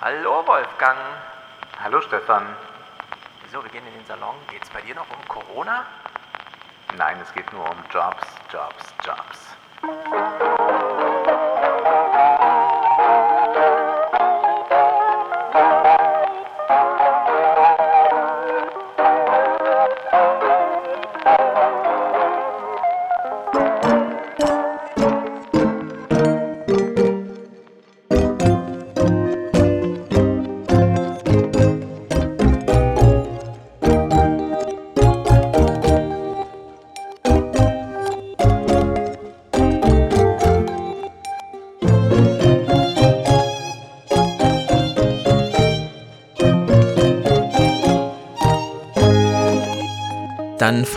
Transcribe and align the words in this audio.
Hallo 0.00 0.46
Wolfgang. 0.46 0.96
Hallo 1.82 2.00
Stefan. 2.02 2.46
Wieso, 3.42 3.60
wir 3.64 3.70
gehen 3.70 3.84
in 3.84 3.94
den 3.94 4.06
Salon. 4.06 4.36
Geht's 4.48 4.70
bei 4.70 4.80
dir 4.80 4.94
noch 4.94 5.10
um 5.10 5.26
Corona? 5.26 5.86
Nein, 6.96 7.16
es 7.20 7.34
geht 7.34 7.52
nur 7.52 7.68
um 7.68 7.76
Jobs, 7.92 8.24
Jobs, 8.52 8.94
Jobs. 9.04 9.56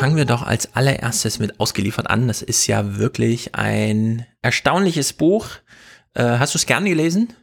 Fangen 0.02 0.16
wir 0.18 0.26
doch 0.26 0.42
als 0.44 0.76
allererstes 0.76 1.40
mit 1.40 1.60
ausgeliefert 1.60 2.10
an. 2.10 2.28
Das 2.28 2.42
ist 2.42 2.66
ja 2.68 2.98
wirklich 2.98 3.56
ein 3.56 4.26
erstaunliches 4.42 5.14
Buch. 5.14 5.48
Äh, 6.16 6.24
hast 6.40 6.54
du 6.56 6.58
es 6.58 6.66
gern 6.66 6.86
gelesen? 6.86 7.34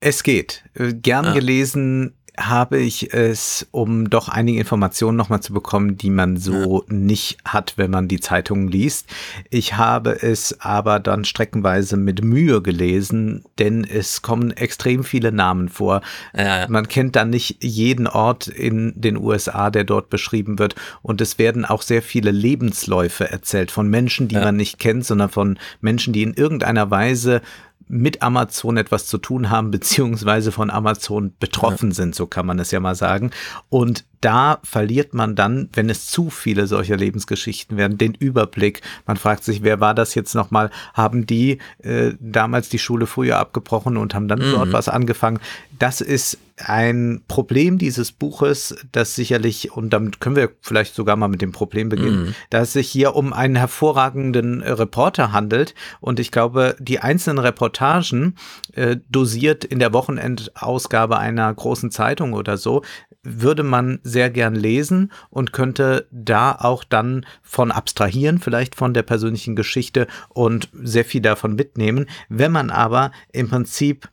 Es 0.00 0.22
geht. 0.22 0.62
Äh, 0.74 0.92
Gern 0.92 1.24
Ah. 1.26 1.32
gelesen 1.32 2.18
habe 2.36 2.78
ich 2.78 3.14
es, 3.14 3.66
um 3.70 4.10
doch 4.10 4.28
einige 4.28 4.58
Informationen 4.58 5.16
nochmal 5.16 5.40
zu 5.40 5.52
bekommen, 5.52 5.96
die 5.96 6.10
man 6.10 6.36
so 6.36 6.84
nicht 6.88 7.38
hat, 7.44 7.74
wenn 7.76 7.90
man 7.92 8.08
die 8.08 8.18
Zeitungen 8.18 8.68
liest. 8.68 9.06
Ich 9.50 9.76
habe 9.76 10.20
es 10.22 10.60
aber 10.60 10.98
dann 10.98 11.24
streckenweise 11.24 11.96
mit 11.96 12.24
Mühe 12.24 12.60
gelesen, 12.60 13.44
denn 13.58 13.84
es 13.84 14.22
kommen 14.22 14.50
extrem 14.50 15.04
viele 15.04 15.30
Namen 15.30 15.68
vor. 15.68 16.00
Ja. 16.36 16.66
Man 16.68 16.88
kennt 16.88 17.14
dann 17.14 17.30
nicht 17.30 17.62
jeden 17.62 18.08
Ort 18.08 18.48
in 18.48 18.92
den 18.96 19.16
USA, 19.16 19.70
der 19.70 19.84
dort 19.84 20.10
beschrieben 20.10 20.58
wird. 20.58 20.74
Und 21.02 21.20
es 21.20 21.38
werden 21.38 21.64
auch 21.64 21.82
sehr 21.82 22.02
viele 22.02 22.32
Lebensläufe 22.32 23.30
erzählt 23.30 23.70
von 23.70 23.88
Menschen, 23.88 24.26
die 24.26 24.34
Ja. 24.34 24.44
man 24.44 24.56
nicht 24.56 24.80
kennt, 24.80 25.06
sondern 25.06 25.28
von 25.28 25.58
Menschen, 25.80 26.12
die 26.12 26.24
in 26.24 26.34
irgendeiner 26.34 26.90
Weise 26.90 27.42
mit 27.88 28.22
Amazon 28.22 28.76
etwas 28.76 29.06
zu 29.06 29.18
tun 29.18 29.50
haben, 29.50 29.70
beziehungsweise 29.70 30.52
von 30.52 30.70
Amazon 30.70 31.32
betroffen 31.38 31.92
sind, 31.92 32.14
so 32.14 32.26
kann 32.26 32.46
man 32.46 32.58
es 32.58 32.70
ja 32.70 32.80
mal 32.80 32.94
sagen. 32.94 33.30
Und 33.68 34.04
da 34.20 34.58
verliert 34.62 35.12
man 35.12 35.36
dann, 35.36 35.68
wenn 35.74 35.90
es 35.90 36.06
zu 36.06 36.30
viele 36.30 36.66
solcher 36.66 36.96
Lebensgeschichten 36.96 37.76
werden, 37.76 37.98
den 37.98 38.14
Überblick. 38.14 38.80
Man 39.06 39.18
fragt 39.18 39.44
sich, 39.44 39.62
wer 39.62 39.80
war 39.80 39.94
das 39.94 40.14
jetzt 40.14 40.34
nochmal? 40.34 40.70
Haben 40.94 41.26
die 41.26 41.58
äh, 41.82 42.14
damals 42.20 42.70
die 42.70 42.78
Schule 42.78 43.06
früher 43.06 43.38
abgebrochen 43.38 43.98
und 43.98 44.14
haben 44.14 44.28
dann 44.28 44.40
dort 44.40 44.72
was 44.72 44.88
angefangen? 44.88 45.40
Das 45.78 46.00
ist 46.00 46.38
ein 46.56 47.22
Problem 47.26 47.78
dieses 47.78 48.12
Buches, 48.12 48.76
das 48.92 49.14
sicherlich, 49.14 49.72
und 49.72 49.90
damit 49.90 50.20
können 50.20 50.36
wir 50.36 50.50
vielleicht 50.60 50.94
sogar 50.94 51.16
mal 51.16 51.28
mit 51.28 51.42
dem 51.42 51.52
Problem 51.52 51.88
beginnen, 51.88 52.34
dass 52.50 52.68
es 52.68 52.72
sich 52.74 52.88
hier 52.88 53.16
um 53.16 53.32
einen 53.32 53.56
hervorragenden 53.56 54.60
äh, 54.60 54.70
Reporter 54.70 55.32
handelt. 55.32 55.74
Und 56.00 56.20
ich 56.20 56.30
glaube, 56.30 56.76
die 56.78 57.00
einzelnen 57.00 57.38
Reportagen 57.38 58.36
äh, 58.72 58.96
dosiert 59.08 59.64
in 59.64 59.80
der 59.80 59.92
Wochenendausgabe 59.92 61.18
einer 61.18 61.52
großen 61.52 61.90
Zeitung 61.90 62.34
oder 62.34 62.56
so, 62.56 62.82
würde 63.24 63.62
man 63.62 63.98
sehr 64.02 64.30
gern 64.30 64.54
lesen 64.54 65.10
und 65.30 65.52
könnte 65.52 66.06
da 66.10 66.52
auch 66.52 66.84
dann 66.84 67.26
von 67.42 67.72
abstrahieren, 67.72 68.38
vielleicht 68.38 68.74
von 68.74 68.94
der 68.94 69.02
persönlichen 69.02 69.56
Geschichte 69.56 70.06
und 70.28 70.68
sehr 70.74 71.04
viel 71.04 71.22
davon 71.22 71.54
mitnehmen. 71.54 72.06
Wenn 72.28 72.52
man 72.52 72.70
aber 72.70 73.10
im 73.32 73.48
Prinzip 73.48 74.08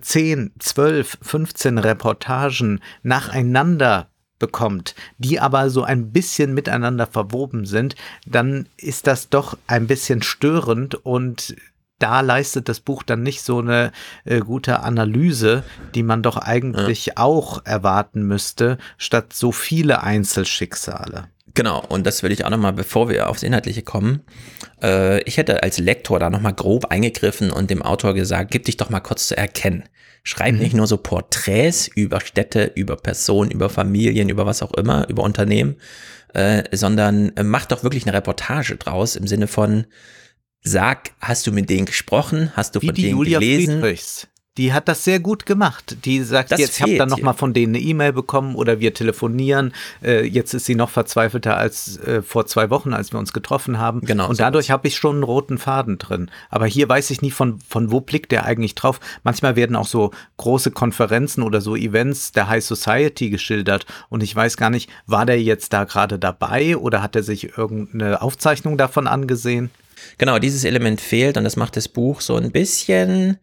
10, 0.00 0.52
12, 0.58 1.18
15 1.20 1.78
Reportagen 1.84 2.80
nacheinander 3.02 4.08
bekommt, 4.38 4.94
die 5.18 5.40
aber 5.40 5.70
so 5.70 5.84
ein 5.84 6.12
bisschen 6.12 6.54
miteinander 6.54 7.06
verwoben 7.06 7.66
sind, 7.66 7.94
dann 8.26 8.66
ist 8.76 9.06
das 9.06 9.28
doch 9.28 9.56
ein 9.66 9.86
bisschen 9.86 10.22
störend 10.22 10.94
und 10.94 11.56
da 11.98 12.20
leistet 12.20 12.68
das 12.68 12.80
Buch 12.80 13.02
dann 13.02 13.22
nicht 13.22 13.42
so 13.42 13.60
eine 13.60 13.92
äh, 14.24 14.40
gute 14.40 14.80
Analyse, 14.80 15.62
die 15.94 16.02
man 16.02 16.22
doch 16.22 16.36
eigentlich 16.36 17.16
auch 17.16 17.64
erwarten 17.64 18.24
müsste, 18.26 18.78
statt 18.98 19.32
so 19.32 19.52
viele 19.52 20.02
Einzelschicksale. 20.02 21.28
Genau, 21.54 21.84
und 21.88 22.04
das 22.04 22.24
will 22.24 22.32
ich 22.32 22.44
auch 22.44 22.50
nochmal, 22.50 22.72
bevor 22.72 23.08
wir 23.08 23.30
aufs 23.30 23.44
Inhaltliche 23.44 23.82
kommen. 23.82 24.22
Äh, 24.82 25.22
ich 25.22 25.36
hätte 25.36 25.62
als 25.62 25.78
Lektor 25.78 26.18
da 26.18 26.28
nochmal 26.28 26.52
grob 26.52 26.86
eingegriffen 26.86 27.52
und 27.52 27.70
dem 27.70 27.80
Autor 27.80 28.12
gesagt, 28.12 28.50
gib 28.50 28.64
dich 28.64 28.76
doch 28.76 28.90
mal 28.90 29.00
kurz 29.00 29.28
zu 29.28 29.36
erkennen. 29.36 29.84
Schreib 30.26 30.54
nicht 30.54 30.74
nur 30.74 30.86
so 30.86 30.96
Porträts 30.96 31.86
über 31.86 32.20
Städte, 32.20 32.72
über 32.74 32.96
Personen, 32.96 33.50
über 33.50 33.68
Familien, 33.68 34.30
über 34.30 34.46
was 34.46 34.62
auch 34.62 34.72
immer, 34.72 35.06
über 35.10 35.22
Unternehmen, 35.22 35.76
äh, 36.32 36.64
sondern 36.74 37.36
äh, 37.36 37.42
mach 37.42 37.66
doch 37.66 37.82
wirklich 37.82 38.06
eine 38.06 38.16
Reportage 38.16 38.76
draus 38.76 39.16
im 39.16 39.26
Sinne 39.26 39.46
von, 39.46 39.84
sag, 40.62 41.10
hast 41.20 41.46
du 41.46 41.52
mit 41.52 41.68
denen 41.68 41.84
gesprochen, 41.84 42.50
hast 42.56 42.74
du 42.74 42.80
Wie 42.80 42.86
von 42.86 42.94
denen 42.94 43.10
Julia 43.10 43.38
gelesen? 43.38 43.80
Friedrichs. 43.80 44.26
Die 44.56 44.72
hat 44.72 44.86
das 44.86 45.02
sehr 45.02 45.18
gut 45.18 45.46
gemacht. 45.46 45.96
Die 46.04 46.22
sagt 46.22 46.52
Das 46.52 46.60
jetzt, 46.60 46.76
ich 46.76 46.82
habe 46.82 46.96
dann 46.96 47.08
noch 47.08 47.20
mal 47.20 47.32
von 47.32 47.52
denen 47.52 47.74
eine 47.74 47.84
E-Mail 47.84 48.12
bekommen 48.12 48.54
oder 48.54 48.78
wir 48.78 48.94
telefonieren. 48.94 49.72
Äh, 50.00 50.26
jetzt 50.26 50.54
ist 50.54 50.66
sie 50.66 50.76
noch 50.76 50.90
verzweifelter 50.90 51.56
als 51.56 51.98
äh, 51.98 52.22
vor 52.22 52.46
zwei 52.46 52.70
Wochen, 52.70 52.92
als 52.94 53.12
wir 53.12 53.18
uns 53.18 53.32
getroffen 53.32 53.78
haben. 53.78 54.02
Genau, 54.02 54.28
Und 54.28 54.36
so 54.36 54.44
dadurch 54.44 54.70
habe 54.70 54.86
ich 54.86 54.96
schon 54.96 55.16
einen 55.16 55.22
roten 55.24 55.58
Faden 55.58 55.98
drin. 55.98 56.30
Aber 56.50 56.66
hier 56.66 56.88
weiß 56.88 57.10
ich 57.10 57.20
nicht, 57.20 57.34
von, 57.34 57.58
von 57.68 57.90
wo 57.90 58.00
blickt 58.00 58.30
der 58.30 58.44
eigentlich 58.44 58.76
drauf. 58.76 59.00
Manchmal 59.24 59.56
werden 59.56 59.74
auch 59.74 59.88
so 59.88 60.12
große 60.36 60.70
Konferenzen 60.70 61.42
oder 61.42 61.60
so 61.60 61.74
Events 61.74 62.30
der 62.30 62.48
High 62.48 62.64
Society 62.64 63.30
geschildert. 63.30 63.86
Und 64.08 64.22
ich 64.22 64.36
weiß 64.36 64.56
gar 64.56 64.70
nicht, 64.70 64.88
war 65.06 65.26
der 65.26 65.42
jetzt 65.42 65.72
da 65.72 65.82
gerade 65.82 66.20
dabei 66.20 66.76
oder 66.76 67.02
hat 67.02 67.16
er 67.16 67.24
sich 67.24 67.58
irgendeine 67.58 68.22
Aufzeichnung 68.22 68.78
davon 68.78 69.08
angesehen? 69.08 69.70
Genau, 70.18 70.38
dieses 70.38 70.64
Element 70.64 71.00
fehlt 71.00 71.36
und 71.36 71.44
das 71.44 71.56
macht 71.56 71.76
das 71.76 71.88
Buch 71.88 72.20
so 72.20 72.36
ein 72.36 72.50
bisschen, 72.50 73.38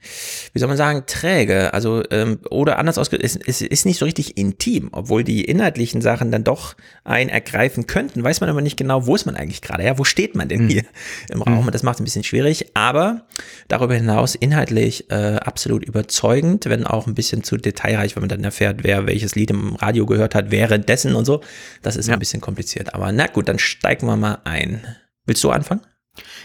wie 0.54 0.60
soll 0.60 0.68
man 0.68 0.78
sagen, 0.78 1.04
träge. 1.06 1.74
Also, 1.74 2.04
ähm, 2.12 2.40
oder 2.50 2.80
anders 2.80 2.98
ausgedrückt, 2.98 3.40
es, 3.46 3.62
ist 3.62 3.86
nicht 3.86 4.00
so 4.00 4.06
richtig 4.06 4.38
intim, 4.38 4.90
obwohl 4.92 5.24
die 5.24 5.46
inhaltlichen 5.46 6.02
Sachen 6.02 6.32
dann 6.32 6.44
doch 6.44 6.76
einen 7.04 7.30
ergreifen 7.30 7.88
könnten, 7.88 8.24
weiß 8.24 8.42
man 8.42 8.50
aber 8.50 8.62
nicht 8.62 8.78
genau, 8.78 9.06
wo 9.06 9.16
ist 9.16 9.26
man 9.26 9.36
eigentlich 9.36 9.62
gerade, 9.62 9.84
ja, 9.84 9.98
wo 9.98 10.04
steht 10.04 10.36
man 10.36 10.48
denn 10.48 10.68
hier 10.68 10.84
im 11.30 11.42
Raum 11.42 11.66
und 11.66 11.74
das 11.74 11.84
macht 11.84 11.96
es 11.96 12.02
ein 12.02 12.06
bisschen 12.06 12.24
schwierig, 12.24 12.72
aber 12.74 13.26
darüber 13.68 13.96
hinaus 13.96 14.36
inhaltlich 14.36 15.10
äh, 15.12 15.36
absolut 15.36 15.84
überzeugend, 15.84 16.66
wenn 16.66 16.86
auch 16.86 17.08
ein 17.08 17.16
bisschen 17.16 17.44
zu 17.44 17.58
detailreich, 17.58 18.16
wenn 18.16 18.22
man 18.22 18.30
dann 18.30 18.44
erfährt, 18.44 18.84
wer 18.84 19.08
welches 19.08 19.36
Lied 19.36 19.52
im 19.52 19.76
Radio 19.76 20.06
gehört 20.06 20.36
hat, 20.36 20.52
währenddessen 20.52 21.16
und 21.16 21.26
so. 21.26 21.42
Das 21.82 21.96
ist 21.96 22.10
ein 22.10 22.20
bisschen 22.20 22.42
kompliziert, 22.42 22.94
aber 22.94 23.12
na 23.12 23.28
gut, 23.28 23.48
dann 23.48 23.60
steigen 23.60 24.08
wir 24.08 24.18
mal 24.18 24.40
ein. 24.44 24.82
Willst 25.26 25.44
du 25.44 25.52
anfangen? 25.52 25.82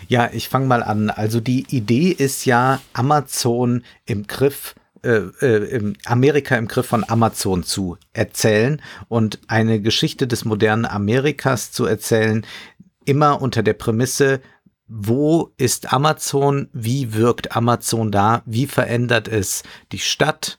Ja, 0.08 0.30
ich 0.32 0.48
fange 0.48 0.66
mal 0.66 0.82
an. 0.82 1.10
Also 1.10 1.40
die 1.40 1.66
Idee 1.68 2.08
ist 2.10 2.44
ja, 2.44 2.80
Amazon 2.92 3.84
im 4.04 4.26
Griff, 4.26 4.74
äh, 5.02 5.18
äh, 5.40 5.92
Amerika 6.04 6.56
im 6.56 6.68
Griff 6.68 6.86
von 6.86 7.08
Amazon 7.08 7.62
zu 7.62 7.96
erzählen 8.12 8.82
und 9.08 9.38
eine 9.48 9.80
Geschichte 9.80 10.26
des 10.26 10.44
modernen 10.44 10.84
Amerikas 10.84 11.72
zu 11.72 11.84
erzählen, 11.84 12.44
immer 13.04 13.40
unter 13.40 13.62
der 13.62 13.74
Prämisse, 13.74 14.40
wo 14.88 15.52
ist 15.56 15.92
Amazon, 15.92 16.68
wie 16.72 17.14
wirkt 17.14 17.56
Amazon 17.56 18.12
da, 18.12 18.42
wie 18.46 18.66
verändert 18.66 19.28
es 19.28 19.62
die 19.92 19.98
Stadt, 19.98 20.58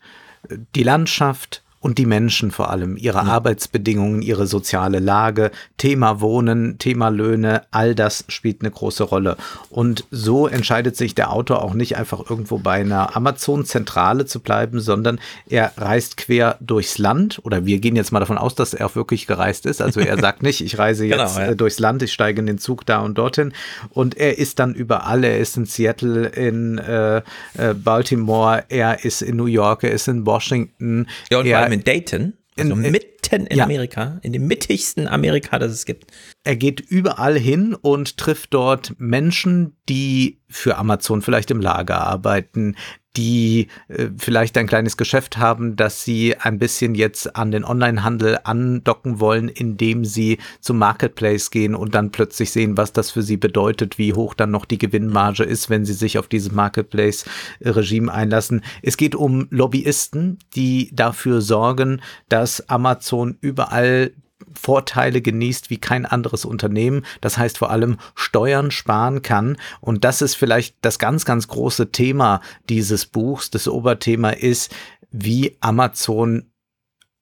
äh, 0.50 0.58
die 0.76 0.84
Landschaft 0.84 1.64
und 1.80 1.98
die 1.98 2.06
Menschen 2.06 2.52
vor 2.52 2.70
allem, 2.70 2.98
ihre 2.98 3.22
Arbeitsbedingungen, 3.22 4.22
ihre 4.22 4.48
soziale 4.48 5.00
Lage, 5.00 5.52
Thema 5.78 6.22
Wohnen, 6.22 6.78
Thema 6.80 7.10
Löhne, 7.10 7.64
all 7.72 7.94
das 7.94 8.26
spielt 8.28 8.62
eine 8.62 8.72
große 8.72 9.04
Rolle. 9.04 9.38
Und 9.70 10.06
so 10.10 10.48
entscheidet 10.48 10.96
sich 10.96 11.14
der 11.16 11.32
Autor 11.32 11.64
auch 11.64 11.74
nicht 11.74 11.98
einfach 11.98 12.30
irgendwo 12.30 12.58
bei 12.58 12.82
einer 12.82 13.16
Amazon-Zentrale 13.16 14.26
zu 14.26 14.40
bleiben, 14.40 14.80
sondern 14.80 15.20
er 15.48 15.72
reist 15.78 16.18
quer 16.18 16.58
durchs 16.62 16.98
Land 16.98 17.40
oder 17.44 17.66
wir 17.66 17.80
gehen 17.80 17.96
jetzt 17.96 18.12
mal 18.12 18.20
davon 18.20 18.38
aus, 18.38 18.56
dass 18.56 18.74
er 18.74 18.88
auch 18.88 18.96
wirklich 18.96 19.28
gereist 19.28 19.66
ist. 19.66 19.82
Also 19.82 20.00
er 20.00 20.18
sagt 20.20 20.44
nicht, 20.44 20.62
ich 20.62 20.78
reise 20.78 21.06
jetzt 21.06 21.18
Genau, 21.18 21.40
ja. 21.40 21.52
äh, 21.52 21.56
durchs 21.56 21.80
Land, 21.80 22.02
ich 22.04 22.14
steige 22.14 22.40
in 22.40 22.46
den 22.46 22.58
Zug 22.58 22.86
da 22.86 23.00
und 23.00 23.18
dorthin. 23.18 23.54
Und 23.90 24.18
er 24.18 24.38
ist 24.38 24.60
dann 24.60 24.74
überall. 24.74 25.24
Er 25.24 25.40
ist 25.40 25.58
in 25.58 25.66
Seattle, 25.66 26.28
in 26.28 26.78
äh, 26.78 27.18
äh, 27.18 27.74
Baltimore, 27.74 28.64
er 28.70 29.04
ist 29.04 29.22
in 29.22 29.36
New 29.36 29.46
York, 29.46 29.84
er 29.84 29.92
ist 29.92 30.08
in 30.08 30.26
Washington. 30.26 31.08
Ja, 31.30 31.67
allem 31.68 31.80
in 31.80 31.84
Dayton, 31.84 32.34
also 32.58 32.74
in- 32.74 32.92
mitten 32.92 33.46
in 33.48 33.58
ja. 33.58 33.66
Amerika, 33.66 34.20
in 34.24 34.32
dem 34.34 34.48
mittigsten 34.48 35.06
Amerika, 35.08 35.60
das 35.60 35.72
es 35.74 35.86
gibt. 35.86 36.12
er 36.46 36.56
geht 36.56 36.80
überall 36.80 37.38
hin 37.38 37.74
und 37.76 38.18
trifft 38.18 38.54
dort 38.54 38.94
Menschen, 39.00 39.76
die 39.90 40.40
für 40.48 40.78
Amazon 40.78 41.22
vielleicht 41.22 41.52
im 41.52 41.60
Lager 41.60 42.00
arbeiten, 42.00 42.76
die 43.18 43.68
äh, 43.88 44.10
vielleicht 44.18 44.58
ein 44.58 44.68
kleines 44.68 44.96
Geschäft 44.96 45.38
haben, 45.38 45.76
dass 45.76 46.04
sie 46.04 46.38
ein 46.38 46.60
bisschen 46.60 46.96
jetzt 46.96 47.36
an 47.36 47.52
den 47.52 47.66
Onlinehandel 47.66 48.38
andocken 48.44 49.20
wollen, 49.20 49.50
indem 49.50 50.06
sie 50.06 50.38
zum 50.62 50.78
Marketplace 50.78 51.50
gehen 51.50 51.76
und 51.76 51.96
dann 51.96 52.12
plötzlich 52.12 52.52
sehen, 52.52 52.78
was 52.78 52.94
das 52.94 53.12
für 53.12 53.24
sie 53.24 53.38
bedeutet, 53.38 53.98
wie 53.98 54.14
hoch 54.14 54.36
dann 54.36 54.52
noch 54.52 54.66
die 54.66 54.78
Gewinnmarge 54.78 55.44
ist, 55.44 55.70
wenn 55.70 55.84
sie 55.84 55.94
sich 55.94 56.20
auf 56.20 56.28
dieses 56.28 56.52
Marketplace-Regime 56.52 58.14
einlassen. 58.14 58.62
Es 58.84 58.98
geht 58.98 59.16
um 59.16 59.48
Lobbyisten, 59.50 60.38
die 60.56 60.92
dafür 60.94 61.42
sorgen, 61.42 62.02
dass 62.30 62.70
Amazon 62.70 63.38
überall 63.42 64.12
Vorteile 64.58 65.22
genießt 65.22 65.70
wie 65.70 65.78
kein 65.78 66.06
anderes 66.06 66.46
Unternehmen. 66.46 67.06
Das 67.22 67.38
heißt 67.38 67.58
vor 67.58 67.72
allem 67.72 67.98
Steuern 68.16 68.72
sparen 68.72 69.22
kann. 69.22 69.58
Und 69.82 70.04
das 70.04 70.22
ist 70.22 70.36
vielleicht 70.36 70.76
das 70.82 71.00
ganz, 71.00 71.26
ganz 71.26 71.48
große 71.48 71.92
Thema 71.92 72.42
dieses 72.70 73.06
Buchs. 73.06 73.50
Das 73.50 73.68
Oberthema 73.68 74.32
ist, 74.32 74.74
wie 75.12 75.58
Amazon 75.62 76.52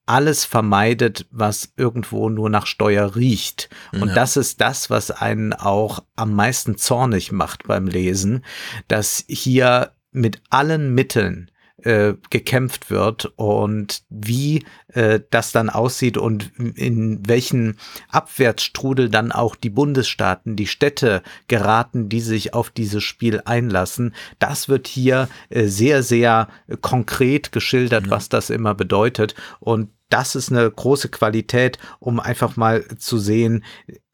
alles 0.06 0.44
vermeidet, 0.44 1.26
was 1.30 1.72
irgendwo 1.76 2.28
nur 2.28 2.48
nach 2.48 2.66
Steuer 2.66 3.16
riecht. 3.16 3.68
Und 3.92 4.08
ja. 4.08 4.14
das 4.14 4.36
ist 4.36 4.60
das, 4.60 4.88
was 4.88 5.10
einen 5.10 5.52
auch 5.52 6.04
am 6.14 6.32
meisten 6.32 6.78
zornig 6.78 7.32
macht 7.32 7.64
beim 7.64 7.88
Lesen, 7.88 8.44
dass 8.86 9.24
hier 9.26 9.92
mit 10.12 10.40
allen 10.48 10.94
Mitteln 10.94 11.50
äh, 11.82 12.14
gekämpft 12.30 12.90
wird 12.90 13.32
und 13.36 14.02
wie 14.08 14.64
äh, 14.88 15.20
das 15.30 15.52
dann 15.52 15.68
aussieht 15.68 16.16
und 16.16 16.52
in 16.56 17.26
welchen 17.28 17.76
Abwärtsstrudel 18.08 19.10
dann 19.10 19.30
auch 19.30 19.56
die 19.56 19.70
Bundesstaaten, 19.70 20.56
die 20.56 20.66
Städte 20.66 21.22
geraten, 21.48 22.08
die 22.08 22.20
sich 22.20 22.54
auf 22.54 22.70
dieses 22.70 23.04
Spiel 23.04 23.42
einlassen. 23.44 24.14
Das 24.38 24.68
wird 24.68 24.88
hier 24.88 25.28
äh, 25.50 25.66
sehr, 25.66 26.02
sehr 26.02 26.48
konkret 26.80 27.52
geschildert, 27.52 28.06
mhm. 28.06 28.10
was 28.10 28.28
das 28.28 28.50
immer 28.50 28.74
bedeutet. 28.74 29.34
Und 29.60 29.90
das 30.08 30.34
ist 30.34 30.50
eine 30.50 30.70
große 30.70 31.08
Qualität, 31.08 31.78
um 31.98 32.20
einfach 32.20 32.56
mal 32.56 32.86
zu 32.96 33.18
sehen, 33.18 33.64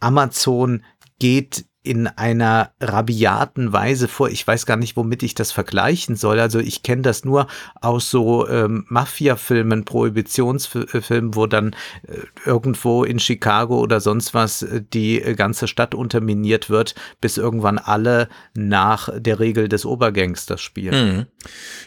Amazon 0.01 0.83
geht 1.19 1.67
in 1.85 2.07
einer 2.07 2.71
rabiaten 2.81 3.73
Weise 3.73 4.07
vor. 4.07 4.31
Ich 4.31 4.47
weiß 4.47 4.67
gar 4.67 4.77
nicht, 4.77 4.97
womit 4.97 5.25
ich 5.25 5.35
das 5.35 5.51
vergleichen 5.51 6.15
soll. 6.15 6.39
Also 6.39 6.61
ich 6.61 6.85
kenne 6.85 7.03
das 7.03 7.25
nur 7.25 7.49
aus 7.81 8.09
so 8.09 8.49
ähm, 8.49 8.85
Mafia-Filmen, 8.89 9.85
Prohibitionsfilmen, 9.85 11.35
wo 11.35 11.47
dann 11.47 11.75
äh, 12.07 12.19
irgendwo 12.47 13.03
in 13.03 13.19
Chicago 13.19 13.81
oder 13.81 14.01
sonst 14.01 14.33
was 14.33 14.63
äh, 14.63 14.83
die 14.93 15.21
ganze 15.37 15.67
Stadt 15.67 15.95
unterminiert 15.95 16.71
wird, 16.71 16.95
bis 17.21 17.37
irgendwann 17.37 17.79
alle 17.79 18.29
nach 18.55 19.09
der 19.17 19.41
Regel 19.41 19.69
des 19.69 19.85
Obergangsters 19.85 20.61
spielen. 20.61 21.17
Mhm. 21.17 21.27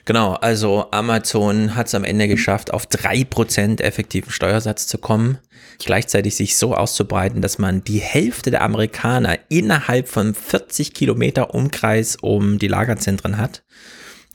Genau, 0.04 0.34
also 0.34 0.92
Amazon 0.92 1.74
hat 1.76 1.88
es 1.88 1.96
am 1.96 2.04
Ende 2.04 2.28
geschafft, 2.28 2.74
auf 2.74 2.86
drei 2.86 3.24
Prozent 3.24 3.80
effektiven 3.80 4.32
Steuersatz 4.32 4.88
zu 4.88 4.98
kommen 4.98 5.40
gleichzeitig 5.78 6.36
sich 6.36 6.58
so 6.58 6.74
auszubreiten, 6.74 7.42
dass 7.42 7.58
man 7.58 7.84
die 7.84 8.00
Hälfte 8.00 8.52
der 8.52 8.62
Amerikaner 8.62 9.38
innerhalb 9.50 9.85
von 10.08 10.34
40 10.34 10.94
Kilometer 10.94 11.54
Umkreis 11.54 12.18
um 12.22 12.60
die 12.60 12.68
Lagerzentren 12.68 13.38
hat. 13.38 13.64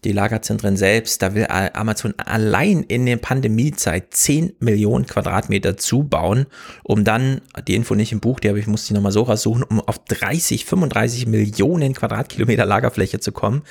Die 0.05 0.13
Lagerzentren 0.13 0.77
selbst, 0.77 1.21
da 1.21 1.35
will 1.35 1.47
Amazon 1.49 2.15
allein 2.17 2.83
in 2.85 3.05
der 3.05 3.19
Pandemiezeit 3.19 4.15
10 4.15 4.55
Millionen 4.59 5.07
Quadratmeter 5.07 5.77
zubauen, 5.77 6.47
um 6.83 7.05
dann, 7.05 7.43
die 7.69 7.75
Info 7.75 7.95
nicht 7.95 8.13
im 8.13 8.21
Buch, 8.21 8.41
die 8.41 8.49
habe 8.49 8.59
ich, 8.59 8.67
muss 8.67 8.85
ich 8.85 8.93
nochmal 8.93 9.13
so 9.13 9.23
raussuchen, 9.23 9.63
um 9.63 9.81
auf 9.81 9.99
30, 10.05 10.65
35 10.65 11.27
Millionen 11.27 11.93
Quadratkilometer 11.93 12.65
Lagerfläche 12.65 13.21
zu 13.21 13.33
kommen. 13.33 13.63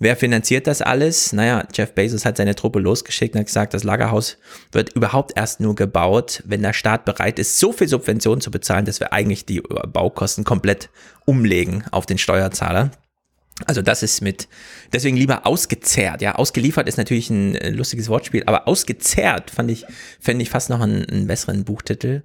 Wer 0.00 0.16
finanziert 0.16 0.68
das 0.68 0.80
alles? 0.80 1.32
Naja, 1.32 1.66
Jeff 1.74 1.92
Bezos 1.92 2.24
hat 2.24 2.36
seine 2.36 2.54
Truppe 2.54 2.78
losgeschickt 2.78 3.34
und 3.34 3.40
hat 3.40 3.46
gesagt, 3.46 3.74
das 3.74 3.82
Lagerhaus 3.82 4.38
wird 4.70 4.92
überhaupt 4.94 5.32
erst 5.36 5.58
nur 5.58 5.74
gebaut, 5.74 6.42
wenn 6.46 6.62
der 6.62 6.72
Staat 6.72 7.04
bereit 7.04 7.40
ist, 7.40 7.58
so 7.58 7.72
viel 7.72 7.88
Subventionen 7.88 8.40
zu 8.40 8.52
bezahlen, 8.52 8.84
dass 8.84 9.00
wir 9.00 9.12
eigentlich 9.12 9.44
die 9.44 9.60
Baukosten 9.60 10.44
komplett 10.44 10.88
umlegen 11.24 11.82
auf 11.90 12.06
den 12.06 12.18
Steuerzahler. 12.18 12.92
Also 13.66 13.82
das 13.82 14.04
ist 14.04 14.20
mit, 14.20 14.46
deswegen 14.92 15.16
lieber 15.16 15.44
ausgezehrt. 15.44 16.22
Ja, 16.22 16.36
ausgeliefert 16.36 16.86
ist 16.86 16.96
natürlich 16.96 17.28
ein 17.28 17.56
äh, 17.56 17.70
lustiges 17.70 18.08
Wortspiel, 18.08 18.44
aber 18.46 18.68
ausgezehrt 18.68 19.50
fand 19.50 19.70
ich, 19.70 19.84
fände 20.20 20.42
ich 20.42 20.50
fast 20.50 20.70
noch 20.70 20.80
einen, 20.80 21.04
einen, 21.06 21.26
besseren 21.26 21.64
Buchtitel. 21.64 22.22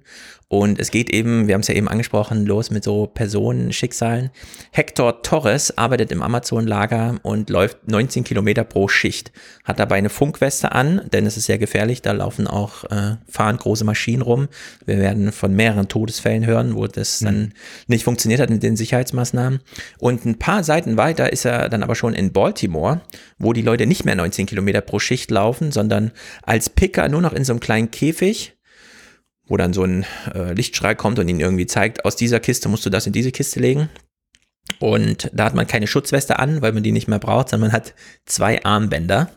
Und 0.54 0.78
es 0.78 0.92
geht 0.92 1.10
eben, 1.10 1.48
wir 1.48 1.54
haben 1.54 1.62
es 1.62 1.66
ja 1.66 1.74
eben 1.74 1.88
angesprochen, 1.88 2.46
los 2.46 2.70
mit 2.70 2.84
so 2.84 3.08
Personenschicksalen. 3.08 4.30
Hector 4.70 5.20
Torres 5.22 5.76
arbeitet 5.76 6.12
im 6.12 6.22
Amazon-Lager 6.22 7.16
und 7.22 7.50
läuft 7.50 7.88
19 7.88 8.22
Kilometer 8.22 8.62
pro 8.62 8.86
Schicht. 8.86 9.32
Hat 9.64 9.80
dabei 9.80 9.96
eine 9.96 10.10
Funkweste 10.10 10.70
an, 10.70 11.00
denn 11.12 11.26
es 11.26 11.36
ist 11.36 11.46
sehr 11.46 11.58
gefährlich. 11.58 12.02
Da 12.02 12.12
laufen 12.12 12.46
auch, 12.46 12.84
äh, 12.84 13.16
fahren 13.28 13.56
große 13.56 13.84
Maschinen 13.84 14.22
rum. 14.22 14.46
Wir 14.86 14.98
werden 14.98 15.32
von 15.32 15.56
mehreren 15.56 15.88
Todesfällen 15.88 16.46
hören, 16.46 16.76
wo 16.76 16.86
das 16.86 17.20
mhm. 17.20 17.24
dann 17.24 17.54
nicht 17.88 18.04
funktioniert 18.04 18.40
hat 18.40 18.50
mit 18.50 18.62
den 18.62 18.76
Sicherheitsmaßnahmen. 18.76 19.58
Und 19.98 20.24
ein 20.24 20.38
paar 20.38 20.62
Seiten 20.62 20.96
weiter 20.96 21.32
ist 21.32 21.46
er 21.46 21.68
dann 21.68 21.82
aber 21.82 21.96
schon 21.96 22.14
in 22.14 22.32
Baltimore, 22.32 23.00
wo 23.40 23.52
die 23.52 23.62
Leute 23.62 23.86
nicht 23.86 24.04
mehr 24.04 24.14
19 24.14 24.46
Kilometer 24.46 24.82
pro 24.82 25.00
Schicht 25.00 25.32
laufen, 25.32 25.72
sondern 25.72 26.12
als 26.44 26.70
Picker 26.70 27.08
nur 27.08 27.22
noch 27.22 27.32
in 27.32 27.44
so 27.44 27.52
einem 27.52 27.60
kleinen 27.60 27.90
Käfig 27.90 28.54
wo 29.46 29.56
dann 29.56 29.72
so 29.72 29.84
ein 29.84 30.04
äh, 30.34 30.52
Lichtstrahl 30.52 30.96
kommt 30.96 31.18
und 31.18 31.28
ihnen 31.28 31.40
irgendwie 31.40 31.66
zeigt, 31.66 32.04
aus 32.04 32.16
dieser 32.16 32.40
Kiste 32.40 32.68
musst 32.68 32.86
du 32.86 32.90
das 32.90 33.06
in 33.06 33.12
diese 33.12 33.32
Kiste 33.32 33.60
legen. 33.60 33.88
Und 34.78 35.30
da 35.34 35.44
hat 35.44 35.54
man 35.54 35.66
keine 35.66 35.86
Schutzweste 35.86 36.38
an, 36.38 36.62
weil 36.62 36.72
man 36.72 36.82
die 36.82 36.92
nicht 36.92 37.08
mehr 37.08 37.18
braucht, 37.18 37.50
sondern 37.50 37.68
man 37.68 37.76
hat 37.76 37.94
zwei 38.24 38.64
Armbänder, 38.64 39.30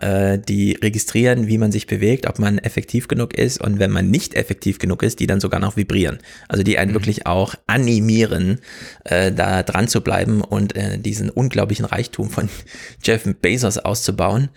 äh, 0.00 0.38
die 0.38 0.72
registrieren, 0.72 1.46
wie 1.46 1.58
man 1.58 1.70
sich 1.70 1.86
bewegt, 1.86 2.26
ob 2.26 2.38
man 2.40 2.58
effektiv 2.58 3.06
genug 3.06 3.34
ist 3.34 3.60
und 3.60 3.78
wenn 3.78 3.92
man 3.92 4.10
nicht 4.10 4.34
effektiv 4.34 4.78
genug 4.78 5.02
ist, 5.04 5.20
die 5.20 5.26
dann 5.26 5.40
sogar 5.40 5.60
noch 5.60 5.76
vibrieren. 5.76 6.18
Also 6.48 6.64
die 6.64 6.78
einen 6.78 6.90
mhm. 6.90 6.96
wirklich 6.96 7.26
auch 7.26 7.54
animieren, 7.66 8.58
äh, 9.04 9.30
da 9.30 9.62
dran 9.62 9.86
zu 9.86 10.00
bleiben 10.00 10.40
und 10.40 10.74
äh, 10.74 10.98
diesen 10.98 11.30
unglaublichen 11.30 11.84
Reichtum 11.84 12.30
von 12.30 12.48
Jeff 13.04 13.22
Bezos 13.40 13.78
auszubauen. 13.78 14.48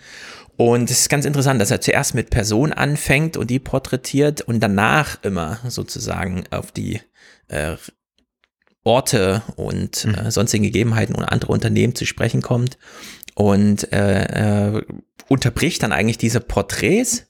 Und 0.58 0.90
es 0.90 1.02
ist 1.02 1.08
ganz 1.08 1.24
interessant, 1.24 1.60
dass 1.60 1.70
er 1.70 1.80
zuerst 1.80 2.16
mit 2.16 2.30
Person 2.30 2.72
anfängt 2.72 3.36
und 3.36 3.48
die 3.48 3.60
porträtiert 3.60 4.40
und 4.40 4.58
danach 4.58 5.22
immer 5.22 5.60
sozusagen 5.68 6.42
auf 6.50 6.72
die 6.72 7.00
äh, 7.46 7.76
Orte 8.82 9.42
und 9.54 10.04
äh, 10.04 10.24
mhm. 10.24 10.30
sonstigen 10.32 10.64
Gegebenheiten 10.64 11.14
und 11.14 11.22
andere 11.22 11.52
Unternehmen 11.52 11.94
zu 11.94 12.06
sprechen 12.06 12.42
kommt 12.42 12.76
und 13.36 13.92
äh, 13.92 14.72
äh, 14.74 14.82
unterbricht 15.28 15.84
dann 15.84 15.92
eigentlich 15.92 16.18
diese 16.18 16.40
Porträts 16.40 17.28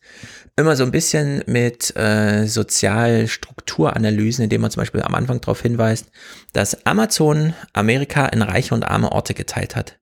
immer 0.56 0.74
so 0.74 0.84
ein 0.84 0.90
bisschen 0.90 1.42
mit 1.46 1.94
äh, 1.96 2.46
Sozialstrukturanalysen, 2.46 4.44
indem 4.44 4.62
man 4.62 4.70
zum 4.70 4.80
Beispiel 4.80 5.02
am 5.02 5.14
Anfang 5.14 5.42
darauf 5.42 5.60
hinweist, 5.60 6.06
dass 6.54 6.86
Amazon 6.86 7.52
Amerika 7.74 8.24
in 8.24 8.40
reiche 8.40 8.74
und 8.74 8.84
arme 8.84 9.12
Orte 9.12 9.34
geteilt 9.34 9.76
hat. 9.76 9.98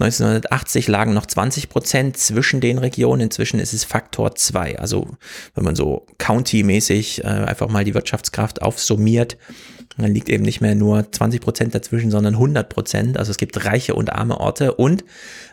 1980 0.00 0.88
lagen 0.88 1.12
noch 1.12 1.26
20 1.26 1.68
Prozent 1.68 2.16
zwischen 2.16 2.60
den 2.60 2.78
Regionen. 2.78 3.22
Inzwischen 3.22 3.60
ist 3.60 3.72
es 3.72 3.84
Faktor 3.84 4.34
2. 4.34 4.78
Also 4.78 5.08
wenn 5.54 5.64
man 5.64 5.76
so 5.76 6.06
county-mäßig 6.18 7.24
äh, 7.24 7.26
einfach 7.26 7.68
mal 7.68 7.84
die 7.84 7.94
Wirtschaftskraft 7.94 8.62
aufsummiert, 8.62 9.36
dann 9.98 10.12
liegt 10.12 10.28
eben 10.28 10.44
nicht 10.44 10.60
mehr 10.60 10.74
nur 10.74 11.10
20 11.10 11.40
Prozent 11.40 11.74
dazwischen, 11.74 12.10
sondern 12.10 12.34
100 12.34 12.68
Prozent. 12.68 13.18
Also 13.18 13.30
es 13.30 13.36
gibt 13.36 13.64
reiche 13.64 13.94
und 13.94 14.12
arme 14.12 14.40
Orte 14.40 14.74
und 14.74 15.04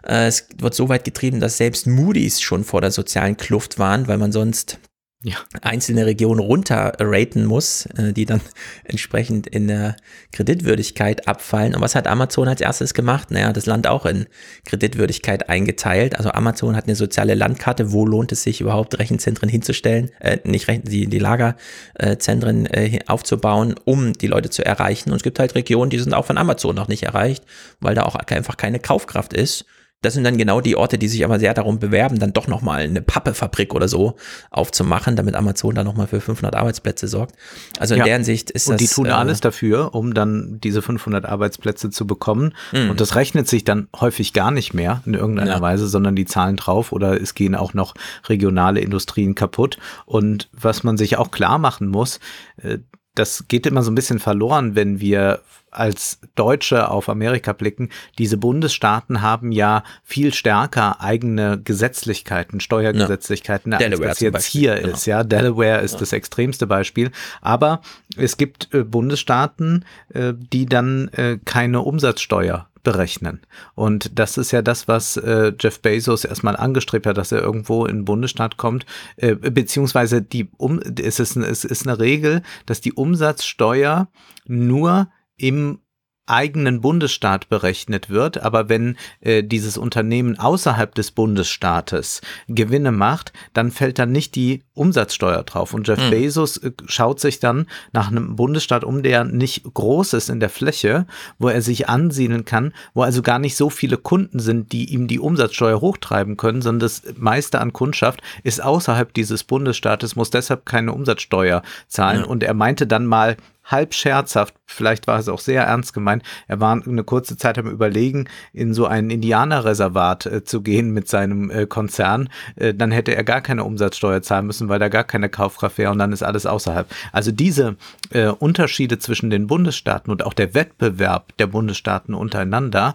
äh, 0.05 0.27
es 0.27 0.47
wird 0.57 0.73
so 0.73 0.89
weit 0.89 1.03
getrieben, 1.03 1.39
dass 1.39 1.57
selbst 1.57 1.87
Moody's 1.87 2.41
schon 2.41 2.63
vor 2.63 2.81
der 2.81 2.91
sozialen 2.91 3.37
Kluft 3.37 3.79
waren, 3.79 4.07
weil 4.07 4.17
man 4.17 4.31
sonst 4.31 4.79
ja. 5.27 5.35
einzelne 5.61 6.05
Regionen 6.05 6.39
runterraten 6.39 7.45
muss, 7.45 7.85
äh, 7.97 8.13
die 8.13 8.25
dann 8.25 8.41
entsprechend 8.85 9.45
in 9.47 9.67
der 9.67 9.97
Kreditwürdigkeit 10.31 11.27
abfallen. 11.27 11.75
Und 11.75 11.81
was 11.81 11.95
hat 11.95 12.07
Amazon 12.07 12.47
als 12.47 12.61
erstes 12.61 12.93
gemacht? 12.93 13.29
Naja, 13.31 13.51
das 13.51 13.65
Land 13.65 13.87
auch 13.87 14.05
in 14.05 14.25
Kreditwürdigkeit 14.65 15.49
eingeteilt. 15.49 16.17
Also 16.17 16.31
Amazon 16.31 16.75
hat 16.75 16.85
eine 16.85 16.95
soziale 16.95 17.35
Landkarte, 17.35 17.91
wo 17.91 18.05
lohnt 18.05 18.31
es 18.31 18.43
sich 18.43 18.61
überhaupt 18.61 18.97
Rechenzentren 18.97 19.49
hinzustellen, 19.49 20.11
äh, 20.19 20.37
nicht 20.45 20.67
Rechen, 20.69 20.85
die, 20.85 21.07
die 21.07 21.19
Lagerzentren 21.19 22.65
äh, 22.67 22.99
aufzubauen, 23.07 23.75
um 23.83 24.13
die 24.13 24.27
Leute 24.27 24.49
zu 24.49 24.65
erreichen. 24.65 25.11
Und 25.11 25.17
es 25.17 25.23
gibt 25.23 25.39
halt 25.39 25.55
Regionen, 25.55 25.89
die 25.89 25.99
sind 25.99 26.13
auch 26.13 26.25
von 26.25 26.37
Amazon 26.37 26.75
noch 26.75 26.87
nicht 26.87 27.03
erreicht, 27.03 27.43
weil 27.81 27.95
da 27.95 28.03
auch 28.03 28.15
einfach 28.15 28.55
keine 28.55 28.79
Kaufkraft 28.79 29.33
ist. 29.33 29.65
Das 30.01 30.13
sind 30.13 30.23
dann 30.23 30.37
genau 30.37 30.61
die 30.61 30.75
Orte, 30.75 30.99
die 30.99 31.07
sich 31.07 31.25
aber 31.25 31.39
sehr 31.39 31.55
darum 31.55 31.79
bewerben, 31.79 32.19
dann 32.19 32.31
doch 32.31 32.47
nochmal 32.47 32.81
eine 32.81 33.01
Pappefabrik 33.01 33.73
oder 33.73 33.87
so 33.87 34.15
aufzumachen, 34.51 35.15
damit 35.15 35.33
Amazon 35.35 35.73
dann 35.73 35.87
nochmal 35.87 36.05
für 36.05 36.21
500 36.21 36.55
Arbeitsplätze 36.55 37.07
sorgt. 37.07 37.35
Also 37.79 37.95
in 37.95 37.99
ja. 37.99 38.05
deren 38.05 38.23
Sicht 38.23 38.51
ist 38.51 38.67
und 38.67 38.73
das. 38.73 38.81
Und 38.81 38.89
die 38.89 38.93
tun 38.93 39.05
äh, 39.07 39.09
alles 39.09 39.41
dafür, 39.41 39.95
um 39.95 40.13
dann 40.13 40.59
diese 40.61 40.83
500 40.83 41.25
Arbeitsplätze 41.25 41.89
zu 41.89 42.05
bekommen. 42.05 42.53
Mhm. 42.73 42.91
Und 42.91 43.01
das 43.01 43.15
rechnet 43.15 43.47
sich 43.47 43.63
dann 43.63 43.87
häufig 43.99 44.33
gar 44.33 44.51
nicht 44.51 44.75
mehr 44.75 45.01
in 45.07 45.15
irgendeiner 45.15 45.55
ja. 45.55 45.61
Weise, 45.61 45.87
sondern 45.87 46.15
die 46.15 46.25
zahlen 46.25 46.57
drauf 46.57 46.91
oder 46.91 47.19
es 47.19 47.33
gehen 47.33 47.55
auch 47.55 47.73
noch 47.73 47.95
regionale 48.29 48.81
Industrien 48.81 49.33
kaputt. 49.33 49.79
Und 50.05 50.49
was 50.51 50.83
man 50.83 50.97
sich 50.97 51.17
auch 51.17 51.31
klar 51.31 51.57
machen 51.57 51.87
muss, 51.87 52.19
äh, 52.61 52.77
das 53.17 53.45
geht 53.47 53.65
immer 53.65 53.83
so 53.83 53.91
ein 53.91 53.95
bisschen 53.95 54.19
verloren, 54.19 54.75
wenn 54.75 54.99
wir 54.99 55.41
als 55.71 56.19
Deutsche 56.35 56.89
auf 56.89 57.09
Amerika 57.09 57.53
blicken, 57.53 57.89
diese 58.17 58.37
Bundesstaaten 58.37 59.21
haben 59.21 59.51
ja 59.51 59.83
viel 60.03 60.33
stärker 60.33 61.01
eigene 61.01 61.61
Gesetzlichkeiten, 61.61 62.59
Steuergesetzlichkeiten, 62.59 63.73
ja. 63.73 63.77
als 63.77 63.99
das 63.99 64.19
jetzt 64.19 64.45
hier 64.45 64.75
genau. 64.75 64.93
ist. 64.93 65.05
Ja, 65.05 65.23
Delaware 65.23 65.81
ist 65.81 65.93
ja. 65.93 65.99
das 65.99 66.13
extremste 66.13 66.67
Beispiel. 66.67 67.11
Aber 67.41 67.81
es 68.15 68.37
gibt 68.37 68.73
äh, 68.73 68.83
Bundesstaaten, 68.83 69.85
äh, 70.13 70.33
die 70.35 70.65
dann 70.65 71.09
äh, 71.09 71.37
keine 71.43 71.81
Umsatzsteuer 71.81 72.67
berechnen. 72.87 73.41
Und 73.75 74.17
das 74.17 74.37
ist 74.37 74.51
ja 74.51 74.61
das, 74.61 74.87
was 74.87 75.17
äh, 75.17 75.51
Jeff 75.59 75.81
Bezos 75.81 76.23
erstmal 76.23 76.55
angestrebt 76.55 77.05
hat, 77.05 77.17
dass 77.17 77.33
er 77.33 77.41
irgendwo 77.41 77.85
in 77.85 77.97
den 77.97 78.05
Bundesstaat 78.05 78.55
kommt, 78.55 78.85
äh, 79.17 79.35
beziehungsweise 79.35 80.21
die 80.21 80.47
um, 80.55 80.79
es 80.79 81.19
ist, 81.19 81.35
es 81.35 81.65
ist 81.65 81.85
eine 81.85 81.99
Regel, 81.99 82.43
dass 82.65 82.79
die 82.79 82.93
Umsatzsteuer 82.93 84.07
nur 84.45 85.09
im 85.35 85.79
eigenen 86.27 86.81
Bundesstaat 86.81 87.49
berechnet 87.49 88.09
wird, 88.09 88.37
aber 88.37 88.69
wenn 88.69 88.97
äh, 89.21 89.43
dieses 89.43 89.77
Unternehmen 89.77 90.37
außerhalb 90.37 90.93
des 90.93 91.11
Bundesstaates 91.11 92.21
Gewinne 92.47 92.91
macht, 92.91 93.33
dann 93.53 93.71
fällt 93.71 93.97
dann 93.99 94.11
nicht 94.11 94.35
die 94.35 94.63
Umsatzsteuer 94.73 95.43
drauf. 95.43 95.73
Und 95.73 95.87
Jeff 95.87 95.99
mhm. 95.99 96.11
Bezos 96.11 96.57
äh, 96.57 96.71
schaut 96.85 97.19
sich 97.19 97.39
dann 97.39 97.67
nach 97.93 98.11
einem 98.11 98.35
Bundesstaat 98.35 98.83
um, 98.83 99.03
der 99.03 99.23
nicht 99.23 99.63
groß 99.73 100.13
ist 100.13 100.29
in 100.29 100.39
der 100.39 100.49
Fläche, 100.49 101.07
wo 101.39 101.47
er 101.47 101.61
sich 101.61 101.89
ansiedeln 101.89 102.45
kann, 102.45 102.73
wo 102.93 103.01
also 103.01 103.21
gar 103.21 103.39
nicht 103.39 103.55
so 103.55 103.69
viele 103.69 103.97
Kunden 103.97 104.39
sind, 104.39 104.71
die 104.71 104.93
ihm 104.93 105.07
die 105.07 105.19
Umsatzsteuer 105.19 105.81
hochtreiben 105.81 106.37
können, 106.37 106.61
sondern 106.61 106.81
das 106.81 107.03
meiste 107.17 107.59
an 107.61 107.73
Kundschaft 107.73 108.21
ist 108.43 108.61
außerhalb 108.61 109.13
dieses 109.13 109.43
Bundesstaates, 109.43 110.15
muss 110.15 110.29
deshalb 110.29 110.65
keine 110.65 110.93
Umsatzsteuer 110.93 111.61
zahlen. 111.87 112.21
Ja. 112.21 112.25
Und 112.27 112.43
er 112.43 112.53
meinte 112.53 112.85
dann 112.85 113.05
mal, 113.05 113.37
halb 113.67 113.93
scherzhaft, 113.93 114.55
vielleicht 114.65 115.07
war 115.07 115.19
es 115.19 115.29
auch 115.29 115.39
sehr 115.39 115.63
ernst 115.63 115.93
gemeint, 115.93 116.23
er 116.47 116.59
war 116.59 116.73
eine 116.73 117.03
kurze 117.03 117.37
Zeit 117.37 117.57
am 117.57 117.67
Überlegen, 117.67 118.27
in 118.53 118.73
so 118.73 118.85
ein 118.85 119.09
Indianerreservat 119.09 120.25
äh, 120.25 120.43
zu 120.43 120.61
gehen 120.61 120.91
mit 120.91 121.07
seinem 121.07 121.49
äh, 121.49 121.65
Konzern. 121.65 122.29
Äh, 122.55 122.73
dann 122.73 122.91
hätte 122.91 123.15
er 123.15 123.23
gar 123.23 123.41
keine 123.41 123.63
Umsatzsteuer 123.63 124.21
zahlen 124.21 124.47
müssen, 124.47 124.69
weil 124.69 124.79
da 124.79 124.89
gar 124.89 125.03
keine 125.03 125.29
Kaufkraft 125.29 125.77
wäre 125.77 125.91
und 125.91 125.99
dann 125.99 126.13
ist 126.13 126.23
alles 126.23 126.45
außerhalb. 126.45 126.87
Also 127.11 127.31
diese 127.31 127.75
äh, 128.11 128.27
Unterschiede 128.27 128.99
zwischen 128.99 129.29
den 129.29 129.47
Bundesstaaten 129.47 130.11
und 130.11 130.23
auch 130.23 130.33
der 130.33 130.53
Wettbewerb 130.53 131.35
der 131.37 131.47
Bundesstaaten 131.47 132.13
untereinander, 132.13 132.93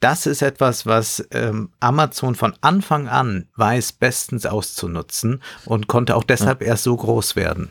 das 0.00 0.26
ist 0.26 0.42
etwas, 0.42 0.86
was 0.86 1.26
ähm, 1.30 1.70
Amazon 1.80 2.34
von 2.34 2.54
Anfang 2.60 3.08
an 3.08 3.46
weiß 3.56 3.92
bestens 3.92 4.44
auszunutzen 4.46 5.40
und 5.64 5.86
konnte 5.86 6.16
auch 6.16 6.24
deshalb 6.24 6.60
ja. 6.60 6.68
erst 6.68 6.84
so 6.84 6.96
groß 6.96 7.36
werden. 7.36 7.70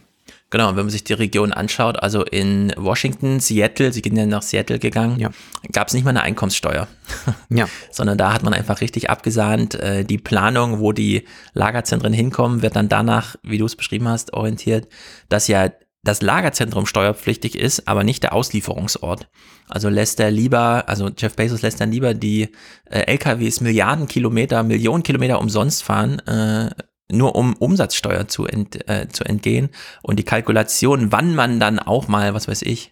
Genau, 0.53 0.67
wenn 0.75 0.85
man 0.85 0.91
sich 0.91 1.03
die 1.03 1.13
Region 1.13 1.51
anschaut, 1.51 1.97
also 2.03 2.23
in 2.23 2.71
Washington, 2.77 3.39
Seattle, 3.39 3.91
sie 3.91 4.03
sind 4.03 4.15
ja 4.15 4.27
nach 4.27 4.43
Seattle 4.43 4.77
gegangen, 4.77 5.19
ja. 5.19 5.31
gab 5.71 5.87
es 5.87 5.95
nicht 5.95 6.03
mal 6.03 6.11
eine 6.11 6.21
Einkommenssteuer. 6.21 6.87
Ja. 7.49 7.67
Sondern 7.91 8.19
da 8.19 8.33
hat 8.33 8.43
man 8.43 8.53
einfach 8.53 8.81
richtig 8.81 9.09
abgesahnt. 9.09 9.75
Äh, 9.75 10.05
die 10.05 10.19
Planung, 10.19 10.79
wo 10.79 10.91
die 10.91 11.25
Lagerzentren 11.53 12.13
hinkommen, 12.13 12.61
wird 12.61 12.75
dann 12.75 12.87
danach, 12.87 13.35
wie 13.41 13.57
du 13.57 13.65
es 13.65 13.75
beschrieben 13.75 14.07
hast, 14.07 14.33
orientiert, 14.33 14.87
dass 15.27 15.47
ja 15.47 15.71
das 16.03 16.21
Lagerzentrum 16.21 16.85
steuerpflichtig 16.85 17.57
ist, 17.57 17.87
aber 17.87 18.03
nicht 18.03 18.21
der 18.21 18.33
Auslieferungsort. 18.33 19.29
Also 19.69 19.89
lässt 19.89 20.19
er 20.19 20.29
lieber, 20.29 20.83
also 20.87 21.09
Jeff 21.17 21.35
Bezos 21.35 21.63
lässt 21.63 21.81
dann 21.81 21.91
lieber 21.91 22.13
die 22.13 22.49
äh, 22.85 23.11
LKWs 23.11 23.61
Milliarden 23.61 24.07
Kilometer, 24.07 24.61
Millionen 24.61 25.01
Kilometer 25.01 25.39
umsonst 25.39 25.81
fahren, 25.83 26.19
äh, 26.27 26.69
nur 27.13 27.35
um 27.35 27.53
Umsatzsteuer 27.53 28.27
zu, 28.27 28.45
ent, 28.45 28.87
äh, 28.89 29.07
zu 29.09 29.23
entgehen 29.23 29.69
und 30.01 30.17
die 30.17 30.23
Kalkulation, 30.23 31.11
wann 31.11 31.35
man 31.35 31.59
dann 31.59 31.79
auch 31.79 32.07
mal, 32.07 32.33
was 32.33 32.47
weiß 32.47 32.61
ich, 32.63 32.91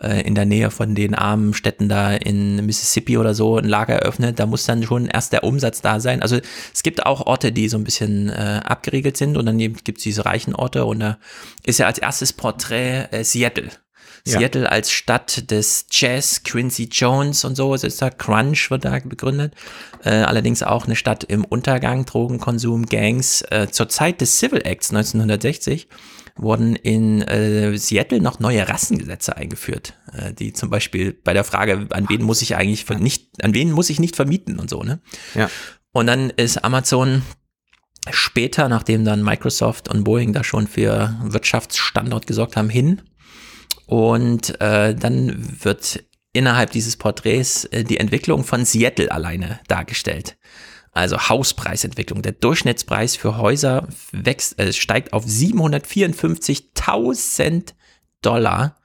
äh, 0.00 0.22
in 0.22 0.34
der 0.34 0.46
Nähe 0.46 0.70
von 0.70 0.94
den 0.94 1.14
armen 1.14 1.54
Städten 1.54 1.88
da 1.88 2.12
in 2.12 2.64
Mississippi 2.64 3.18
oder 3.18 3.34
so 3.34 3.56
ein 3.56 3.64
Lager 3.68 3.94
eröffnet, 3.94 4.38
da 4.38 4.46
muss 4.46 4.64
dann 4.64 4.82
schon 4.82 5.06
erst 5.06 5.32
der 5.32 5.44
Umsatz 5.44 5.80
da 5.80 6.00
sein. 6.00 6.22
Also 6.22 6.38
es 6.72 6.82
gibt 6.82 7.06
auch 7.06 7.26
Orte, 7.26 7.52
die 7.52 7.68
so 7.68 7.76
ein 7.76 7.84
bisschen 7.84 8.28
äh, 8.28 8.60
abgeriegelt 8.64 9.16
sind 9.16 9.36
und 9.36 9.46
dann 9.46 9.58
gibt 9.58 9.88
es 9.88 10.02
diese 10.02 10.24
reichen 10.24 10.54
Orte 10.54 10.84
und 10.84 11.00
da 11.00 11.18
ist 11.64 11.78
ja 11.78 11.86
als 11.86 11.98
erstes 11.98 12.32
Porträt 12.32 13.08
äh, 13.10 13.24
Seattle. 13.24 13.70
Ja. 14.24 14.38
Seattle 14.38 14.70
als 14.70 14.90
Stadt 14.92 15.50
des 15.50 15.86
Jazz, 15.90 16.44
Quincy 16.44 16.88
Jones 16.92 17.44
und 17.44 17.56
so, 17.56 17.74
es 17.74 17.82
ist 17.82 18.00
da 18.00 18.10
Crunch 18.10 18.70
wird 18.70 18.84
da 18.84 18.98
begründet. 19.00 19.54
Äh, 20.04 20.10
allerdings 20.10 20.62
auch 20.62 20.86
eine 20.86 20.94
Stadt 20.94 21.24
im 21.24 21.44
Untergang, 21.44 22.04
Drogenkonsum, 22.04 22.86
Gangs. 22.86 23.42
Äh, 23.50 23.68
zur 23.70 23.88
Zeit 23.88 24.20
des 24.20 24.38
Civil 24.38 24.62
Acts 24.64 24.90
1960 24.90 25.88
wurden 26.36 26.76
in 26.76 27.22
äh, 27.22 27.76
Seattle 27.76 28.20
noch 28.20 28.38
neue 28.38 28.68
Rassengesetze 28.68 29.36
eingeführt, 29.36 29.94
äh, 30.12 30.32
die 30.32 30.52
zum 30.52 30.70
Beispiel 30.70 31.12
bei 31.12 31.32
der 31.32 31.44
Frage, 31.44 31.88
an 31.90 32.08
wen 32.08 32.22
muss 32.22 32.42
ich 32.42 32.56
eigentlich 32.56 32.88
nicht, 32.88 33.42
an 33.42 33.54
wen 33.54 33.72
muss 33.72 33.90
ich 33.90 34.00
nicht 34.00 34.16
vermieten 34.16 34.58
und 34.58 34.70
so, 34.70 34.82
ne? 34.82 35.00
Ja. 35.34 35.50
Und 35.92 36.06
dann 36.06 36.30
ist 36.30 36.64
Amazon 36.64 37.22
später, 38.10 38.68
nachdem 38.68 39.04
dann 39.04 39.22
Microsoft 39.22 39.88
und 39.88 40.04
Boeing 40.04 40.32
da 40.32 40.42
schon 40.42 40.66
für 40.66 41.14
Wirtschaftsstandort 41.22 42.26
gesorgt 42.26 42.56
haben, 42.56 42.70
hin 42.70 43.02
und 43.86 44.60
äh, 44.60 44.94
dann 44.94 45.62
wird 45.62 46.04
innerhalb 46.32 46.70
dieses 46.70 46.96
Porträts 46.96 47.66
äh, 47.66 47.84
die 47.84 47.98
Entwicklung 47.98 48.44
von 48.44 48.64
Seattle 48.64 49.12
alleine 49.12 49.60
dargestellt. 49.68 50.38
Also 50.92 51.28
Hauspreisentwicklung. 51.28 52.22
Der 52.22 52.32
Durchschnittspreis 52.32 53.14
für 53.16 53.36
Häuser 53.38 53.88
wächst, 54.12 54.58
äh, 54.58 54.72
steigt 54.72 55.12
auf 55.12 55.24
754.000 55.24 57.74
Dollar 58.20 58.76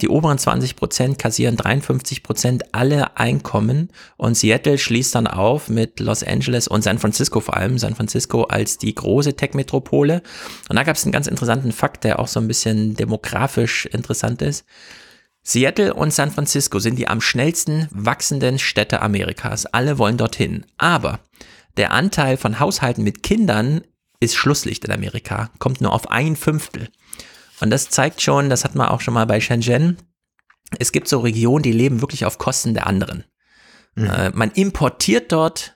die 0.00 0.08
oberen 0.08 0.38
20 0.38 0.76
Prozent 0.76 1.18
kassieren 1.18 1.56
53 1.56 2.22
Prozent 2.22 2.74
alle 2.74 3.16
Einkommen 3.16 3.90
und 4.16 4.36
Seattle 4.36 4.78
schließt 4.78 5.14
dann 5.14 5.26
auf 5.26 5.68
mit 5.68 6.00
Los 6.00 6.22
Angeles 6.22 6.68
und 6.68 6.82
San 6.82 6.98
Francisco 6.98 7.40
vor 7.40 7.56
allem. 7.56 7.78
San 7.78 7.94
Francisco 7.94 8.44
als 8.44 8.78
die 8.78 8.94
große 8.94 9.34
Tech-Metropole. 9.34 10.22
Und 10.68 10.76
da 10.76 10.82
gab 10.82 10.96
es 10.96 11.04
einen 11.04 11.12
ganz 11.12 11.26
interessanten 11.26 11.72
Fakt, 11.72 12.04
der 12.04 12.18
auch 12.18 12.28
so 12.28 12.40
ein 12.40 12.48
bisschen 12.48 12.94
demografisch 12.94 13.86
interessant 13.86 14.40
ist. 14.40 14.64
Seattle 15.42 15.94
und 15.94 16.12
San 16.12 16.32
Francisco 16.32 16.78
sind 16.78 16.98
die 16.98 17.08
am 17.08 17.20
schnellsten 17.20 17.88
wachsenden 17.90 18.58
Städte 18.58 19.02
Amerikas. 19.02 19.66
Alle 19.66 19.98
wollen 19.98 20.16
dorthin. 20.16 20.64
Aber 20.76 21.20
der 21.76 21.92
Anteil 21.92 22.36
von 22.36 22.58
Haushalten 22.58 23.04
mit 23.04 23.22
Kindern 23.22 23.82
ist 24.18 24.34
Schlusslicht 24.34 24.84
in 24.84 24.92
Amerika, 24.92 25.50
kommt 25.58 25.80
nur 25.80 25.92
auf 25.92 26.10
ein 26.10 26.36
Fünftel. 26.36 26.88
Und 27.60 27.70
das 27.70 27.88
zeigt 27.88 28.20
schon, 28.20 28.50
das 28.50 28.64
hat 28.64 28.74
man 28.74 28.88
auch 28.88 29.00
schon 29.00 29.14
mal 29.14 29.26
bei 29.26 29.40
Shenzhen, 29.40 29.98
es 30.78 30.92
gibt 30.92 31.08
so 31.08 31.20
Regionen, 31.20 31.62
die 31.62 31.72
leben 31.72 32.00
wirklich 32.00 32.24
auf 32.24 32.38
Kosten 32.38 32.74
der 32.74 32.86
anderen. 32.86 33.24
Mhm. 33.94 34.06
Äh, 34.06 34.30
man 34.30 34.50
importiert 34.50 35.32
dort 35.32 35.75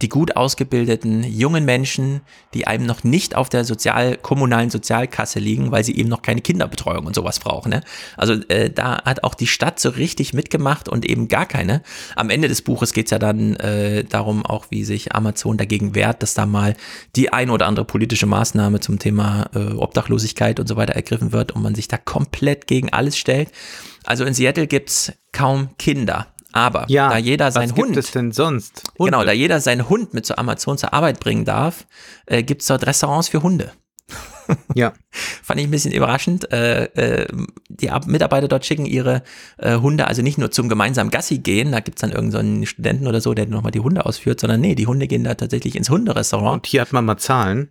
die 0.00 0.08
gut 0.08 0.36
ausgebildeten 0.36 1.24
jungen 1.24 1.64
Menschen, 1.64 2.20
die 2.54 2.68
einem 2.68 2.86
noch 2.86 3.02
nicht 3.02 3.34
auf 3.34 3.48
der 3.48 3.64
sozial 3.64 4.16
kommunalen 4.16 4.70
Sozialkasse 4.70 5.40
liegen, 5.40 5.72
weil 5.72 5.82
sie 5.82 5.96
eben 5.96 6.08
noch 6.08 6.22
keine 6.22 6.40
Kinderbetreuung 6.40 7.04
und 7.04 7.16
sowas 7.16 7.40
brauchen. 7.40 7.70
Ne? 7.70 7.80
Also 8.16 8.34
äh, 8.48 8.70
da 8.70 9.02
hat 9.04 9.24
auch 9.24 9.34
die 9.34 9.48
Stadt 9.48 9.80
so 9.80 9.88
richtig 9.88 10.34
mitgemacht 10.34 10.88
und 10.88 11.04
eben 11.04 11.26
gar 11.26 11.46
keine. 11.46 11.82
Am 12.14 12.30
Ende 12.30 12.46
des 12.46 12.62
Buches 12.62 12.92
geht 12.92 13.06
es 13.06 13.10
ja 13.10 13.18
dann 13.18 13.56
äh, 13.56 14.04
darum, 14.04 14.46
auch 14.46 14.66
wie 14.70 14.84
sich 14.84 15.16
Amazon 15.16 15.56
dagegen 15.56 15.96
wehrt, 15.96 16.22
dass 16.22 16.34
da 16.34 16.46
mal 16.46 16.76
die 17.16 17.32
ein 17.32 17.50
oder 17.50 17.66
andere 17.66 17.84
politische 17.84 18.26
Maßnahme 18.26 18.78
zum 18.78 19.00
Thema 19.00 19.50
äh, 19.52 19.72
Obdachlosigkeit 19.72 20.60
und 20.60 20.68
so 20.68 20.76
weiter 20.76 20.92
ergriffen 20.92 21.32
wird 21.32 21.50
und 21.50 21.62
man 21.62 21.74
sich 21.74 21.88
da 21.88 21.96
komplett 21.96 22.68
gegen 22.68 22.92
alles 22.92 23.18
stellt. 23.18 23.50
Also 24.04 24.24
in 24.24 24.32
Seattle 24.32 24.68
gibt's 24.68 25.12
kaum 25.32 25.70
Kinder. 25.76 26.28
Aber 26.58 26.86
ja, 26.88 27.08
da 27.08 27.18
jeder 27.18 27.52
seinen 27.52 27.70
Hund. 27.70 27.90
Was 27.90 27.94
gibt 27.94 27.96
es 27.98 28.10
denn 28.10 28.32
sonst? 28.32 28.82
Hunde. 28.98 29.12
Genau, 29.12 29.24
da 29.24 29.30
jeder 29.30 29.60
seinen 29.60 29.88
Hund 29.88 30.12
mit 30.12 30.26
zur 30.26 30.40
Amazon 30.40 30.76
zur 30.76 30.92
Arbeit 30.92 31.20
bringen 31.20 31.44
darf, 31.44 31.86
äh, 32.26 32.42
gibt 32.42 32.62
es 32.62 32.66
dort 32.66 32.84
Restaurants 32.84 33.28
für 33.28 33.44
Hunde. 33.44 33.70
ja. 34.74 34.92
Fand 35.10 35.60
ich 35.60 35.68
ein 35.68 35.70
bisschen 35.70 35.92
überraschend. 35.92 36.50
Äh, 36.52 36.84
äh, 36.94 37.26
die 37.68 37.90
Mitarbeiter 38.06 38.48
dort 38.48 38.66
schicken 38.66 38.86
ihre 38.86 39.22
äh, 39.58 39.76
Hunde 39.76 40.08
also 40.08 40.22
nicht 40.22 40.36
nur 40.36 40.50
zum 40.50 40.68
gemeinsamen 40.68 41.12
Gassi 41.12 41.38
gehen, 41.38 41.70
da 41.70 41.78
gibt 41.78 41.98
es 41.98 42.00
dann 42.00 42.10
irgendeinen 42.10 42.60
so 42.60 42.66
Studenten 42.66 43.06
oder 43.06 43.20
so, 43.20 43.34
der 43.34 43.46
nochmal 43.46 43.70
die 43.70 43.80
Hunde 43.80 44.04
ausführt, 44.04 44.40
sondern 44.40 44.60
nee, 44.60 44.74
die 44.74 44.88
Hunde 44.88 45.06
gehen 45.06 45.22
da 45.22 45.34
tatsächlich 45.34 45.76
ins 45.76 45.90
Hunderestaurant. 45.90 46.54
Und 46.54 46.66
hier 46.66 46.80
hat 46.80 46.92
man 46.92 47.04
mal 47.04 47.18
Zahlen. 47.18 47.70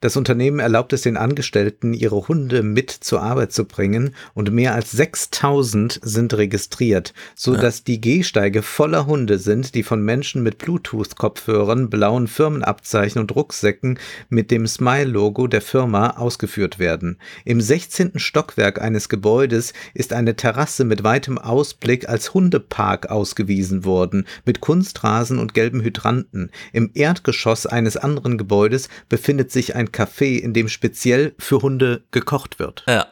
Das 0.00 0.16
Unternehmen 0.16 0.58
erlaubt 0.58 0.92
es 0.92 1.02
den 1.02 1.16
Angestellten, 1.16 1.94
ihre 1.94 2.28
Hunde 2.28 2.62
mit 2.62 2.90
zur 2.90 3.22
Arbeit 3.22 3.52
zu 3.52 3.64
bringen 3.64 4.14
und 4.34 4.52
mehr 4.52 4.74
als 4.74 4.92
6000 4.92 6.00
sind 6.02 6.34
registriert, 6.34 7.14
so 7.34 7.54
dass 7.56 7.78
ja. 7.78 7.84
die 7.86 8.00
Gehsteige 8.00 8.62
voller 8.62 9.06
Hunde 9.06 9.38
sind, 9.38 9.74
die 9.74 9.82
von 9.82 10.02
Menschen 10.02 10.42
mit 10.42 10.58
Bluetooth-Kopfhörern, 10.58 11.90
blauen 11.90 12.28
Firmenabzeichen 12.28 13.20
und 13.20 13.34
Rucksäcken 13.34 13.98
mit 14.28 14.50
dem 14.50 14.66
Smile-Logo 14.66 15.46
der 15.46 15.62
Firma 15.62 16.10
ausgeführt 16.10 16.78
werden. 16.78 17.18
Im 17.44 17.60
16. 17.60 18.18
Stockwerk 18.18 18.80
eines 18.80 19.08
Gebäudes 19.08 19.72
ist 19.94 20.12
eine 20.12 20.36
Terrasse 20.36 20.84
mit 20.84 21.04
weitem 21.04 21.38
Ausblick 21.38 22.08
als 22.08 22.34
Hundepark 22.34 23.10
ausgewiesen 23.10 23.84
worden, 23.84 24.26
mit 24.44 24.60
Kunstrasen 24.60 25.38
und 25.38 25.54
gelben 25.54 25.82
Hydranten. 25.82 26.50
Im 26.72 26.90
Erdgeschoss 26.94 27.66
eines 27.66 27.96
anderen 27.96 28.38
Gebäudes 28.38 28.88
befindet 29.08 29.50
sich 29.50 29.74
ein 29.74 29.92
Café, 29.94 30.38
in 30.38 30.52
dem 30.52 30.68
speziell 30.68 31.34
für 31.38 31.62
Hunde 31.62 32.04
gekocht 32.10 32.58
wird. 32.58 32.84
Ja. 32.88 33.06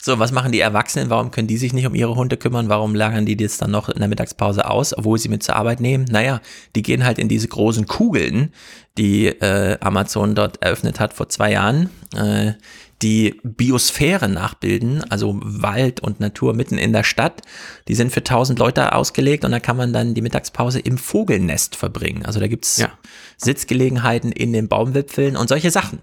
So, 0.00 0.20
was 0.20 0.30
machen 0.30 0.52
die 0.52 0.60
Erwachsenen? 0.60 1.10
Warum 1.10 1.32
können 1.32 1.48
die 1.48 1.56
sich 1.56 1.72
nicht 1.72 1.86
um 1.86 1.94
ihre 1.94 2.14
Hunde 2.14 2.36
kümmern? 2.36 2.68
Warum 2.68 2.94
lagern 2.94 3.26
die 3.26 3.36
das 3.36 3.58
dann 3.58 3.72
noch 3.72 3.88
in 3.88 3.98
der 3.98 4.06
Mittagspause 4.06 4.70
aus, 4.70 4.96
obwohl 4.96 5.18
sie 5.18 5.28
mit 5.28 5.42
zur 5.42 5.56
Arbeit 5.56 5.80
nehmen? 5.80 6.04
Naja, 6.04 6.40
die 6.76 6.82
gehen 6.82 7.04
halt 7.04 7.18
in 7.18 7.28
diese 7.28 7.48
großen 7.48 7.86
Kugeln, 7.86 8.52
die 8.96 9.26
äh, 9.26 9.76
Amazon 9.80 10.36
dort 10.36 10.62
eröffnet 10.62 11.00
hat 11.00 11.14
vor 11.14 11.28
zwei 11.28 11.50
Jahren, 11.50 11.90
äh, 12.16 12.52
die 13.02 13.40
Biosphäre 13.44 14.28
nachbilden, 14.28 15.04
also 15.10 15.38
Wald 15.42 16.00
und 16.00 16.20
Natur 16.20 16.54
mitten 16.54 16.78
in 16.78 16.92
der 16.92 17.04
Stadt. 17.04 17.42
Die 17.86 17.94
sind 17.94 18.12
für 18.12 18.20
1000 18.20 18.58
Leute 18.58 18.92
ausgelegt 18.92 19.44
und 19.44 19.52
da 19.52 19.60
kann 19.60 19.76
man 19.76 19.92
dann 19.92 20.14
die 20.14 20.22
Mittagspause 20.22 20.80
im 20.80 20.98
Vogelnest 20.98 21.76
verbringen. 21.76 22.26
Also 22.26 22.40
da 22.40 22.48
gibt's 22.48 22.78
ja. 22.78 22.90
Sitzgelegenheiten 23.36 24.32
in 24.32 24.52
den 24.52 24.68
Baumwipfeln 24.68 25.36
und 25.36 25.48
solche 25.48 25.70
Sachen. 25.70 26.00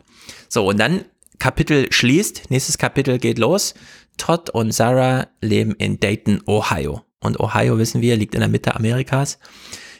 So, 0.47 0.67
und 0.67 0.79
dann 0.79 1.03
Kapitel 1.37 1.91
schließt, 1.91 2.49
nächstes 2.49 2.77
Kapitel 2.77 3.19
geht 3.19 3.39
los. 3.39 3.73
Todd 4.17 4.49
und 4.49 4.71
Sarah 4.71 5.27
leben 5.41 5.75
in 5.75 5.99
Dayton, 5.99 6.41
Ohio. 6.47 7.01
Und 7.19 7.39
Ohio, 7.39 7.77
wissen 7.77 8.01
wir, 8.01 8.15
liegt 8.15 8.35
in 8.35 8.39
der 8.39 8.49
Mitte 8.49 8.75
Amerikas. 8.75 9.39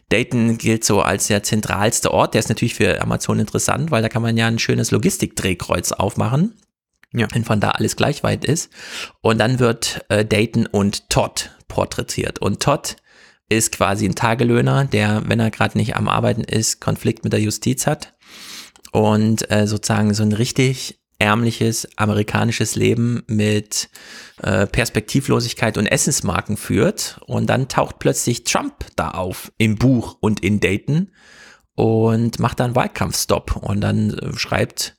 Dayton 0.09 0.57
gilt 0.57 0.83
so 0.83 1.01
als 1.01 1.27
der 1.27 1.43
zentralste 1.43 2.11
Ort. 2.11 2.33
Der 2.33 2.39
ist 2.39 2.49
natürlich 2.49 2.75
für 2.75 3.01
Amazon 3.01 3.39
interessant, 3.39 3.91
weil 3.91 4.01
da 4.01 4.09
kann 4.09 4.21
man 4.21 4.37
ja 4.37 4.47
ein 4.47 4.59
schönes 4.59 4.91
Logistikdrehkreuz 4.91 5.91
aufmachen. 5.91 6.53
Ja. 7.15 7.27
Wenn 7.31 7.45
von 7.45 7.59
da 7.59 7.71
alles 7.71 7.95
gleich 7.95 8.23
weit 8.23 8.45
ist. 8.45 8.69
Und 9.21 9.39
dann 9.39 9.59
wird 9.59 10.05
äh, 10.09 10.25
Dayton 10.25 10.65
und 10.67 11.09
Todd 11.09 11.51
porträtiert. 11.67 12.39
Und 12.39 12.61
Todd 12.61 12.97
ist 13.49 13.71
quasi 13.71 14.05
ein 14.05 14.15
Tagelöhner, 14.15 14.85
der, 14.85 15.23
wenn 15.27 15.39
er 15.39 15.51
gerade 15.51 15.77
nicht 15.77 15.95
am 15.95 16.07
Arbeiten 16.07 16.43
ist, 16.43 16.81
Konflikt 16.81 17.23
mit 17.23 17.33
der 17.33 17.41
Justiz 17.41 17.87
hat. 17.87 18.13
Und 18.91 19.49
äh, 19.51 19.67
sozusagen 19.67 20.13
so 20.13 20.23
ein 20.23 20.33
richtig 20.33 20.99
ärmliches 21.19 21.87
amerikanisches 21.97 22.75
Leben 22.75 23.23
mit 23.27 23.89
äh, 24.41 24.67
Perspektivlosigkeit 24.67 25.77
und 25.77 25.87
Essensmarken 25.87 26.57
führt. 26.57 27.19
Und 27.25 27.47
dann 27.47 27.67
taucht 27.67 27.99
plötzlich 27.99 28.43
Trump 28.43 28.85
da 28.95 29.11
auf 29.11 29.51
im 29.57 29.75
Buch 29.75 30.17
und 30.19 30.41
in 30.41 30.59
Dayton 30.59 31.11
und 31.75 32.39
macht 32.39 32.59
dann 32.59 32.75
Wahlkampfstopp 32.75 33.57
und 33.57 33.81
dann 33.81 34.13
äh, 34.13 34.37
schreibt 34.37 34.94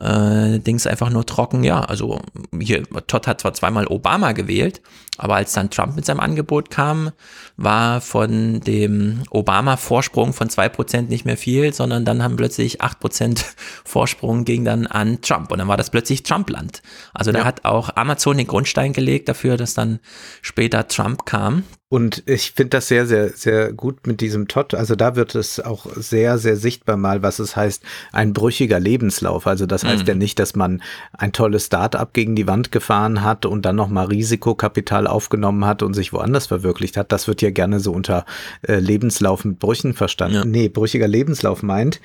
äh, 0.00 0.58
Dings 0.58 0.86
einfach 0.86 1.10
nur 1.10 1.26
trocken, 1.26 1.64
ja, 1.64 1.80
also 1.80 2.20
hier, 2.58 2.82
Todd 3.06 3.26
hat 3.26 3.40
zwar 3.40 3.54
zweimal 3.54 3.86
Obama 3.86 4.32
gewählt, 4.32 4.80
aber 5.18 5.36
als 5.36 5.52
dann 5.52 5.70
Trump 5.70 5.94
mit 5.94 6.06
seinem 6.06 6.20
Angebot 6.20 6.70
kam, 6.70 7.10
war 7.56 8.00
von 8.00 8.60
dem 8.60 9.22
Obama-Vorsprung 9.30 10.32
von 10.32 10.48
zwei 10.48 10.70
Prozent 10.70 11.10
nicht 11.10 11.26
mehr 11.26 11.36
viel, 11.36 11.74
sondern 11.74 12.04
dann 12.04 12.22
haben 12.22 12.36
plötzlich 12.36 12.80
acht 12.80 12.98
Prozent 12.98 13.44
Vorsprung 13.84 14.44
ging 14.44 14.64
dann 14.64 14.86
an 14.86 15.20
Trump 15.20 15.52
und 15.52 15.58
dann 15.58 15.68
war 15.68 15.76
das 15.76 15.90
plötzlich 15.90 16.22
Trump-Land. 16.22 16.82
Also 17.12 17.30
da 17.30 17.40
ja. 17.40 17.44
hat 17.44 17.64
auch 17.64 17.94
Amazon 17.96 18.38
den 18.38 18.46
Grundstein 18.46 18.94
gelegt 18.94 19.28
dafür, 19.28 19.56
dass 19.58 19.74
dann 19.74 20.00
später 20.40 20.88
Trump 20.88 21.26
kam. 21.26 21.64
Und 21.92 22.22
ich 22.24 22.52
finde 22.52 22.70
das 22.70 22.88
sehr, 22.88 23.04
sehr, 23.04 23.28
sehr 23.28 23.70
gut 23.74 24.06
mit 24.06 24.22
diesem 24.22 24.48
Todd. 24.48 24.72
Also 24.72 24.96
da 24.96 25.14
wird 25.14 25.34
es 25.34 25.60
auch 25.60 25.84
sehr, 25.94 26.38
sehr 26.38 26.56
sichtbar 26.56 26.96
mal, 26.96 27.22
was 27.22 27.38
es 27.38 27.54
heißt, 27.54 27.82
ein 28.12 28.32
brüchiger 28.32 28.80
Lebenslauf. 28.80 29.46
Also 29.46 29.66
das 29.66 29.84
heißt 29.84 30.04
mhm. 30.04 30.08
ja 30.08 30.14
nicht, 30.14 30.38
dass 30.38 30.56
man 30.56 30.82
ein 31.12 31.34
tolles 31.34 31.66
Start-up 31.66 32.14
gegen 32.14 32.34
die 32.34 32.46
Wand 32.46 32.72
gefahren 32.72 33.22
hat 33.22 33.44
und 33.44 33.66
dann 33.66 33.76
nochmal 33.76 34.06
Risikokapital 34.06 35.01
aufgenommen 35.06 35.64
hat 35.64 35.82
und 35.82 35.94
sich 35.94 36.12
woanders 36.12 36.46
verwirklicht 36.46 36.96
hat. 36.96 37.12
Das 37.12 37.28
wird 37.28 37.42
ja 37.42 37.50
gerne 37.50 37.80
so 37.80 37.92
unter 37.92 38.24
äh, 38.66 38.78
Lebenslauf 38.78 39.44
mit 39.44 39.58
Brüchen 39.58 39.94
verstanden. 39.94 40.36
Ja. 40.36 40.44
Nee, 40.44 40.68
brüchiger 40.68 41.08
Lebenslauf 41.08 41.62
meint, 41.62 42.00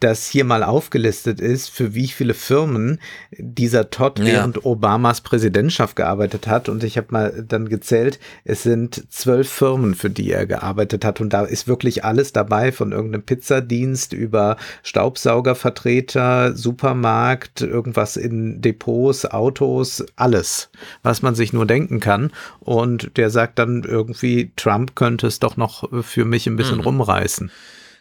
dass 0.00 0.26
hier 0.26 0.44
mal 0.44 0.62
aufgelistet 0.62 1.40
ist, 1.40 1.68
für 1.68 1.94
wie 1.94 2.08
viele 2.08 2.34
Firmen 2.34 2.98
dieser 3.38 3.90
Todd 3.90 4.18
ja. 4.18 4.24
während 4.24 4.64
Obamas 4.64 5.20
Präsidentschaft 5.20 5.94
gearbeitet 5.94 6.46
hat. 6.46 6.68
Und 6.68 6.82
ich 6.82 6.96
habe 6.96 7.08
mal 7.10 7.44
dann 7.46 7.68
gezählt, 7.68 8.18
es 8.44 8.62
sind 8.62 9.04
zwölf 9.10 9.48
Firmen, 9.48 9.94
für 9.94 10.10
die 10.10 10.32
er 10.32 10.46
gearbeitet 10.46 11.04
hat. 11.04 11.20
Und 11.20 11.32
da 11.32 11.42
ist 11.42 11.68
wirklich 11.68 12.04
alles 12.04 12.32
dabei, 12.32 12.72
von 12.72 12.92
irgendeinem 12.92 13.22
Pizzadienst 13.22 14.14
über 14.14 14.56
Staubsaugervertreter, 14.82 16.56
Supermarkt, 16.56 17.60
irgendwas 17.60 18.16
in 18.16 18.62
Depots, 18.62 19.26
Autos, 19.26 20.04
alles, 20.16 20.70
was 21.02 21.20
man 21.20 21.34
sich 21.34 21.52
nur 21.52 21.66
denken 21.66 22.00
kann. 22.00 22.32
Und 22.60 23.16
der 23.18 23.28
sagt 23.28 23.58
dann 23.58 23.84
irgendwie, 23.84 24.52
Trump 24.56 24.96
könnte 24.96 25.26
es 25.26 25.40
doch 25.40 25.58
noch 25.58 25.88
für 26.02 26.24
mich 26.24 26.46
ein 26.46 26.56
bisschen 26.56 26.78
mhm. 26.78 26.84
rumreißen. 26.84 27.50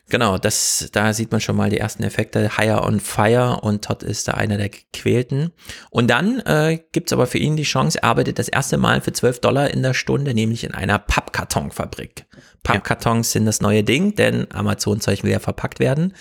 Genau, 0.09 0.39
das, 0.39 0.89
da 0.91 1.13
sieht 1.13 1.31
man 1.31 1.39
schon 1.39 1.55
mal 1.55 1.69
die 1.69 1.77
ersten 1.77 2.01
Effekte. 2.01 2.57
Higher 2.57 2.83
on 2.83 2.99
Fire 2.99 3.59
und 3.61 3.85
Todd 3.85 4.01
ist 4.01 4.27
da 4.27 4.33
einer 4.33 4.57
der 4.57 4.69
Gequälten. 4.69 5.51
Und 5.91 6.09
dann 6.09 6.39
äh, 6.39 6.79
gibt 6.91 7.13
aber 7.13 7.27
für 7.27 7.37
ihn 7.37 7.55
die 7.55 7.63
Chance, 7.63 7.99
er 8.01 8.09
arbeitet 8.09 8.39
das 8.39 8.49
erste 8.49 8.77
Mal 8.77 9.01
für 9.01 9.13
12 9.13 9.39
Dollar 9.39 9.69
in 9.69 9.83
der 9.83 9.93
Stunde, 9.93 10.33
nämlich 10.33 10.63
in 10.63 10.73
einer 10.73 10.97
Pappkartonfabrik. 10.97 12.25
Pappkartons 12.63 13.29
ja. 13.29 13.39
sind 13.39 13.45
das 13.45 13.61
neue 13.61 13.83
Ding, 13.83 14.15
denn 14.15 14.47
Amazon-Zeug 14.51 15.23
will 15.23 15.31
ja 15.31 15.39
verpackt 15.39 15.79
werden. 15.79 16.13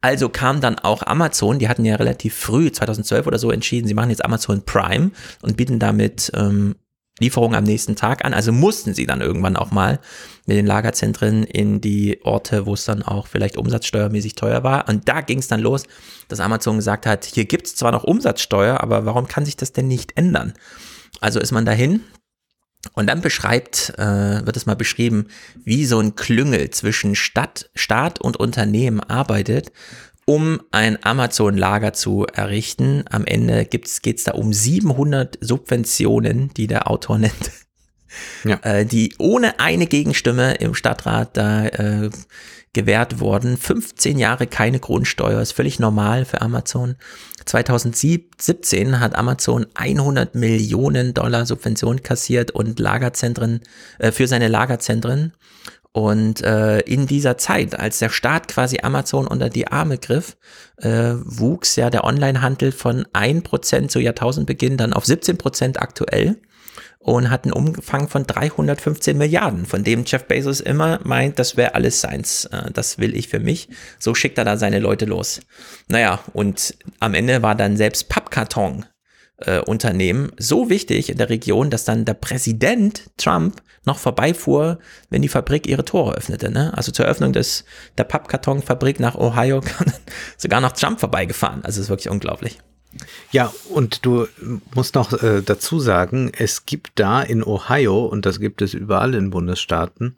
Also 0.00 0.30
kam 0.30 0.60
dann 0.60 0.78
auch 0.78 1.02
Amazon, 1.02 1.58
die 1.58 1.68
hatten 1.68 1.84
ja 1.84 1.96
relativ 1.96 2.34
früh, 2.34 2.72
2012 2.72 3.26
oder 3.26 3.38
so, 3.38 3.50
entschieden, 3.50 3.86
sie 3.86 3.94
machen 3.94 4.10
jetzt 4.10 4.24
Amazon 4.24 4.64
Prime 4.64 5.10
und 5.42 5.56
bieten 5.56 5.78
damit 5.78 6.32
ähm, 6.34 6.76
Lieferung 7.20 7.54
am 7.54 7.64
nächsten 7.64 7.94
Tag 7.94 8.24
an. 8.24 8.34
Also 8.34 8.50
mussten 8.52 8.92
sie 8.92 9.06
dann 9.06 9.20
irgendwann 9.20 9.56
auch 9.56 9.70
mal 9.70 10.00
mit 10.46 10.56
den 10.56 10.66
Lagerzentren 10.66 11.44
in 11.44 11.80
die 11.80 12.20
Orte, 12.24 12.66
wo 12.66 12.74
es 12.74 12.84
dann 12.84 13.02
auch 13.02 13.28
vielleicht 13.28 13.56
umsatzsteuermäßig 13.56 14.34
teuer 14.34 14.64
war. 14.64 14.88
Und 14.88 15.08
da 15.08 15.20
ging 15.20 15.38
es 15.38 15.48
dann 15.48 15.60
los, 15.60 15.84
dass 16.28 16.40
Amazon 16.40 16.76
gesagt 16.76 17.06
hat, 17.06 17.24
hier 17.24 17.44
gibt 17.44 17.68
es 17.68 17.76
zwar 17.76 17.92
noch 17.92 18.04
Umsatzsteuer, 18.04 18.80
aber 18.80 19.06
warum 19.06 19.28
kann 19.28 19.44
sich 19.44 19.56
das 19.56 19.72
denn 19.72 19.86
nicht 19.86 20.16
ändern? 20.16 20.54
Also 21.20 21.38
ist 21.38 21.52
man 21.52 21.64
dahin 21.64 22.00
und 22.92 23.06
dann 23.06 23.20
beschreibt, 23.20 23.94
äh, 23.96 24.44
wird 24.44 24.56
es 24.56 24.66
mal 24.66 24.76
beschrieben, 24.76 25.28
wie 25.64 25.86
so 25.86 26.00
ein 26.00 26.16
Klüngel 26.16 26.70
zwischen 26.70 27.14
Stadt, 27.14 27.70
Staat 27.74 28.20
und 28.20 28.36
Unternehmen 28.36 29.00
arbeitet 29.00 29.72
um 30.26 30.60
ein 30.70 30.98
Amazon-Lager 31.04 31.92
zu 31.92 32.26
errichten. 32.26 33.04
Am 33.10 33.24
Ende 33.24 33.64
geht 33.64 34.06
es 34.06 34.24
da 34.24 34.32
um 34.32 34.52
700 34.52 35.38
Subventionen, 35.40 36.52
die 36.54 36.66
der 36.66 36.90
Autor 36.90 37.18
nennt. 37.18 37.52
Ja. 38.44 38.60
Äh, 38.62 38.86
die 38.86 39.14
ohne 39.18 39.58
eine 39.58 39.86
Gegenstimme 39.86 40.54
im 40.54 40.74
Stadtrat 40.74 41.36
da 41.36 41.66
äh, 41.66 42.10
gewährt 42.74 43.20
wurden. 43.20 43.56
15 43.56 44.18
Jahre 44.18 44.46
keine 44.46 44.80
Grundsteuer, 44.80 45.40
ist 45.40 45.52
völlig 45.52 45.78
normal 45.78 46.24
für 46.24 46.42
Amazon. 46.42 46.96
2017 47.44 49.00
hat 49.00 49.14
Amazon 49.14 49.66
100 49.74 50.34
Millionen 50.34 51.14
Dollar 51.14 51.46
Subvention 51.46 52.02
kassiert 52.02 52.50
und 52.50 52.78
Lagerzentren 52.78 53.60
äh, 53.98 54.12
für 54.12 54.28
seine 54.28 54.48
Lagerzentren 54.48 55.32
und 55.94 56.42
äh, 56.42 56.80
in 56.80 57.06
dieser 57.06 57.38
Zeit, 57.38 57.78
als 57.78 58.00
der 58.00 58.08
Staat 58.10 58.48
quasi 58.48 58.78
Amazon 58.82 59.28
unter 59.28 59.48
die 59.48 59.68
Arme 59.68 59.96
griff, 59.96 60.36
äh, 60.78 61.12
wuchs 61.22 61.76
ja 61.76 61.88
der 61.88 62.02
Onlinehandel 62.02 62.72
von 62.72 63.04
1% 63.12 63.86
zu 63.86 64.00
Jahrtausendbeginn 64.00 64.76
dann 64.76 64.92
auf 64.92 65.04
17% 65.04 65.78
aktuell 65.78 66.36
und 66.98 67.30
hat 67.30 67.44
einen 67.44 67.52
Umfang 67.52 68.08
von 68.08 68.26
315 68.26 69.16
Milliarden, 69.16 69.66
von 69.66 69.84
dem 69.84 70.02
Jeff 70.04 70.24
Bezos 70.24 70.58
immer 70.58 70.98
meint, 71.04 71.38
das 71.38 71.56
wäre 71.56 71.76
alles 71.76 72.00
seins, 72.00 72.46
äh, 72.46 72.72
das 72.72 72.98
will 72.98 73.14
ich 73.14 73.28
für 73.28 73.38
mich. 73.38 73.68
So 74.00 74.16
schickt 74.16 74.36
er 74.36 74.44
da 74.44 74.56
seine 74.56 74.80
Leute 74.80 75.04
los. 75.04 75.42
Naja, 75.86 76.18
und 76.32 76.74
am 76.98 77.14
Ende 77.14 77.40
war 77.42 77.54
dann 77.54 77.76
selbst 77.76 78.08
Pappkarton 78.08 78.84
äh, 79.38 79.60
Unternehmen 79.60 80.32
so 80.38 80.70
wichtig 80.70 81.10
in 81.10 81.18
der 81.18 81.28
Region, 81.28 81.70
dass 81.70 81.84
dann 81.84 82.04
der 82.04 82.14
Präsident 82.14 83.10
Trump 83.16 83.62
noch 83.84 83.98
vorbeifuhr, 83.98 84.78
wenn 85.10 85.22
die 85.22 85.28
Fabrik 85.28 85.66
ihre 85.66 85.84
Tore 85.84 86.14
öffnete. 86.14 86.50
Ne? 86.50 86.72
Also 86.76 86.92
zur 86.92 87.04
Eröffnung 87.04 87.32
des, 87.32 87.64
der 87.98 88.04
Pappkartonfabrik 88.04 89.00
nach 89.00 89.14
Ohio 89.14 89.60
kam 89.60 89.86
sogar 90.36 90.60
noch 90.60 90.72
Trump 90.72 91.00
vorbeigefahren. 91.00 91.64
Also 91.64 91.80
es 91.80 91.86
ist 91.86 91.90
wirklich 91.90 92.10
unglaublich. 92.10 92.58
Ja, 93.32 93.52
und 93.70 94.06
du 94.06 94.26
musst 94.74 94.94
noch 94.94 95.12
äh, 95.20 95.42
dazu 95.42 95.80
sagen, 95.80 96.30
es 96.36 96.64
gibt 96.64 96.92
da 96.94 97.22
in 97.22 97.42
Ohio, 97.42 98.06
und 98.06 98.24
das 98.24 98.38
gibt 98.38 98.62
es 98.62 98.72
überall 98.72 99.14
in 99.14 99.30
Bundesstaaten, 99.30 100.16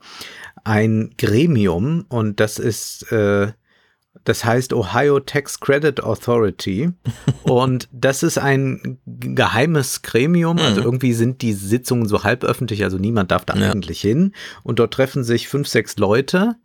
ein 0.64 1.14
Gremium, 1.16 2.04
und 2.08 2.38
das 2.38 2.58
ist 2.58 3.10
äh, 3.12 3.52
das 4.24 4.44
heißt 4.44 4.72
Ohio 4.72 5.20
Tax 5.20 5.60
Credit 5.60 6.02
Authority. 6.02 6.90
und 7.44 7.88
das 7.92 8.22
ist 8.22 8.38
ein 8.38 8.98
geheimes 9.06 10.02
Gremium. 10.02 10.58
Also 10.58 10.80
mhm. 10.80 10.86
irgendwie 10.86 11.12
sind 11.12 11.42
die 11.42 11.52
Sitzungen 11.52 12.06
so 12.06 12.24
halböffentlich, 12.24 12.84
also 12.84 12.98
niemand 12.98 13.30
darf 13.30 13.44
da 13.44 13.54
ja. 13.56 13.70
eigentlich 13.70 14.00
hin. 14.00 14.32
Und 14.62 14.78
dort 14.78 14.94
treffen 14.94 15.24
sich 15.24 15.48
fünf, 15.48 15.68
sechs 15.68 15.96
Leute 15.96 16.56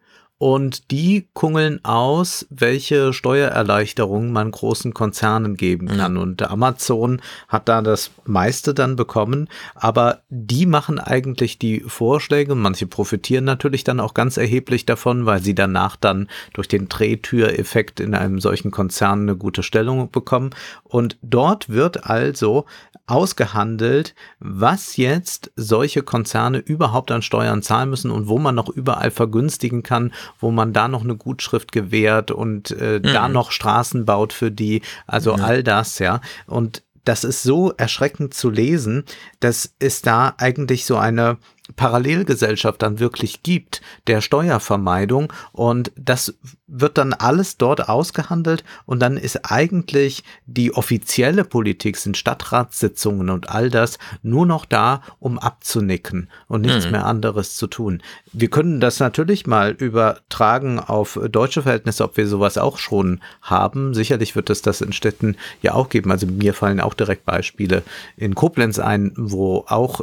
und 0.41 0.89
die 0.89 1.27
kungeln 1.33 1.85
aus, 1.85 2.47
welche 2.49 3.13
Steuererleichterungen 3.13 4.31
man 4.31 4.49
großen 4.49 4.91
Konzernen 4.91 5.55
geben 5.55 5.87
kann. 5.87 6.15
Ja. 6.15 6.21
Und 6.21 6.41
Amazon 6.41 7.21
hat 7.47 7.69
da 7.69 7.83
das 7.83 8.09
meiste 8.25 8.73
dann 8.73 8.95
bekommen, 8.95 9.49
aber 9.75 10.23
die 10.29 10.65
machen 10.65 10.97
eigentlich 10.97 11.59
die 11.59 11.81
Vorschläge. 11.81 12.55
Manche 12.55 12.87
profitieren 12.87 13.43
natürlich 13.43 13.83
dann 13.83 13.99
auch 13.99 14.15
ganz 14.15 14.37
erheblich 14.37 14.87
davon, 14.87 15.27
weil 15.27 15.43
sie 15.43 15.53
danach 15.53 15.95
dann 15.95 16.27
durch 16.53 16.67
den 16.67 16.89
Drehtüreffekt 16.89 17.99
in 17.99 18.15
einem 18.15 18.39
solchen 18.39 18.71
Konzern 18.71 19.21
eine 19.21 19.35
gute 19.35 19.61
Stellung 19.61 20.09
bekommen. 20.09 20.49
Und 20.83 21.19
dort 21.21 21.69
wird 21.69 22.07
also 22.07 22.65
ausgehandelt, 23.11 24.15
was 24.39 24.95
jetzt 24.95 25.51
solche 25.57 26.01
Konzerne 26.01 26.59
überhaupt 26.59 27.11
an 27.11 27.21
Steuern 27.21 27.61
zahlen 27.61 27.89
müssen 27.89 28.09
und 28.09 28.29
wo 28.29 28.39
man 28.39 28.55
noch 28.55 28.69
überall 28.69 29.11
vergünstigen 29.11 29.83
kann, 29.83 30.13
wo 30.39 30.49
man 30.49 30.71
da 30.71 30.87
noch 30.87 31.03
eine 31.03 31.17
Gutschrift 31.17 31.73
gewährt 31.73 32.31
und 32.31 32.71
äh, 32.71 32.99
mhm. 32.99 33.03
da 33.03 33.27
noch 33.27 33.51
Straßen 33.51 34.05
baut 34.05 34.31
für 34.31 34.49
die, 34.49 34.81
also 35.07 35.35
ja. 35.35 35.43
all 35.43 35.61
das, 35.61 35.99
ja. 35.99 36.21
Und 36.47 36.83
das 37.03 37.23
ist 37.23 37.43
so 37.43 37.71
erschreckend 37.71 38.33
zu 38.33 38.49
lesen, 38.49 39.03
dass 39.41 39.73
es 39.79 40.01
da 40.01 40.33
eigentlich 40.37 40.85
so 40.85 40.95
eine 40.95 41.37
Parallelgesellschaft 41.75 42.81
dann 42.81 42.99
wirklich 42.99 43.43
gibt, 43.43 43.81
der 44.07 44.21
Steuervermeidung. 44.21 45.31
Und 45.51 45.91
das 45.95 46.35
wird 46.67 46.97
dann 46.97 47.13
alles 47.13 47.57
dort 47.57 47.89
ausgehandelt. 47.89 48.63
Und 48.85 48.99
dann 49.01 49.17
ist 49.17 49.51
eigentlich 49.51 50.23
die 50.45 50.73
offizielle 50.73 51.43
Politik, 51.43 51.97
sind 51.97 52.17
Stadtratssitzungen 52.17 53.29
und 53.29 53.49
all 53.49 53.69
das 53.69 53.99
nur 54.23 54.45
noch 54.45 54.65
da, 54.65 55.01
um 55.19 55.37
abzunicken 55.37 56.29
und 56.47 56.61
nichts 56.61 56.85
mhm. 56.85 56.91
mehr 56.91 57.05
anderes 57.05 57.55
zu 57.55 57.67
tun. 57.67 58.01
Wir 58.31 58.49
können 58.49 58.79
das 58.79 58.99
natürlich 58.99 59.45
mal 59.47 59.71
übertragen 59.71 60.79
auf 60.79 61.19
deutsche 61.29 61.63
Verhältnisse, 61.63 62.03
ob 62.03 62.17
wir 62.17 62.27
sowas 62.27 62.57
auch 62.57 62.77
schon 62.77 63.19
haben. 63.41 63.93
Sicherlich 63.93 64.35
wird 64.35 64.49
es 64.49 64.61
das 64.61 64.81
in 64.81 64.93
Städten 64.93 65.35
ja 65.61 65.73
auch 65.73 65.89
geben. 65.89 66.11
Also 66.11 66.27
mir 66.27 66.53
fallen 66.53 66.79
auch 66.79 66.93
direkt 66.93 67.25
Beispiele 67.25 67.83
in 68.15 68.35
Koblenz 68.35 68.79
ein, 68.79 69.13
wo 69.15 69.65
auch 69.67 70.01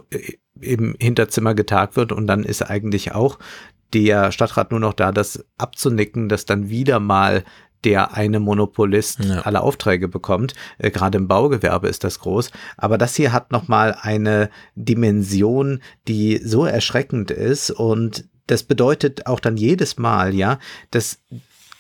im 0.61 0.95
Hinterzimmer 0.99 1.55
getagt 1.55 1.97
wird 1.97 2.13
und 2.13 2.27
dann 2.27 2.45
ist 2.45 2.63
eigentlich 2.63 3.13
auch 3.13 3.39
der 3.95 4.33
Stadtrat 4.33 4.71
nur 4.71 4.81
noch 4.81 4.93
da, 4.93 5.13
das 5.13 5.45
abzunicken, 5.57 6.29
dass 6.29 6.45
dann 6.45 6.69
wieder 6.69 7.01
mal 7.01 7.45
der 7.85 8.15
eine 8.15 8.41
Monopolist 8.41 9.21
ja. 9.21 9.43
alle 9.43 9.61
Aufträge 9.61 10.09
bekommt. 10.09 10.55
Äh, 10.79 10.91
Gerade 10.91 11.19
im 11.19 11.29
Baugewerbe 11.29 11.89
ist 11.89 12.05
das 12.05 12.19
groß. 12.19 12.51
Aber 12.77 12.99
das 12.99 13.15
hier 13.15 13.33
hat 13.33 13.53
nochmal 13.53 13.97
eine 14.01 14.51
Dimension, 14.75 15.81
die 16.09 16.39
so 16.39 16.65
erschreckend 16.65 17.31
ist 17.31 17.71
und 17.71 18.29
das 18.47 18.63
bedeutet 18.63 19.27
auch 19.27 19.41
dann 19.41 19.57
jedes 19.57 19.99
Mal, 19.99 20.35
ja, 20.35 20.59
dass 20.91 21.21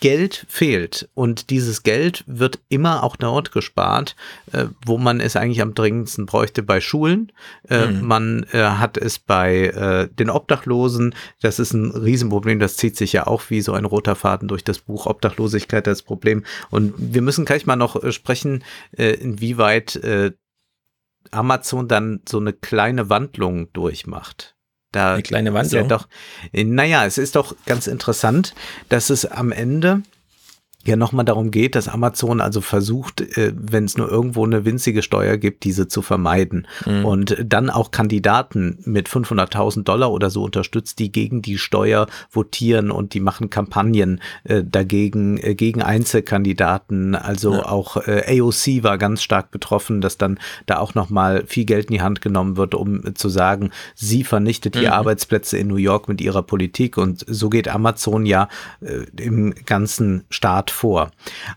Geld 0.00 0.46
fehlt 0.48 1.08
und 1.14 1.50
dieses 1.50 1.82
Geld 1.82 2.22
wird 2.26 2.60
immer 2.68 3.02
auch 3.02 3.16
dort 3.16 3.50
gespart, 3.50 4.14
äh, 4.52 4.66
wo 4.86 4.96
man 4.96 5.20
es 5.20 5.34
eigentlich 5.34 5.60
am 5.60 5.74
dringendsten 5.74 6.26
bräuchte 6.26 6.62
bei 6.62 6.80
Schulen. 6.80 7.32
Äh, 7.68 7.86
mhm. 7.86 8.06
Man 8.06 8.46
äh, 8.52 8.62
hat 8.62 8.96
es 8.96 9.18
bei 9.18 9.66
äh, 9.66 10.08
den 10.08 10.30
Obdachlosen. 10.30 11.14
Das 11.40 11.58
ist 11.58 11.72
ein 11.72 11.90
Riesenproblem. 11.90 12.60
Das 12.60 12.76
zieht 12.76 12.96
sich 12.96 13.12
ja 13.12 13.26
auch 13.26 13.42
wie 13.50 13.60
so 13.60 13.72
ein 13.72 13.84
roter 13.84 14.14
Faden 14.14 14.46
durch 14.46 14.62
das 14.62 14.78
Buch 14.78 15.06
Obdachlosigkeit 15.06 15.86
das 15.86 16.02
Problem. 16.02 16.44
Und 16.70 16.94
wir 16.96 17.22
müssen 17.22 17.44
gleich 17.44 17.66
mal 17.66 17.76
noch 17.76 18.00
äh, 18.00 18.12
sprechen, 18.12 18.62
äh, 18.96 19.14
inwieweit 19.14 20.00
Amazon 21.30 21.88
dann 21.88 22.20
so 22.28 22.38
eine 22.38 22.52
kleine 22.52 23.10
Wandlung 23.10 23.72
durchmacht. 23.72 24.57
Da 24.92 25.14
Eine 25.14 25.22
kleine 25.22 25.52
Wandlung. 25.52 25.82
Ja 25.82 25.86
doch, 25.88 26.08
naja, 26.52 27.04
es 27.04 27.18
ist 27.18 27.36
doch 27.36 27.54
ganz 27.66 27.86
interessant, 27.86 28.54
dass 28.88 29.10
es 29.10 29.26
am 29.26 29.52
Ende 29.52 30.02
ja 30.86 30.96
nochmal 30.96 31.24
darum 31.24 31.50
geht, 31.50 31.74
dass 31.74 31.88
Amazon 31.88 32.40
also 32.40 32.60
versucht, 32.60 33.20
äh, 33.20 33.52
wenn 33.54 33.84
es 33.84 33.96
nur 33.96 34.08
irgendwo 34.08 34.44
eine 34.44 34.64
winzige 34.64 35.02
Steuer 35.02 35.36
gibt, 35.36 35.64
diese 35.64 35.88
zu 35.88 36.02
vermeiden. 36.02 36.66
Mhm. 36.86 37.04
Und 37.04 37.36
dann 37.44 37.68
auch 37.68 37.90
Kandidaten 37.90 38.78
mit 38.84 39.08
500.000 39.08 39.82
Dollar 39.82 40.12
oder 40.12 40.30
so 40.30 40.44
unterstützt, 40.44 40.98
die 40.98 41.12
gegen 41.12 41.42
die 41.42 41.58
Steuer 41.58 42.06
votieren 42.30 42.90
und 42.90 43.12
die 43.14 43.20
machen 43.20 43.50
Kampagnen 43.50 44.20
äh, 44.44 44.62
dagegen, 44.64 45.38
äh, 45.38 45.54
gegen 45.54 45.82
Einzelkandidaten. 45.82 47.14
Also 47.14 47.54
ja. 47.54 47.66
auch 47.66 47.96
äh, 48.06 48.40
AOC 48.40 48.82
war 48.82 48.98
ganz 48.98 49.22
stark 49.22 49.50
betroffen, 49.50 50.00
dass 50.00 50.16
dann 50.16 50.38
da 50.66 50.78
auch 50.78 50.94
nochmal 50.94 51.44
viel 51.46 51.64
Geld 51.64 51.86
in 51.86 51.94
die 51.94 52.02
Hand 52.02 52.22
genommen 52.22 52.56
wird, 52.56 52.74
um 52.74 53.14
zu 53.14 53.28
sagen, 53.28 53.70
sie 53.94 54.24
vernichtet 54.24 54.74
die 54.74 54.86
mhm. 54.86 54.92
Arbeitsplätze 54.92 55.58
in 55.58 55.66
New 55.66 55.76
York 55.76 56.08
mit 56.08 56.20
ihrer 56.20 56.42
Politik. 56.42 56.96
Und 56.96 57.24
so 57.28 57.50
geht 57.50 57.68
Amazon 57.68 58.24
ja 58.24 58.48
äh, 58.80 59.04
im 59.20 59.54
ganzen 59.66 60.24
Staat 60.30 60.67
vor. 60.70 61.10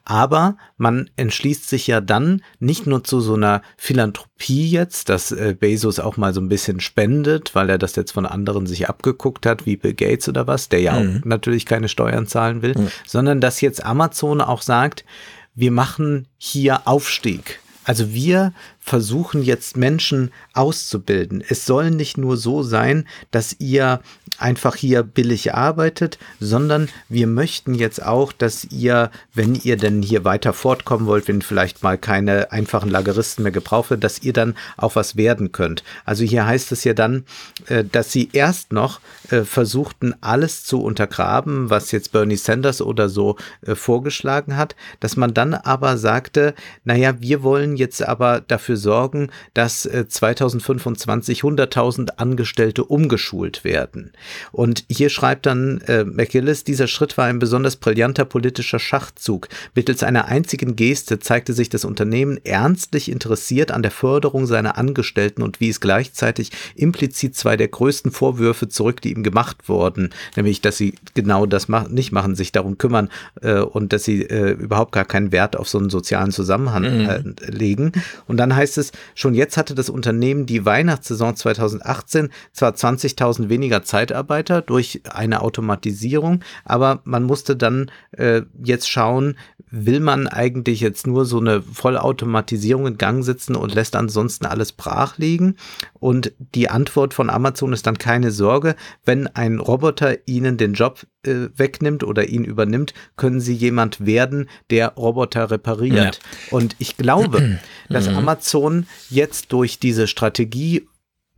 Aber 0.06 0.58
man 0.78 1.10
entschließt 1.18 1.68
sich 1.68 1.88
ja 1.88 2.02
dann 2.02 2.42
nicht 2.60 2.88
nur 2.88 3.04
zu 3.04 3.22
so 3.22 3.36
einer 3.36 3.62
Philanthropie 3.78 4.68
jetzt, 4.70 5.10
dass 5.10 5.32
äh, 5.32 5.56
Bezos 5.60 6.00
auch 6.00 6.18
mal 6.18 6.34
so 6.34 6.42
ein 6.42 6.50
bisschen 6.50 6.80
spendet, 6.80 7.56
weil 7.56 7.70
er 7.70 7.78
das 7.78 7.96
jetzt 7.96 8.12
von 8.12 8.26
anderen 8.26 8.68
sich 8.68 8.90
abgeguckt 8.90 9.46
hat, 9.46 9.66
wie 9.66 9.78
Bill 9.78 9.94
Gates 9.94 10.28
oder 10.28 10.48
was, 10.48 10.70
der 10.70 10.82
ja 10.82 11.00
mhm. 11.00 11.18
auch 11.22 11.26
natürlich 11.26 11.66
keine 11.66 11.90
Steuern 11.90 12.28
zahlen 12.28 12.62
will, 12.62 12.76
mhm. 12.78 12.88
sondern 13.06 13.42
dass 13.42 13.62
jetzt 13.62 13.86
Amazon 13.86 14.42
auch 14.42 14.62
sagt, 14.62 15.06
wir 15.54 15.72
machen 15.72 16.28
hier 16.38 16.88
Aufstieg. 16.88 17.60
Also 17.84 18.14
wir 18.14 18.54
versuchen 18.80 19.42
jetzt 19.42 19.76
Menschen 19.76 20.32
auszubilden. 20.54 21.44
Es 21.48 21.66
soll 21.66 21.90
nicht 21.92 22.18
nur 22.18 22.38
so 22.38 22.62
sein, 22.62 23.08
dass 23.32 23.56
ihr 23.60 24.02
einfach 24.42 24.76
hier 24.76 25.04
billig 25.04 25.54
arbeitet, 25.54 26.18
sondern 26.40 26.90
wir 27.10 27.28
möchten 27.28 27.74
jetzt 27.74 28.04
auch, 28.04 28.32
dass 28.34 28.66
ihr, 28.66 29.12
wenn 29.34 29.56
ihr 29.56 29.78
denn 29.78 30.02
hier 30.02 30.26
weiter 30.26 30.54
fortkommen 30.54 31.06
wollt, 31.06 31.28
wenn 31.28 31.42
vielleicht 31.42 31.84
mal 31.84 31.98
keine 31.98 32.52
einfachen 32.52 32.90
Lageristen 32.90 33.44
mehr 33.44 33.52
gebraucht 33.52 33.92
wird, 33.92 34.04
dass 34.04 34.24
ihr 34.24 34.34
dann 34.34 34.56
auch 34.78 34.96
was 34.96 35.16
werden 35.16 35.52
könnt. 35.52 35.84
Also 36.06 36.24
hier 36.24 36.46
heißt 36.46 36.72
es 36.72 36.84
ja 36.84 36.94
dann, 36.94 37.26
äh, 37.68 37.84
dass 37.84 38.12
sie 38.12 38.30
erst 38.34 38.74
noch 38.74 39.00
äh, 39.30 39.42
versuchten, 39.44 40.16
alles 40.22 40.64
zu 40.64 40.82
untergraben, 40.82 41.70
was 41.70 41.92
jetzt 41.92 42.12
Bernie 42.12 42.36
Sanders 42.36 42.82
oder 42.82 43.10
so 43.10 43.38
äh, 43.62 43.76
vorgeschlagen 43.76 44.58
hat, 44.58 44.76
dass 45.00 45.18
man 45.18 45.34
dann 45.34 45.54
aber 45.54 45.98
sagte, 45.98 46.56
naja, 46.84 47.22
wir 47.22 47.44
wollen 47.44 47.76
jetzt 47.76 48.02
aber 48.04 48.42
dafür 48.42 48.78
sorgen, 48.78 49.30
dass 49.54 49.82
2025 49.82 51.42
100.000 51.42 52.18
Angestellte 52.18 52.84
umgeschult 52.84 53.64
werden. 53.64 54.14
Und 54.52 54.86
hier 54.90 55.10
schreibt 55.10 55.46
dann 55.46 55.82
äh, 55.88 56.04
McGillis, 56.04 56.64
dieser 56.64 56.88
Schritt 56.88 57.18
war 57.18 57.26
ein 57.26 57.40
besonders 57.40 57.76
brillanter 57.76 58.26
politischer 58.26 58.80
Schachzug. 58.80 59.48
Mittels 59.76 60.04
einer 60.04 60.26
einzigen 60.26 60.76
Geste 60.76 61.20
zeigte 61.20 61.54
sich 61.54 61.70
das 61.70 61.86
Unternehmen 61.86 62.40
ernstlich 62.44 63.12
interessiert 63.12 63.72
an 63.72 63.82
der 63.82 63.92
Förderung 63.92 64.46
seiner 64.46 64.78
Angestellten 64.78 65.42
und 65.42 65.60
wies 65.60 65.80
gleichzeitig 65.80 66.52
implizit 66.76 67.36
zwei 67.36 67.58
der 67.58 67.68
größten 67.68 68.12
Vorwürfe 68.12 68.70
zurück, 68.70 69.02
die 69.02 69.12
ihm 69.12 69.24
gemacht 69.24 69.68
wurden, 69.68 70.12
nämlich, 70.36 70.62
dass 70.62 70.78
sie 70.78 70.96
genau 71.14 71.46
das 71.46 71.68
ma 71.68 71.88
nicht 71.90 72.12
machen, 72.12 72.36
sich 72.36 72.52
darum 72.52 72.78
kümmern 72.78 73.10
äh, 73.42 73.60
und 73.60 73.94
dass 73.94 74.04
sie 74.04 74.24
äh, 74.24 74.52
überhaupt 74.52 74.92
gar 74.92 75.06
keinen 75.06 75.32
Wert 75.32 75.56
auf 75.56 75.68
so 75.68 75.78
einen 75.78 75.90
sozialen 75.90 76.32
Zusammenhang 76.32 76.84
mhm. 76.84 77.02
Äh, 77.02 77.22
legen. 77.52 77.92
Und 78.28 78.38
dann 78.38 78.56
heißt 78.56 78.78
es, 78.78 78.92
schon 79.16 79.34
jetzt 79.34 79.58
hatte 79.58 79.76
das 79.76 79.90
Unternehmen 79.90 80.46
die 80.46 80.66
Weihnachtssaison 80.66 81.36
2018 81.36 82.30
zwar 82.54 82.74
20.000 82.74 83.50
weniger 83.50 83.84
Zeitarbeiter, 83.84 84.11
Mitarbeiter 84.12 84.62
durch 84.62 85.02
eine 85.10 85.42
Automatisierung, 85.42 86.44
aber 86.66 87.00
man 87.06 87.24
musste 87.24 87.56
dann 87.56 87.90
äh, 88.12 88.42
jetzt 88.62 88.90
schauen, 88.90 89.38
will 89.70 90.02
man 90.02 90.28
eigentlich 90.28 90.82
jetzt 90.82 91.08
nur 91.08 91.24
so 91.24 91.40
eine 91.40 91.62
Vollautomatisierung 91.62 92.88
in 92.88 92.98
Gang 92.98 93.24
setzen 93.24 93.56
und 93.56 93.74
lässt 93.74 93.96
ansonsten 93.96 94.46
alles 94.46 94.74
brach 94.74 95.18
liegen? 95.18 95.56
Und 95.94 96.34
die 96.38 96.70
Antwort 96.70 97.14
von 97.14 97.30
Amazon 97.30 97.72
ist 97.72 97.88
dann 97.88 97.98
keine 97.98 98.32
Sorge, 98.32 98.76
wenn 99.06 99.28
ein 99.28 99.60
Roboter 99.60 100.28
Ihnen 100.28 100.58
den 100.58 100.74
Job 100.74 101.08
äh, 101.26 101.48
wegnimmt 101.56 102.04
oder 102.04 102.28
ihn 102.28 102.44
übernimmt, 102.44 102.94
können 103.16 103.40
Sie 103.40 103.54
jemand 103.54 104.06
werden, 104.06 104.50
der 104.72 104.90
Roboter 104.96 105.52
repariert. 105.52 106.20
Ja. 106.22 106.58
Und 106.58 106.76
ich 106.80 106.98
glaube, 106.98 107.60
dass 107.90 108.10
mhm. 108.10 108.18
Amazon 108.18 108.88
jetzt 109.10 109.54
durch 109.54 109.80
diese 109.80 110.08
Strategie 110.08 110.86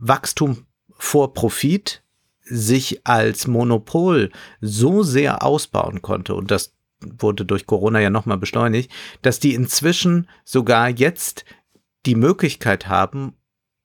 Wachstum 0.00 0.66
vor 0.98 1.34
Profit 1.34 2.03
sich 2.44 3.06
als 3.06 3.46
Monopol 3.46 4.30
so 4.60 5.02
sehr 5.02 5.42
ausbauen 5.42 6.02
konnte 6.02 6.34
und 6.34 6.50
das 6.50 6.74
wurde 7.00 7.44
durch 7.44 7.66
Corona 7.66 8.00
ja 8.00 8.10
nochmal 8.10 8.38
beschleunigt, 8.38 8.90
dass 9.22 9.38
die 9.38 9.54
inzwischen 9.54 10.28
sogar 10.44 10.88
jetzt 10.88 11.44
die 12.06 12.14
Möglichkeit 12.14 12.88
haben 12.88 13.34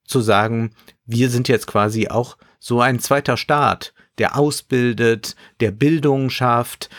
zu 0.06 0.22
sagen, 0.22 0.72
wir 1.06 1.30
sind 1.30 1.48
jetzt 1.48 1.68
quasi 1.68 2.08
auch 2.08 2.38
so 2.60 2.82
ein 2.82 3.00
zweiter 3.00 3.38
Staat 3.38 3.94
der 4.20 4.38
ausbildet, 4.38 5.36
der 5.60 5.72
Bildung 5.72 6.30
schafft, 6.30 6.90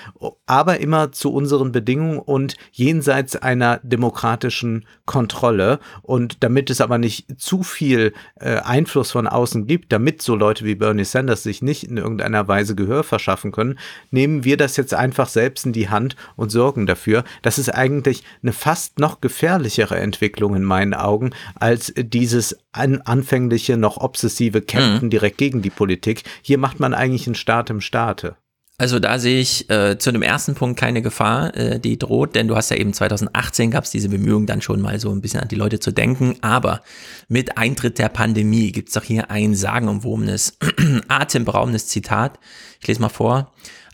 aber 0.46 0.80
immer 0.80 1.12
zu 1.12 1.33
unseren 1.33 1.70
Bedingungen 1.70 2.18
und 2.18 2.56
jenseits 2.72 3.37
einer 3.37 3.80
demokratischen 3.83 4.87
Kontrolle. 5.04 5.78
Und 6.02 6.42
damit 6.42 6.70
es 6.70 6.80
aber 6.80 6.98
nicht 6.98 7.40
zu 7.40 7.62
viel 7.62 8.12
äh, 8.40 8.56
Einfluss 8.56 9.12
von 9.12 9.26
außen 9.26 9.66
gibt, 9.66 9.92
damit 9.92 10.22
so 10.22 10.35
Leute 10.35 10.64
wie 10.64 10.74
Bernie 10.74 11.04
Sanders 11.04 11.42
sich 11.42 11.62
nicht 11.62 11.85
in 11.85 11.98
irgendeiner 11.98 12.48
Weise 12.48 12.74
Gehör 12.74 13.04
verschaffen 13.04 13.52
können, 13.52 13.78
nehmen 14.11 14.44
wir 14.44 14.56
das 14.56 14.76
jetzt 14.76 14.94
einfach 14.94 15.28
selbst 15.28 15.66
in 15.66 15.72
die 15.72 15.90
Hand 15.90 16.16
und 16.37 16.50
sorgen 16.50 16.87
dafür. 16.87 17.24
Das 17.42 17.59
ist 17.59 17.68
eigentlich 17.68 18.24
eine 18.42 18.52
fast 18.52 18.98
noch 18.98 19.20
gefährlichere 19.20 19.98
Entwicklung 19.98 20.54
in 20.56 20.64
meinen 20.64 20.94
Augen 20.94 21.30
als 21.54 21.92
dieses 21.96 22.59
an, 22.72 23.00
anfängliche, 23.02 23.76
noch 23.76 23.96
obsessive 23.98 24.62
Kämpfen 24.62 25.06
mhm. 25.06 25.11
direkt 25.11 25.38
gegen 25.38 25.62
die 25.62 25.70
Politik. 25.70 26.22
Hier 26.42 26.59
macht 26.59 26.80
man 26.80 26.94
eigentlich 26.94 27.26
einen 27.26 27.35
Staat 27.35 27.70
im 27.70 27.80
Staate. 27.80 28.37
Also 28.80 28.98
da 28.98 29.18
sehe 29.18 29.42
ich 29.42 29.68
äh, 29.68 29.98
zu 29.98 30.11
dem 30.11 30.22
ersten 30.22 30.54
Punkt 30.54 30.80
keine 30.80 31.02
Gefahr, 31.02 31.54
äh, 31.54 31.78
die 31.78 31.98
droht, 31.98 32.35
denn 32.35 32.48
du 32.48 32.56
hast 32.56 32.70
ja 32.70 32.78
eben 32.78 32.94
2018 32.94 33.70
gab 33.70 33.85
es 33.85 33.90
diese 33.90 34.09
Bemühungen 34.09 34.46
dann 34.46 34.62
schon 34.62 34.80
mal 34.80 34.98
so 34.98 35.11
ein 35.11 35.20
bisschen 35.20 35.40
an 35.40 35.48
die 35.48 35.56
Leute 35.56 35.80
zu 35.80 35.90
denken, 35.90 36.37
aber 36.40 36.80
mit 37.28 37.59
Eintritt 37.59 37.98
der 37.98 38.09
Pandemie 38.09 38.72
gibt 38.72 38.88
es 38.88 38.94
doch 38.94 39.02
hier 39.02 39.30
ein 39.30 39.54
sagenumwobenes, 39.54 40.56
atemberaubendes 41.09 41.88
Zitat. 41.88 42.38
Ich 42.80 42.88
lese 42.88 43.02
mal 43.02 43.11
vor. 43.11 43.52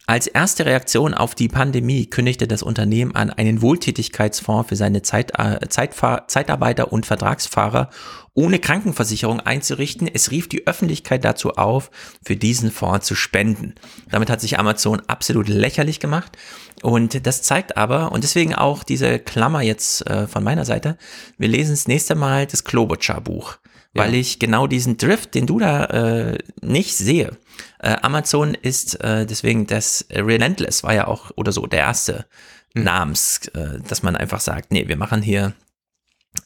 Als 0.09 0.29
erste 0.29 0.66
Reaktion 0.66 1.14
auf 1.14 1.35
die 1.35 1.49
Pandemie 1.49 2.07
kündigte 2.07 2.47
das 2.47 2.62
Unternehmen 2.62 3.16
an, 3.16 3.31
einen 3.31 3.61
Wohltätigkeitsfonds 3.61 4.69
für 4.69 4.77
seine 4.77 5.03
Zeit, 5.03 5.33
äh, 5.37 5.69
Zeitfahr 5.69 6.29
Zeitarbeiter 6.29 6.92
und 6.92 7.07
Vertragsfahrer 7.07 7.90
ohne 8.33 8.61
Krankenversicherung 8.61 9.40
einzurichten. 9.40 10.09
Es 10.12 10.31
rief 10.31 10.49
die 10.49 10.64
Öffentlichkeit 10.64 11.25
dazu 11.25 11.55
auf, 11.55 11.90
für 12.25 12.37
diesen 12.37 12.71
Fonds 12.71 13.05
zu 13.05 13.16
spenden. 13.16 13.75
Damit 14.09 14.31
hat 14.31 14.40
sich 14.40 14.61
Amazon 14.61 15.03
absolut 15.09 15.49
lächerlich 15.49 15.99
gemacht. 15.99 16.38
Und 16.83 17.27
das 17.27 17.42
zeigt 17.42 17.77
aber, 17.77 18.12
und 18.12 18.23
deswegen 18.23 18.55
auch 18.55 18.85
diese 18.85 19.19
Klammer 19.19 19.62
jetzt 19.62 20.07
äh, 20.07 20.29
von 20.29 20.45
meiner 20.45 20.64
Seite, 20.64 20.99
wir 21.37 21.49
lesen 21.49 21.73
das 21.73 21.88
nächste 21.88 22.14
Mal 22.14 22.47
das 22.47 22.62
Klobuchar-Buch 22.62 23.57
weil 23.96 24.14
ich 24.14 24.38
genau 24.38 24.66
diesen 24.66 24.96
Drift, 24.96 25.35
den 25.35 25.46
du 25.46 25.59
da 25.59 25.85
äh, 25.87 26.38
nicht 26.61 26.96
sehe. 26.96 27.37
Äh, 27.78 27.96
Amazon 28.02 28.54
ist 28.54 29.00
äh, 29.00 29.26
deswegen 29.26 29.66
das 29.66 30.06
Relentless 30.11 30.82
war 30.82 30.94
ja 30.94 31.06
auch 31.06 31.30
oder 31.37 31.52
so 31.52 31.66
der 31.66 31.80
erste 31.80 32.26
mhm. 32.74 32.85
Namens, 32.85 33.48
äh, 33.48 33.80
dass 33.87 34.02
man 34.02 34.16
einfach 34.16 34.40
sagt, 34.40 34.72
nee, 34.72 34.88
wir 34.88 34.96
machen 34.96 35.22
hier 35.22 35.54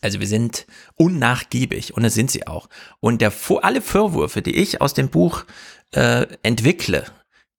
also 0.00 0.20
wir 0.20 0.26
sind 0.26 0.66
unnachgiebig 0.94 1.94
und 1.94 2.04
das 2.04 2.14
sind 2.14 2.30
sie 2.30 2.46
auch. 2.46 2.68
Und 3.00 3.20
der, 3.20 3.32
alle 3.62 3.82
Vorwürfe, 3.82 4.40
die 4.40 4.54
ich 4.54 4.80
aus 4.80 4.94
dem 4.94 5.08
Buch 5.08 5.44
äh, 5.92 6.26
entwickle, 6.42 7.06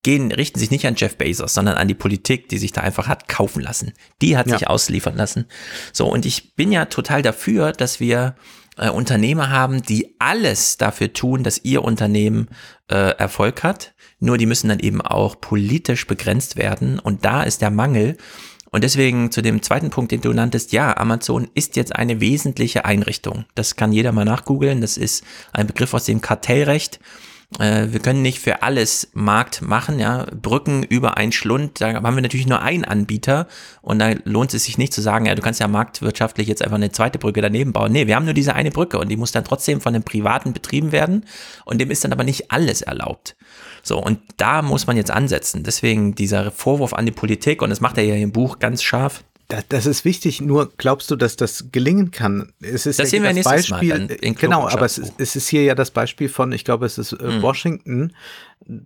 gehen, 0.04 0.32
richten 0.32 0.60
sich 0.60 0.71
nicht 0.71 0.88
an 0.88 0.95
Jeff 0.97 1.15
Bezos, 1.17 1.54
sondern 1.54 1.77
an 1.77 1.88
die 1.88 1.93
Politik, 1.93 2.49
die 2.49 2.58
sich 2.58 2.71
da 2.71 2.82
einfach 2.82 3.08
hat 3.08 3.27
kaufen 3.27 3.62
lassen. 3.62 3.93
Die 4.21 4.36
hat 4.36 4.47
ja. 4.47 4.58
sich 4.58 4.67
ausliefern 4.67 5.15
lassen. 5.15 5.45
So, 5.93 6.08
und 6.12 6.25
ich 6.25 6.56
bin 6.56 6.71
ja 6.71 6.86
total 6.86 7.21
dafür, 7.21 7.71
dass 7.71 7.99
wir 7.99 8.36
äh, 8.82 8.89
Unternehmer 8.89 9.50
haben, 9.50 9.84
die 9.84 10.15
alles 10.20 10.78
dafür 10.78 11.13
tun, 11.13 11.44
dass 11.44 11.63
ihr 11.63 11.84
Unternehmen 11.84 12.50
äh, 12.89 13.15
Erfolg 13.17 13.63
hat. 13.63 13.94
Nur 14.20 14.38
die 14.38 14.46
müssen 14.46 14.70
dann 14.70 14.80
eben 14.80 15.02
auch 15.02 15.39
politisch 15.39 16.08
begrenzt 16.08 16.58
werden. 16.58 17.00
Und 17.00 17.24
da 17.24 17.44
ist 17.44 17.62
der 17.62 17.72
Mangel. 17.72 18.17
Und 18.72 18.84
deswegen 18.84 19.32
zu 19.32 19.41
dem 19.41 19.62
zweiten 19.62 19.89
Punkt, 19.89 20.12
den 20.12 20.22
du 20.22 20.34
nanntest, 20.34 20.72
ja, 20.72 20.96
Amazon 20.98 21.50
ist 21.54 21.76
jetzt 21.76 21.96
eine 21.96 22.20
wesentliche 22.22 22.86
Einrichtung. 22.86 23.46
Das 23.54 23.76
kann 23.76 23.91
jeder 23.91 24.12
mal 24.12 24.26
nachgoogeln. 24.26 24.82
Das 24.82 24.98
ist 24.98 25.24
ein 25.54 25.67
Begriff 25.67 25.94
aus 25.94 26.06
dem 26.06 26.22
Kartellrecht. 26.22 27.00
Äh, 27.60 27.88
wir 27.92 28.00
können 28.00 28.22
nicht 28.22 28.40
für 28.40 28.64
alles 28.64 29.10
Markt 29.14 29.62
machen, 29.62 30.00
ja. 30.00 30.26
Brücken 30.42 30.84
über 30.84 31.18
ein 31.18 31.32
Schlund, 31.32 31.82
da 31.82 31.94
haben 31.94 32.16
wir 32.16 32.22
natürlich 32.22 32.48
nur 32.48 32.62
einen 32.62 32.86
Anbieter 32.86 33.48
und 33.82 34.00
da 34.00 34.14
lohnt 34.24 34.54
es 34.54 34.64
sich 34.64 34.78
nicht 34.78 34.94
zu 34.94 35.02
sagen, 35.02 35.26
ja, 35.26 35.36
du 35.36 35.42
kannst 35.42 35.60
ja 35.60 35.68
marktwirtschaftlich 35.68 36.48
jetzt 36.48 36.64
einfach 36.64 36.78
eine 36.78 36.92
zweite 36.92 37.20
Brücke 37.20 37.42
daneben 37.42 37.74
bauen. 37.74 37.92
Nee, 37.92 38.08
wir 38.08 38.16
haben 38.16 38.26
nur 38.26 38.34
diese 38.34 38.56
eine 38.56 38.72
Brücke 38.72 39.00
und 39.00 39.10
die 39.10 39.18
muss 39.18 39.32
dann 39.32 39.44
trotzdem 39.44 39.82
von 39.82 39.94
einem 39.94 40.04
Privaten 40.04 40.54
betrieben 40.54 40.92
werden 40.92 41.26
und 41.66 41.80
dem 41.82 41.92
ist 41.92 42.04
dann 42.04 42.14
aber 42.14 42.24
nicht 42.24 42.52
alles 42.52 42.82
erlaubt. 42.82 43.36
So, 43.84 44.02
und 44.02 44.20
da 44.38 44.62
muss 44.62 44.88
man 44.88 44.96
jetzt 44.96 45.12
ansetzen. 45.12 45.64
Deswegen 45.64 46.16
dieser 46.16 46.52
Vorwurf 46.52 46.94
an 46.94 47.06
die 47.06 47.12
Politik, 47.12 47.62
und 47.62 47.70
das 47.70 47.82
macht 47.82 47.98
er 47.98 48.04
ja 48.04 48.16
im 48.16 48.32
Buch 48.32 48.60
ganz 48.60 48.84
scharf, 48.84 49.24
das 49.70 49.86
ist 49.86 50.06
wichtig, 50.06 50.42
nur 50.42 50.72
glaubst 50.78 51.12
du, 51.12 51.16
dass 51.16 51.36
das 51.36 51.72
gelingen 51.72 52.12
kann? 52.12 52.52
Es 52.62 52.86
ist 52.86 53.00
das 53.00 53.12
ja 53.12 53.20
sehen 53.20 53.24
wir 53.24 53.34
das 53.34 53.44
Beispiel, 53.44 54.08
Mal 54.08 54.34
genau, 54.34 54.68
aber 54.68 54.86
es, 54.86 55.02
es, 55.18 55.36
ist 55.36 55.48
hier 55.48 55.64
ja 55.64 55.76
das 55.76 55.92
Beispiel 55.92 56.30
von, 56.30 56.52
ich 56.52 56.64
glaube, 56.64 56.86
es 56.86 56.98
ist 56.98 57.14
äh, 57.14 57.24
mhm. 57.24 57.42
Washington, 57.42 58.14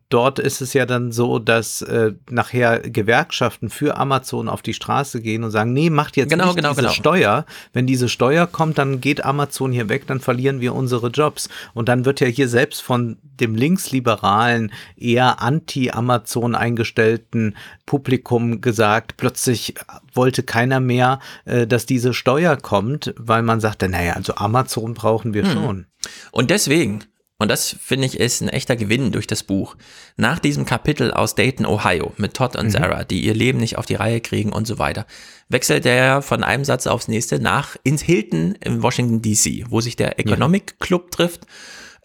dort 0.09 0.39
ist 0.39 0.61
es 0.61 0.73
ja 0.73 0.85
dann 0.85 1.11
so, 1.11 1.39
dass 1.39 1.81
äh, 1.81 2.13
nachher 2.29 2.79
Gewerkschaften 2.79 3.69
für 3.69 3.97
Amazon 3.97 4.49
auf 4.49 4.61
die 4.61 4.73
Straße 4.73 5.21
gehen 5.21 5.43
und 5.43 5.51
sagen, 5.51 5.73
nee, 5.73 5.89
macht 5.89 6.17
jetzt 6.17 6.29
genau, 6.29 6.47
nicht 6.47 6.55
genau, 6.57 6.69
diese 6.69 6.81
genau. 6.81 6.93
Steuer. 6.93 7.45
Wenn 7.73 7.85
diese 7.85 8.09
Steuer 8.09 8.47
kommt, 8.47 8.77
dann 8.77 9.01
geht 9.01 9.23
Amazon 9.23 9.71
hier 9.71 9.89
weg, 9.89 10.07
dann 10.07 10.19
verlieren 10.19 10.61
wir 10.61 10.73
unsere 10.73 11.09
Jobs. 11.09 11.49
Und 11.73 11.89
dann 11.89 12.05
wird 12.05 12.19
ja 12.19 12.27
hier 12.27 12.47
selbst 12.47 12.81
von 12.81 13.17
dem 13.39 13.55
linksliberalen, 13.55 14.71
eher 14.95 15.41
anti-Amazon 15.41 16.55
eingestellten 16.55 17.55
Publikum 17.85 18.61
gesagt, 18.61 19.17
plötzlich 19.17 19.75
wollte 20.13 20.43
keiner 20.43 20.79
mehr, 20.79 21.19
äh, 21.45 21.67
dass 21.67 21.85
diese 21.85 22.13
Steuer 22.13 22.55
kommt, 22.55 23.13
weil 23.17 23.43
man 23.43 23.59
sagte, 23.59 23.89
naja, 23.89 24.13
also 24.13 24.35
Amazon 24.35 24.93
brauchen 24.93 25.33
wir 25.33 25.43
hm. 25.43 25.51
schon. 25.51 25.85
Und 26.31 26.49
deswegen 26.49 27.03
und 27.37 27.49
das 27.49 27.75
finde 27.81 28.07
ich 28.07 28.19
ist 28.19 28.41
ein 28.41 28.49
echter 28.49 28.75
Gewinn 28.75 29.11
durch 29.11 29.27
das 29.27 29.43
Buch. 29.43 29.75
Nach 30.15 30.39
diesem 30.39 30.65
Kapitel 30.65 31.11
aus 31.11 31.35
Dayton, 31.35 31.65
Ohio, 31.65 32.13
mit 32.17 32.33
Todd 32.33 32.55
und 32.55 32.67
mhm. 32.67 32.71
Sarah, 32.71 33.03
die 33.03 33.25
ihr 33.25 33.33
Leben 33.33 33.59
nicht 33.59 33.77
auf 33.77 33.85
die 33.85 33.95
Reihe 33.95 34.21
kriegen 34.21 34.53
und 34.53 34.65
so 34.65 34.79
weiter, 34.79 35.05
wechselt 35.49 35.85
er 35.85 36.21
von 36.21 36.43
einem 36.43 36.63
Satz 36.63 36.87
aufs 36.87 37.07
nächste 37.07 37.39
nach 37.39 37.75
ins 37.83 38.01
Hilton 38.01 38.55
in 38.61 38.81
Washington 38.81 39.21
DC, 39.21 39.65
wo 39.69 39.81
sich 39.81 39.95
der 39.95 40.19
Economic 40.19 40.79
Club 40.79 41.11
trifft 41.11 41.45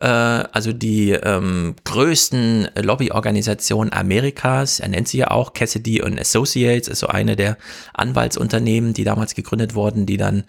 äh, 0.01 0.07
also 0.07 0.73
die 0.73 1.11
ähm, 1.11 1.77
größten 1.85 2.69
Lobbyorganisationen 2.75 3.93
Amerikas. 3.93 4.81
Er 4.81 4.89
nennt 4.89 5.09
sie 5.09 5.19
ja 5.19 5.31
auch 5.31 5.53
Cassidy 5.53 6.03
und 6.03 6.19
Associates, 6.19 6.89
ist 6.89 7.01
so 7.01 7.07
eine 7.07 7.37
der 7.37 7.57
Anwaltsunternehmen, 7.95 8.95
die 8.95 9.05
damals 9.05 9.35
gegründet 9.35 9.75
wurden, 9.75 10.07
die 10.07 10.17
dann, 10.17 10.45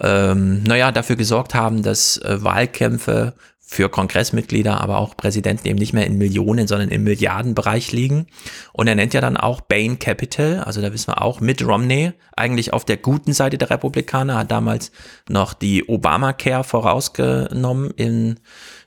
ähm, 0.00 0.62
naja, 0.64 0.92
dafür 0.92 1.16
gesorgt 1.16 1.54
haben, 1.54 1.82
dass 1.82 2.18
äh, 2.18 2.42
Wahlkämpfe 2.42 3.34
für 3.68 3.88
Kongressmitglieder, 3.88 4.80
aber 4.80 4.98
auch 4.98 5.16
Präsidenten 5.16 5.66
eben 5.66 5.78
nicht 5.78 5.92
mehr 5.92 6.06
in 6.06 6.16
Millionen, 6.18 6.68
sondern 6.68 6.88
im 6.88 7.02
Milliardenbereich 7.02 7.90
liegen. 7.90 8.28
Und 8.72 8.86
er 8.86 8.94
nennt 8.94 9.12
ja 9.12 9.20
dann 9.20 9.36
auch 9.36 9.60
Bain 9.60 9.98
Capital, 9.98 10.60
also 10.60 10.80
da 10.80 10.92
wissen 10.92 11.08
wir 11.08 11.20
auch, 11.20 11.40
mit 11.40 11.66
Romney, 11.66 12.12
eigentlich 12.36 12.72
auf 12.72 12.84
der 12.84 12.96
guten 12.96 13.32
Seite 13.32 13.58
der 13.58 13.68
Republikaner, 13.68 14.38
hat 14.38 14.52
damals 14.52 14.92
noch 15.28 15.52
die 15.52 15.88
Obamacare 15.88 16.62
vorausgenommen. 16.62 17.90
In 17.96 18.38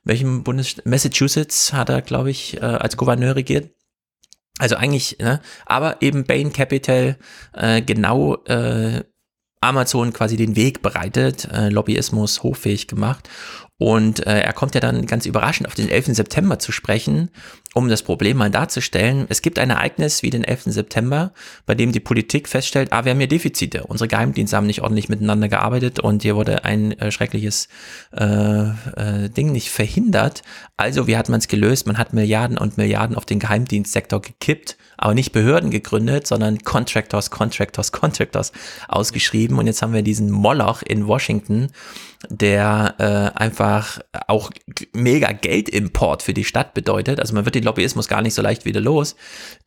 welchem 0.06 0.44
Bundesstaat? 0.44 0.86
Massachusetts 0.86 1.74
hat 1.74 1.90
er, 1.90 2.02
glaube 2.02 2.32
ich, 2.32 2.56
äh, 2.56 2.66
als 2.66 2.96
Gouverneur 2.96 3.36
regiert. 3.36 3.72
Also 4.60 4.78
eigentlich, 4.78 5.18
ne? 5.20 5.42
aber 5.66 6.02
eben 6.02 6.24
Bain 6.24 6.54
Capital 6.54 7.18
äh, 7.54 7.82
genau 7.82 8.36
äh, 8.46 9.04
Amazon 9.62 10.14
quasi 10.14 10.38
den 10.38 10.56
Weg 10.56 10.82
bereitet, 10.82 11.50
äh, 11.52 11.68
Lobbyismus 11.70 12.44
hochfähig 12.44 12.88
gemacht. 12.88 13.30
Und 13.80 14.28
äh, 14.28 14.42
er 14.42 14.52
kommt 14.52 14.76
ja 14.76 14.82
dann 14.82 15.06
ganz 15.06 15.26
überraschend 15.26 15.66
auf 15.66 15.74
den 15.74 15.90
11. 15.90 16.08
September 16.08 16.60
zu 16.60 16.74
sprechen, 16.74 17.32
um 17.74 17.88
das 17.88 18.04
Problem 18.04 18.36
mal 18.36 18.52
darzustellen. 18.52 19.26
Es 19.30 19.42
gibt 19.42 19.58
ein 19.58 19.70
Ereignis 19.70 20.22
wie 20.22 20.30
den 20.30 20.44
11. 20.44 20.64
September, 20.66 21.32
bei 21.66 21.76
dem 21.76 21.94
die 21.94 22.02
Politik 22.02 22.50
feststellt, 22.50 22.92
ah, 22.92 23.06
wir 23.06 23.12
haben 23.12 23.20
hier 23.20 23.30
Defizite. 23.30 23.86
Unsere 23.86 24.10
Geheimdienste 24.10 24.58
haben 24.58 24.68
nicht 24.68 24.82
ordentlich 24.82 25.08
miteinander 25.08 25.48
gearbeitet 25.48 26.02
und 26.02 26.24
hier 26.24 26.36
wurde 26.36 26.66
ein 26.66 26.92
äh, 27.00 27.10
schreckliches 27.10 27.70
äh, 28.12 28.26
äh, 28.26 29.30
Ding 29.30 29.54
nicht 29.54 29.70
verhindert. 29.70 30.42
Also, 30.76 31.08
wie 31.08 31.16
hat 31.16 31.30
man 31.30 31.40
es 31.40 31.48
gelöst? 31.48 31.88
Man 31.88 31.98
hat 31.98 32.12
Milliarden 32.12 32.58
und 32.58 32.78
Milliarden 32.78 33.16
auf 33.16 33.26
den 33.26 33.40
Geheimdienstsektor 33.40 34.22
gekippt, 34.22 34.76
aber 35.00 35.14
nicht 35.14 35.32
Behörden 35.32 35.72
gegründet, 35.72 36.28
sondern 36.28 36.60
Contractors, 36.60 37.32
Contractors, 37.32 37.92
Contractors 37.92 38.52
ausgeschrieben. 38.88 39.58
Und 39.58 39.68
jetzt 39.68 39.82
haben 39.82 39.94
wir 39.94 40.02
diesen 40.02 40.30
Moloch 40.30 40.82
in 40.82 41.08
Washington, 41.08 41.72
der 42.28 42.96
äh, 42.98 43.40
einfach 43.40 44.00
auch 44.28 44.52
mega 44.94 45.32
Geldimport 45.32 46.22
für 46.22 46.34
die 46.34 46.44
Stadt 46.44 46.74
bedeutet. 46.74 47.20
Also 47.22 47.34
man 47.34 47.46
wird 47.46 47.56
den 47.56 47.64
Lobbyismus 47.64 48.10
gar 48.10 48.22
nicht 48.22 48.34
so 48.34 48.42
leicht 48.42 48.66
wieder 48.66 48.82
los, 48.82 49.16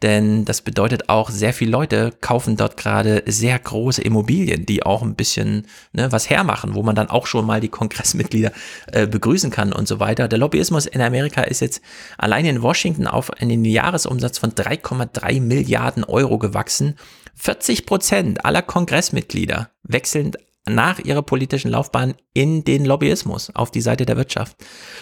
denn 0.03 0.45
das 0.45 0.61
bedeutet 0.61 1.09
auch, 1.09 1.31
sehr 1.31 1.55
viele 1.55 1.71
Leute 1.71 2.13
kaufen 2.21 2.59
dort 2.59 2.77
gerade 2.77 3.23
sehr 3.27 3.59
große 3.59 4.03
Immobilien, 4.03 4.67
die 4.67 4.83
auch 4.83 5.01
ein 5.01 5.15
bisschen 5.15 5.67
ne, 5.93 6.13
was 6.13 6.29
hermachen, 6.29 6.75
wo 6.75 6.83
man 6.83 6.95
dann 6.95 7.09
auch 7.09 7.27
schon 7.27 7.47
mal 7.47 7.61
die 7.61 7.69
Kongressmitglieder 7.69 8.53
äh, 8.93 9.07
begrüßen 9.07 9.51
kann 9.51 9.73
und 9.73 9.89
so 9.89 9.99
weiter. 9.99 10.29
Der 10.29 10.39
Lobbyismus 10.39 10.85
in 10.85 11.01
Amerika 11.01 11.43
ist 11.43 11.61
jetzt 11.61 11.81
allein 12.19 12.45
in 12.45 12.61
Washington 12.61 13.07
auf 13.07 13.31
einen 13.31 13.65
Jahresumsatz 13.65 14.37
von 14.37 14.53
3,3 14.53 15.22
Milliarden 15.41 16.05
Euro 16.05 16.39
gewachsen. 16.39 16.97
40 17.35 17.87
Prozent 17.87 18.45
aller 18.45 18.63
Kongressmitglieder 18.63 19.71
wechseln 19.83 20.33
nach 20.65 21.01
ihrer 21.01 21.23
politischen 21.23 21.71
Laufbahn 21.71 22.15
in 22.35 22.63
den 22.63 22.85
Lobbyismus 22.85 23.51
auf 23.55 23.71
die 23.71 23.81
Seite 23.81 24.07
der 24.07 24.17
Wirtschaft. 24.17 24.57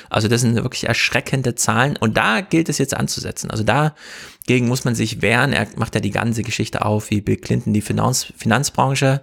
Also 0.09 0.27
das 0.27 0.41
sind 0.41 0.55
wirklich 0.55 0.85
erschreckende 0.85 1.55
Zahlen 1.55 1.97
und 1.99 2.17
da 2.17 2.41
gilt 2.41 2.69
es 2.71 2.79
jetzt 2.79 2.95
anzusetzen. 2.95 3.51
Also 3.51 3.63
dagegen 3.63 4.69
muss 4.69 4.85
man 4.85 4.95
sich 4.95 5.21
wehren. 5.21 5.53
Er 5.53 5.67
macht 5.77 5.95
ja 5.95 6.01
die 6.01 6.11
ganze 6.11 6.43
Geschichte 6.43 6.85
auf, 6.85 7.11
wie 7.11 7.21
Bill 7.21 7.37
Clinton 7.37 7.75
die 7.75 7.83
Finanz 7.83 8.33
Finanzbranche 8.37 9.23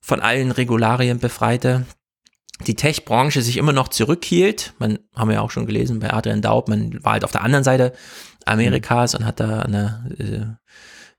von 0.00 0.20
allen 0.20 0.52
Regularien 0.52 1.18
befreite. 1.18 1.84
Die 2.66 2.74
Tech-Branche 2.74 3.42
sich 3.42 3.58
immer 3.58 3.72
noch 3.72 3.88
zurückhielt. 3.88 4.72
Man 4.78 4.98
haben 5.14 5.28
wir 5.28 5.34
ja 5.34 5.40
auch 5.42 5.50
schon 5.50 5.66
gelesen 5.66 6.00
bei 6.00 6.12
Adrian 6.12 6.42
Daub, 6.42 6.68
man 6.68 7.04
war 7.04 7.12
halt 7.12 7.24
auf 7.24 7.32
der 7.32 7.42
anderen 7.42 7.62
Seite 7.62 7.92
Amerikas 8.48 9.14
und 9.14 9.24
hat 9.24 9.40
da 9.40 9.60
eine 9.60 10.10
äh, 10.18 10.68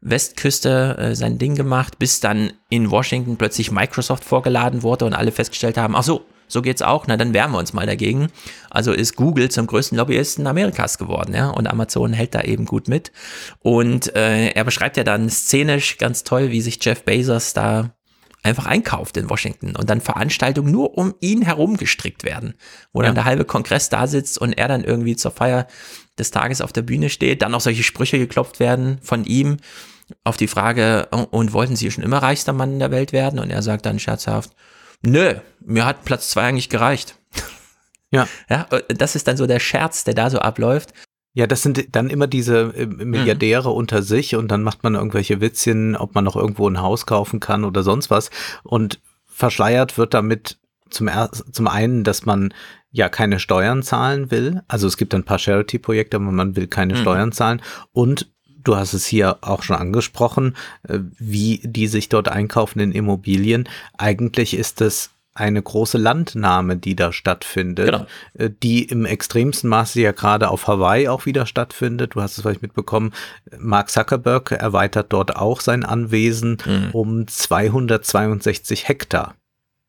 Westküste 0.01 0.97
äh, 0.97 1.15
sein 1.15 1.37
Ding 1.37 1.55
gemacht, 1.55 1.99
bis 1.99 2.19
dann 2.19 2.53
in 2.69 2.89
Washington 2.89 3.37
plötzlich 3.37 3.71
Microsoft 3.71 4.23
vorgeladen 4.23 4.83
wurde 4.83 5.05
und 5.05 5.13
alle 5.13 5.31
festgestellt 5.31 5.77
haben, 5.77 5.95
ach 5.95 6.03
so, 6.03 6.25
so 6.47 6.61
geht's 6.61 6.81
auch, 6.81 7.05
na 7.07 7.15
dann 7.15 7.33
wehren 7.33 7.51
wir 7.51 7.59
uns 7.59 7.73
mal 7.73 7.85
dagegen. 7.85 8.29
Also 8.69 8.91
ist 8.91 9.15
Google 9.15 9.51
zum 9.51 9.67
größten 9.67 9.97
Lobbyisten 9.97 10.47
Amerikas 10.47 10.97
geworden, 10.97 11.35
ja, 11.35 11.49
und 11.49 11.67
Amazon 11.67 12.13
hält 12.13 12.33
da 12.33 12.41
eben 12.41 12.65
gut 12.65 12.87
mit. 12.87 13.11
Und 13.59 14.15
äh, 14.15 14.49
er 14.49 14.63
beschreibt 14.63 14.97
ja 14.97 15.03
dann 15.03 15.29
szenisch 15.29 15.97
ganz 15.97 16.23
toll, 16.23 16.49
wie 16.49 16.61
sich 16.61 16.83
Jeff 16.83 17.03
Bezos 17.03 17.53
da 17.53 17.91
einfach 18.41 18.65
einkauft 18.65 19.17
in 19.17 19.29
Washington 19.29 19.75
und 19.75 19.89
dann 19.89 20.01
Veranstaltungen 20.01 20.71
nur 20.71 20.97
um 20.97 21.13
ihn 21.19 21.41
herum 21.41 21.77
gestrickt 21.77 22.23
werden, 22.23 22.53
wo 22.93 23.01
ja. 23.01 23.07
dann 23.07 23.15
der 23.15 23.25
halbe 23.25 23.45
Kongress 23.45 23.89
da 23.89 24.07
sitzt 24.07 24.37
und 24.37 24.53
er 24.53 24.69
dann 24.69 24.83
irgendwie 24.83 25.17
zur 25.17 25.31
Feier 25.31 25.67
des 26.19 26.31
Tages 26.31 26.61
auf 26.61 26.73
der 26.73 26.81
Bühne 26.81 27.09
steht, 27.09 27.41
dann 27.41 27.53
auch 27.53 27.61
solche 27.61 27.83
Sprüche 27.83 28.19
geklopft 28.19 28.59
werden 28.59 28.99
von 29.01 29.25
ihm 29.25 29.57
auf 30.23 30.37
die 30.37 30.47
Frage, 30.47 31.07
oh, 31.11 31.25
und 31.29 31.53
wollten 31.53 31.75
Sie 31.75 31.89
schon 31.91 32.03
immer 32.03 32.17
reichster 32.19 32.53
Mann 32.53 32.73
in 32.73 32.79
der 32.79 32.91
Welt 32.91 33.13
werden? 33.13 33.39
Und 33.39 33.49
er 33.49 33.61
sagt 33.61 33.85
dann 33.85 33.99
scherzhaft, 33.99 34.51
nö, 35.01 35.35
mir 35.59 35.85
hat 35.85 36.05
Platz 36.05 36.29
zwei 36.29 36.43
eigentlich 36.43 36.69
gereicht. 36.69 37.15
Ja. 38.11 38.27
Ja, 38.49 38.65
das 38.87 39.15
ist 39.15 39.27
dann 39.27 39.37
so 39.37 39.45
der 39.45 39.59
Scherz, 39.59 40.03
der 40.03 40.15
da 40.15 40.31
so 40.31 40.39
abläuft. 40.39 40.95
Ja, 41.33 41.45
das 41.45 41.61
sind 41.61 41.95
dann 41.95 42.09
immer 42.09 42.25
diese 42.25 42.73
äh, 42.75 42.87
Milliardäre 42.87 43.69
mhm. 43.69 43.75
unter 43.75 44.01
sich 44.01 44.35
und 44.35 44.47
dann 44.47 44.63
macht 44.63 44.81
man 44.81 44.95
irgendwelche 44.95 45.41
Witzchen, 45.41 45.95
ob 45.95 46.15
man 46.15 46.23
noch 46.23 46.35
irgendwo 46.35 46.67
ein 46.67 46.81
Haus 46.81 47.05
kaufen 47.05 47.39
kann 47.39 47.63
oder 47.63 47.83
sonst 47.83 48.09
was. 48.09 48.31
Und 48.63 48.99
verschleiert 49.27 49.99
wird 49.99 50.15
damit 50.15 50.57
zum, 50.89 51.07
zum 51.51 51.67
einen, 51.67 52.03
dass 52.03 52.25
man 52.25 52.51
ja 52.91 53.09
keine 53.09 53.39
Steuern 53.39 53.83
zahlen 53.83 54.31
will. 54.31 54.61
Also 54.67 54.87
es 54.87 54.97
gibt 54.97 55.13
ein 55.13 55.23
paar 55.23 55.39
Charity-Projekte, 55.39 56.17
aber 56.17 56.31
man 56.31 56.55
will 56.55 56.67
keine 56.67 56.95
mhm. 56.95 56.97
Steuern 56.97 57.31
zahlen. 57.31 57.61
Und 57.91 58.29
du 58.63 58.75
hast 58.75 58.93
es 58.93 59.05
hier 59.05 59.37
auch 59.41 59.63
schon 59.63 59.77
angesprochen, 59.77 60.55
äh, 60.87 60.99
wie 61.17 61.61
die 61.63 61.87
sich 61.87 62.09
dort 62.09 62.29
einkaufen 62.29 62.79
in 62.79 62.91
Immobilien. 62.91 63.67
Eigentlich 63.97 64.55
ist 64.55 64.81
es 64.81 65.11
eine 65.35 65.61
große 65.61 65.97
Landnahme, 65.97 66.75
die 66.75 66.95
da 66.95 67.13
stattfindet, 67.13 67.85
genau. 67.85 68.05
Äh, 68.33 68.49
die 68.61 68.83
im 68.83 69.05
extremsten 69.05 69.69
Maße 69.69 70.01
ja 70.01 70.11
gerade 70.11 70.49
auf 70.49 70.67
Hawaii 70.67 71.07
auch 71.07 71.25
wieder 71.25 71.45
stattfindet. 71.45 72.15
Du 72.15 72.21
hast 72.21 72.37
es 72.37 72.41
vielleicht 72.41 72.61
mitbekommen, 72.61 73.13
Mark 73.57 73.89
Zuckerberg 73.89 74.51
erweitert 74.51 75.13
dort 75.13 75.35
auch 75.35 75.61
sein 75.61 75.85
Anwesen 75.85 76.57
mhm. 76.65 76.89
um 76.91 77.27
262 77.27 78.87
Hektar. 78.87 79.35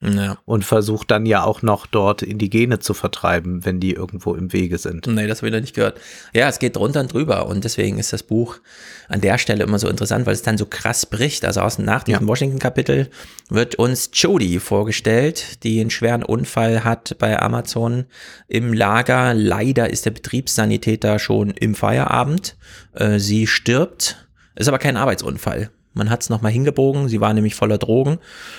Ja. 0.03 0.39
Und 0.47 0.65
versucht 0.65 1.11
dann 1.11 1.27
ja 1.27 1.45
auch 1.45 1.61
noch 1.61 1.87
dort 1.87 2.23
Indigene 2.23 2.79
zu 2.79 2.95
vertreiben, 2.95 3.67
wenn 3.67 3.81
die 3.81 3.93
irgendwo 3.93 4.35
im 4.35 4.51
Wege 4.51 4.79
sind. 4.79 5.07
Nee, 5.07 5.27
das 5.27 5.39
habe 5.39 5.49
ich 5.49 5.53
noch 5.53 5.61
nicht 5.61 5.75
gehört. 5.75 6.01
Ja, 6.33 6.49
es 6.49 6.59
geht 6.59 6.77
drunter 6.77 7.01
und 7.01 7.13
drüber 7.13 7.47
und 7.47 7.65
deswegen 7.65 7.99
ist 7.99 8.15
das 8.15 8.23
Buch 8.23 8.61
an 9.09 9.21
der 9.21 9.37
Stelle 9.37 9.63
immer 9.63 9.79
so 9.79 9.89
interessant, 9.89 10.25
weil 10.25 10.33
es 10.33 10.41
dann 10.41 10.57
so 10.57 10.65
krass 10.65 11.05
bricht. 11.05 11.45
Also 11.45 11.61
aus 11.61 11.79
nach 11.79 12.03
diesem 12.03 12.23
ja. 12.23 12.29
Washington-Kapitel 12.29 13.11
wird 13.51 13.75
uns 13.75 14.11
Jody 14.15 14.59
vorgestellt, 14.59 15.63
die 15.65 15.81
einen 15.81 15.91
schweren 15.91 16.23
Unfall 16.23 16.83
hat 16.83 17.17
bei 17.19 17.39
Amazon 17.39 18.07
im 18.49 18.73
Lager. 18.73 19.35
Leider 19.35 19.91
ist 19.91 20.07
der 20.07 20.13
Betriebssanitäter 20.13 21.19
schon 21.19 21.51
im 21.51 21.75
Feierabend. 21.75 22.57
Äh, 22.95 23.19
sie 23.19 23.47
stirbt, 23.47 24.27
ist 24.55 24.69
aber 24.69 24.79
kein 24.79 24.97
Arbeitsunfall. 24.97 25.71
Man 25.93 26.11
hat 26.11 26.23
es 26.23 26.31
nochmal 26.31 26.53
hingebogen, 26.53 27.09
sie 27.09 27.21
war 27.21 27.33
nämlich 27.33 27.55
voller 27.55 27.79
Drogen. 27.79 28.19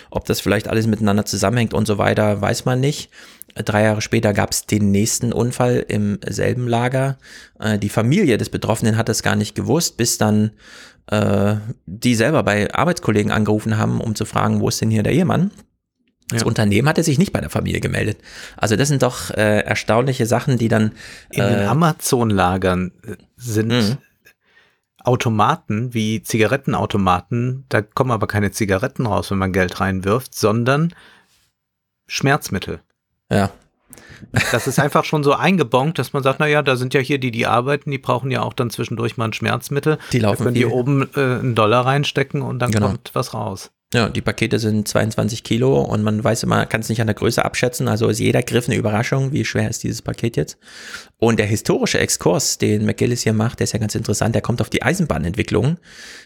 Ob 0.10 0.26
das 0.26 0.41
vielleicht 0.41 0.67
alles 0.67 0.88
miteinander 0.88 1.26
zusammenhängt 1.26 1.74
und 1.74 1.88
so 1.88 1.98
weiter, 1.98 2.41
weiß 2.41 2.65
man 2.65 2.80
nicht. 2.80 3.10
Drei 3.56 3.84
Jahre 3.84 4.02
später 4.02 4.34
gab 4.34 4.52
es 4.52 4.65
den 4.65 4.91
nächsten 4.91 5.34
Unfall 5.34 5.86
im 5.88 6.20
selben 6.28 6.67
Lager. 6.67 7.17
Äh, 7.60 7.80
die 7.80 7.89
Familie 7.89 8.38
des 8.38 8.50
Betroffenen 8.50 8.98
hat 8.98 9.10
das 9.10 9.24
gar 9.24 9.36
nicht 9.36 9.56
gewusst, 9.56 9.98
bis 9.98 10.17
dann 10.17 10.52
äh, 11.08 11.56
die 11.86 12.15
selber 12.15 12.44
bei 12.44 12.74
Arbeitskollegen 12.74 13.32
angerufen 13.32 13.78
haben, 13.78 14.00
um 14.00 14.15
zu 14.15 14.26
fragen, 14.26 14.62
wo 14.62 14.70
ist 14.70 14.82
denn 14.82 14.91
hier 14.91 15.04
der 15.04 15.13
Ehemann? 15.13 15.52
Das 16.30 16.41
ja. 16.41 16.48
Unternehmen 16.48 16.88
hatte 16.88 17.04
sich 17.04 17.17
nicht 17.20 17.34
bei 17.34 17.41
der 17.41 17.50
Familie 17.50 17.82
gemeldet. 17.82 18.17
Also 18.56 18.78
das 18.78 18.88
sind 18.88 19.04
doch 19.04 19.32
äh, 19.32 19.60
erstaunliche 19.60 20.26
Sachen, 20.26 20.58
die 20.58 20.70
dann 20.70 20.94
in 21.32 21.44
den 21.44 21.60
äh, 21.60 21.65
Amazon-Lagern 21.65 22.91
äh, 23.06 23.15
sind 23.36 23.67
mh. 23.67 23.98
Automaten 25.04 25.94
wie 25.94 26.24
Zigarettenautomaten, 26.24 27.66
da 27.70 27.82
kommen 27.82 28.12
aber 28.12 28.28
keine 28.28 28.52
Zigaretten 28.52 29.06
raus, 29.06 29.32
wenn 29.32 29.38
man 29.38 29.54
Geld 29.54 29.80
reinwirft, 29.80 30.36
sondern 30.36 30.94
Schmerzmittel. 32.08 32.82
Ja. 33.30 33.52
Das 34.52 34.68
ist 34.68 34.80
einfach 34.80 35.04
schon 35.04 35.24
so 35.24 35.34
eingebongt, 35.34 35.98
dass 36.00 36.14
man 36.14 36.24
sagt, 36.24 36.40
na 36.40 36.48
ja, 36.48 36.62
da 36.62 36.76
sind 36.76 36.94
ja 36.94 37.00
hier 37.00 37.18
die, 37.18 37.32
die 37.32 37.48
arbeiten, 37.48 37.92
die 37.92 37.98
brauchen 37.98 38.32
ja 38.32 38.42
auch 38.42 38.54
dann 38.54 38.70
zwischendurch 38.70 39.18
mal 39.18 39.26
ein 39.26 39.34
Schmerzmittel. 39.34 39.98
Die 40.12 40.20
laufen 40.20 40.38
da 40.38 40.44
können 40.44 40.56
die 40.56 40.66
oben 40.66 41.10
äh, 41.16 41.20
einen 41.20 41.56
Dollar 41.56 41.86
reinstecken 41.86 42.42
und 42.42 42.60
dann 42.60 42.72
genau. 42.72 42.88
kommt 42.88 43.12
was 43.14 43.34
raus. 43.34 43.72
Ja, 43.93 44.08
die 44.08 44.21
Pakete 44.21 44.58
sind 44.58 44.88
22 44.88 45.43
Kilo 45.43 45.82
und 45.82 46.01
man 46.01 46.23
weiß 46.23 46.43
immer, 46.43 46.65
kann 46.65 46.80
es 46.80 46.88
nicht 46.88 47.01
an 47.01 47.08
der 47.08 47.13
Größe 47.13 47.43
abschätzen. 47.43 47.89
Also 47.89 48.08
ist 48.08 48.19
jeder 48.19 48.41
Griff 48.41 48.69
eine 48.69 48.77
Überraschung, 48.77 49.34
wie 49.34 49.43
schwer 49.43 49.69
ist 49.69 49.84
dieses 49.84 50.01
Paket 50.01 50.38
jetzt. 50.38 50.58
Und 51.17 51.39
der 51.39 51.45
historische 51.45 51.99
Exkurs, 51.99 52.58
den 52.58 52.86
McGillis 52.86 53.23
hier 53.23 53.34
macht, 53.34 53.60
der 53.60 53.65
ist 53.65 53.73
ja 53.73 53.80
ganz 53.80 53.93
interessant. 53.93 54.34
Der 54.34 54.41
kommt 54.41 54.62
auf 54.62 54.69
die 54.69 54.82
Eisenbahnentwicklung 54.82 55.71
mhm. 55.71 55.77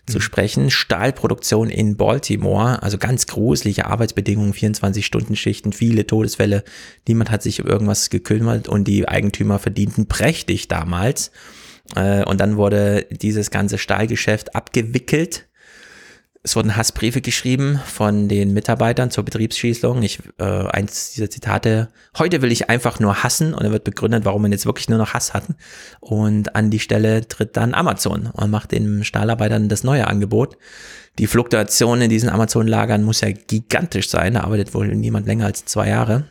zu 0.05 0.19
sprechen. 0.19 0.69
Stahlproduktion 0.69 1.71
in 1.71 1.97
Baltimore, 1.97 2.83
also 2.83 2.99
ganz 2.99 3.25
gruselige 3.25 3.87
Arbeitsbedingungen, 3.87 4.53
24-Stunden-Schichten, 4.53 5.73
viele 5.73 6.05
Todesfälle. 6.05 6.63
Niemand 7.07 7.31
hat 7.31 7.41
sich 7.41 7.63
um 7.63 7.67
irgendwas 7.67 8.11
gekümmert 8.11 8.67
und 8.67 8.87
die 8.87 9.07
Eigentümer 9.07 9.57
verdienten 9.57 10.05
prächtig 10.05 10.67
damals. 10.67 11.31
Äh, 11.95 12.23
und 12.25 12.39
dann 12.39 12.57
wurde 12.57 13.07
dieses 13.09 13.49
ganze 13.49 13.79
Stahlgeschäft 13.79 14.55
abgewickelt 14.55 15.47
es 16.45 16.55
wurden 16.55 16.75
Hassbriefe 16.75 17.21
geschrieben 17.21 17.81
von 17.83 18.29
den 18.29 18.53
Mitarbeitern 18.53 19.09
zur 19.09 19.25
Betriebsschließung. 19.25 20.03
Ich, 20.03 20.19
äh, 20.37 20.43
eins 20.43 21.13
dieser 21.13 21.27
Zitate, 21.27 21.89
heute 22.19 22.43
will 22.43 22.51
ich 22.51 22.69
einfach 22.69 22.99
nur 22.99 23.23
hassen 23.23 23.55
und 23.55 23.63
dann 23.63 23.71
wird 23.71 23.83
begründet, 23.83 24.25
warum 24.25 24.43
man 24.43 24.51
jetzt 24.51 24.67
wirklich 24.67 24.87
nur 24.87 24.99
noch 24.99 25.15
Hass 25.15 25.33
hat. 25.33 25.45
Und 26.01 26.55
an 26.55 26.69
die 26.69 26.79
Stelle 26.79 27.27
tritt 27.27 27.57
dann 27.57 27.73
Amazon 27.73 28.27
und 28.27 28.51
macht 28.51 28.73
den 28.73 29.03
Stahlarbeitern 29.03 29.69
das 29.69 29.83
neue 29.83 30.05
Angebot. 30.05 30.55
Die 31.17 31.25
Fluktuation 31.25 31.99
in 32.01 32.11
diesen 32.11 32.29
Amazon-Lagern 32.29 33.03
muss 33.03 33.21
ja 33.21 33.31
gigantisch 33.31 34.11
sein. 34.11 34.35
Da 34.35 34.41
arbeitet 34.41 34.75
wohl 34.75 34.93
niemand 34.93 35.25
länger 35.25 35.45
als 35.45 35.65
zwei 35.65 35.89
Jahre. 35.89 36.25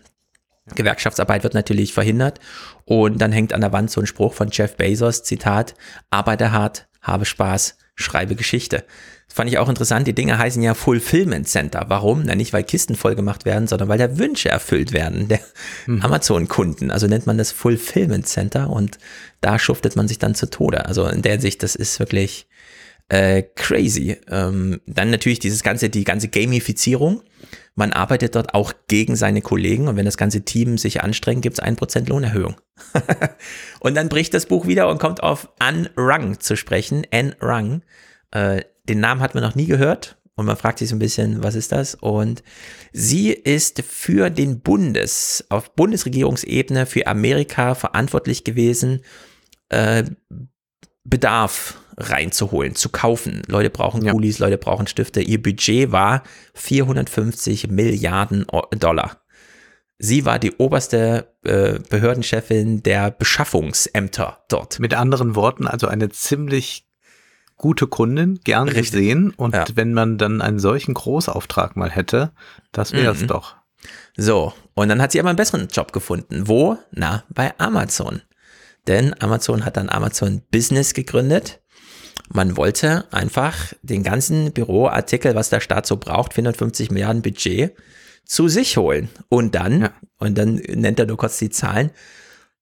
Gewerkschaftsarbeit 0.77 1.43
wird 1.43 1.55
natürlich 1.55 1.93
verhindert. 1.93 2.39
Und 2.85 3.21
dann 3.21 3.33
hängt 3.33 3.53
an 3.53 3.63
der 3.63 3.73
Wand 3.73 3.91
so 3.91 4.01
ein 4.01 4.07
Spruch 4.07 4.33
von 4.33 4.51
Jeff 4.53 4.77
Bezos, 4.77 5.25
Zitat, 5.25 5.75
arbeite 6.11 6.53
hart, 6.53 6.87
habe 7.03 7.25
Spaß, 7.25 7.79
schreibe 7.97 8.37
Geschichte. 8.37 8.85
Fand 9.29 9.51
ich 9.51 9.59
auch 9.59 9.69
interessant, 9.69 10.07
die 10.07 10.15
Dinge 10.15 10.39
heißen 10.39 10.63
ja 10.63 10.75
Fulfillment 10.75 11.49
Center. 11.49 11.87
Warum? 11.89 12.23
Na, 12.25 12.35
nicht 12.35 12.53
weil 12.53 12.63
Kisten 12.63 12.95
voll 12.95 13.17
gemacht 13.17 13.45
werden, 13.45 13.67
sondern 13.67 13.89
weil 13.89 13.99
da 13.99 14.19
Wünsche 14.19 14.49
erfüllt 14.49 14.93
werden 14.93 15.29
der 15.29 15.41
hm. 15.87 16.03
Amazon-Kunden. 16.03 16.91
Also 16.91 17.07
nennt 17.07 17.27
man 17.27 17.39
das 17.39 17.51
Fulfillment 17.51 18.29
Center 18.29 18.71
und 18.71 18.99
da 19.41 19.59
schuftet 19.59 19.97
man 19.97 20.07
sich 20.07 20.19
dann 20.19 20.35
zu 20.35 20.49
Tode. 20.51 20.87
Also 20.87 21.07
in 21.07 21.23
der 21.23 21.41
Sicht, 21.41 21.63
das 21.63 21.75
ist 21.75 21.99
wirklich 21.99 22.47
äh, 23.09 23.43
crazy. 23.55 24.17
Ähm, 24.31 24.81
dann 24.87 25.11
natürlich 25.11 25.39
dieses 25.39 25.63
ganze, 25.63 25.91
die 25.91 26.05
ganze 26.05 26.29
Gamifizierung. 26.29 27.23
Man 27.75 27.93
arbeitet 27.93 28.37
dort 28.37 28.55
auch 28.55 28.73
gegen 28.87 29.17
seine 29.17 29.43
Kollegen 29.43 29.89
und 29.89 29.97
wenn 29.97 30.05
das 30.05 30.17
ganze 30.17 30.43
Team 30.43 30.79
sich 30.79 31.03
anstrengt, 31.03 31.43
gibt 31.43 31.55
es 31.55 31.61
ein 31.61 31.77
Prozent 31.77 32.09
Lohnerhöhung. 32.09 32.57
und 33.81 33.97
dann 33.97 34.09
bricht 34.09 34.33
das 34.33 34.47
Buch 34.47 34.67
wieder 34.67 34.89
und 34.89 35.01
kommt 35.01 35.23
auf 35.23 35.49
Unrung 35.61 36.39
zu 36.41 36.57
sprechen. 36.57 37.05
N-Rung. 37.11 37.83
Äh, 38.31 38.63
den 38.89 39.01
Namen 39.01 39.21
hat 39.21 39.35
man 39.35 39.43
noch 39.43 39.55
nie 39.55 39.67
gehört 39.67 40.19
und 40.37 40.47
man 40.47 40.57
fragt 40.57 40.79
sich 40.79 40.89
so 40.89 40.97
ein 40.97 41.01
bisschen, 41.01 41.43
was 41.43 41.55
ist 41.55 41.73
das? 41.73 41.95
Und 41.95 42.43
sie 42.93 43.33
ist 43.33 43.83
für 43.83 44.31
den 44.31 44.61
Bundes, 44.61 45.45
auf 45.49 45.75
Bundesregierungsebene 45.75 46.87
für 46.87 47.07
Amerika 47.07 47.75
verantwortlich 47.75 48.45
gewesen, 48.45 49.01
äh, 49.69 50.05
Bedarf 51.05 51.79
reinzuholen, 51.97 52.75
zu 52.75 52.89
kaufen. 52.89 53.43
Leute 53.47 53.71
brauchen 53.71 54.05
ja. 54.05 54.13
Kulis, 54.13 54.39
Leute 54.39 54.59
brauchen 54.59 54.87
Stifte. 54.87 55.21
Ihr 55.21 55.41
Budget 55.41 55.93
war 55.93 56.25
450 56.55 57.69
Milliarden 57.69 58.47
Dollar. 58.79 59.21
Sie 59.99 60.25
war 60.25 60.41
die 60.41 60.53
oberste 60.57 61.33
äh, 61.45 61.79
Behördenchefin 61.89 62.83
der 62.83 63.13
Beschaffungsämter 63.13 64.45
dort. 64.49 64.81
Mit 64.81 64.95
anderen 64.95 65.37
Worten, 65.37 65.69
also 65.69 65.87
eine 65.87 66.09
ziemlich 66.09 66.84
gute 67.65 67.87
Kundin, 67.87 68.41
gern 68.45 68.69
Richtig. 68.69 68.93
gesehen. 68.93 69.31
Und 69.31 69.55
ja. 69.55 69.65
wenn 69.75 69.95
man 69.95 70.19
dann 70.19 70.43
einen 70.43 70.59
solchen 70.59 70.93
Großauftrag 70.93 71.77
mal 71.77 71.89
hätte, 71.89 72.31
das 72.73 72.93
wäre 72.93 73.15
es 73.15 73.23
mhm. 73.23 73.29
doch. 73.29 73.57
So, 74.19 74.53
und 74.75 74.91
dann 74.91 75.01
hat 75.01 75.13
sie 75.13 75.19
aber 75.19 75.31
einen 75.31 75.39
besseren 75.39 75.69
Job 75.69 75.95
gefunden. 75.95 76.47
Wo? 76.47 76.77
Na, 76.93 77.25
bei 77.31 77.59
Amazon. 77.59 78.21
Denn 78.87 79.15
Amazon 79.19 79.65
hat 79.65 79.79
dann 79.79 79.89
Amazon 79.89 80.43
Business 80.51 80.93
gegründet. 80.93 81.63
Man 82.29 82.59
wollte 82.59 83.07
einfach 83.11 83.73
den 83.81 84.03
ganzen 84.03 84.53
Büroartikel, 84.53 85.35
was 85.35 85.49
der 85.49 85.61
Staat 85.61 85.87
so 85.87 85.97
braucht, 85.97 86.35
450 86.35 86.91
Milliarden 86.91 87.23
Budget, 87.23 87.75
zu 88.27 88.49
sich 88.49 88.77
holen. 88.77 89.09
Und 89.31 89.55
dann, 89.55 89.81
ja. 89.81 89.91
und 90.19 90.37
dann 90.37 90.57
nennt 90.57 90.99
er 90.99 91.07
nur 91.07 91.17
kurz 91.17 91.39
die 91.39 91.49
Zahlen, 91.49 91.93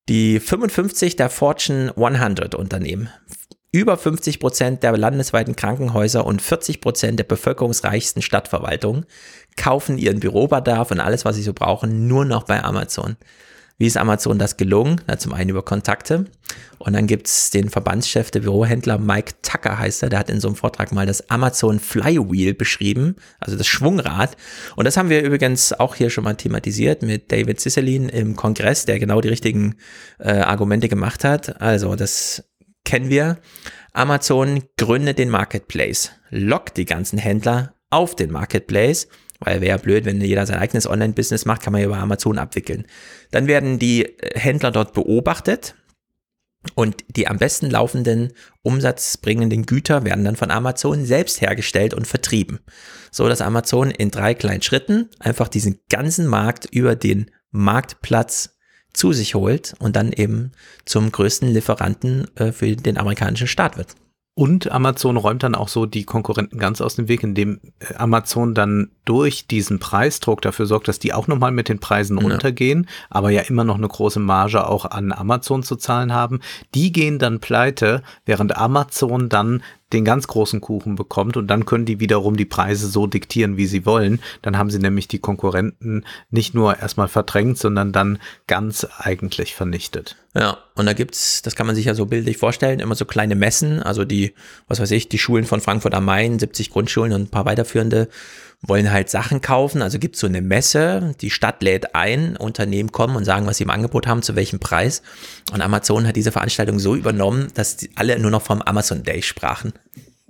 die 0.08 0.38
55 0.38 1.16
der 1.16 1.28
Fortune 1.28 1.92
100 1.96 2.54
Unternehmen 2.54 3.08
über 3.72 3.96
50 3.96 4.38
Prozent 4.38 4.82
der 4.82 4.96
landesweiten 4.96 5.56
Krankenhäuser 5.56 6.26
und 6.26 6.42
40 6.42 6.80
Prozent 6.82 7.18
der 7.18 7.24
bevölkerungsreichsten 7.24 8.20
Stadtverwaltungen 8.20 9.06
kaufen 9.56 9.98
ihren 9.98 10.20
Bürobedarf 10.20 10.90
und 10.90 11.00
alles, 11.00 11.24
was 11.24 11.36
sie 11.36 11.42
so 11.42 11.54
brauchen, 11.54 12.06
nur 12.06 12.26
noch 12.26 12.44
bei 12.44 12.62
Amazon. 12.62 13.16
Wie 13.78 13.86
ist 13.86 13.96
Amazon 13.96 14.38
das 14.38 14.58
gelungen? 14.58 15.00
Na, 15.06 15.18
zum 15.18 15.32
einen 15.32 15.50
über 15.50 15.62
Kontakte 15.62 16.26
und 16.78 16.94
dann 16.94 17.06
gibt 17.06 17.28
es 17.28 17.50
den 17.50 17.70
Verbandschef 17.70 18.30
der 18.30 18.40
Bürohändler, 18.40 18.98
Mike 18.98 19.34
Tucker 19.42 19.78
heißt 19.78 20.02
er, 20.02 20.08
der 20.08 20.18
hat 20.18 20.30
in 20.30 20.40
so 20.40 20.48
einem 20.48 20.56
Vortrag 20.56 20.92
mal 20.92 21.06
das 21.06 21.30
Amazon 21.30 21.78
Flywheel 21.78 22.54
beschrieben, 22.54 23.16
also 23.38 23.56
das 23.56 23.68
Schwungrad. 23.68 24.36
Und 24.74 24.84
das 24.86 24.96
haben 24.96 25.08
wir 25.08 25.22
übrigens 25.22 25.72
auch 25.72 25.94
hier 25.94 26.10
schon 26.10 26.24
mal 26.24 26.34
thematisiert 26.34 27.02
mit 27.02 27.30
David 27.30 27.60
Ciccelin 27.60 28.08
im 28.08 28.34
Kongress, 28.34 28.84
der 28.84 28.98
genau 28.98 29.20
die 29.20 29.28
richtigen 29.28 29.76
äh, 30.18 30.32
Argumente 30.32 30.88
gemacht 30.88 31.24
hat. 31.24 31.60
Also 31.60 31.94
das 31.94 32.44
kennen 32.84 33.10
wir. 33.10 33.38
Amazon 33.92 34.64
gründet 34.76 35.18
den 35.18 35.30
Marketplace, 35.30 36.12
lockt 36.30 36.76
die 36.76 36.86
ganzen 36.86 37.18
Händler 37.18 37.74
auf 37.90 38.16
den 38.16 38.32
Marketplace 38.32 39.08
weil 39.44 39.60
wäre 39.60 39.70
ja 39.70 39.76
blöd, 39.76 40.04
wenn 40.04 40.20
jeder 40.20 40.46
sein 40.46 40.58
eigenes 40.58 40.88
Online-Business 40.88 41.44
macht, 41.44 41.62
kann 41.62 41.72
man 41.72 41.80
ja 41.80 41.88
über 41.88 41.98
Amazon 41.98 42.38
abwickeln. 42.38 42.86
Dann 43.30 43.46
werden 43.46 43.78
die 43.78 44.08
Händler 44.34 44.70
dort 44.70 44.92
beobachtet 44.92 45.74
und 46.74 47.04
die 47.08 47.26
am 47.26 47.38
besten 47.38 47.70
laufenden 47.70 48.32
umsatzbringenden 48.62 49.66
Güter 49.66 50.04
werden 50.04 50.24
dann 50.24 50.36
von 50.36 50.50
Amazon 50.50 51.04
selbst 51.04 51.40
hergestellt 51.40 51.92
und 51.92 52.06
vertrieben. 52.06 52.60
So 53.10 53.28
dass 53.28 53.40
Amazon 53.40 53.90
in 53.90 54.10
drei 54.10 54.34
kleinen 54.34 54.62
Schritten 54.62 55.10
einfach 55.18 55.48
diesen 55.48 55.80
ganzen 55.88 56.26
Markt 56.26 56.66
über 56.66 56.94
den 56.94 57.30
Marktplatz 57.50 58.51
zu 58.92 59.12
sich 59.12 59.34
holt 59.34 59.74
und 59.78 59.96
dann 59.96 60.12
eben 60.12 60.52
zum 60.84 61.10
größten 61.10 61.48
Lieferanten 61.48 62.28
äh, 62.36 62.52
für 62.52 62.74
den 62.76 62.98
amerikanischen 62.98 63.46
Staat 63.46 63.76
wird. 63.76 63.96
Und 64.34 64.72
Amazon 64.72 65.18
räumt 65.18 65.42
dann 65.42 65.54
auch 65.54 65.68
so 65.68 65.84
die 65.84 66.04
Konkurrenten 66.04 66.58
ganz 66.58 66.80
aus 66.80 66.96
dem 66.96 67.06
Weg, 67.06 67.22
indem 67.22 67.60
äh, 67.80 67.94
Amazon 67.96 68.54
dann 68.54 68.90
durch 69.04 69.46
diesen 69.46 69.78
Preisdruck 69.78 70.40
dafür 70.40 70.64
sorgt, 70.64 70.88
dass 70.88 70.98
die 70.98 71.12
auch 71.12 71.26
nochmal 71.26 71.50
mit 71.52 71.68
den 71.68 71.80
Preisen 71.80 72.16
ja. 72.18 72.26
runtergehen, 72.26 72.88
aber 73.10 73.28
ja 73.28 73.42
immer 73.42 73.64
noch 73.64 73.76
eine 73.76 73.88
große 73.88 74.20
Marge 74.20 74.66
auch 74.66 74.86
an 74.86 75.12
Amazon 75.12 75.62
zu 75.62 75.76
zahlen 75.76 76.14
haben. 76.14 76.40
Die 76.74 76.92
gehen 76.92 77.18
dann 77.18 77.40
pleite, 77.40 78.02
während 78.24 78.56
Amazon 78.56 79.28
dann 79.28 79.62
den 79.92 80.04
ganz 80.04 80.26
großen 80.26 80.60
Kuchen 80.60 80.94
bekommt 80.94 81.36
und 81.36 81.46
dann 81.46 81.66
können 81.66 81.84
die 81.84 82.00
wiederum 82.00 82.36
die 82.36 82.44
Preise 82.44 82.88
so 82.88 83.06
diktieren, 83.06 83.56
wie 83.56 83.66
sie 83.66 83.86
wollen. 83.86 84.20
Dann 84.42 84.58
haben 84.58 84.70
sie 84.70 84.78
nämlich 84.78 85.08
die 85.08 85.18
Konkurrenten 85.18 86.04
nicht 86.30 86.54
nur 86.54 86.78
erstmal 86.78 87.08
verdrängt, 87.08 87.58
sondern 87.58 87.92
dann 87.92 88.18
ganz 88.46 88.86
eigentlich 88.98 89.54
vernichtet. 89.54 90.16
Ja, 90.34 90.58
und 90.76 90.86
da 90.86 90.94
gibt's, 90.94 91.42
das 91.42 91.54
kann 91.54 91.66
man 91.66 91.76
sich 91.76 91.84
ja 91.84 91.94
so 91.94 92.06
bildlich 92.06 92.38
vorstellen, 92.38 92.80
immer 92.80 92.94
so 92.94 93.04
kleine 93.04 93.34
Messen, 93.34 93.82
also 93.82 94.04
die, 94.04 94.34
was 94.66 94.80
weiß 94.80 94.90
ich, 94.92 95.08
die 95.10 95.18
Schulen 95.18 95.44
von 95.44 95.60
Frankfurt 95.60 95.94
am 95.94 96.06
Main, 96.06 96.38
70 96.38 96.70
Grundschulen 96.70 97.12
und 97.12 97.22
ein 97.22 97.30
paar 97.30 97.44
weiterführende 97.44 98.08
wollen 98.62 98.90
halt 98.92 99.10
Sachen 99.10 99.40
kaufen. 99.40 99.82
Also 99.82 99.98
gibt 99.98 100.14
es 100.14 100.20
so 100.20 100.26
eine 100.26 100.40
Messe, 100.40 101.14
die 101.20 101.30
Stadt 101.30 101.62
lädt 101.62 101.94
ein, 101.94 102.36
Unternehmen 102.36 102.92
kommen 102.92 103.16
und 103.16 103.24
sagen, 103.24 103.46
was 103.46 103.56
sie 103.58 103.64
im 103.64 103.70
Angebot 103.70 104.06
haben, 104.06 104.22
zu 104.22 104.36
welchem 104.36 104.60
Preis. 104.60 105.02
Und 105.52 105.60
Amazon 105.60 106.06
hat 106.06 106.16
diese 106.16 106.32
Veranstaltung 106.32 106.78
so 106.78 106.94
übernommen, 106.94 107.48
dass 107.54 107.78
alle 107.96 108.18
nur 108.18 108.30
noch 108.30 108.42
vom 108.42 108.62
Amazon 108.62 109.02
Day 109.02 109.22
sprachen. 109.22 109.72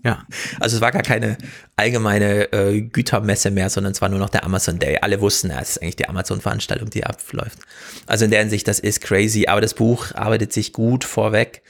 Ja. 0.05 0.26
Also 0.59 0.76
es 0.76 0.82
war 0.82 0.90
gar 0.90 1.03
keine 1.03 1.38
allgemeine 1.76 2.53
äh, 2.53 2.80
Gütermesse 2.80 3.53
mehr, 3.53 3.70
sondern 3.70 3.92
es 3.92 4.00
war 4.00 4.09
nur 4.09 4.18
noch 4.18 4.30
der 4.30 4.44
Amazon 4.44 4.80
Day. 4.80 4.98
Alle 5.00 5.20
wussten, 5.20 5.50
ja, 5.50 5.61
es 5.61 5.70
ist 5.70 5.82
eigentlich 5.82 5.96
die 5.96 6.09
Amazon-Veranstaltung, 6.09 6.90
die 6.90 7.05
abläuft. 7.05 7.59
Also 8.07 8.24
in 8.24 8.32
der 8.32 8.40
Hinsicht, 8.40 8.66
das 8.66 8.80
ist 8.80 9.00
crazy, 9.00 9.46
aber 9.46 9.61
das 9.61 9.74
Buch 9.74 10.12
arbeitet 10.14 10.53
sich 10.53 10.72
gut 10.72 11.05
vorweg. 11.05 11.62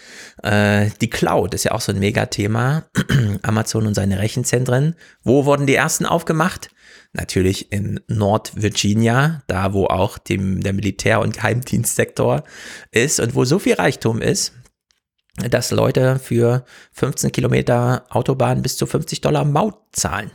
Äh, 0.43 0.89
die 1.03 1.11
Cloud 1.11 1.53
ist 1.53 1.65
ja 1.65 1.73
auch 1.73 1.83
so 1.83 1.93
ein 1.93 1.99
Megathema. 1.99 2.85
Amazon 3.43 3.87
und 3.87 3.95
seine 3.95 4.19
Rechenzentren. 4.19 4.97
Wo 5.23 5.45
wurden 5.45 5.67
die 5.67 5.75
ersten 5.75 6.07
aufgemacht? 6.07 6.71
Natürlich 7.13 7.71
in 7.71 8.01
Nord-Virginia, 8.09 9.43
da 9.47 9.75
wo 9.75 9.87
auch 9.87 10.17
dem, 10.17 10.63
der 10.63 10.73
Militär- 10.73 11.21
und 11.21 11.35
Geheimdienstsektor 11.35 12.45
ist 12.91 13.21
und 13.21 13.35
wo 13.35 13.45
so 13.45 13.59
viel 13.59 13.75
Reichtum 13.75 14.23
ist, 14.23 14.55
dass 15.51 15.71
Leute 15.71 16.19
für 16.19 16.65
15 16.93 17.33
Kilometer 17.33 18.05
Autobahn 18.11 18.63
bis 18.63 18.77
zu 18.77 18.87
50 18.87 19.21
Dollar 19.21 19.45
Maut 19.45 19.77
zahlen. 19.93 20.31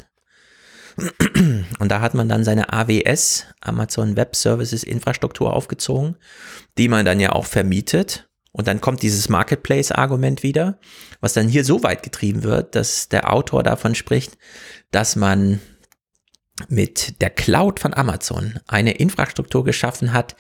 Und 1.79 1.89
da 1.89 2.01
hat 2.01 2.13
man 2.13 2.27
dann 2.27 2.43
seine 2.43 2.73
AWS, 2.73 3.45
Amazon 3.61 4.15
Web 4.15 4.35
Services 4.35 4.83
Infrastruktur 4.83 5.53
aufgezogen, 5.53 6.15
die 6.77 6.87
man 6.87 7.05
dann 7.05 7.19
ja 7.19 7.33
auch 7.33 7.45
vermietet. 7.45 8.27
Und 8.51 8.67
dann 8.67 8.81
kommt 8.81 9.03
dieses 9.03 9.29
Marketplace-Argument 9.29 10.41
wieder, 10.41 10.79
was 11.21 11.33
dann 11.33 11.47
hier 11.47 11.63
so 11.63 11.83
weit 11.83 12.01
getrieben 12.01 12.41
wird, 12.41 12.73
dass 12.73 13.07
der 13.09 13.31
Autor 13.31 13.61
davon 13.61 13.93
spricht, 13.93 14.37
dass 14.89 15.15
man 15.15 15.59
mit 16.67 17.21
der 17.21 17.29
Cloud 17.29 17.79
von 17.79 17.93
Amazon 17.93 18.59
eine 18.65 18.93
Infrastruktur 18.93 19.63
geschaffen 19.63 20.11
hat, 20.11 20.35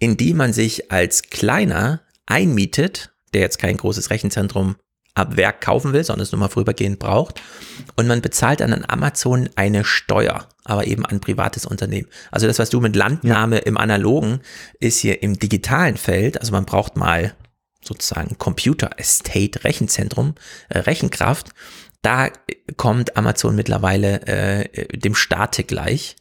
in 0.00 0.16
die 0.16 0.34
man 0.34 0.52
sich 0.52 0.90
als 0.90 1.22
kleiner 1.22 2.00
einmietet 2.26 3.11
der 3.34 3.42
jetzt 3.42 3.58
kein 3.58 3.76
großes 3.76 4.10
Rechenzentrum 4.10 4.76
ab 5.14 5.36
Werk 5.36 5.60
kaufen 5.60 5.92
will, 5.92 6.04
sondern 6.04 6.22
es 6.22 6.32
nur 6.32 6.38
mal 6.38 6.48
vorübergehend 6.48 6.98
braucht. 6.98 7.40
Und 7.96 8.06
man 8.06 8.22
bezahlt 8.22 8.60
dann 8.60 8.72
an 8.72 8.84
Amazon 8.88 9.50
eine 9.56 9.84
Steuer, 9.84 10.48
aber 10.64 10.86
eben 10.86 11.04
an 11.04 11.20
privates 11.20 11.66
Unternehmen. 11.66 12.08
Also 12.30 12.46
das, 12.46 12.58
was 12.58 12.70
du 12.70 12.80
mit 12.80 12.96
Landnahme 12.96 13.56
ja. 13.56 13.62
im 13.62 13.76
Analogen 13.76 14.40
ist 14.80 14.98
hier 14.98 15.22
im 15.22 15.38
digitalen 15.38 15.96
Feld. 15.96 16.40
Also 16.40 16.52
man 16.52 16.64
braucht 16.64 16.96
mal 16.96 17.34
sozusagen 17.84 18.38
Computer 18.38 18.90
Estate 18.96 19.64
Rechenzentrum, 19.64 20.34
äh, 20.68 20.78
Rechenkraft. 20.78 21.50
Da 22.00 22.30
kommt 22.76 23.16
Amazon 23.16 23.54
mittlerweile 23.54 24.26
äh, 24.26 24.96
dem 24.96 25.14
Staate 25.14 25.64
gleich. 25.64 26.16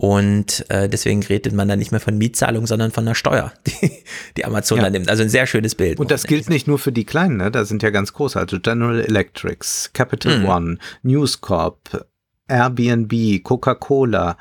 Und 0.00 0.64
äh, 0.70 0.88
deswegen 0.88 1.24
redet 1.24 1.52
man 1.52 1.66
dann 1.66 1.80
nicht 1.80 1.90
mehr 1.90 2.00
von 2.00 2.16
Mietzahlung, 2.16 2.68
sondern 2.68 2.92
von 2.92 3.04
einer 3.04 3.16
Steuer, 3.16 3.52
die, 3.66 3.90
die 4.36 4.44
Amazon 4.44 4.78
ja. 4.78 4.84
dann 4.84 4.92
nimmt. 4.92 5.08
Also 5.10 5.24
ein 5.24 5.28
sehr 5.28 5.46
schönes 5.48 5.74
Bild. 5.74 5.98
Und 5.98 6.12
das 6.12 6.24
gilt 6.28 6.48
nicht 6.48 6.68
nur 6.68 6.78
für 6.78 6.92
die 6.92 7.04
Kleinen, 7.04 7.38
ne? 7.38 7.50
da 7.50 7.64
sind 7.64 7.82
ja 7.82 7.90
ganz 7.90 8.12
große, 8.12 8.38
also 8.38 8.60
General 8.60 9.00
Electrics, 9.00 9.90
Capital 9.92 10.38
mhm. 10.38 10.46
One, 10.46 10.78
News 11.02 11.40
Corp, 11.40 12.06
Airbnb, 12.46 13.42
Coca-Cola, 13.42 14.38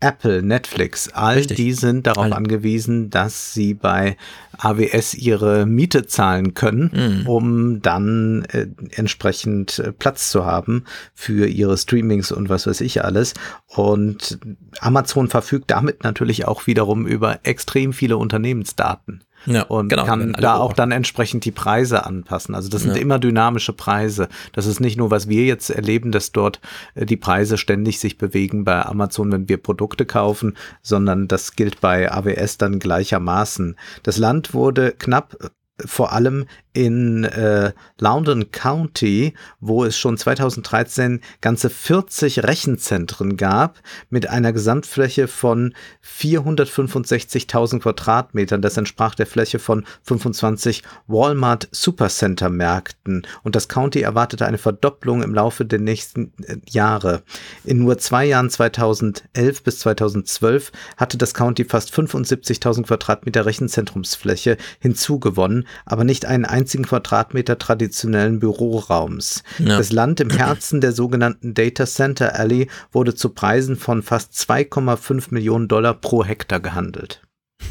Apple, 0.00 0.42
Netflix, 0.42 1.08
all 1.08 1.38
Richtig. 1.38 1.56
die 1.56 1.72
sind 1.72 2.06
darauf 2.06 2.24
Alle. 2.24 2.36
angewiesen, 2.36 3.10
dass 3.10 3.52
sie 3.52 3.74
bei 3.74 4.16
AWS 4.56 5.14
ihre 5.14 5.66
Miete 5.66 6.06
zahlen 6.06 6.54
können, 6.54 6.90
mhm. 6.94 7.26
um 7.26 7.82
dann 7.82 8.44
äh, 8.52 8.68
entsprechend 8.90 9.80
äh, 9.80 9.92
Platz 9.92 10.30
zu 10.30 10.44
haben 10.46 10.84
für 11.14 11.48
ihre 11.48 11.76
Streamings 11.76 12.30
und 12.30 12.48
was 12.48 12.68
weiß 12.68 12.80
ich 12.80 13.04
alles. 13.04 13.34
Und 13.66 14.38
Amazon 14.80 15.28
verfügt 15.28 15.70
damit 15.70 16.04
natürlich 16.04 16.46
auch 16.46 16.68
wiederum 16.68 17.06
über 17.06 17.40
extrem 17.42 17.92
viele 17.92 18.18
Unternehmensdaten. 18.18 19.24
Ja, 19.50 19.62
und 19.64 19.88
genau, 19.88 20.04
kann 20.04 20.32
da 20.32 20.56
auch 20.56 20.72
dann 20.72 20.90
entsprechend 20.90 21.44
die 21.44 21.50
Preise 21.50 22.04
anpassen. 22.04 22.54
Also 22.54 22.68
das 22.68 22.82
sind 22.82 22.96
ja. 22.96 23.02
immer 23.02 23.18
dynamische 23.18 23.72
Preise. 23.72 24.28
Das 24.52 24.66
ist 24.66 24.80
nicht 24.80 24.96
nur, 24.96 25.10
was 25.10 25.28
wir 25.28 25.44
jetzt 25.44 25.70
erleben, 25.70 26.12
dass 26.12 26.32
dort 26.32 26.60
äh, 26.94 27.06
die 27.06 27.16
Preise 27.16 27.58
ständig 27.58 27.98
sich 27.98 28.18
bewegen 28.18 28.64
bei 28.64 28.84
Amazon, 28.84 29.32
wenn 29.32 29.48
wir 29.48 29.56
Produkte 29.56 30.06
kaufen, 30.06 30.56
sondern 30.82 31.28
das 31.28 31.56
gilt 31.56 31.80
bei 31.80 32.10
AWS 32.10 32.58
dann 32.58 32.78
gleichermaßen. 32.78 33.76
Das 34.02 34.18
Land 34.18 34.54
wurde 34.54 34.92
knapp 34.92 35.36
vor 35.84 36.12
allem 36.12 36.46
in 36.72 37.24
äh, 37.24 37.72
Loudoun 37.98 38.52
County, 38.52 39.34
wo 39.58 39.84
es 39.84 39.98
schon 39.98 40.16
2013 40.16 41.20
ganze 41.40 41.70
40 41.70 42.44
Rechenzentren 42.44 43.36
gab 43.36 43.80
mit 44.10 44.28
einer 44.28 44.52
Gesamtfläche 44.52 45.26
von 45.26 45.74
465.000 46.04 47.80
Quadratmetern. 47.80 48.62
Das 48.62 48.76
entsprach 48.76 49.14
der 49.16 49.26
Fläche 49.26 49.58
von 49.58 49.84
25 50.04 50.82
Walmart 51.08 51.68
Supercenter 51.72 52.48
Märkten. 52.48 53.26
Und 53.42 53.56
das 53.56 53.68
County 53.68 54.02
erwartete 54.02 54.46
eine 54.46 54.58
Verdopplung 54.58 55.22
im 55.22 55.34
Laufe 55.34 55.64
der 55.64 55.80
nächsten 55.80 56.32
äh, 56.44 56.58
Jahre. 56.68 57.22
In 57.64 57.78
nur 57.78 57.98
zwei 57.98 58.24
Jahren 58.24 58.50
2011 58.50 59.64
bis 59.64 59.80
2012 59.80 60.70
hatte 60.96 61.18
das 61.18 61.34
County 61.34 61.64
fast 61.64 61.92
75.000 61.92 62.84
Quadratmeter 62.84 63.46
Rechenzentrumsfläche 63.46 64.58
hinzugewonnen 64.78 65.66
aber 65.84 66.04
nicht 66.04 66.26
einen 66.26 66.44
einzigen 66.44 66.84
Quadratmeter 66.84 67.58
traditionellen 67.58 68.38
Büroraums. 68.40 69.42
Ja. 69.58 69.78
Das 69.78 69.92
Land 69.92 70.20
im 70.20 70.30
Herzen 70.36 70.80
der 70.80 70.92
sogenannten 70.92 71.54
Data 71.54 71.86
Center 71.86 72.34
Alley 72.38 72.68
wurde 72.92 73.14
zu 73.14 73.30
Preisen 73.30 73.76
von 73.76 74.02
fast 74.02 74.32
2,5 74.34 75.26
Millionen 75.30 75.68
Dollar 75.68 75.94
pro 75.94 76.24
Hektar 76.24 76.60
gehandelt. 76.60 77.22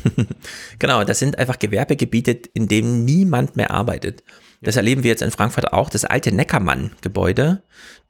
genau, 0.79 1.03
das 1.03 1.19
sind 1.19 1.37
einfach 1.37 1.59
Gewerbegebiete, 1.59 2.39
in 2.53 2.67
denen 2.67 3.05
niemand 3.05 3.55
mehr 3.55 3.71
arbeitet. 3.71 4.23
Das 4.61 4.75
erleben 4.75 5.03
wir 5.03 5.11
jetzt 5.11 5.21
in 5.21 5.31
Frankfurt 5.31 5.71
auch. 5.71 5.89
Das 5.89 6.03
alte 6.03 6.31
Neckermann-Gebäude, 6.31 7.61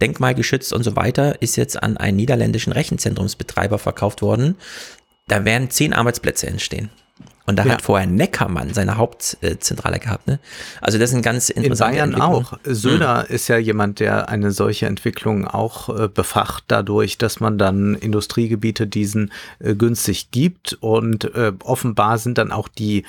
denkmalgeschützt 0.01 0.71
und 0.71 0.83
so 0.83 0.95
weiter, 0.95 1.41
ist 1.41 1.57
jetzt 1.57 1.81
an 1.81 1.97
einen 1.97 2.17
niederländischen 2.17 2.71
Rechenzentrumsbetreiber 2.71 3.79
verkauft 3.79 4.21
worden. 4.21 4.55
Da 5.27 5.43
werden 5.43 5.69
zehn 5.69 5.93
Arbeitsplätze 5.93 6.47
entstehen. 6.47 6.89
Und 7.47 7.55
da 7.57 7.63
Ja. 7.65 7.71
hat 7.73 7.81
vorher 7.81 8.05
Neckermann 8.07 8.73
seine 8.73 8.97
Hauptzentrale 8.97 9.99
gehabt. 9.99 10.27
Ne? 10.27 10.37
Also 10.81 10.99
das 10.99 11.09
sind 11.11 11.21
ganz 11.21 11.49
In 11.49 11.63
interessante 11.63 11.93
Bayern 11.93 12.09
Entwicklungen. 12.13 12.45
auch. 12.45 12.59
Söder 12.65 13.29
ist 13.29 13.47
ja 13.47 13.57
jemand, 13.57 13.99
der 14.01 14.27
eine 14.29 14.51
solche 14.51 14.85
Entwicklung 14.85 15.47
auch 15.47 15.87
äh, 15.97 16.07
befacht, 16.09 16.65
dadurch, 16.67 17.17
dass 17.17 17.39
man 17.39 17.57
dann 17.57 17.95
Industriegebiete 17.95 18.85
diesen 18.85 19.31
äh, 19.59 19.75
günstig 19.75 20.29
gibt. 20.31 20.77
Und 20.81 21.33
äh, 21.35 21.53
offenbar 21.63 22.17
sind 22.17 22.37
dann 22.37 22.51
auch 22.51 22.67
die 22.67 23.05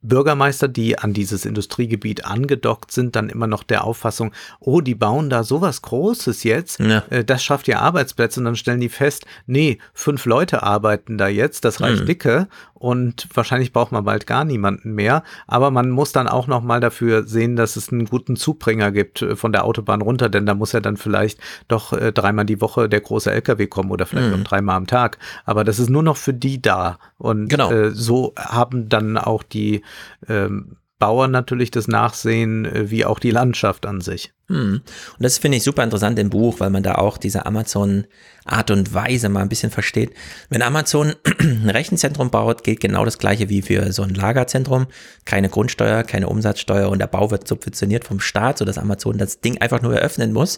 Bürgermeister, 0.00 0.68
die 0.68 0.96
an 0.96 1.12
dieses 1.12 1.44
Industriegebiet 1.44 2.24
angedockt 2.24 2.92
sind, 2.92 3.16
dann 3.16 3.28
immer 3.28 3.48
noch 3.48 3.64
der 3.64 3.82
Auffassung, 3.82 4.32
oh, 4.60 4.80
die 4.80 4.94
bauen 4.94 5.28
da 5.28 5.42
sowas 5.42 5.82
Großes 5.82 6.44
jetzt, 6.44 6.78
Ja. 6.78 7.02
äh, 7.10 7.24
das 7.24 7.42
schafft 7.42 7.66
ja 7.66 7.80
Arbeitsplätze 7.80 8.38
und 8.38 8.44
dann 8.44 8.54
stellen 8.54 8.78
die 8.80 8.90
fest, 8.90 9.26
nee, 9.46 9.78
fünf 9.94 10.24
Leute 10.24 10.62
arbeiten 10.62 11.18
da 11.18 11.26
jetzt, 11.26 11.64
das 11.64 11.80
reicht 11.80 12.02
Mhm. 12.02 12.06
dicke 12.06 12.46
und 12.78 13.28
wahrscheinlich 13.34 13.72
braucht 13.72 13.92
man 13.92 14.04
bald 14.04 14.26
gar 14.26 14.44
niemanden 14.44 14.94
mehr, 14.94 15.22
aber 15.46 15.70
man 15.70 15.90
muss 15.90 16.12
dann 16.12 16.28
auch 16.28 16.46
noch 16.46 16.62
mal 16.62 16.80
dafür 16.80 17.24
sehen, 17.26 17.56
dass 17.56 17.76
es 17.76 17.92
einen 17.92 18.06
guten 18.06 18.36
Zubringer 18.36 18.92
gibt 18.92 19.22
äh, 19.22 19.36
von 19.36 19.52
der 19.52 19.64
Autobahn 19.64 20.00
runter, 20.02 20.28
denn 20.28 20.46
da 20.46 20.54
muss 20.54 20.72
ja 20.72 20.80
dann 20.80 20.96
vielleicht 20.96 21.40
doch 21.68 21.92
äh, 21.92 22.12
dreimal 22.12 22.44
die 22.44 22.60
Woche 22.60 22.88
der 22.88 23.00
große 23.00 23.30
LKW 23.30 23.66
kommen 23.66 23.90
oder 23.90 24.06
vielleicht 24.06 24.28
Mhm. 24.28 24.40
auch 24.40 24.44
dreimal 24.44 24.76
am 24.76 24.86
Tag, 24.86 25.18
aber 25.44 25.64
das 25.64 25.78
ist 25.78 25.90
nur 25.90 26.02
noch 26.02 26.16
für 26.16 26.34
die 26.34 26.62
da 26.62 26.98
und 27.18 27.48
Genau. 27.48 27.70
äh, 27.70 27.90
so 27.90 28.32
haben 28.38 28.88
dann 28.88 29.16
auch 29.18 29.42
die 29.42 29.82
ähm, 30.28 30.76
Bauern 30.98 31.30
natürlich 31.30 31.70
das 31.70 31.88
Nachsehen, 31.88 32.64
äh, 32.64 32.90
wie 32.90 33.04
auch 33.04 33.18
die 33.18 33.30
Landschaft 33.30 33.86
an 33.86 34.00
sich. 34.00 34.32
Hm. 34.48 34.80
Und 34.80 35.22
das 35.22 35.38
finde 35.38 35.58
ich 35.58 35.64
super 35.64 35.84
interessant 35.84 36.18
im 36.18 36.30
Buch, 36.30 36.58
weil 36.58 36.70
man 36.70 36.82
da 36.82 36.94
auch 36.94 37.18
diese 37.18 37.44
Amazon-Art 37.44 38.70
und 38.70 38.94
Weise 38.94 39.28
mal 39.28 39.42
ein 39.42 39.48
bisschen 39.48 39.70
versteht. 39.70 40.12
Wenn 40.48 40.62
Amazon 40.62 41.14
ein 41.38 41.68
Rechenzentrum 41.68 42.30
baut, 42.30 42.64
gilt 42.64 42.80
genau 42.80 43.04
das 43.04 43.18
gleiche 43.18 43.48
wie 43.48 43.62
für 43.62 43.92
so 43.92 44.02
ein 44.02 44.14
Lagerzentrum. 44.14 44.86
Keine 45.24 45.48
Grundsteuer, 45.50 46.02
keine 46.02 46.28
Umsatzsteuer 46.28 46.88
und 46.88 46.98
der 46.98 47.08
Bau 47.08 47.30
wird 47.30 47.46
subventioniert 47.46 48.04
vom 48.04 48.20
Staat, 48.20 48.58
sodass 48.58 48.78
Amazon 48.78 49.18
das 49.18 49.40
Ding 49.40 49.58
einfach 49.58 49.82
nur 49.82 49.94
eröffnen 49.94 50.32
muss. 50.32 50.56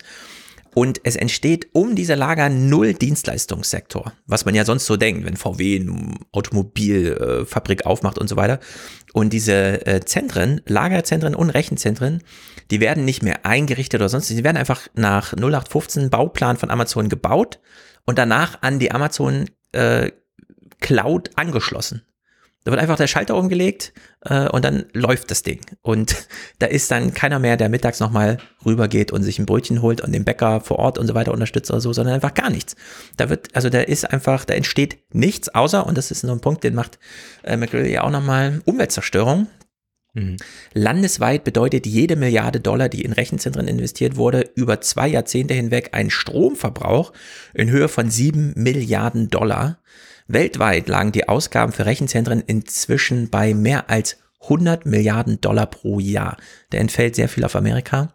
Und 0.74 1.00
es 1.02 1.16
entsteht 1.16 1.68
um 1.72 1.96
diese 1.96 2.14
Lager 2.14 2.48
null 2.48 2.94
Dienstleistungssektor, 2.94 4.12
was 4.26 4.44
man 4.44 4.54
ja 4.54 4.64
sonst 4.64 4.86
so 4.86 4.96
denkt, 4.96 5.26
wenn 5.26 5.36
VW 5.36 5.80
eine 5.80 6.14
Automobilfabrik 6.30 7.86
aufmacht 7.86 8.18
und 8.18 8.28
so 8.28 8.36
weiter. 8.36 8.60
Und 9.12 9.32
diese 9.32 9.86
äh, 9.86 10.00
Zentren, 10.00 10.60
Lagerzentren 10.66 11.34
und 11.34 11.50
Rechenzentren, 11.50 12.22
die 12.70 12.80
werden 12.80 13.04
nicht 13.04 13.22
mehr 13.22 13.44
eingerichtet 13.44 14.00
oder 14.00 14.08
sonst, 14.08 14.30
die 14.30 14.44
werden 14.44 14.56
einfach 14.56 14.88
nach 14.94 15.32
0815 15.32 16.10
Bauplan 16.10 16.56
von 16.56 16.70
Amazon 16.70 17.08
gebaut 17.08 17.58
und 18.06 18.18
danach 18.18 18.62
an 18.62 18.78
die 18.78 18.92
Amazon 18.92 19.50
äh, 19.72 20.12
Cloud 20.80 21.30
angeschlossen. 21.36 22.02
Da 22.64 22.72
wird 22.72 22.80
einfach 22.80 22.96
der 22.96 23.06
Schalter 23.06 23.36
umgelegt 23.36 23.94
äh, 24.20 24.48
und 24.48 24.64
dann 24.64 24.84
läuft 24.92 25.30
das 25.30 25.42
Ding. 25.42 25.60
Und 25.82 26.14
da 26.58 26.66
ist 26.66 26.90
dann 26.90 27.14
keiner 27.14 27.38
mehr, 27.38 27.56
der 27.56 27.68
mittags 27.68 28.00
nochmal 28.00 28.38
rübergeht 28.64 29.12
und 29.12 29.22
sich 29.22 29.38
ein 29.38 29.46
Brötchen 29.46 29.80
holt 29.80 30.00
und 30.00 30.12
den 30.12 30.24
Bäcker 30.24 30.60
vor 30.60 30.78
Ort 30.78 30.98
und 30.98 31.06
so 31.06 31.14
weiter 31.14 31.32
unterstützt 31.32 31.70
oder 31.70 31.80
so, 31.80 31.92
sondern 31.92 32.14
einfach 32.14 32.34
gar 32.34 32.50
nichts. 32.50 32.76
Da 33.16 33.30
wird, 33.30 33.54
also 33.54 33.70
da 33.70 33.80
ist 33.80 34.10
einfach, 34.10 34.44
da 34.44 34.54
entsteht 34.54 34.98
nichts 35.14 35.48
außer, 35.48 35.86
und 35.86 35.96
das 35.96 36.10
ist 36.10 36.20
so 36.20 36.32
ein 36.32 36.40
Punkt, 36.40 36.62
den 36.64 36.74
macht 36.74 36.98
äh, 37.42 37.56
McGrill 37.56 37.86
ja 37.86 38.02
auch 38.02 38.10
nochmal, 38.10 38.60
Umweltzerstörung. 38.66 39.46
Landesweit 40.74 41.44
bedeutet 41.44 41.86
jede 41.86 42.16
Milliarde 42.16 42.60
Dollar, 42.60 42.88
die 42.88 43.02
in 43.02 43.12
Rechenzentren 43.12 43.68
investiert 43.68 44.16
wurde, 44.16 44.50
über 44.54 44.80
zwei 44.80 45.06
Jahrzehnte 45.08 45.54
hinweg 45.54 45.90
einen 45.92 46.10
Stromverbrauch 46.10 47.12
in 47.54 47.70
Höhe 47.70 47.88
von 47.88 48.10
sieben 48.10 48.52
Milliarden 48.56 49.28
Dollar. 49.30 49.78
Weltweit 50.32 50.88
lagen 50.88 51.12
die 51.12 51.28
Ausgaben 51.28 51.72
für 51.72 51.86
Rechenzentren 51.86 52.40
inzwischen 52.40 53.30
bei 53.30 53.54
mehr 53.54 53.90
als 53.90 54.18
100 54.42 54.86
Milliarden 54.86 55.40
Dollar 55.40 55.66
pro 55.66 56.00
Jahr. 56.00 56.36
Der 56.72 56.80
entfällt 56.80 57.14
sehr 57.14 57.28
viel 57.28 57.44
auf 57.44 57.56
Amerika. 57.56 58.12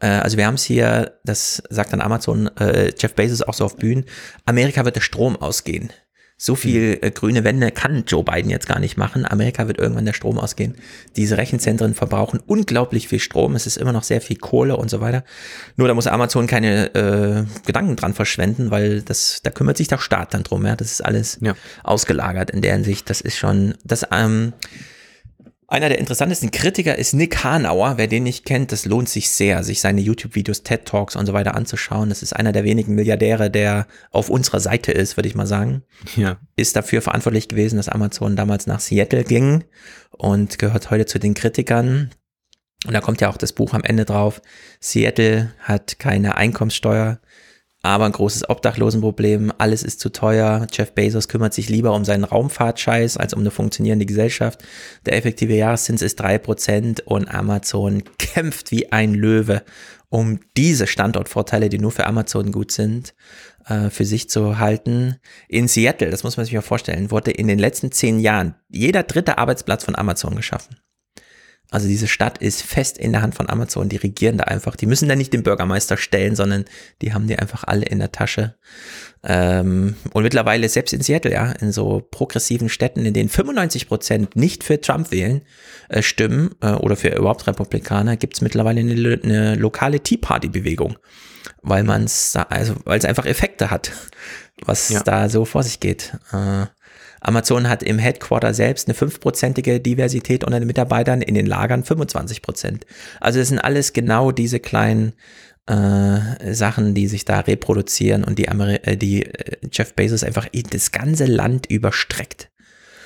Äh, 0.00 0.08
Also 0.08 0.36
wir 0.36 0.46
haben 0.46 0.54
es 0.54 0.64
hier, 0.64 1.18
das 1.24 1.62
sagt 1.70 1.92
dann 1.92 2.00
Amazon, 2.00 2.48
äh, 2.56 2.92
Jeff 2.98 3.14
Bezos 3.14 3.42
auch 3.42 3.54
so 3.54 3.64
auf 3.64 3.76
Bühnen, 3.76 4.04
Amerika 4.46 4.84
wird 4.84 4.96
der 4.96 5.00
Strom 5.00 5.36
ausgehen. 5.36 5.92
So 6.42 6.54
viel 6.54 6.96
äh, 7.02 7.10
grüne 7.10 7.44
Wände 7.44 7.70
kann 7.70 8.04
Joe 8.06 8.24
Biden 8.24 8.50
jetzt 8.50 8.66
gar 8.66 8.78
nicht 8.78 8.96
machen. 8.96 9.26
Amerika 9.30 9.68
wird 9.68 9.76
irgendwann 9.78 10.06
der 10.06 10.14
Strom 10.14 10.38
ausgehen. 10.38 10.74
Diese 11.14 11.36
Rechenzentren 11.36 11.92
verbrauchen 11.92 12.40
unglaublich 12.46 13.08
viel 13.08 13.20
Strom. 13.20 13.54
Es 13.56 13.66
ist 13.66 13.76
immer 13.76 13.92
noch 13.92 14.04
sehr 14.04 14.22
viel 14.22 14.38
Kohle 14.38 14.78
und 14.78 14.88
so 14.88 15.02
weiter. 15.02 15.22
Nur 15.76 15.86
da 15.86 15.92
muss 15.92 16.06
Amazon 16.06 16.46
keine 16.46 16.94
äh, 16.94 17.44
Gedanken 17.66 17.94
dran 17.96 18.14
verschwenden, 18.14 18.70
weil 18.70 19.02
das, 19.02 19.40
da 19.42 19.50
kümmert 19.50 19.76
sich 19.76 19.88
der 19.88 19.98
Staat 19.98 20.32
dann 20.32 20.42
drum. 20.42 20.64
Ja, 20.64 20.76
das 20.76 20.90
ist 20.92 21.04
alles 21.04 21.36
Ja. 21.42 21.54
ausgelagert 21.84 22.48
in 22.48 22.62
der 22.62 22.72
Hinsicht. 22.72 23.10
Das 23.10 23.20
ist 23.20 23.36
schon, 23.36 23.74
das 23.84 24.06
ähm, 24.10 24.54
einer 25.70 25.88
der 25.88 25.98
interessantesten 25.98 26.50
Kritiker 26.50 26.98
ist 26.98 27.12
Nick 27.12 27.44
Hanauer. 27.44 27.94
Wer 27.96 28.08
den 28.08 28.24
nicht 28.24 28.44
kennt, 28.44 28.72
das 28.72 28.86
lohnt 28.86 29.08
sich 29.08 29.30
sehr, 29.30 29.62
sich 29.62 29.80
seine 29.80 30.00
YouTube-Videos, 30.00 30.64
TED-Talks 30.64 31.14
und 31.14 31.26
so 31.26 31.32
weiter 31.32 31.54
anzuschauen. 31.54 32.08
Das 32.08 32.24
ist 32.24 32.32
einer 32.34 32.50
der 32.50 32.64
wenigen 32.64 32.96
Milliardäre, 32.96 33.50
der 33.50 33.86
auf 34.10 34.30
unserer 34.30 34.58
Seite 34.58 34.90
ist, 34.90 35.16
würde 35.16 35.28
ich 35.28 35.36
mal 35.36 35.46
sagen. 35.46 35.82
Ja. 36.16 36.38
Ist 36.56 36.74
dafür 36.74 37.02
verantwortlich 37.02 37.46
gewesen, 37.46 37.76
dass 37.76 37.88
Amazon 37.88 38.34
damals 38.34 38.66
nach 38.66 38.80
Seattle 38.80 39.22
ging 39.22 39.62
und 40.10 40.58
gehört 40.58 40.90
heute 40.90 41.06
zu 41.06 41.20
den 41.20 41.34
Kritikern. 41.34 42.10
Und 42.86 42.92
da 42.92 43.00
kommt 43.00 43.20
ja 43.20 43.28
auch 43.28 43.36
das 43.36 43.52
Buch 43.52 43.72
am 43.72 43.84
Ende 43.84 44.04
drauf. 44.04 44.42
Seattle 44.80 45.52
hat 45.60 46.00
keine 46.00 46.36
Einkommenssteuer, 46.36 47.20
aber 47.82 48.04
ein 48.04 48.12
großes 48.12 48.48
Obdachlosenproblem. 48.48 49.52
Alles 49.58 49.82
ist 49.82 50.00
zu 50.00 50.10
teuer. 50.10 50.66
Jeff 50.72 50.92
Bezos 50.92 51.28
kümmert 51.28 51.54
sich 51.54 51.68
lieber 51.68 51.94
um 51.94 52.04
seinen 52.04 52.24
Raumfahrtscheiß 52.24 53.16
als 53.16 53.32
um 53.32 53.40
eine 53.40 53.50
funktionierende 53.50 54.06
Gesellschaft. 54.06 54.62
Der 55.06 55.16
effektive 55.16 55.54
Jahreszins 55.54 56.02
ist 56.02 56.20
3% 56.20 57.02
und 57.02 57.32
Amazon 57.32 58.02
kämpft 58.18 58.70
wie 58.70 58.92
ein 58.92 59.14
Löwe, 59.14 59.62
um 60.10 60.40
diese 60.56 60.86
Standortvorteile, 60.86 61.68
die 61.68 61.78
nur 61.78 61.92
für 61.92 62.06
Amazon 62.06 62.52
gut 62.52 62.72
sind, 62.72 63.14
äh, 63.66 63.88
für 63.88 64.04
sich 64.04 64.28
zu 64.28 64.58
halten. 64.58 65.16
In 65.48 65.68
Seattle, 65.68 66.10
das 66.10 66.22
muss 66.22 66.36
man 66.36 66.44
sich 66.44 66.54
mal 66.54 66.60
vorstellen, 66.62 67.10
wurde 67.10 67.30
in 67.30 67.48
den 67.48 67.58
letzten 67.58 67.92
zehn 67.92 68.20
Jahren 68.20 68.56
jeder 68.68 69.04
dritte 69.04 69.38
Arbeitsplatz 69.38 69.84
von 69.84 69.96
Amazon 69.96 70.36
geschaffen. 70.36 70.76
Also 71.72 71.86
diese 71.86 72.08
Stadt 72.08 72.38
ist 72.38 72.62
fest 72.62 72.98
in 72.98 73.12
der 73.12 73.22
Hand 73.22 73.36
von 73.36 73.48
Amazon, 73.48 73.88
die 73.88 73.96
regieren 73.96 74.38
da 74.38 74.44
einfach. 74.44 74.74
Die 74.74 74.86
müssen 74.86 75.08
da 75.08 75.14
nicht 75.14 75.32
den 75.32 75.44
Bürgermeister 75.44 75.96
stellen, 75.96 76.34
sondern 76.34 76.64
die 77.00 77.14
haben 77.14 77.28
die 77.28 77.38
einfach 77.38 77.62
alle 77.64 77.86
in 77.86 78.00
der 78.00 78.10
Tasche. 78.10 78.56
Ähm, 79.22 79.94
und 80.12 80.22
mittlerweile 80.22 80.68
selbst 80.68 80.92
in 80.92 81.02
Seattle, 81.02 81.30
ja, 81.32 81.52
in 81.52 81.70
so 81.72 82.00
progressiven 82.10 82.68
Städten, 82.68 83.04
in 83.04 83.14
denen 83.14 83.28
95 83.28 83.86
Prozent 83.86 84.34
nicht 84.34 84.64
für 84.64 84.80
Trump 84.80 85.12
wählen, 85.12 85.42
äh, 85.88 86.02
stimmen 86.02 86.54
äh, 86.60 86.72
oder 86.72 86.96
für 86.96 87.08
überhaupt 87.08 87.46
Republikaner, 87.46 88.16
gibt 88.16 88.34
es 88.34 88.40
mittlerweile 88.40 88.80
eine, 88.80 89.20
eine 89.22 89.54
lokale 89.56 90.00
Tea 90.00 90.16
Party 90.16 90.48
Bewegung, 90.48 90.96
weil 91.62 91.84
man 91.84 92.04
es, 92.04 92.34
also 92.34 92.74
weil 92.84 92.98
es 92.98 93.04
einfach 93.04 93.26
Effekte 93.26 93.70
hat, 93.70 93.92
was 94.64 94.88
Ja. 94.88 95.02
da 95.02 95.28
so 95.28 95.44
vor 95.44 95.62
sich 95.62 95.80
geht. 95.80 96.14
Äh, 96.32 96.66
Amazon 97.20 97.68
hat 97.68 97.82
im 97.82 97.98
Headquarter 97.98 98.54
selbst 98.54 98.88
eine 98.88 98.94
fünfprozentige 98.94 99.80
Diversität 99.80 100.44
unter 100.44 100.58
den 100.58 100.66
Mitarbeitern, 100.66 101.22
in 101.22 101.34
den 101.34 101.46
Lagern 101.46 101.84
25 101.84 102.42
Prozent. 102.42 102.86
Also 103.20 103.38
das 103.38 103.48
sind 103.48 103.58
alles 103.58 103.92
genau 103.92 104.32
diese 104.32 104.60
kleinen 104.60 105.12
äh, 105.66 106.52
Sachen, 106.52 106.94
die 106.94 107.06
sich 107.06 107.24
da 107.24 107.40
reproduzieren 107.40 108.24
und 108.24 108.38
die, 108.38 108.48
Ameri 108.48 108.76
äh, 108.82 108.96
die 108.96 109.26
äh, 109.26 109.56
Jeff 109.70 109.94
Bezos 109.94 110.24
einfach 110.24 110.48
das 110.70 110.90
ganze 110.90 111.26
Land 111.26 111.66
überstreckt. 111.66 112.49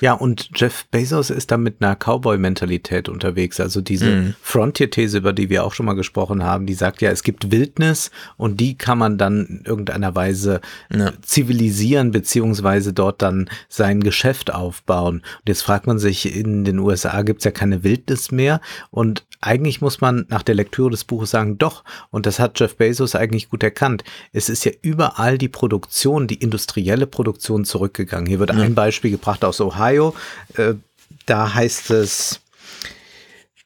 Ja, 0.01 0.13
und 0.13 0.49
Jeff 0.55 0.85
Bezos 0.91 1.29
ist 1.29 1.51
da 1.51 1.57
mit 1.57 1.75
einer 1.81 1.95
Cowboy-Mentalität 1.95 3.09
unterwegs. 3.09 3.59
Also 3.59 3.81
diese 3.81 4.05
Mhm. 4.11 4.33
Frontier-These, 4.41 5.17
über 5.19 5.33
die 5.33 5.49
wir 5.49 5.63
auch 5.63 5.73
schon 5.73 5.85
mal 5.85 5.93
gesprochen 5.93 6.43
haben, 6.43 6.65
die 6.65 6.73
sagt 6.73 7.01
ja, 7.01 7.09
es 7.11 7.23
gibt 7.23 7.51
Wildnis 7.51 8.11
und 8.37 8.59
die 8.59 8.77
kann 8.77 8.97
man 8.97 9.17
dann 9.17 9.45
in 9.45 9.61
irgendeiner 9.65 10.15
Weise 10.15 10.61
Ja. 10.93 11.11
zivilisieren, 11.21 12.11
beziehungsweise 12.11 12.93
dort 12.93 13.21
dann 13.21 13.49
sein 13.69 14.01
Geschäft 14.01 14.53
aufbauen. 14.53 15.17
Und 15.17 15.47
jetzt 15.47 15.61
fragt 15.61 15.87
man 15.87 15.99
sich, 15.99 16.35
in 16.35 16.63
den 16.65 16.79
USA 16.79 17.21
gibt's 17.21 17.45
ja 17.45 17.51
keine 17.51 17.83
Wildnis 17.83 18.31
mehr 18.31 18.61
und 18.91 19.25
eigentlich 19.41 19.79
muss 19.79 20.01
man 20.01 20.25
nach 20.29 20.41
der 20.41 20.55
Lektüre 20.55 20.89
des 20.89 21.03
Buches 21.03 21.29
sagen, 21.29 21.57
doch, 21.59 21.83
und 22.09 22.25
das 22.25 22.39
hat 22.39 22.59
Jeff 22.59 22.75
Bezos 22.77 23.13
eigentlich 23.15 23.49
gut 23.49 23.61
erkannt, 23.61 24.03
es 24.33 24.49
ist 24.49 24.65
ja 24.65 24.71
überall 24.81 25.37
die 25.37 25.49
Produktion, 25.49 26.25
die 26.25 26.35
industrielle 26.35 27.05
Produktion 27.05 27.63
zurückgegangen. 27.63 28.25
Hier 28.27 28.39
wird 28.39 28.49
ein 28.51 28.73
Beispiel 28.73 29.11
gebracht 29.11 29.45
aus 29.45 29.61
Ohio. 29.61 29.85
Äh, 30.55 30.75
da 31.25 31.53
heißt 31.53 31.91
es, 31.91 32.39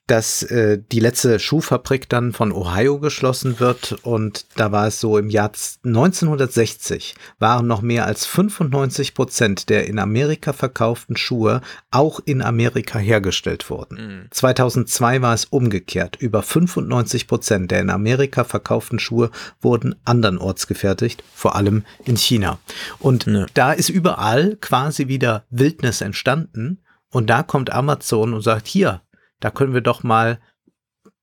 dass 0.10 0.44
äh, 0.44 0.80
die 0.92 1.00
letzte 1.00 1.40
Schuhfabrik 1.40 2.10
dann 2.10 2.34
von 2.34 2.52
Ohio 2.52 3.00
geschlossen 3.00 3.60
wird 3.60 3.98
und 4.04 4.46
da 4.56 4.72
war 4.72 4.88
es 4.88 5.00
so 5.00 5.18
im 5.18 5.30
Jahr 5.30 5.52
1960 5.84 7.16
waren 7.40 7.68
noch 7.68 7.82
mehr 7.82 8.06
als 8.06 8.26
95 8.26 9.14
Prozent 9.14 9.70
der 9.70 9.88
in 9.88 10.00
Amerika 10.00 10.54
verkauften 10.54 11.16
Schuhe 11.18 11.62
auch 11.92 12.20
in 12.26 12.42
Amerika 12.42 13.00
hergestellt 13.00 13.70
worden. 13.70 14.28
2002 14.32 15.22
war 15.22 15.34
es 15.34 15.46
umgekehrt. 15.46 16.18
Über 16.20 16.42
95 16.42 17.28
Prozent 17.28 17.72
der 17.72 17.82
in 17.82 17.90
Amerika 17.90 18.44
verkauften 18.44 19.00
Schuhe 19.00 19.32
wurden 19.62 19.96
andernorts 20.06 20.68
gefertigt, 20.68 21.24
vor 21.34 21.56
allem 21.56 21.84
in 22.06 22.18
China. 22.18 22.60
Und 23.00 23.26
Ja. 23.26 23.46
da 23.54 23.74
ist 23.74 23.90
überall 23.90 24.58
quasi 24.62 25.08
wieder 25.08 25.44
Wildnis 25.50 26.02
entstanden. 26.02 26.80
Und 27.12 27.30
da 27.30 27.42
kommt 27.44 27.72
Amazon 27.72 28.34
und 28.34 28.42
sagt, 28.42 28.68
hier, 28.68 29.02
da 29.40 29.52
können 29.52 29.74
wir 29.74 29.82
doch 29.82 30.04
mal 30.04 30.40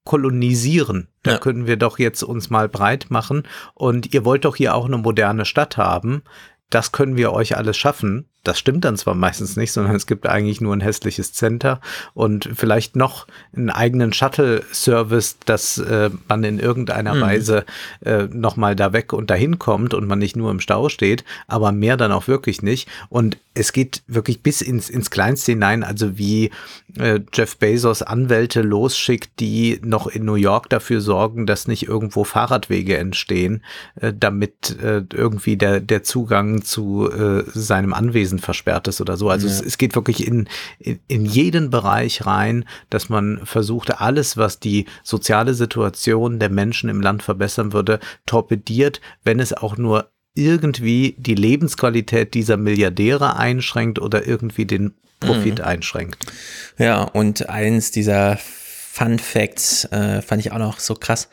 kolonisieren. 0.05 1.09
Da 1.23 1.33
ja. 1.33 1.39
können 1.39 1.67
wir 1.67 1.77
doch 1.77 1.99
jetzt 1.99 2.23
uns 2.23 2.49
mal 2.49 2.69
breit 2.69 3.07
machen. 3.11 3.43
Und 3.75 4.15
ihr 4.15 4.25
wollt 4.25 4.45
doch 4.45 4.57
hier 4.57 4.75
auch 4.75 4.87
eine 4.87 4.99
moderne 4.99 5.45
Stadt 5.45 5.77
haben. 5.77 6.23
Das 6.71 6.93
können 6.93 7.17
wir 7.17 7.33
euch 7.33 7.57
alles 7.57 7.77
schaffen. 7.77 8.29
Das 8.43 8.59
stimmt 8.59 8.85
dann 8.85 8.97
zwar 8.97 9.15
meistens 9.15 9.57
nicht, 9.57 9.73
sondern 9.73 9.95
es 9.97 10.07
gibt 10.07 10.27
eigentlich 10.27 10.61
nur 10.61 10.75
ein 10.75 10.81
hässliches 10.81 11.33
Center 11.33 11.81
und 12.15 12.49
vielleicht 12.55 12.95
noch 12.95 13.27
einen 13.55 13.71
eigenen 13.71 14.13
Shuttle-Service, 14.13 15.39
dass 15.45 15.79
äh, 15.79 16.11
man 16.29 16.45
in 16.45 16.61
irgendeiner 16.61 17.15
mhm. 17.15 17.21
Weise 17.21 17.65
äh, 18.05 18.25
nochmal 18.25 18.77
da 18.77 18.93
weg 18.93 19.13
und 19.13 19.31
dahin 19.31 19.59
kommt 19.59 19.95
und 19.95 20.07
man 20.07 20.21
nicht 20.21 20.37
nur 20.37 20.51
im 20.53 20.61
Stau 20.61 20.89
steht, 20.89 21.25
aber 21.49 21.73
mehr 21.73 21.97
dann 21.97 22.13
auch 22.13 22.29
wirklich 22.29 22.63
nicht. 22.63 22.89
Und 23.09 23.37
es 23.55 23.73
geht 23.73 24.03
wirklich 24.07 24.43
bis 24.43 24.61
ins, 24.61 24.91
ins 24.91 25.11
Kleinste 25.11 25.53
hinein, 25.53 25.83
also 25.83 26.17
wie 26.19 26.51
äh, 26.99 27.21
Jeff 27.33 27.57
Bezos 27.57 28.03
Anwälte 28.03 28.63
losschickt, 28.63 29.41
die 29.41 29.81
noch 29.83 30.07
in 30.07 30.25
New 30.25 30.35
York 30.35 30.69
dafür 30.69 31.01
sorgen, 31.01 31.47
dass 31.47 31.69
nicht 31.69 31.89
irgendwo 31.89 32.25
Fahrradwege 32.25 32.97
entstehen, 32.99 33.63
äh, 34.01 34.13
damit 34.15 34.77
äh, 34.83 35.03
irgendwie 35.13 35.57
der, 35.57 35.81
der 35.81 36.03
Zugang 36.03 36.63
zu 36.63 37.11
äh, 37.11 37.45
seinem 37.47 37.95
Anwesen 37.95 38.27
Wesen 38.27 38.39
versperrt 38.41 38.89
ist 38.89 39.01
oder 39.01 39.17
so. 39.17 39.31
Also 39.31 39.47
ja. 39.47 39.53
es, 39.53 39.61
es, 39.61 39.79
geht 39.79 39.95
wirklich 39.95 40.27
in, 40.27 40.49
in, 40.79 40.99
in 41.07 41.25
jeden 41.25 41.71
Bereich 41.71 42.27
rein, 42.27 42.65
dass 42.91 43.09
man 43.09 43.41
versucht, 43.45 44.01
alles, 44.01 44.37
was 44.37 44.59
die 44.59 44.87
soziale 45.05 45.55
Situation 45.55 46.41
der 46.41 46.51
Menschen 46.51 46.91
im 46.91 47.01
Land 47.01 47.23
verbessern 47.23 47.73
würde, 47.73 48.01
torpediert, 48.25 49.01
wenn 49.23 49.39
es 49.39 49.53
auch 49.53 49.77
nur 49.77 50.11
irgendwie 50.37 51.17
die 51.19 51.35
Lebensqualität 51.35 52.35
dieser 52.35 52.57
Milliardäre 52.57 53.37
einschränkt 53.37 53.99
oder 53.99 54.27
irgendwie 54.27 54.67
den 54.67 54.95
Profit 55.19 55.59
mhm. 55.59 55.65
einschränkt. 55.65 56.27
Ja, 56.79 57.03
und 57.03 57.49
eins 57.49 57.91
dieser 57.91 58.39
Fun 58.39 59.19
Facts 59.19 59.85
äh, 59.87 60.23
fand 60.23 60.45
ich 60.45 60.53
auch 60.53 60.59
noch 60.59 60.79
so 60.79 60.95
krass. 60.95 61.29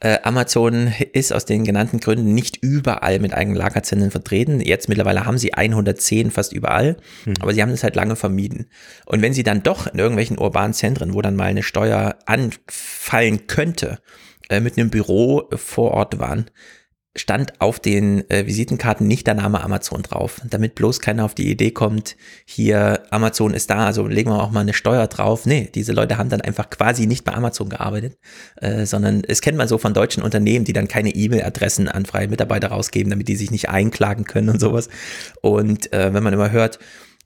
Äh, 0.00 0.18
Amazon 0.22 0.92
ist 1.12 1.32
aus 1.32 1.44
den 1.44 1.64
genannten 1.64 2.00
Gründen 2.00 2.34
nicht 2.34 2.58
überall 2.62 3.20
mit 3.20 3.32
eigenen 3.32 3.56
Lagerzentren 3.56 4.10
vertreten. 4.10 4.60
Jetzt 4.60 4.88
mittlerweile 4.88 5.24
haben 5.24 5.38
sie 5.38 5.54
110 5.54 6.30
fast 6.30 6.52
überall, 6.52 6.96
hm. 7.24 7.34
aber 7.40 7.54
sie 7.54 7.62
haben 7.62 7.70
das 7.70 7.84
halt 7.84 7.96
lange 7.96 8.16
vermieden. 8.16 8.66
Und 9.06 9.22
wenn 9.22 9.32
sie 9.32 9.44
dann 9.44 9.62
doch 9.62 9.86
in 9.86 9.98
irgendwelchen 9.98 10.38
urbanen 10.38 10.74
Zentren, 10.74 11.14
wo 11.14 11.22
dann 11.22 11.36
mal 11.36 11.44
eine 11.44 11.62
Steuer 11.62 12.16
anfallen 12.26 13.46
könnte, 13.46 13.98
äh, 14.48 14.60
mit 14.60 14.76
einem 14.76 14.90
Büro 14.90 15.48
vor 15.54 15.92
Ort 15.92 16.18
waren, 16.18 16.50
stand 17.16 17.60
auf 17.60 17.78
den 17.78 18.28
äh, 18.28 18.46
Visitenkarten 18.46 19.06
nicht 19.06 19.26
der 19.26 19.34
Name 19.34 19.62
Amazon 19.62 20.02
drauf, 20.02 20.40
damit 20.48 20.74
bloß 20.74 21.00
keiner 21.00 21.24
auf 21.24 21.34
die 21.34 21.48
Idee 21.48 21.70
kommt, 21.70 22.16
hier 22.44 23.04
Amazon 23.10 23.54
ist 23.54 23.70
da, 23.70 23.86
also 23.86 24.06
legen 24.06 24.30
wir 24.30 24.42
auch 24.42 24.50
mal 24.50 24.60
eine 24.60 24.72
Steuer 24.72 25.06
drauf. 25.06 25.46
Nee, 25.46 25.70
diese 25.74 25.92
Leute 25.92 26.18
haben 26.18 26.28
dann 26.28 26.40
einfach 26.40 26.70
quasi 26.70 27.06
nicht 27.06 27.24
bei 27.24 27.32
Amazon 27.32 27.68
gearbeitet, 27.68 28.18
äh, 28.56 28.84
sondern 28.84 29.22
es 29.26 29.40
kennt 29.42 29.56
man 29.56 29.68
so 29.68 29.78
von 29.78 29.94
deutschen 29.94 30.22
Unternehmen, 30.24 30.64
die 30.64 30.72
dann 30.72 30.88
keine 30.88 31.10
E-Mail-Adressen 31.10 31.88
an 31.88 32.04
freie 32.04 32.28
Mitarbeiter 32.28 32.68
rausgeben, 32.68 33.10
damit 33.10 33.28
die 33.28 33.36
sich 33.36 33.52
nicht 33.52 33.68
einklagen 33.68 34.24
können 34.24 34.48
und 34.48 34.60
sowas. 34.60 34.88
Und 35.40 35.92
äh, 35.92 36.12
wenn 36.12 36.22
man 36.24 36.34
immer 36.34 36.50
hört, 36.50 36.80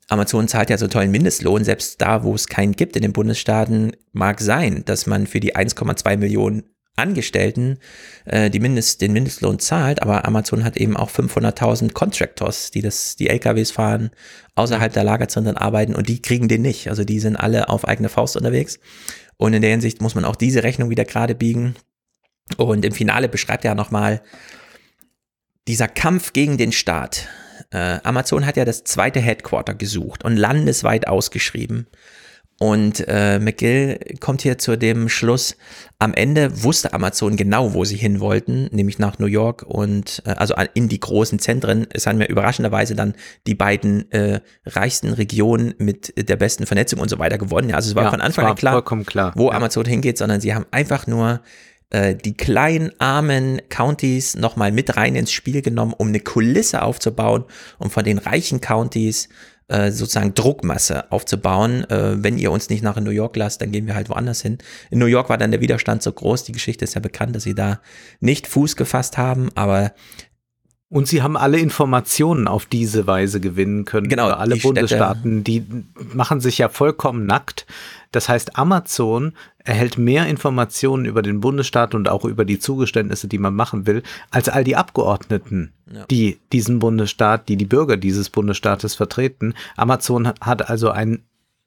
Amazon 0.08 0.48
zahlt 0.48 0.70
ja 0.70 0.78
so 0.78 0.88
tollen 0.88 1.10
Mindestlohn, 1.10 1.64
selbst 1.64 2.00
da, 2.00 2.24
wo 2.24 2.34
es 2.34 2.48
keinen 2.48 2.72
gibt 2.72 2.96
in 2.96 3.02
den 3.02 3.12
Bundesstaaten, 3.12 3.92
mag 4.12 4.40
sein, 4.40 4.82
dass 4.86 5.06
man 5.06 5.26
für 5.26 5.40
die 5.40 5.54
1,2 5.54 6.16
Millionen 6.16 6.64
Angestellten 6.98 7.78
äh, 8.24 8.50
die 8.50 8.60
Mindest, 8.60 9.00
den 9.00 9.12
Mindestlohn 9.12 9.58
zahlt, 9.58 10.02
aber 10.02 10.26
Amazon 10.26 10.64
hat 10.64 10.76
eben 10.76 10.96
auch 10.96 11.10
500.000 11.10 11.92
Contractors, 11.92 12.70
die 12.70 12.82
das, 12.82 13.16
die 13.16 13.28
LKWs 13.28 13.70
fahren, 13.70 14.10
außerhalb 14.54 14.92
der 14.92 15.04
Lagerzentren 15.04 15.56
arbeiten 15.56 15.94
und 15.94 16.08
die 16.08 16.20
kriegen 16.20 16.48
den 16.48 16.62
nicht. 16.62 16.88
Also 16.88 17.04
die 17.04 17.20
sind 17.20 17.36
alle 17.36 17.68
auf 17.68 17.86
eigene 17.86 18.08
Faust 18.08 18.36
unterwegs. 18.36 18.78
Und 19.36 19.54
in 19.54 19.62
der 19.62 19.70
Hinsicht 19.70 20.02
muss 20.02 20.14
man 20.14 20.24
auch 20.24 20.36
diese 20.36 20.64
Rechnung 20.64 20.90
wieder 20.90 21.04
gerade 21.04 21.34
biegen. 21.34 21.76
Und 22.56 22.84
im 22.84 22.92
Finale 22.92 23.28
beschreibt 23.28 23.64
er 23.64 23.74
nochmal 23.74 24.20
dieser 25.68 25.86
Kampf 25.86 26.32
gegen 26.32 26.56
den 26.56 26.72
Staat. 26.72 27.28
Äh, 27.70 27.98
Amazon 28.02 28.46
hat 28.46 28.56
ja 28.56 28.64
das 28.64 28.84
zweite 28.84 29.20
Headquarter 29.20 29.74
gesucht 29.74 30.24
und 30.24 30.36
landesweit 30.36 31.06
ausgeschrieben. 31.06 31.86
Und 32.60 33.04
äh, 33.06 33.38
McGill 33.38 34.00
kommt 34.18 34.42
hier 34.42 34.58
zu 34.58 34.76
dem 34.76 35.08
Schluss, 35.08 35.56
am 36.00 36.12
Ende 36.12 36.64
wusste 36.64 36.92
Amazon 36.92 37.36
genau, 37.36 37.72
wo 37.72 37.84
sie 37.84 37.96
hin 37.96 38.18
wollten, 38.18 38.68
nämlich 38.72 38.98
nach 38.98 39.20
New 39.20 39.26
York 39.26 39.62
und 39.62 40.22
äh, 40.26 40.30
also 40.30 40.54
in 40.74 40.88
die 40.88 40.98
großen 40.98 41.38
Zentren. 41.38 41.86
Es 41.92 42.08
haben 42.08 42.18
mir 42.18 42.28
überraschenderweise 42.28 42.96
dann 42.96 43.14
die 43.46 43.54
beiden 43.54 44.10
äh, 44.10 44.40
reichsten 44.66 45.12
Regionen 45.12 45.74
mit 45.78 46.28
der 46.28 46.34
besten 46.34 46.66
Vernetzung 46.66 46.98
und 46.98 47.08
so 47.08 47.20
weiter 47.20 47.38
gewonnen. 47.38 47.72
Also 47.72 47.90
es 47.90 47.94
war 47.94 48.04
ja, 48.04 48.10
von 48.10 48.20
Anfang 48.20 48.46
an 48.46 48.56
klar, 48.56 48.82
klar, 48.82 49.32
wo 49.36 49.50
ja. 49.50 49.56
Amazon 49.56 49.84
hingeht, 49.84 50.18
sondern 50.18 50.40
sie 50.40 50.52
haben 50.52 50.66
einfach 50.72 51.06
nur 51.06 51.40
äh, 51.90 52.16
die 52.16 52.36
kleinen, 52.36 52.90
armen 52.98 53.62
Counties 53.68 54.34
nochmal 54.34 54.72
mit 54.72 54.96
rein 54.96 55.14
ins 55.14 55.30
Spiel 55.30 55.62
genommen, 55.62 55.94
um 55.96 56.08
eine 56.08 56.20
Kulisse 56.20 56.82
aufzubauen, 56.82 57.44
um 57.78 57.88
von 57.88 58.04
den 58.04 58.18
reichen 58.18 58.60
Counties 58.60 59.28
äh, 59.68 59.90
sozusagen 59.90 60.34
Druckmasse 60.34 61.12
aufzubauen. 61.12 61.84
Äh, 61.90 62.22
wenn 62.22 62.38
ihr 62.38 62.50
uns 62.50 62.70
nicht 62.70 62.82
nach 62.82 62.98
New 62.98 63.10
York 63.10 63.36
lasst, 63.36 63.60
dann 63.60 63.70
gehen 63.70 63.86
wir 63.86 63.94
halt 63.94 64.08
woanders 64.08 64.40
hin. 64.40 64.58
In 64.90 64.98
New 64.98 65.06
York 65.06 65.28
war 65.28 65.38
dann 65.38 65.50
der 65.50 65.60
Widerstand 65.60 66.02
so 66.02 66.10
groß. 66.10 66.44
Die 66.44 66.52
Geschichte 66.52 66.84
ist 66.84 66.94
ja 66.94 67.00
bekannt, 67.00 67.36
dass 67.36 67.42
sie 67.42 67.54
da 67.54 67.80
nicht 68.20 68.46
Fuß 68.46 68.76
gefasst 68.76 69.18
haben, 69.18 69.50
aber 69.54 69.92
und 70.90 71.06
sie 71.06 71.20
haben 71.20 71.36
alle 71.36 71.58
Informationen 71.58 72.48
auf 72.48 72.64
diese 72.64 73.06
Weise 73.06 73.40
gewinnen 73.40 73.84
können. 73.84 74.08
Genau. 74.08 74.28
Alle 74.28 74.54
die 74.54 74.62
Bundesstaaten, 74.62 75.44
die 75.44 75.66
machen 76.14 76.40
sich 76.40 76.56
ja 76.56 76.70
vollkommen 76.70 77.26
nackt. 77.26 77.66
Das 78.10 78.30
heißt, 78.30 78.56
Amazon 78.56 79.34
erhält 79.58 79.98
mehr 79.98 80.26
Informationen 80.26 81.04
über 81.04 81.20
den 81.20 81.40
Bundesstaat 81.40 81.94
und 81.94 82.08
auch 82.08 82.24
über 82.24 82.46
die 82.46 82.58
Zugeständnisse, 82.58 83.28
die 83.28 83.36
man 83.36 83.54
machen 83.54 83.86
will, 83.86 84.02
als 84.30 84.48
all 84.48 84.64
die 84.64 84.76
Abgeordneten, 84.76 85.74
ja. 85.92 86.04
die 86.10 86.38
diesen 86.52 86.78
Bundesstaat, 86.78 87.48
die 87.48 87.56
die 87.56 87.64
Bürger 87.64 87.96
dieses 87.96 88.30
Bundesstaates 88.30 88.94
vertreten. 88.94 89.54
Amazon 89.76 90.32
hat 90.40 90.68
also 90.68 90.90
einen 90.90 91.22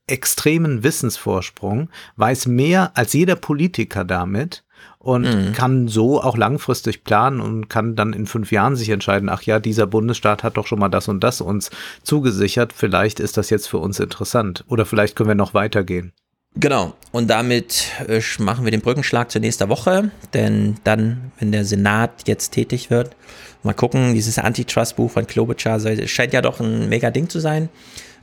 extremen 0.07 0.83
Wissensvorsprung, 0.83 1.89
weiß 2.17 2.47
mehr 2.47 2.91
als 2.95 3.13
jeder 3.13 3.35
Politiker 3.35 4.03
damit 4.03 4.63
und 4.99 5.23
mhm. 5.23 5.53
kann 5.53 5.87
so 5.87 6.21
auch 6.21 6.37
langfristig 6.37 7.03
planen 7.03 7.39
und 7.39 7.69
kann 7.69 7.95
dann 7.95 8.13
in 8.13 8.27
fünf 8.27 8.51
Jahren 8.51 8.75
sich 8.75 8.89
entscheiden, 8.89 9.29
ach 9.29 9.43
ja, 9.43 9.59
dieser 9.59 9.87
Bundesstaat 9.87 10.43
hat 10.43 10.57
doch 10.57 10.67
schon 10.67 10.79
mal 10.79 10.89
das 10.89 11.07
und 11.07 11.23
das 11.23 11.41
uns 11.41 11.71
zugesichert, 12.03 12.73
vielleicht 12.73 13.19
ist 13.19 13.37
das 13.37 13.49
jetzt 13.49 13.67
für 13.67 13.77
uns 13.77 13.99
interessant 13.99 14.63
oder 14.67 14.85
vielleicht 14.85 15.15
können 15.15 15.29
wir 15.29 15.35
noch 15.35 15.53
weitergehen. 15.53 16.13
Genau, 16.55 16.93
und 17.13 17.29
damit 17.29 17.85
äh, 18.07 18.21
machen 18.39 18.65
wir 18.65 18.71
den 18.71 18.81
Brückenschlag 18.81 19.31
zur 19.31 19.39
nächsten 19.39 19.69
Woche, 19.69 20.11
denn 20.33 20.75
dann, 20.83 21.31
wenn 21.39 21.53
der 21.53 21.63
Senat 21.63 22.27
jetzt 22.27 22.49
tätig 22.49 22.89
wird, 22.89 23.15
mal 23.63 23.73
gucken, 23.73 24.13
dieses 24.13 24.39
Antitrust-Buch 24.39 25.11
von 25.11 25.27
Klobuchar 25.27 25.79
scheint 26.07 26.33
ja 26.33 26.41
doch 26.41 26.59
ein 26.59 26.89
mega 26.89 27.11
Ding 27.11 27.29
zu 27.29 27.39
sein. 27.39 27.69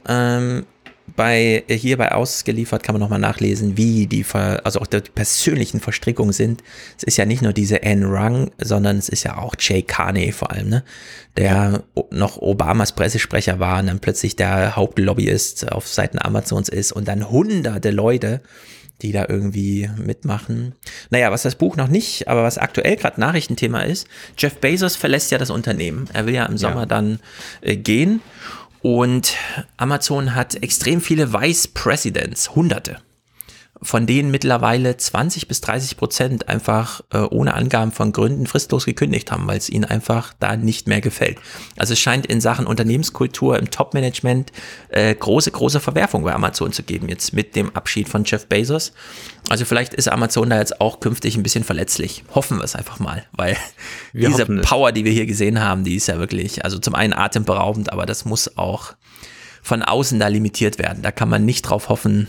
Ähm, 0.09 0.65
bei, 1.17 1.65
hier 1.69 1.97
bei 1.97 2.13
Ausgeliefert 2.13 2.83
kann 2.83 2.95
man 2.95 3.01
nochmal 3.01 3.19
nachlesen, 3.19 3.77
wie 3.77 4.07
die, 4.07 4.25
also 4.33 4.81
auch 4.81 4.87
die 4.87 5.01
persönlichen 5.01 5.81
Verstrickungen 5.81 6.33
sind. 6.33 6.63
Es 6.97 7.05
ist 7.05 7.17
ja 7.17 7.25
nicht 7.25 7.43
nur 7.43 7.53
diese 7.53 7.83
Anne 7.83 8.07
Rung, 8.07 8.51
sondern 8.59 8.99
es 8.99 9.09
ist 9.09 9.25
ja 9.25 9.39
auch 9.39 9.55
Jay 9.59 9.83
Carney 9.83 10.33
vor 10.33 10.51
allem, 10.51 10.69
ne? 10.69 10.85
der 11.37 11.83
noch 12.11 12.37
Obamas 12.37 12.93
Pressesprecher 12.93 13.59
war 13.59 13.81
und 13.81 13.87
dann 13.87 14.01
plötzlich 14.01 14.37
der 14.37 14.77
Hauptlobbyist 14.77 15.73
auf 15.73 15.89
Seiten 15.89 16.19
Amazons 16.19 16.69
ist 16.69 16.93
und 16.93 17.09
dann 17.09 17.31
hunderte 17.31 17.91
Leute, 17.91 18.43
die 19.03 19.13
da 19.13 19.27
irgendwie 19.29 19.89
mitmachen. 19.97 20.75
Naja, 21.11 21.31
was 21.31 21.43
das 21.43 21.55
Buch 21.55 21.77
noch 21.77 21.89
nicht, 21.89 22.29
aber 22.29 22.43
was 22.43 22.59
aktuell 22.59 22.97
gerade 22.97 23.21
Nachrichtenthema 23.21 23.83
ist, 23.83 24.07
Jeff 24.37 24.57
Bezos 24.57 24.97
verlässt 24.97 25.31
ja 25.31 25.39
das 25.39 25.51
Unternehmen. 25.51 26.09
Er 26.13 26.27
will 26.27 26.35
ja 26.35 26.47
im 26.47 26.59
Sommer 26.59 26.81
ja. 26.81 26.87
dann 26.87 27.21
äh, 27.61 27.77
gehen 27.77 28.21
und 28.81 29.35
Amazon 29.77 30.35
hat 30.35 30.63
extrem 30.63 31.01
viele 31.01 31.33
Vice 31.33 31.69
Presidents, 31.69 32.55
hunderte 32.55 32.99
von 33.81 34.07
denen 34.07 34.31
mittlerweile 34.31 34.97
20 34.97 35.47
bis 35.47 35.61
30 35.61 35.97
Prozent 35.97 36.49
einfach 36.49 37.03
äh, 37.13 37.19
ohne 37.19 37.55
Angaben 37.55 37.93
von 37.93 38.13
Gründen 38.13 38.47
fristlos 38.47 38.85
gekündigt 38.85 39.31
haben, 39.31 39.47
weil 39.47 39.59
es 39.59 39.69
ihnen 39.69 39.85
einfach 39.85 40.35
da 40.41 40.57
nicht 40.57 40.89
mehr 40.89 41.01
gefällt. 41.01 41.39
Also 41.77 41.93
es 41.93 42.01
scheint 42.01 42.27
in 42.27 42.41
Sachen 42.41 42.67
Unternehmenskultur 42.67 43.59
im 43.59 43.71
Top-Management 43.71 44.53
äh, 44.89 45.15
große, 45.15 45.51
große 45.51 45.81
Verwerfung 45.81 46.25
bei 46.25 46.35
Amazon 46.35 46.73
zu 46.73 46.83
geben, 46.83 47.09
jetzt 47.09 47.33
mit 47.33 47.55
dem 47.55 47.75
Abschied 47.77 48.09
von 48.09 48.25
Jeff 48.25 48.47
Bezos. 48.47 48.93
Also 49.49 49.65
vielleicht 49.65 49.95
ist 49.95 50.09
Amazon 50.09 50.51
da 50.51 50.59
jetzt 50.59 50.81
auch 50.81 51.01
künftig 51.01 51.37
ein 51.37 51.43
bisschen 51.43 51.65
verletzlich. 51.65 52.25
Hoffen 52.35 52.59
wir 52.59 52.65
es 52.65 52.75
einfach 52.75 52.99
mal, 52.99 53.25
weil 53.33 53.57
wir 54.13 54.29
diese 54.29 54.47
Power, 54.47 54.93
die 54.93 55.05
wir 55.05 55.13
hier 55.13 55.27
gesehen 55.27 55.61
haben, 55.61 55.85
die 55.85 55.95
ist 55.95 56.09
ja 56.09 56.19
wirklich, 56.19 56.65
also 56.65 56.79
zum 56.79 56.95
einen 56.95 57.13
atemberaubend, 57.13 57.93
aber 57.93 58.07
das 58.07 58.25
muss 58.25 58.57
auch 58.57 58.95
von 59.63 59.83
außen 59.83 60.19
da 60.19 60.29
limitiert 60.29 60.79
werden. 60.79 61.03
Da 61.03 61.13
kann 61.13 61.29
man 61.29 61.45
nicht 61.45 61.63
drauf 61.63 61.89
hoffen, 61.89 62.29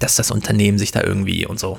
dass 0.00 0.16
das 0.16 0.30
Unternehmen 0.30 0.78
sich 0.78 0.92
da 0.92 1.02
irgendwie 1.02 1.46
und 1.46 1.58
so. 1.58 1.78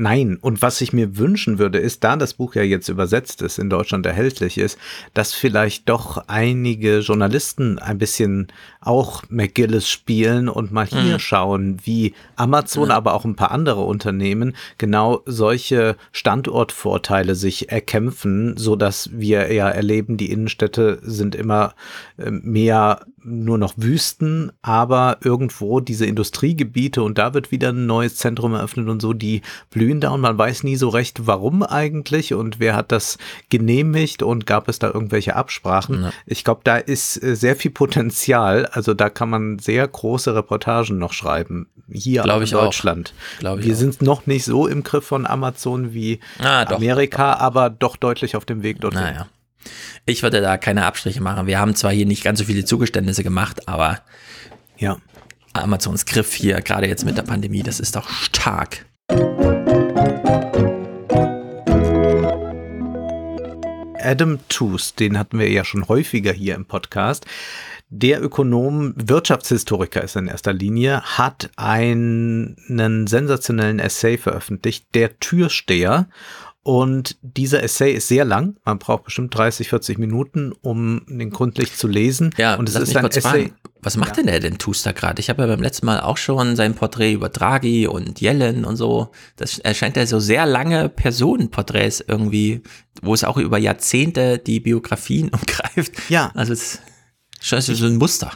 Nein, 0.00 0.38
und 0.40 0.62
was 0.62 0.80
ich 0.80 0.94
mir 0.94 1.18
wünschen 1.18 1.58
würde, 1.58 1.78
ist, 1.78 2.04
da 2.04 2.16
das 2.16 2.32
Buch 2.32 2.54
ja 2.54 2.62
jetzt 2.62 2.88
übersetzt 2.88 3.42
ist, 3.42 3.58
in 3.58 3.68
Deutschland 3.68 4.06
erhältlich 4.06 4.56
ist, 4.56 4.78
dass 5.12 5.34
vielleicht 5.34 5.90
doch 5.90 6.24
einige 6.26 7.00
Journalisten 7.00 7.78
ein 7.78 7.98
bisschen 7.98 8.48
auch 8.80 9.24
McGillis 9.28 9.90
spielen 9.90 10.48
und 10.48 10.72
mal 10.72 10.86
hier 10.86 11.02
mhm. 11.02 11.18
schauen, 11.18 11.76
wie 11.84 12.14
Amazon, 12.36 12.86
mhm. 12.86 12.92
aber 12.92 13.12
auch 13.12 13.26
ein 13.26 13.36
paar 13.36 13.50
andere 13.50 13.82
Unternehmen 13.82 14.56
genau 14.78 15.20
solche 15.26 15.96
Standortvorteile 16.12 17.34
sich 17.34 17.70
erkämpfen, 17.70 18.56
so 18.56 18.76
dass 18.76 19.10
wir 19.12 19.52
ja 19.52 19.68
erleben, 19.68 20.16
die 20.16 20.32
Innenstädte 20.32 20.98
sind 21.02 21.34
immer 21.34 21.74
äh, 22.16 22.30
mehr 22.30 23.04
nur 23.22 23.58
noch 23.58 23.74
Wüsten, 23.76 24.50
aber 24.62 25.18
irgendwo 25.22 25.80
diese 25.80 26.06
Industriegebiete 26.06 27.02
und 27.02 27.18
da 27.18 27.34
wird 27.34 27.50
wieder 27.50 27.70
ein 27.70 27.84
neues 27.86 28.16
Zentrum 28.16 28.54
eröffnet 28.54 28.88
und 28.88 29.02
so, 29.02 29.12
die 29.12 29.42
blühen 29.68 29.89
da 29.98 30.10
und 30.10 30.20
man 30.20 30.38
weiß 30.38 30.62
nie 30.62 30.76
so 30.76 30.90
recht, 30.90 31.26
warum 31.26 31.64
eigentlich 31.64 32.34
und 32.34 32.60
wer 32.60 32.76
hat 32.76 32.92
das 32.92 33.18
genehmigt 33.48 34.22
und 34.22 34.46
gab 34.46 34.68
es 34.68 34.78
da 34.78 34.88
irgendwelche 34.88 35.34
Absprachen. 35.34 36.04
Ja. 36.04 36.12
Ich 36.26 36.44
glaube, 36.44 36.60
da 36.62 36.76
ist 36.76 37.20
äh, 37.22 37.34
sehr 37.34 37.56
viel 37.56 37.72
Potenzial, 37.72 38.66
also 38.66 38.94
da 38.94 39.08
kann 39.08 39.30
man 39.30 39.58
sehr 39.58 39.88
große 39.88 40.34
Reportagen 40.34 40.98
noch 40.98 41.14
schreiben, 41.14 41.66
hier 41.90 42.22
Glaub 42.22 42.42
in 42.42 42.50
Deutschland. 42.50 43.14
Wir 43.40 43.74
sind 43.74 44.02
noch 44.02 44.26
nicht 44.26 44.44
so 44.44 44.66
im 44.66 44.84
Griff 44.84 45.06
von 45.06 45.26
Amazon 45.26 45.94
wie 45.94 46.20
ah, 46.38 46.62
Amerika, 46.72 47.32
aber 47.34 47.70
doch 47.70 47.96
deutlich 47.96 48.36
auf 48.36 48.44
dem 48.44 48.62
Weg 48.62 48.80
dorthin. 48.80 49.00
Naja. 49.00 49.26
Ich 50.06 50.22
würde 50.22 50.40
da 50.40 50.56
keine 50.56 50.86
Abstriche 50.86 51.20
machen. 51.20 51.46
Wir 51.46 51.58
haben 51.58 51.74
zwar 51.74 51.92
hier 51.92 52.06
nicht 52.06 52.24
ganz 52.24 52.38
so 52.38 52.44
viele 52.44 52.64
Zugeständnisse 52.64 53.22
gemacht, 53.22 53.68
aber 53.68 54.00
ja. 54.78 54.96
Amazons 55.52 56.06
Griff 56.06 56.32
hier, 56.32 56.60
gerade 56.60 56.86
jetzt 56.86 57.04
mit 57.04 57.16
der 57.16 57.22
Pandemie, 57.22 57.62
das 57.62 57.80
ist 57.80 57.96
doch 57.96 58.08
stark. 58.08 58.86
Adam 64.04 64.38
Tooze, 64.48 64.94
den 64.98 65.18
hatten 65.18 65.38
wir 65.38 65.50
ja 65.50 65.64
schon 65.64 65.88
häufiger 65.88 66.32
hier 66.32 66.54
im 66.54 66.64
Podcast. 66.64 67.26
Der 67.88 68.22
Ökonom, 68.22 68.94
Wirtschaftshistoriker 68.96 70.02
ist 70.02 70.14
in 70.14 70.28
erster 70.28 70.52
Linie, 70.52 71.02
hat 71.02 71.50
einen 71.56 72.56
sensationellen 73.06 73.80
Essay 73.80 74.16
veröffentlicht, 74.16 74.86
Der 74.94 75.18
Türsteher. 75.18 76.08
Und 76.62 77.16
dieser 77.22 77.62
Essay 77.62 77.92
ist 77.92 78.08
sehr 78.08 78.26
lang. 78.26 78.56
Man 78.64 78.78
braucht 78.78 79.04
bestimmt 79.04 79.34
30, 79.34 79.70
40 79.70 79.98
Minuten, 79.98 80.52
um 80.60 81.02
den 81.08 81.30
gründlich 81.30 81.74
zu 81.74 81.88
lesen. 81.88 82.34
Ja, 82.36 82.56
und 82.56 82.68
es 82.68 82.74
ist 82.74 82.94
ein 82.96 83.06
Essay. 83.06 83.20
Fragen. 83.20 83.54
Was 83.82 83.96
macht 83.96 84.10
ja. 84.10 84.16
denn 84.16 84.26
der 84.26 84.40
denn 84.40 84.58
Tuster 84.58 84.92
gerade? 84.92 85.20
Ich 85.20 85.30
habe 85.30 85.40
ja 85.40 85.48
beim 85.48 85.62
letzten 85.62 85.86
Mal 85.86 86.00
auch 86.00 86.18
schon 86.18 86.56
sein 86.56 86.74
Porträt 86.74 87.14
über 87.14 87.30
Draghi 87.30 87.86
und 87.86 88.20
Yellen 88.20 88.66
und 88.66 88.76
so. 88.76 89.10
Das 89.36 89.58
erscheint 89.58 89.96
ja 89.96 90.04
so 90.04 90.20
sehr 90.20 90.44
lange 90.44 90.90
Personenporträts 90.90 92.04
irgendwie, 92.06 92.60
wo 93.00 93.14
es 93.14 93.24
auch 93.24 93.38
über 93.38 93.56
Jahrzehnte 93.56 94.36
die 94.38 94.60
Biografien 94.60 95.28
umgreift. 95.32 95.92
Ja. 96.10 96.30
Also 96.34 96.52
es 96.52 96.80
ist 97.40 97.66
so 97.66 97.86
ein 97.86 97.96
Muster 97.96 98.32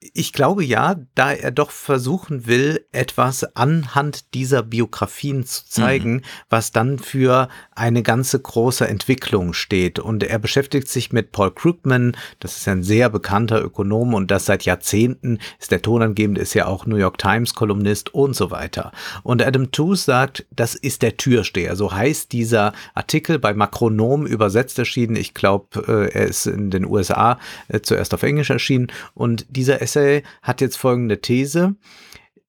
ich 0.00 0.32
glaube 0.32 0.64
ja, 0.64 0.96
da 1.16 1.32
er 1.32 1.50
doch 1.50 1.72
versuchen 1.72 2.46
will, 2.46 2.86
etwas 2.92 3.56
anhand 3.56 4.32
dieser 4.32 4.62
Biografien 4.62 5.44
zu 5.44 5.66
zeigen, 5.66 6.12
mhm. 6.12 6.22
was 6.48 6.70
dann 6.70 7.00
für 7.00 7.48
eine 7.74 8.04
ganze 8.04 8.38
große 8.38 8.86
Entwicklung 8.86 9.54
steht. 9.54 9.98
Und 9.98 10.22
er 10.22 10.38
beschäftigt 10.38 10.88
sich 10.88 11.12
mit 11.12 11.32
Paul 11.32 11.50
Krugman, 11.50 12.16
das 12.38 12.56
ist 12.56 12.68
ein 12.68 12.84
sehr 12.84 13.10
bekannter 13.10 13.62
Ökonom 13.62 14.14
und 14.14 14.30
das 14.30 14.46
seit 14.46 14.64
Jahrzehnten 14.64 15.40
ist 15.58 15.72
der 15.72 15.82
tonangebende, 15.82 16.40
ist 16.40 16.54
ja 16.54 16.66
auch 16.66 16.86
New 16.86 16.96
York 16.96 17.18
Times 17.18 17.54
Kolumnist 17.54 18.14
und 18.14 18.36
so 18.36 18.52
weiter. 18.52 18.92
Und 19.24 19.42
Adam 19.42 19.72
Tooze 19.72 20.04
sagt, 20.04 20.46
das 20.52 20.76
ist 20.76 21.02
der 21.02 21.16
Türsteher. 21.16 21.74
So 21.74 21.92
heißt 21.92 22.30
dieser 22.30 22.72
Artikel 22.94 23.40
bei 23.40 23.52
Makronom 23.52 24.26
übersetzt 24.26 24.78
erschienen. 24.78 25.16
Ich 25.16 25.34
glaube, 25.34 25.82
äh, 25.88 26.16
er 26.16 26.26
ist 26.26 26.46
in 26.46 26.70
den 26.70 26.84
USA 26.84 27.40
äh, 27.66 27.80
zuerst 27.80 28.14
auf 28.14 28.22
Englisch 28.22 28.50
erschienen 28.50 28.92
und 29.14 29.44
dieser 29.48 29.82
Essay 29.88 30.22
hat 30.42 30.60
jetzt 30.60 30.76
folgende 30.76 31.20
These. 31.20 31.74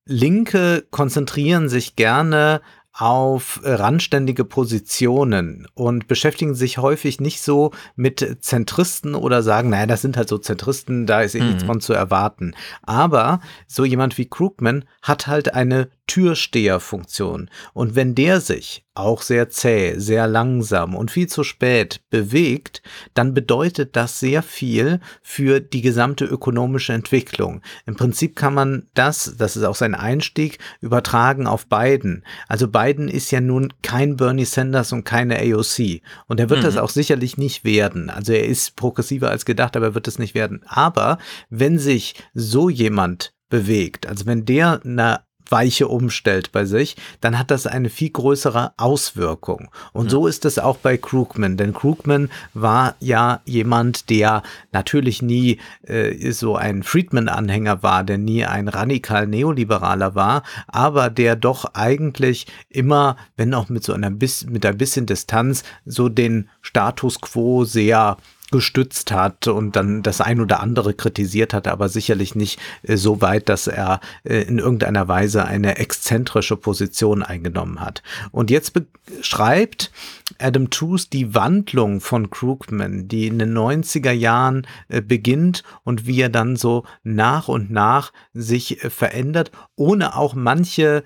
Linke 0.05 0.85
konzentrieren 0.91 1.69
sich 1.69 1.95
gerne 1.95 2.61
auf 2.91 3.61
randständige 3.63 4.43
Positionen 4.43 5.67
und 5.73 6.09
beschäftigen 6.09 6.53
sich 6.53 6.79
häufig 6.79 7.21
nicht 7.21 7.41
so 7.41 7.71
mit 7.95 8.39
Zentristen 8.41 9.15
oder 9.15 9.41
sagen, 9.41 9.69
naja, 9.69 9.85
das 9.85 10.01
sind 10.01 10.17
halt 10.17 10.27
so 10.27 10.37
Zentristen, 10.37 11.05
da 11.05 11.21
ist 11.21 11.33
eh 11.35 11.39
mhm. 11.39 11.47
nichts 11.47 11.63
von 11.63 11.79
zu 11.79 11.93
erwarten. 11.93 12.55
Aber 12.81 13.39
so 13.67 13.85
jemand 13.85 14.17
wie 14.17 14.25
Krugman 14.25 14.83
hat 15.01 15.27
halt 15.27 15.53
eine 15.53 15.89
Türsteherfunktion. 16.09 17.51
Und 17.73 17.95
wenn 17.95 18.15
der 18.15 18.41
sich 18.41 18.83
auch 18.95 19.21
sehr 19.21 19.49
zäh, 19.49 19.93
sehr 19.97 20.27
langsam 20.27 20.95
und 20.95 21.11
viel 21.11 21.27
zu 21.27 21.43
spät 21.43 22.01
bewegt, 22.09 22.81
dann 23.13 23.35
bedeutet 23.35 23.95
das 23.95 24.19
sehr 24.19 24.41
viel 24.41 25.01
für 25.21 25.59
die 25.59 25.81
gesamte 25.81 26.25
ökonomische 26.25 26.93
Entwicklung. 26.93 27.61
Im 27.85 27.95
Prinzip 27.95 28.35
kann 28.35 28.55
man 28.55 28.87
das, 28.95 29.35
das 29.37 29.55
ist 29.55 29.63
auch 29.63 29.75
sein 29.75 29.93
Einstieg, 29.93 30.57
übertragen 30.81 31.45
auf 31.45 31.67
Biden. 31.67 32.25
Also 32.47 32.67
Biden 32.67 33.07
ist 33.07 33.29
ja 33.29 33.39
nun 33.39 33.71
kein 33.83 34.17
Bernie 34.17 34.45
Sanders 34.45 34.91
und 34.91 35.03
keine 35.03 35.37
AOC. 35.37 36.01
Und 36.25 36.39
er 36.39 36.49
wird 36.49 36.61
mhm. 36.61 36.65
das 36.65 36.77
auch 36.77 36.89
sicherlich 36.89 37.37
nicht 37.37 37.63
werden. 37.63 38.09
Also 38.09 38.33
er 38.33 38.47
ist 38.47 38.75
progressiver 38.75 39.29
als 39.29 39.45
gedacht, 39.45 39.77
aber 39.77 39.87
er 39.87 39.95
wird 39.95 40.07
es 40.07 40.17
nicht 40.17 40.33
werden. 40.33 40.63
Aber 40.65 41.19
wenn 41.51 41.77
sich 41.77 42.15
so 42.33 42.67
jemand 42.67 43.33
bewegt, 43.49 44.07
also 44.07 44.25
wenn 44.25 44.45
der 44.45 44.81
eine 44.83 45.21
Weiche 45.49 45.87
umstellt 45.87 46.51
bei 46.51 46.65
sich, 46.65 46.95
dann 47.21 47.37
hat 47.37 47.51
das 47.51 47.67
eine 47.67 47.89
viel 47.89 48.09
größere 48.09 48.73
Auswirkung. 48.77 49.69
Und 49.93 50.05
mhm. 50.05 50.09
so 50.09 50.27
ist 50.27 50.45
es 50.45 50.59
auch 50.59 50.77
bei 50.77 50.97
Krugman, 50.97 51.57
denn 51.57 51.73
Krugman 51.73 52.29
war 52.53 52.95
ja 52.99 53.41
jemand, 53.45 54.09
der 54.09 54.43
natürlich 54.71 55.21
nie 55.21 55.59
äh, 55.83 56.31
so 56.31 56.55
ein 56.55 56.83
Friedman-Anhänger 56.83 57.83
war, 57.83 58.03
der 58.03 58.17
nie 58.17 58.45
ein 58.45 58.67
radikal 58.67 59.27
Neoliberaler 59.27 60.15
war, 60.15 60.43
aber 60.67 61.09
der 61.09 61.35
doch 61.35 61.73
eigentlich 61.73 62.47
immer, 62.69 63.17
wenn 63.37 63.53
auch 63.53 63.69
mit 63.69 63.83
so 63.83 63.93
einer 63.93 64.11
bis, 64.11 64.45
mit 64.45 64.65
ein 64.65 64.77
bisschen 64.77 65.05
Distanz, 65.05 65.63
so 65.85 66.09
den 66.09 66.49
Status 66.61 67.21
quo 67.21 67.65
sehr 67.65 68.17
gestützt 68.51 69.11
hat 69.11 69.47
und 69.47 69.75
dann 69.75 70.01
das 70.03 70.21
ein 70.21 70.41
oder 70.41 70.59
andere 70.59 70.93
kritisiert 70.93 71.53
hat, 71.53 71.67
aber 71.67 71.89
sicherlich 71.89 72.35
nicht 72.35 72.59
äh, 72.83 72.97
so 72.97 73.21
weit, 73.21 73.49
dass 73.49 73.67
er 73.67 73.99
äh, 74.23 74.41
in 74.41 74.59
irgendeiner 74.59 75.07
Weise 75.07 75.45
eine 75.45 75.77
exzentrische 75.77 76.57
Position 76.57 77.23
eingenommen 77.23 77.79
hat. 77.79 78.03
Und 78.31 78.49
jetzt 78.49 78.73
beschreibt 79.05 79.91
Adam 80.39 80.69
Tooze 80.69 81.07
die 81.11 81.33
Wandlung 81.35 82.01
von 82.01 82.29
Krugman, 82.29 83.07
die 83.07 83.27
in 83.27 83.39
den 83.39 83.57
90er 83.57 84.11
Jahren 84.11 84.65
äh, 84.87 85.01
beginnt 85.01 85.63
und 85.83 86.05
wie 86.05 86.21
er 86.21 86.29
dann 86.29 86.55
so 86.55 86.85
nach 87.03 87.47
und 87.47 87.71
nach 87.71 88.11
sich 88.33 88.83
äh, 88.83 88.89
verändert, 88.89 89.51
ohne 89.75 90.15
auch 90.15 90.33
manche 90.33 91.03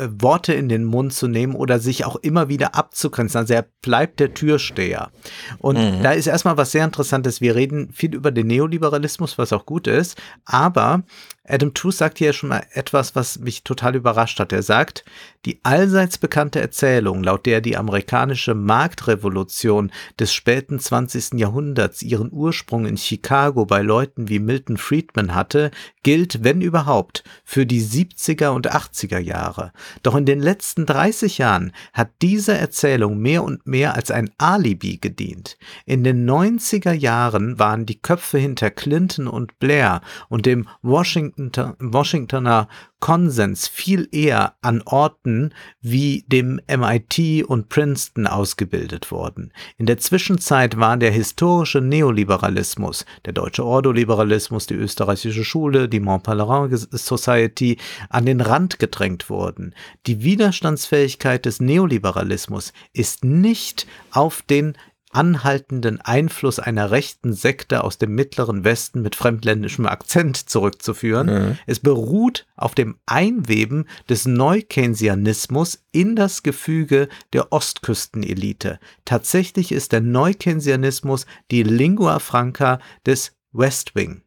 äh, 0.00 0.08
Worte 0.18 0.52
in 0.52 0.68
den 0.68 0.84
Mund 0.84 1.12
zu 1.12 1.28
nehmen 1.28 1.54
oder 1.54 1.78
sich 1.78 2.04
auch 2.04 2.16
immer 2.16 2.48
wieder 2.48 2.74
abzugrenzen. 2.74 3.38
Also 3.38 3.54
er 3.54 3.66
bleibt 3.82 4.20
der 4.20 4.34
Türsteher. 4.34 5.10
Und 5.58 5.76
mhm. 5.76 6.02
da 6.02 6.12
ist 6.12 6.26
erstmal 6.26 6.56
was 6.56 6.72
sehr 6.72 6.84
Interessantes. 6.84 7.40
Wir 7.40 7.54
reden 7.54 7.90
viel 7.92 8.14
über 8.14 8.30
den 8.30 8.46
Neoliberalismus, 8.46 9.38
was 9.38 9.52
auch 9.52 9.66
gut 9.66 9.86
ist, 9.86 10.20
aber 10.44 11.02
Adam 11.48 11.72
Tooze 11.72 11.96
sagt 11.96 12.18
hier 12.18 12.34
schon 12.34 12.50
mal 12.50 12.62
etwas, 12.74 13.16
was 13.16 13.38
mich 13.38 13.64
total 13.64 13.96
überrascht 13.96 14.38
hat. 14.38 14.52
Er 14.52 14.62
sagt, 14.62 15.04
die 15.46 15.58
allseits 15.62 16.18
bekannte 16.18 16.60
Erzählung, 16.60 17.24
laut 17.24 17.46
der 17.46 17.62
die 17.62 17.78
amerikanische 17.78 18.54
Marktrevolution 18.54 19.90
des 20.18 20.34
späten 20.34 20.78
20. 20.78 21.40
Jahrhunderts 21.40 22.02
ihren 22.02 22.30
Ursprung 22.30 22.84
in 22.84 22.98
Chicago 22.98 23.64
bei 23.64 23.80
Leuten 23.80 24.28
wie 24.28 24.38
Milton 24.38 24.76
Friedman 24.76 25.34
hatte, 25.34 25.70
gilt, 26.02 26.44
wenn 26.44 26.60
überhaupt, 26.60 27.24
für 27.42 27.64
die 27.64 27.82
70er 27.82 28.50
und 28.50 28.70
80er 28.70 29.18
Jahre. 29.18 29.72
Doch 30.02 30.16
in 30.16 30.26
den 30.26 30.40
letzten 30.40 30.84
30 30.84 31.38
Jahren 31.38 31.72
hat 31.94 32.10
diese 32.20 32.56
Erzählung 32.56 33.18
mehr 33.18 33.42
und 33.42 33.66
mehr 33.66 33.94
als 33.94 34.10
ein 34.10 34.30
Alibi 34.36 34.98
gedient. 34.98 35.56
In 35.86 36.04
den 36.04 36.28
90er 36.28 36.92
Jahren 36.92 37.58
waren 37.58 37.86
die 37.86 38.00
Köpfe 38.00 38.36
hinter 38.36 38.70
Clinton 38.70 39.26
und 39.26 39.58
Blair 39.58 40.02
und 40.28 40.44
dem 40.44 40.68
Washington 40.82 41.29
Washingtoner 41.78 42.68
Konsens 43.00 43.66
viel 43.66 44.08
eher 44.12 44.54
an 44.60 44.82
Orten 44.84 45.54
wie 45.80 46.24
dem 46.28 46.60
MIT 46.68 47.44
und 47.46 47.68
Princeton 47.70 48.26
ausgebildet 48.26 49.10
worden. 49.10 49.52
In 49.78 49.86
der 49.86 49.98
Zwischenzeit 49.98 50.78
war 50.78 50.96
der 50.98 51.10
historische 51.10 51.80
Neoliberalismus, 51.80 53.06
der 53.24 53.32
deutsche 53.32 53.64
Ordoliberalismus, 53.64 54.66
die 54.66 54.74
österreichische 54.74 55.44
Schule, 55.44 55.88
die 55.88 56.00
Mont 56.00 56.24
Pelerin 56.24 56.76
Society 56.76 57.78
an 58.10 58.26
den 58.26 58.42
Rand 58.42 58.78
gedrängt 58.78 59.30
worden. 59.30 59.74
Die 60.06 60.22
Widerstandsfähigkeit 60.22 61.46
des 61.46 61.60
Neoliberalismus 61.60 62.74
ist 62.92 63.24
nicht 63.24 63.86
auf 64.10 64.42
den 64.42 64.76
anhaltenden 65.10 66.00
Einfluss 66.00 66.58
einer 66.60 66.90
rechten 66.90 67.32
Sekte 67.32 67.82
aus 67.82 67.98
dem 67.98 68.14
mittleren 68.14 68.64
Westen 68.64 69.02
mit 69.02 69.16
fremdländischem 69.16 69.86
Akzent 69.86 70.36
zurückzuführen. 70.36 71.26
Mhm. 71.26 71.58
Es 71.66 71.80
beruht 71.80 72.46
auf 72.56 72.74
dem 72.74 72.96
Einweben 73.06 73.86
des 74.08 74.26
Neukeynesianismus 74.26 75.84
in 75.90 76.14
das 76.14 76.42
Gefüge 76.42 77.08
der 77.32 77.52
Ostküstenelite. 77.52 78.78
Tatsächlich 79.04 79.72
ist 79.72 79.92
der 79.92 80.00
Neukeynesianismus 80.00 81.26
die 81.50 81.64
Lingua 81.64 82.20
franca 82.20 82.78
des 83.04 83.32
West 83.52 83.96
Wing. 83.96 84.22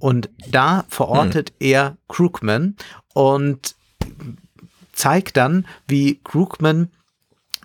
Und 0.00 0.30
da 0.50 0.84
verortet 0.88 1.52
mhm. 1.60 1.66
er 1.66 1.96
Krugman 2.08 2.76
und 3.14 3.76
zeigt 4.92 5.36
dann, 5.36 5.66
wie 5.86 6.20
Krugman 6.24 6.90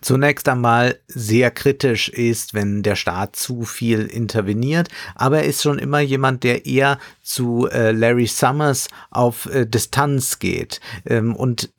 zunächst 0.02 0.48
einmal 0.48 1.00
sehr 1.08 1.52
kritisch 1.52 2.10
ist, 2.10 2.54
wenn 2.54 2.84
der 2.84 2.96
Staat 2.96 3.36
zu 3.36 3.64
viel 3.64 4.06
interveniert, 4.06 4.90
aber 5.16 5.40
er 5.40 5.46
ist 5.46 5.64
schon 5.64 5.80
immer 5.80 6.00
jemand, 6.00 6.44
der 6.44 6.66
eher 6.66 7.00
zu 7.22 7.68
äh, 7.68 7.92
Larry 7.92 8.28
Summers 8.28 8.88
auf 9.12 9.46
äh, 9.48 9.66
Distanz 9.66 10.40
geht 10.40 10.80
ähm, 11.06 11.36
und 11.36 11.70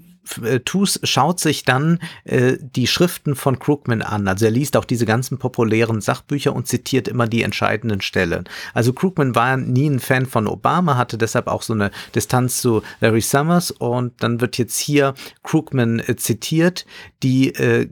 äh, 0.43 0.61
Tus 0.61 1.01
schaut 1.03 1.41
sich 1.41 1.65
dann 1.65 1.99
äh, 2.25 2.57
die 2.61 2.87
Schriften 2.87 3.35
von 3.35 3.59
Krugman 3.59 4.03
an. 4.03 4.29
Also 4.29 4.47
er 4.47 4.51
liest 4.51 4.77
auch 4.77 4.85
diese 4.85 5.07
ganzen 5.07 5.39
populären 5.39 6.01
Sachbücher 6.01 6.55
und 6.55 6.67
zitiert 6.67 7.09
immer 7.09 7.27
die 7.27 7.43
entscheidenden 7.43 8.01
Stellen. 8.01 8.45
Also 8.75 8.93
Krugman 8.93 9.35
war 9.35 9.57
nie 9.57 9.89
ein 9.89 10.01
Fan 10.01 10.27
von 10.27 10.47
Obama, 10.47 10.97
hatte 10.97 11.19
deshalb 11.19 11.47
auch 11.47 11.63
so 11.63 11.73
eine 11.73 11.91
Distanz 12.15 12.61
zu 12.61 12.83
Larry 13.01 13.21
Summers 13.21 13.71
und 13.71 14.23
dann 14.23 14.41
wird 14.41 14.59
jetzt 14.59 14.79
hier 14.79 15.15
Krugman 15.43 16.01
äh, 16.01 16.17
zitiert, 16.17 16.87
die 17.23 17.55
äh, 17.55 17.89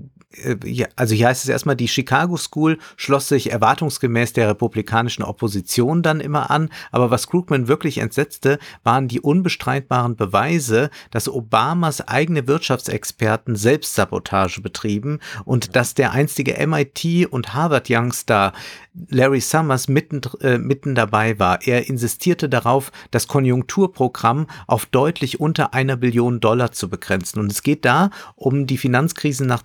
also 0.97 1.15
hier 1.15 1.29
heißt 1.29 1.45
es 1.45 1.49
erstmal, 1.49 1.77
die 1.77 1.89
Chicago 1.89 2.37
School 2.37 2.79
schloss 2.97 3.29
sich 3.29 3.51
erwartungsgemäß 3.51 4.33
der 4.33 4.49
republikanischen 4.49 5.25
Opposition 5.25 6.03
dann 6.03 6.21
immer 6.21 6.51
an, 6.51 6.71
aber 6.91 7.11
was 7.11 7.27
Krugman 7.27 7.69
wirklich 7.69 7.99
entsetzte, 7.99 8.59
waren 8.85 9.09
die 9.09 9.21
unbestreitbaren 9.21 10.17
Beweise, 10.17 10.91
dass 11.11 11.29
Obamas 11.29 12.07
eigene 12.07 12.47
Wirtschaftsexperten 12.47 13.57
Selbstsabotage 13.57 14.61
betrieben 14.61 15.21
und 15.45 15.77
dass 15.77 15.95
der 15.95 16.13
einstige 16.13 16.67
MIT 16.67 17.27
und 17.31 17.55
Harvard 17.55 17.89
Youngster 17.91 18.53
Larry 19.09 19.41
Summers 19.41 19.89
mitten, 19.89 20.21
äh, 20.41 20.59
mitten 20.59 20.95
dabei 20.95 21.39
war. 21.39 21.61
Er 21.67 21.89
insistierte 21.89 22.49
darauf, 22.49 22.91
das 23.11 23.29
Konjunkturprogramm 23.29 24.47
auf 24.67 24.87
deutlich 24.87 25.41
unter 25.41 25.75
einer 25.75 25.97
Billion 25.97 26.41
Dollar 26.41 26.73
zu 26.73 26.89
begrenzen. 26.89 27.41
Und 27.41 27.53
es 27.53 27.63
geht 27.63 27.85
da 27.85 28.11
um 28.35 28.67
die 28.67 28.79
Finanzkrise 28.79 29.47
nach 29.47 29.63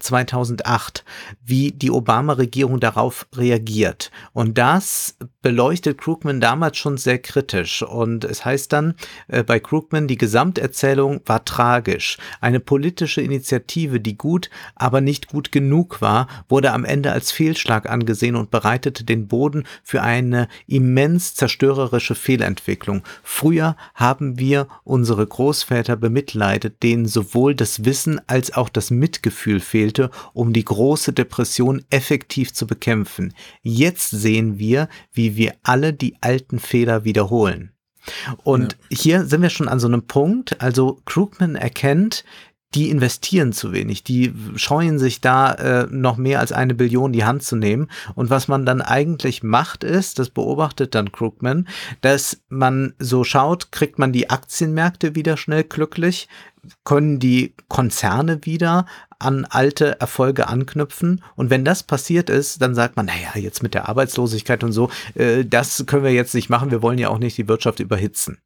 2008, 0.63 1.03
wie 1.45 1.71
die 1.71 1.91
Obama-Regierung 1.91 2.79
darauf 2.79 3.27
reagiert. 3.35 4.11
Und 4.33 4.57
das 4.57 5.17
beleuchtet 5.41 5.97
Krugman 5.99 6.41
damals 6.41 6.77
schon 6.77 6.97
sehr 6.97 7.19
kritisch. 7.19 7.83
Und 7.83 8.23
es 8.23 8.45
heißt 8.45 8.71
dann 8.73 8.95
äh, 9.27 9.43
bei 9.43 9.59
Krugman, 9.59 10.07
die 10.07 10.17
Gesamterzählung 10.17 11.21
war 11.25 11.45
tragisch. 11.45 12.17
Eine 12.41 12.59
politische 12.59 13.21
Initiative, 13.21 13.99
die 13.99 14.17
gut, 14.17 14.49
aber 14.75 15.01
nicht 15.01 15.27
gut 15.27 15.51
genug 15.51 16.01
war, 16.01 16.27
wurde 16.49 16.71
am 16.71 16.85
Ende 16.85 17.11
als 17.11 17.31
Fehlschlag 17.31 17.89
angesehen 17.89 18.35
und 18.35 18.51
bereitete 18.51 19.03
den 19.03 19.27
Boden 19.27 19.65
für 19.83 20.01
eine 20.01 20.47
immens 20.67 21.35
zerstörerische 21.35 22.15
Fehlentwicklung. 22.15 23.03
Früher 23.21 23.75
haben 23.93 24.39
wir 24.39 24.67
unsere 24.83 25.27
Großväter 25.27 25.97
bemitleidet, 25.97 26.81
denen 26.83 27.05
sowohl 27.05 27.53
das 27.53 27.83
Wissen 27.83 28.21
als 28.27 28.53
auch 28.53 28.69
das 28.69 28.91
Mitgefühl 28.91 29.59
fehlte, 29.59 30.09
um 30.33 30.42
die 30.51 30.65
große 30.65 31.13
Depression 31.13 31.85
effektiv 31.89 32.53
zu 32.53 32.67
bekämpfen. 32.67 33.33
Jetzt 33.61 34.09
sehen 34.09 34.59
wir, 34.59 34.89
wie 35.13 35.37
wir 35.37 35.53
alle 35.63 35.93
die 35.93 36.17
alten 36.19 36.59
Fehler 36.59 37.05
wiederholen. 37.05 37.71
Und 38.43 38.77
ja. 38.89 38.97
hier 38.97 39.25
sind 39.25 39.41
wir 39.41 39.49
schon 39.49 39.69
an 39.69 39.79
so 39.79 39.87
einem 39.87 40.07
Punkt. 40.07 40.59
Also 40.61 40.99
Krugman 41.05 41.55
erkennt, 41.55 42.25
die 42.75 42.89
investieren 42.89 43.53
zu 43.53 43.71
wenig, 43.71 44.03
die 44.03 44.33
scheuen 44.55 44.97
sich 44.97 45.21
da 45.21 45.53
äh, 45.53 45.87
noch 45.91 46.17
mehr 46.17 46.39
als 46.39 46.51
eine 46.51 46.73
Billion 46.73 47.13
die 47.13 47.23
Hand 47.23 47.43
zu 47.43 47.55
nehmen. 47.55 47.89
Und 48.15 48.29
was 48.29 48.47
man 48.47 48.65
dann 48.65 48.81
eigentlich 48.81 49.43
macht, 49.43 49.83
ist, 49.83 50.17
das 50.19 50.29
beobachtet 50.29 50.95
dann 50.95 51.11
Krugman, 51.11 51.67
dass 52.01 52.41
man 52.49 52.93
so 52.97 53.23
schaut, 53.23 53.71
kriegt 53.71 53.99
man 53.99 54.11
die 54.11 54.29
Aktienmärkte 54.29 55.15
wieder 55.15 55.37
schnell 55.37 55.63
glücklich, 55.63 56.27
können 56.83 57.19
die 57.19 57.53
Konzerne 57.67 58.45
wieder 58.45 58.85
an 59.23 59.45
alte 59.49 59.99
Erfolge 59.99 60.47
anknüpfen. 60.47 61.23
Und 61.35 61.49
wenn 61.49 61.65
das 61.65 61.83
passiert 61.83 62.29
ist, 62.29 62.61
dann 62.61 62.75
sagt 62.75 62.95
man, 62.95 63.05
naja, 63.05 63.31
jetzt 63.35 63.63
mit 63.63 63.73
der 63.73 63.89
Arbeitslosigkeit 63.89 64.63
und 64.63 64.71
so, 64.71 64.89
äh, 65.15 65.45
das 65.45 65.85
können 65.85 66.03
wir 66.03 66.13
jetzt 66.13 66.35
nicht 66.35 66.49
machen, 66.49 66.71
wir 66.71 66.81
wollen 66.81 66.99
ja 66.99 67.09
auch 67.09 67.19
nicht 67.19 67.37
die 67.37 67.47
Wirtschaft 67.47 67.79
überhitzen. 67.79 68.37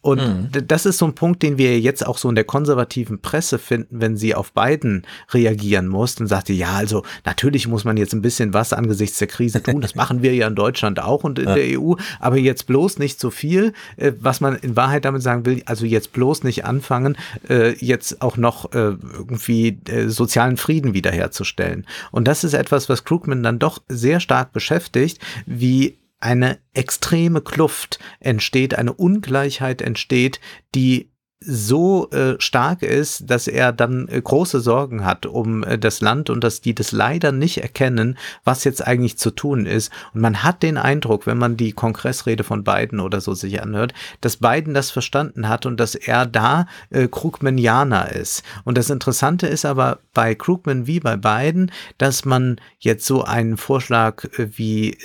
Und 0.00 0.18
mhm. 0.18 0.66
das 0.66 0.86
ist 0.86 0.98
so 0.98 1.06
ein 1.06 1.14
Punkt, 1.14 1.42
den 1.42 1.58
wir 1.58 1.78
jetzt 1.80 2.06
auch 2.06 2.18
so 2.18 2.28
in 2.28 2.34
der 2.34 2.44
konservativen 2.44 3.20
Presse 3.20 3.58
finden, 3.58 4.00
wenn 4.00 4.16
sie 4.16 4.34
auf 4.34 4.52
Biden 4.52 5.02
reagieren 5.32 5.88
muss. 5.88 6.14
Dann 6.14 6.26
sagt 6.26 6.48
sie, 6.48 6.56
ja, 6.56 6.72
also 6.72 7.02
natürlich 7.24 7.68
muss 7.68 7.84
man 7.84 7.96
jetzt 7.96 8.12
ein 8.12 8.22
bisschen 8.22 8.54
was 8.54 8.72
angesichts 8.72 9.18
der 9.18 9.28
Krise 9.28 9.62
tun. 9.62 9.80
Das 9.80 9.94
machen 9.94 10.22
wir 10.22 10.34
ja 10.34 10.46
in 10.46 10.54
Deutschland 10.54 11.00
auch 11.00 11.24
und 11.24 11.38
in 11.38 11.48
ja. 11.48 11.54
der 11.54 11.80
EU, 11.80 11.94
aber 12.20 12.36
jetzt 12.36 12.66
bloß 12.66 12.98
nicht 12.98 13.20
so 13.20 13.30
viel, 13.30 13.72
äh, 13.96 14.12
was 14.20 14.40
man 14.40 14.56
in 14.56 14.76
Wahrheit 14.76 15.04
damit 15.04 15.22
sagen 15.22 15.46
will, 15.46 15.62
also 15.66 15.86
jetzt 15.86 16.12
bloß 16.12 16.44
nicht 16.44 16.64
anfangen, 16.64 17.16
äh, 17.48 17.74
jetzt 17.84 18.22
auch 18.22 18.36
noch 18.36 18.72
äh, 18.72 18.94
irgendwie 19.14 19.78
sozialen 20.06 20.56
Frieden 20.56 20.94
wiederherzustellen. 20.94 21.86
Und 22.10 22.28
das 22.28 22.44
ist 22.44 22.54
etwas, 22.54 22.88
was 22.88 23.04
Krugman 23.04 23.42
dann 23.42 23.58
doch 23.58 23.82
sehr 23.88 24.20
stark 24.20 24.52
beschäftigt, 24.52 25.18
wie 25.46 25.98
eine 26.24 26.58
extreme 26.72 27.42
Kluft 27.42 27.98
entsteht, 28.18 28.74
eine 28.74 28.94
Ungleichheit 28.94 29.82
entsteht, 29.82 30.40
die 30.74 31.10
so 31.46 32.10
äh, 32.10 32.36
stark 32.38 32.82
ist, 32.82 33.30
dass 33.30 33.48
er 33.48 33.72
dann 33.72 34.08
äh, 34.08 34.20
große 34.20 34.60
Sorgen 34.60 35.04
hat 35.04 35.26
um 35.26 35.62
äh, 35.62 35.78
das 35.78 36.00
Land 36.00 36.30
und 36.30 36.42
dass 36.42 36.60
die 36.60 36.74
das 36.74 36.92
leider 36.92 37.32
nicht 37.32 37.58
erkennen, 37.58 38.16
was 38.44 38.64
jetzt 38.64 38.86
eigentlich 38.86 39.18
zu 39.18 39.30
tun 39.30 39.66
ist. 39.66 39.92
Und 40.14 40.22
man 40.22 40.42
hat 40.42 40.62
den 40.62 40.78
Eindruck, 40.78 41.26
wenn 41.26 41.38
man 41.38 41.56
die 41.56 41.72
Kongressrede 41.72 42.44
von 42.44 42.64
Biden 42.64 43.00
oder 43.00 43.20
so 43.20 43.34
sich 43.34 43.60
anhört, 43.60 43.92
dass 44.20 44.38
Biden 44.38 44.74
das 44.74 44.90
verstanden 44.90 45.48
hat 45.48 45.66
und 45.66 45.78
dass 45.78 45.94
er 45.94 46.24
da 46.26 46.66
äh, 46.90 47.08
Krugmanianer 47.08 48.12
ist. 48.12 48.42
Und 48.64 48.78
das 48.78 48.88
Interessante 48.88 49.46
ist 49.46 49.64
aber 49.66 49.98
bei 50.14 50.34
Krugman 50.34 50.86
wie 50.86 51.00
bei 51.00 51.16
Biden, 51.16 51.70
dass 51.98 52.24
man 52.24 52.60
jetzt 52.78 53.06
so 53.06 53.24
einen 53.24 53.58
Vorschlag 53.58 54.24
äh, 54.38 54.48
wie 54.56 54.96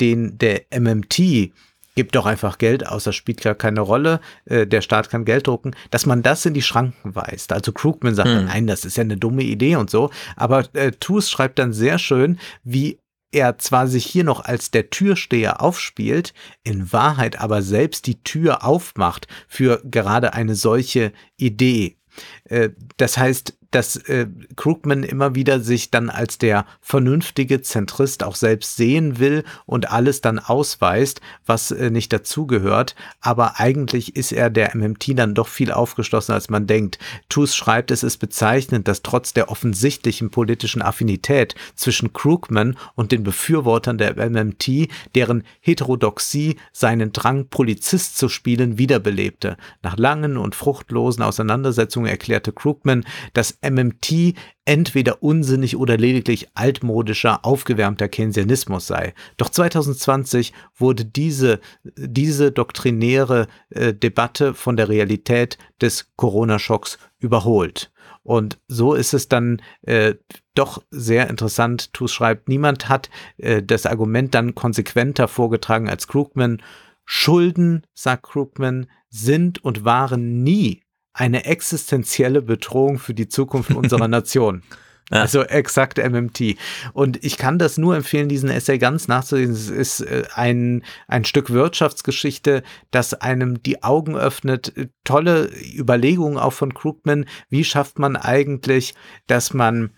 den 0.00 0.38
der 0.38 0.62
MMT 0.70 1.52
gibt 2.00 2.16
doch 2.16 2.24
einfach 2.24 2.56
Geld 2.56 2.86
aus, 2.86 3.04
das 3.04 3.14
spielt 3.14 3.42
gar 3.42 3.54
keine 3.54 3.82
Rolle, 3.82 4.20
äh, 4.46 4.66
der 4.66 4.80
Staat 4.80 5.10
kann 5.10 5.26
Geld 5.26 5.46
drucken, 5.46 5.76
dass 5.90 6.06
man 6.06 6.22
das 6.22 6.46
in 6.46 6.54
die 6.54 6.62
Schranken 6.62 7.14
weist. 7.14 7.52
Also 7.52 7.72
Krugman 7.72 8.14
sagt, 8.14 8.30
hm. 8.30 8.46
nein, 8.46 8.66
das 8.66 8.86
ist 8.86 8.96
ja 8.96 9.02
eine 9.02 9.18
dumme 9.18 9.42
Idee 9.42 9.76
und 9.76 9.90
so, 9.90 10.08
aber 10.34 10.64
äh, 10.72 10.92
Toos 10.92 11.30
schreibt 11.30 11.58
dann 11.58 11.74
sehr 11.74 11.98
schön, 11.98 12.38
wie 12.64 13.00
er 13.32 13.58
zwar 13.58 13.86
sich 13.86 14.06
hier 14.06 14.24
noch 14.24 14.42
als 14.42 14.70
der 14.70 14.88
Türsteher 14.88 15.60
aufspielt, 15.60 16.32
in 16.64 16.90
Wahrheit 16.90 17.38
aber 17.38 17.60
selbst 17.60 18.06
die 18.06 18.22
Tür 18.22 18.64
aufmacht 18.64 19.26
für 19.46 19.82
gerade 19.84 20.32
eine 20.32 20.54
solche 20.54 21.12
Idee. 21.36 21.98
Äh, 22.44 22.70
das 22.96 23.18
heißt, 23.18 23.58
dass 23.70 23.96
äh, 23.96 24.26
Krugman 24.56 25.02
immer 25.02 25.34
wieder 25.34 25.60
sich 25.60 25.90
dann 25.90 26.10
als 26.10 26.38
der 26.38 26.66
vernünftige 26.80 27.62
Zentrist 27.62 28.24
auch 28.24 28.34
selbst 28.34 28.76
sehen 28.76 29.18
will 29.18 29.44
und 29.66 29.90
alles 29.90 30.20
dann 30.20 30.38
ausweist, 30.38 31.20
was 31.46 31.70
äh, 31.70 31.90
nicht 31.90 32.12
dazugehört. 32.12 32.96
Aber 33.20 33.60
eigentlich 33.60 34.16
ist 34.16 34.32
er 34.32 34.50
der 34.50 34.74
MMT 34.74 35.18
dann 35.18 35.34
doch 35.34 35.48
viel 35.48 35.72
aufgeschlossener, 35.72 36.34
als 36.34 36.50
man 36.50 36.66
denkt. 36.66 36.98
Tus 37.28 37.54
schreibt, 37.54 37.90
es 37.90 38.02
ist 38.02 38.18
bezeichnend, 38.18 38.88
dass 38.88 39.02
trotz 39.02 39.32
der 39.32 39.50
offensichtlichen 39.50 40.30
politischen 40.30 40.82
Affinität 40.82 41.54
zwischen 41.74 42.12
Krugman 42.12 42.76
und 42.94 43.12
den 43.12 43.22
Befürwortern 43.22 43.98
der 43.98 44.16
MMT, 44.16 44.88
deren 45.14 45.44
Heterodoxie 45.60 46.56
seinen 46.72 47.12
Drang, 47.12 47.46
Polizist 47.48 48.18
zu 48.18 48.28
spielen, 48.28 48.78
wiederbelebte. 48.78 49.56
Nach 49.82 49.96
langen 49.96 50.36
und 50.36 50.54
fruchtlosen 50.54 51.22
Auseinandersetzungen 51.22 52.08
erklärte 52.10 52.52
Krugman, 52.52 53.04
dass 53.32 53.59
MMT 53.62 54.34
entweder 54.64 55.22
unsinnig 55.22 55.76
oder 55.76 55.96
lediglich 55.96 56.48
altmodischer, 56.54 57.44
aufgewärmter 57.44 58.08
Keynesianismus 58.08 58.86
sei. 58.86 59.14
Doch 59.36 59.50
2020 59.50 60.52
wurde 60.76 61.04
diese, 61.04 61.60
diese 61.82 62.52
doktrinäre 62.52 63.48
äh, 63.70 63.92
Debatte 63.92 64.54
von 64.54 64.76
der 64.76 64.88
Realität 64.88 65.58
des 65.80 66.10
Corona-Schocks 66.16 66.98
überholt. 67.18 67.90
Und 68.22 68.58
so 68.68 68.94
ist 68.94 69.14
es 69.14 69.28
dann 69.28 69.62
äh, 69.82 70.14
doch 70.54 70.82
sehr 70.90 71.28
interessant. 71.30 71.92
Tus 71.92 72.12
schreibt, 72.12 72.48
niemand 72.48 72.88
hat 72.88 73.10
äh, 73.38 73.62
das 73.62 73.86
Argument 73.86 74.34
dann 74.34 74.54
konsequenter 74.54 75.26
vorgetragen 75.26 75.88
als 75.88 76.06
Krugman. 76.06 76.62
Schulden, 77.04 77.82
sagt 77.94 78.24
Krugman, 78.24 78.86
sind 79.08 79.64
und 79.64 79.84
waren 79.84 80.42
nie 80.44 80.82
eine 81.20 81.44
existenzielle 81.44 82.40
Bedrohung 82.40 82.98
für 82.98 83.12
die 83.12 83.28
Zukunft 83.28 83.72
unserer 83.72 84.08
Nation. 84.08 84.62
Ja. 85.10 85.22
Also 85.22 85.42
exakt 85.42 85.98
MMT. 85.98 86.56
Und 86.94 87.22
ich 87.22 87.36
kann 87.36 87.58
das 87.58 87.76
nur 87.76 87.96
empfehlen, 87.96 88.28
diesen 88.28 88.48
Essay 88.48 88.78
ganz 88.78 89.06
nachzulesen. 89.06 89.54
Es 89.54 89.68
ist 89.68 90.00
äh, 90.00 90.22
ein, 90.34 90.82
ein 91.08 91.24
Stück 91.24 91.50
Wirtschaftsgeschichte, 91.50 92.62
das 92.90 93.12
einem 93.14 93.62
die 93.62 93.82
Augen 93.82 94.16
öffnet. 94.16 94.72
Tolle 95.04 95.50
Überlegungen 95.76 96.38
auch 96.38 96.52
von 96.52 96.72
Krugman. 96.72 97.26
Wie 97.50 97.64
schafft 97.64 97.98
man 97.98 98.16
eigentlich, 98.16 98.94
dass 99.26 99.52
man 99.52 99.90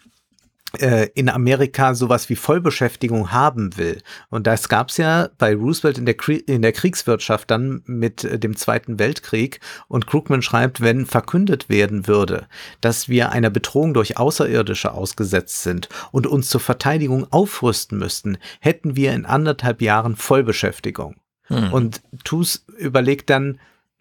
in 1.14 1.28
Amerika 1.28 1.94
sowas 1.94 2.28
wie 2.28 2.36
Vollbeschäftigung 2.36 3.32
haben 3.32 3.76
will. 3.76 4.02
Und 4.30 4.46
das 4.46 4.68
gab 4.68 4.88
es 4.88 4.96
ja 4.96 5.28
bei 5.36 5.54
Roosevelt 5.54 5.98
in 5.98 6.06
der, 6.06 6.16
in 6.46 6.62
der 6.62 6.72
Kriegswirtschaft 6.72 7.50
dann 7.50 7.82
mit 7.86 8.24
äh, 8.24 8.38
dem 8.38 8.56
Zweiten 8.56 8.98
Weltkrieg. 8.98 9.60
Und 9.88 10.06
Krugman 10.06 10.42
schreibt, 10.42 10.80
wenn 10.80 11.06
verkündet 11.06 11.68
werden 11.68 12.06
würde, 12.06 12.46
dass 12.80 13.08
wir 13.08 13.32
einer 13.32 13.50
Bedrohung 13.50 13.92
durch 13.92 14.16
Außerirdische 14.16 14.92
ausgesetzt 14.92 15.62
sind 15.62 15.88
und 16.10 16.26
uns 16.26 16.48
zur 16.48 16.60
Verteidigung 16.60 17.30
aufrüsten 17.30 17.98
müssten, 17.98 18.38
hätten 18.60 18.96
wir 18.96 19.12
in 19.12 19.26
anderthalb 19.26 19.82
Jahren 19.82 20.16
Vollbeschäftigung. 20.16 21.16
Hm. 21.44 21.72
Und 21.72 22.02
Tus 22.24 22.64
überlegt 22.78 23.28
dann, 23.28 23.58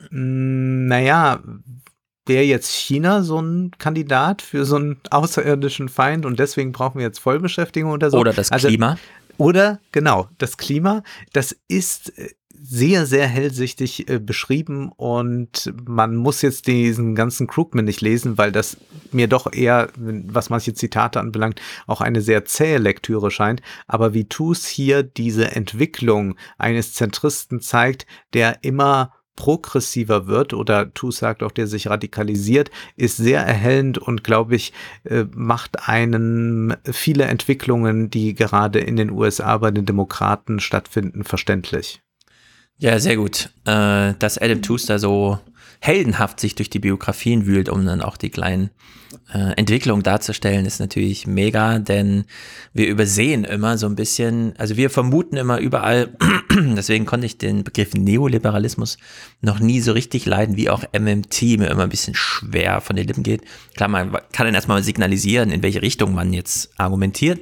hm, 0.10 0.88
naja, 0.88 1.42
wäre 2.26 2.44
jetzt 2.44 2.72
China 2.72 3.24
so 3.24 3.42
ein 3.42 3.72
Kandidat 3.78 4.42
für 4.42 4.66
so 4.66 4.76
einen 4.76 5.00
außerirdischen 5.10 5.90
Feind 5.90 6.26
und 6.26 6.40
deswegen 6.40 6.72
brauchen 6.72 7.00
wir 7.00 7.06
jetzt 7.06 7.20
Vollbeschäftigung 7.20 7.92
oder 7.92 8.12
so. 8.12 8.18
Oder 8.18 8.34
das 8.34 8.52
also, 8.52 8.68
Klima. 8.68 8.98
Oder 9.38 9.80
genau, 9.92 10.30
das 10.38 10.58
Klima, 10.58 11.02
das 11.34 11.56
ist 11.68 12.18
äh, 12.20 12.30
sehr, 12.64 13.08
sehr 13.08 13.26
hellsichtig 13.26 14.08
äh, 14.08 14.20
beschrieben 14.20 14.92
und 14.96 15.74
man 15.84 16.16
muss 16.16 16.44
jetzt 16.44 16.68
diesen 16.68 17.16
ganzen 17.16 17.48
Krugman 17.48 17.86
nicht 17.86 18.02
lesen, 18.02 18.38
weil 18.38 18.52
das 18.52 18.78
mir 19.12 19.28
doch 19.28 19.52
eher, 19.52 19.90
was 19.96 20.52
manche 20.52 20.76
Zitate 20.76 21.20
anbelangt, 21.20 21.60
auch 21.88 22.02
eine 22.02 22.22
sehr 22.22 22.46
zähe 22.46 22.78
Lektüre 22.78 23.32
scheint. 23.32 23.64
Aber 23.88 24.14
wie 24.14 24.26
Tus 24.26 24.68
hier 24.68 25.02
diese 25.02 25.52
Entwicklung 25.56 26.36
eines 26.60 26.94
Zentristen 26.94 27.62
zeigt, 27.62 28.06
der 28.34 28.64
immer 28.64 29.12
progressiver 29.42 30.28
wird 30.28 30.54
oder 30.54 30.94
Tu 30.94 31.10
sagt 31.10 31.42
auch, 31.42 31.52
der 31.52 31.66
sich 31.66 31.88
radikalisiert, 31.88 32.70
ist 32.96 33.18
sehr 33.18 33.42
erhellend 33.42 33.98
und 33.98 34.24
glaube 34.24 34.56
ich, 34.56 34.72
äh, 35.04 35.24
macht 35.34 35.90
einen 35.90 36.76
viele 36.84 37.24
Entwicklungen, 37.24 38.12
die 38.12 38.36
gerade 38.36 38.78
in 38.78 38.98
den 38.98 39.10
USA 39.10 39.58
bei 39.58 39.72
den 39.72 39.88
Demokraten 39.88 40.60
stattfinden, 40.60 41.24
verständlich. 41.24 42.04
Ja, 42.78 43.00
sehr 43.00 43.16
gut. 43.16 43.50
Äh, 43.66 44.14
dass 44.20 44.38
Adam 44.38 44.62
Tooze 44.62 44.86
da 44.86 45.00
so 45.00 45.40
heldenhaft 45.84 46.40
sich 46.40 46.54
durch 46.54 46.70
die 46.70 46.80
Biografien 46.80 47.48
wühlt, 47.48 47.68
um 47.68 47.84
dann 47.86 48.02
auch 48.02 48.16
die 48.16 48.30
kleinen 48.30 48.70
äh, 49.34 49.54
Entwicklungen 49.58 50.04
darzustellen, 50.04 50.68
ist 50.68 50.80
natürlich 50.80 51.26
mega, 51.26 51.80
denn 51.80 52.26
wir 52.72 52.88
übersehen 52.88 53.46
immer 53.46 53.80
so 53.80 53.88
ein 53.88 53.96
bisschen, 53.96 54.54
also 54.60 54.78
wir 54.78 54.92
vermuten 54.92 55.38
immer 55.38 55.58
überall, 55.58 56.16
deswegen 56.52 57.08
konnte 57.08 57.26
ich 57.26 57.40
den 57.40 57.64
Begriff 57.64 57.96
Neoliberalismus 57.96 59.00
noch 59.42 59.60
nie 59.60 59.82
so 59.82 59.92
richtig 59.94 60.28
leiden, 60.28 60.56
wie 60.56 60.70
auch 60.70 60.84
MMT 60.94 61.42
mir 61.58 61.72
immer 61.72 61.84
ein 61.84 61.90
bisschen 61.90 62.14
schwer 62.14 62.80
von 62.80 62.96
den 62.96 63.08
Lippen 63.08 63.24
geht. 63.24 63.42
Klar, 63.76 63.90
man 63.90 64.12
kann 64.32 64.46
dann 64.46 64.54
erstmal 64.54 64.84
signalisieren, 64.84 65.50
in 65.50 65.64
welche 65.64 65.82
Richtung 65.82 66.14
man 66.14 66.32
jetzt 66.32 66.70
argumentiert, 66.78 67.42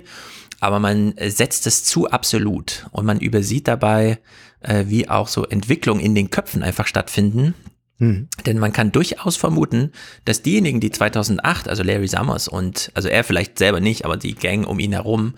aber 0.61 0.79
man 0.79 1.13
setzt 1.27 1.67
es 1.67 1.83
zu 1.83 2.09
absolut 2.09 2.87
und 2.91 3.05
man 3.05 3.19
übersieht 3.19 3.67
dabei, 3.67 4.19
äh, 4.61 4.85
wie 4.87 5.09
auch 5.09 5.27
so 5.27 5.45
Entwicklungen 5.45 6.01
in 6.01 6.15
den 6.15 6.29
Köpfen 6.29 6.63
einfach 6.63 6.87
stattfinden, 6.87 7.53
Mhm. 7.99 8.29
Denn 8.45 8.57
man 8.57 8.73
kann 8.73 8.91
durchaus 8.91 9.37
vermuten, 9.37 9.91
dass 10.25 10.41
diejenigen, 10.41 10.79
die 10.79 10.91
2008, 10.91 11.67
also 11.67 11.83
Larry 11.83 12.07
Summers 12.07 12.47
und, 12.47 12.91
also 12.95 13.09
er 13.09 13.23
vielleicht 13.23 13.59
selber 13.59 13.81
nicht, 13.81 14.05
aber 14.05 14.17
die 14.17 14.35
Gang 14.35 14.65
um 14.65 14.79
ihn 14.79 14.93
herum, 14.93 15.35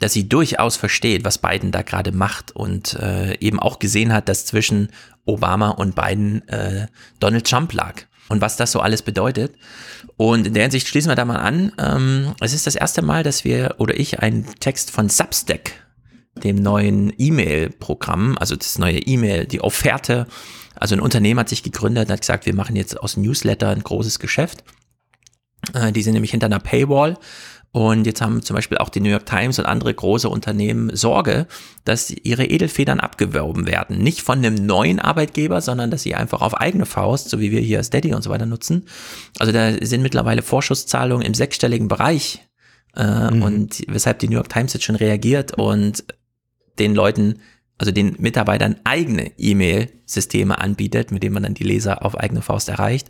dass 0.00 0.12
sie 0.12 0.28
durchaus 0.28 0.76
versteht, 0.76 1.24
was 1.24 1.38
Biden 1.38 1.72
da 1.72 1.82
gerade 1.82 2.12
macht 2.12 2.54
und 2.54 2.94
äh, 2.94 3.38
eben 3.38 3.60
auch 3.60 3.78
gesehen 3.78 4.12
hat, 4.12 4.28
dass 4.28 4.44
zwischen 4.46 4.88
Obama 5.24 5.70
und 5.70 5.94
Biden 5.94 6.46
äh, 6.48 6.88
Donald 7.20 7.46
Trump 7.46 7.72
lag 7.72 8.02
und 8.28 8.40
was 8.40 8.56
das 8.56 8.72
so 8.72 8.80
alles 8.80 9.02
bedeutet. 9.02 9.54
Und 10.16 10.46
in 10.46 10.54
der 10.54 10.62
Hinsicht 10.64 10.88
schließen 10.88 11.10
wir 11.10 11.16
da 11.16 11.24
mal 11.24 11.36
an. 11.36 11.72
Ähm, 11.78 12.34
es 12.40 12.54
ist 12.54 12.66
das 12.66 12.74
erste 12.74 13.02
Mal, 13.02 13.22
dass 13.22 13.44
wir 13.44 13.76
oder 13.78 13.98
ich 13.98 14.20
einen 14.20 14.46
Text 14.58 14.90
von 14.90 15.08
Substack, 15.08 15.72
dem 16.42 16.56
neuen 16.56 17.12
E-Mail-Programm, 17.16 18.36
also 18.38 18.56
das 18.56 18.78
neue 18.78 18.98
E-Mail, 18.98 19.46
die 19.46 19.60
Offerte 19.60 20.26
also 20.74 20.94
ein 20.94 21.00
Unternehmen 21.00 21.40
hat 21.40 21.48
sich 21.48 21.62
gegründet 21.62 22.06
und 22.06 22.12
hat 22.12 22.20
gesagt, 22.20 22.46
wir 22.46 22.54
machen 22.54 22.76
jetzt 22.76 22.98
aus 22.98 23.16
Newsletter 23.16 23.68
ein 23.68 23.82
großes 23.82 24.18
Geschäft. 24.18 24.64
Äh, 25.74 25.92
die 25.92 26.02
sind 26.02 26.14
nämlich 26.14 26.30
hinter 26.30 26.46
einer 26.46 26.60
Paywall. 26.60 27.16
Und 27.72 28.04
jetzt 28.04 28.20
haben 28.20 28.42
zum 28.42 28.56
Beispiel 28.56 28.78
auch 28.78 28.88
die 28.88 28.98
New 28.98 29.10
York 29.10 29.26
Times 29.26 29.60
und 29.60 29.66
andere 29.66 29.94
große 29.94 30.28
Unternehmen 30.28 30.94
Sorge, 30.96 31.46
dass 31.84 32.10
ihre 32.10 32.44
Edelfedern 32.44 32.98
abgeworben 32.98 33.68
werden. 33.68 33.98
Nicht 33.98 34.22
von 34.22 34.38
einem 34.38 34.54
neuen 34.56 34.98
Arbeitgeber, 34.98 35.60
sondern 35.60 35.92
dass 35.92 36.02
sie 36.02 36.16
einfach 36.16 36.40
auf 36.40 36.54
eigene 36.54 36.84
Faust, 36.84 37.30
so 37.30 37.38
wie 37.38 37.52
wir 37.52 37.60
hier 37.60 37.82
Steady 37.84 38.12
und 38.12 38.22
so 38.22 38.30
weiter 38.30 38.46
nutzen. 38.46 38.86
Also 39.38 39.52
da 39.52 39.72
sind 39.86 40.02
mittlerweile 40.02 40.42
Vorschusszahlungen 40.42 41.24
im 41.24 41.34
sechsstelligen 41.34 41.86
Bereich. 41.86 42.44
Äh, 42.96 43.30
mhm. 43.30 43.42
Und 43.42 43.82
weshalb 43.86 44.18
die 44.18 44.26
New 44.26 44.34
York 44.34 44.48
Times 44.48 44.72
jetzt 44.72 44.84
schon 44.84 44.96
reagiert 44.96 45.56
und 45.56 46.04
den 46.80 46.92
Leuten 46.92 47.38
also 47.80 47.92
den 47.92 48.14
Mitarbeitern 48.18 48.76
eigene 48.84 49.32
E-Mail-Systeme 49.38 50.60
anbietet, 50.60 51.12
mit 51.12 51.22
denen 51.22 51.32
man 51.32 51.44
dann 51.44 51.54
die 51.54 51.64
Leser 51.64 52.04
auf 52.04 52.14
eigene 52.14 52.42
Faust 52.42 52.68
erreicht. 52.68 53.08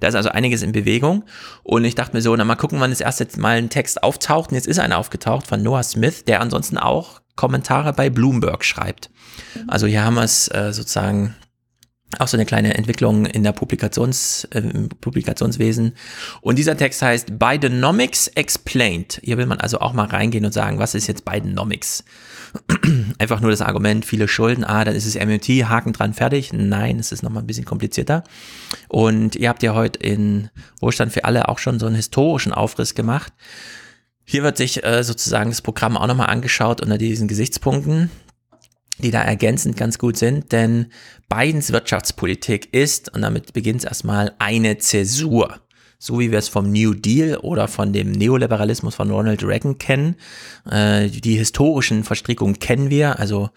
Da 0.00 0.08
ist 0.08 0.14
also 0.14 0.28
einiges 0.28 0.60
in 0.60 0.72
Bewegung. 0.72 1.24
Und 1.62 1.86
ich 1.86 1.94
dachte 1.94 2.14
mir 2.14 2.20
so, 2.20 2.36
na 2.36 2.44
mal 2.44 2.56
gucken, 2.56 2.80
wann 2.80 2.90
das 2.90 3.00
erste 3.00 3.26
Mal 3.40 3.56
ein 3.56 3.70
Text 3.70 4.02
auftaucht. 4.02 4.50
Und 4.50 4.56
jetzt 4.56 4.66
ist 4.66 4.78
einer 4.78 4.98
aufgetaucht 4.98 5.46
von 5.46 5.62
Noah 5.62 5.82
Smith, 5.82 6.26
der 6.26 6.42
ansonsten 6.42 6.76
auch 6.76 7.22
Kommentare 7.34 7.94
bei 7.94 8.10
Bloomberg 8.10 8.62
schreibt. 8.62 9.08
Also 9.66 9.86
hier 9.86 10.04
haben 10.04 10.16
wir 10.16 10.24
es 10.24 10.48
äh, 10.48 10.74
sozusagen 10.74 11.34
auch 12.18 12.28
so 12.28 12.36
eine 12.36 12.46
kleine 12.46 12.74
Entwicklung 12.74 13.26
in 13.26 13.44
der 13.44 13.52
Publikations, 13.52 14.44
äh, 14.50 14.62
Publikationswesen. 15.00 15.92
Und 16.40 16.58
dieser 16.58 16.76
Text 16.76 17.02
heißt 17.02 17.38
Bidenomics 17.38 18.28
Explained. 18.28 19.20
Hier 19.22 19.38
will 19.38 19.46
man 19.46 19.60
also 19.60 19.78
auch 19.78 19.92
mal 19.92 20.06
reingehen 20.06 20.44
und 20.44 20.52
sagen, 20.52 20.78
was 20.78 20.94
ist 20.94 21.06
jetzt 21.06 21.24
Bidenomics? 21.24 22.04
einfach 23.18 23.40
nur 23.40 23.50
das 23.50 23.60
Argument, 23.62 24.04
viele 24.04 24.26
Schulden, 24.26 24.64
ah, 24.64 24.84
dann 24.84 24.96
ist 24.96 25.06
es 25.06 25.14
MMT, 25.14 25.68
Haken 25.68 25.92
dran, 25.92 26.14
fertig. 26.14 26.52
Nein, 26.52 26.98
es 26.98 27.12
ist 27.12 27.22
nochmal 27.22 27.44
ein 27.44 27.46
bisschen 27.46 27.64
komplizierter. 27.64 28.24
Und 28.88 29.36
ihr 29.36 29.48
habt 29.48 29.62
ja 29.62 29.74
heute 29.74 30.00
in 30.00 30.50
Wohlstand 30.80 31.12
für 31.12 31.24
alle 31.24 31.48
auch 31.48 31.58
schon 31.58 31.78
so 31.78 31.86
einen 31.86 31.94
historischen 31.94 32.52
Aufriss 32.52 32.94
gemacht. 32.94 33.32
Hier 34.24 34.42
wird 34.42 34.56
sich 34.56 34.84
äh, 34.84 35.02
sozusagen 35.02 35.50
das 35.50 35.62
Programm 35.62 35.96
auch 35.96 36.06
nochmal 36.06 36.28
angeschaut 36.28 36.80
unter 36.80 36.98
diesen 36.98 37.28
Gesichtspunkten, 37.28 38.10
die 39.00 39.10
da 39.10 39.22
ergänzend 39.22 39.76
ganz 39.76 39.98
gut 39.98 40.16
sind, 40.16 40.52
denn 40.52 40.86
Bidens 41.28 41.72
Wirtschaftspolitik 41.72 42.72
ist, 42.72 43.14
und 43.14 43.22
damit 43.22 43.52
beginnt 43.52 43.80
es 43.80 43.84
erstmal, 43.84 44.32
eine 44.38 44.78
Zäsur 44.78 45.60
so 46.02 46.18
wie 46.18 46.32
wir 46.32 46.38
es 46.38 46.48
vom 46.48 46.72
New 46.72 46.94
Deal 46.94 47.36
oder 47.36 47.68
von 47.68 47.92
dem 47.92 48.10
Neoliberalismus 48.10 48.94
von 48.94 49.10
Ronald 49.10 49.44
Reagan 49.44 49.76
kennen. 49.76 50.16
Äh, 50.68 51.08
die 51.08 51.36
historischen 51.36 52.04
Verstrickungen 52.04 52.58
kennen 52.58 52.88
wir, 52.88 53.18
also 53.18 53.50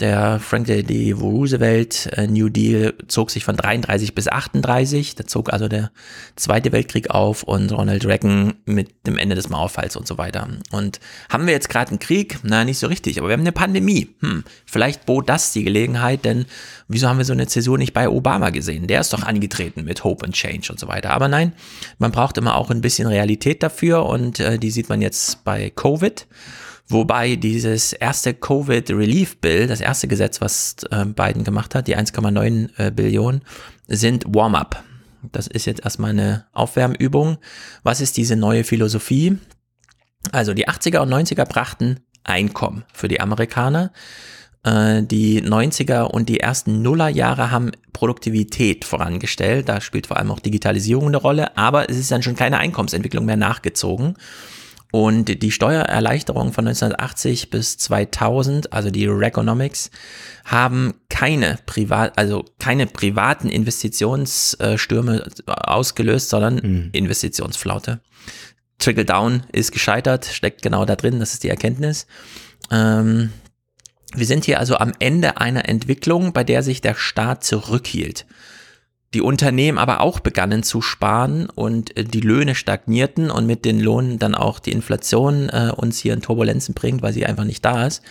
der 0.00 0.40
Franklin 0.40 0.86
D. 0.86 1.12
Roosevelt 1.12 2.06
äh, 2.16 2.26
New 2.26 2.48
Deal 2.48 2.94
zog 3.08 3.30
sich 3.30 3.44
von 3.44 3.56
33 3.56 4.14
bis 4.14 4.28
38. 4.28 5.14
Da 5.14 5.26
zog 5.26 5.52
also 5.52 5.68
der 5.68 5.90
Zweite 6.36 6.72
Weltkrieg 6.72 7.10
auf 7.10 7.42
und 7.42 7.72
Ronald 7.72 8.06
Reagan 8.06 8.54
mit 8.64 9.06
dem 9.06 9.18
Ende 9.18 9.34
des 9.34 9.48
Mauerfalls 9.48 9.96
und 9.96 10.06
so 10.06 10.18
weiter. 10.18 10.48
Und 10.70 11.00
haben 11.28 11.46
wir 11.46 11.52
jetzt 11.52 11.68
gerade 11.68 11.90
einen 11.90 11.98
Krieg? 11.98 12.38
Na, 12.42 12.64
nicht 12.64 12.78
so 12.78 12.86
richtig, 12.86 13.18
aber 13.18 13.28
wir 13.28 13.34
haben 13.34 13.40
eine 13.40 13.52
Pandemie. 13.52 14.08
Hm, 14.20 14.44
vielleicht 14.64 15.06
bot 15.06 15.28
das 15.28 15.52
die 15.52 15.64
Gelegenheit, 15.64 16.24
denn 16.24 16.46
wieso 16.88 17.08
haben 17.08 17.18
wir 17.18 17.24
so 17.24 17.32
eine 17.32 17.46
Zäsur 17.46 17.78
nicht 17.78 17.92
bei 17.92 18.08
Obama 18.08 18.50
gesehen? 18.50 18.86
Der 18.86 19.00
ist 19.00 19.12
doch 19.12 19.22
angetreten 19.22 19.84
mit 19.84 20.04
Hope 20.04 20.24
and 20.24 20.34
Change 20.34 20.68
und 20.70 20.80
so 20.80 20.88
weiter. 20.88 21.10
Aber 21.10 21.28
nein, 21.28 21.52
man 21.98 22.12
braucht 22.12 22.38
immer 22.38 22.56
auch 22.56 22.70
ein 22.70 22.80
bisschen 22.80 23.06
Realität 23.06 23.62
dafür 23.62 24.06
und 24.06 24.40
äh, 24.40 24.58
die 24.58 24.70
sieht 24.70 24.88
man 24.88 25.02
jetzt 25.02 25.44
bei 25.44 25.70
Covid. 25.70 26.26
Wobei 26.90 27.36
dieses 27.36 27.92
erste 27.92 28.34
Covid 28.34 28.90
Relief 28.90 29.40
Bill, 29.40 29.68
das 29.68 29.80
erste 29.80 30.08
Gesetz, 30.08 30.40
was 30.40 30.76
äh, 30.90 31.04
Biden 31.04 31.44
gemacht 31.44 31.74
hat, 31.76 31.86
die 31.86 31.96
1,9 31.96 32.70
äh, 32.78 32.90
Billionen, 32.90 33.42
sind 33.86 34.24
Warm-up. 34.26 34.82
Das 35.30 35.46
ist 35.46 35.66
jetzt 35.66 35.84
erstmal 35.84 36.10
eine 36.10 36.46
Aufwärmübung. 36.52 37.38
Was 37.84 38.00
ist 38.00 38.16
diese 38.16 38.34
neue 38.34 38.64
Philosophie? 38.64 39.38
Also 40.32 40.52
die 40.52 40.68
80er 40.68 40.98
und 40.98 41.12
90er 41.12 41.44
brachten 41.44 42.00
Einkommen 42.24 42.84
für 42.92 43.06
die 43.06 43.20
Amerikaner. 43.20 43.92
Äh, 44.64 45.04
die 45.04 45.42
90er 45.42 46.02
und 46.02 46.28
die 46.28 46.40
ersten 46.40 46.82
Nullerjahre 46.82 47.52
haben 47.52 47.70
Produktivität 47.92 48.84
vorangestellt. 48.84 49.68
Da 49.68 49.80
spielt 49.80 50.08
vor 50.08 50.16
allem 50.16 50.32
auch 50.32 50.40
Digitalisierung 50.40 51.06
eine 51.06 51.18
Rolle, 51.18 51.56
aber 51.56 51.88
es 51.88 51.96
ist 51.96 52.10
dann 52.10 52.22
schon 52.22 52.36
keine 52.36 52.58
Einkommensentwicklung 52.58 53.24
mehr 53.24 53.36
nachgezogen. 53.36 54.16
Und 54.92 55.42
die 55.42 55.52
Steuererleichterung 55.52 56.52
von 56.52 56.66
1980 56.66 57.50
bis 57.50 57.76
2000, 57.78 58.72
also 58.72 58.90
die 58.90 59.06
Regonomics, 59.06 59.90
haben 60.44 60.94
keine 61.08 61.58
privat, 61.66 62.18
also 62.18 62.44
keine 62.58 62.86
privaten 62.86 63.48
Investitionsstürme 63.48 65.28
ausgelöst, 65.46 66.28
sondern 66.30 66.54
mhm. 66.56 66.88
Investitionsflaute. 66.92 68.00
Trickle 68.78 69.04
Down 69.04 69.44
ist 69.52 69.72
gescheitert, 69.72 70.24
steckt 70.24 70.62
genau 70.62 70.84
da 70.84 70.96
drin, 70.96 71.20
das 71.20 71.34
ist 71.34 71.44
die 71.44 71.50
Erkenntnis. 71.50 72.06
Ähm, 72.70 73.30
wir 74.14 74.26
sind 74.26 74.44
hier 74.44 74.58
also 74.58 74.76
am 74.76 74.92
Ende 74.98 75.36
einer 75.36 75.68
Entwicklung, 75.68 76.32
bei 76.32 76.42
der 76.42 76.62
sich 76.62 76.80
der 76.80 76.94
Staat 76.94 77.44
zurückhielt. 77.44 78.26
Die 79.12 79.22
Unternehmen 79.22 79.78
aber 79.78 80.00
auch 80.00 80.20
begannen 80.20 80.62
zu 80.62 80.80
sparen 80.80 81.50
und 81.50 81.96
äh, 81.96 82.04
die 82.04 82.20
Löhne 82.20 82.54
stagnierten 82.54 83.30
und 83.30 83.46
mit 83.46 83.64
den 83.64 83.80
Lohnen 83.80 84.18
dann 84.18 84.36
auch 84.36 84.60
die 84.60 84.72
Inflation 84.72 85.48
äh, 85.48 85.72
uns 85.76 85.98
hier 85.98 86.14
in 86.14 86.22
Turbulenzen 86.22 86.74
bringt, 86.74 87.02
weil 87.02 87.12
sie 87.12 87.26
einfach 87.26 87.44
nicht 87.44 87.64
da 87.64 87.86
ist. 87.86 88.02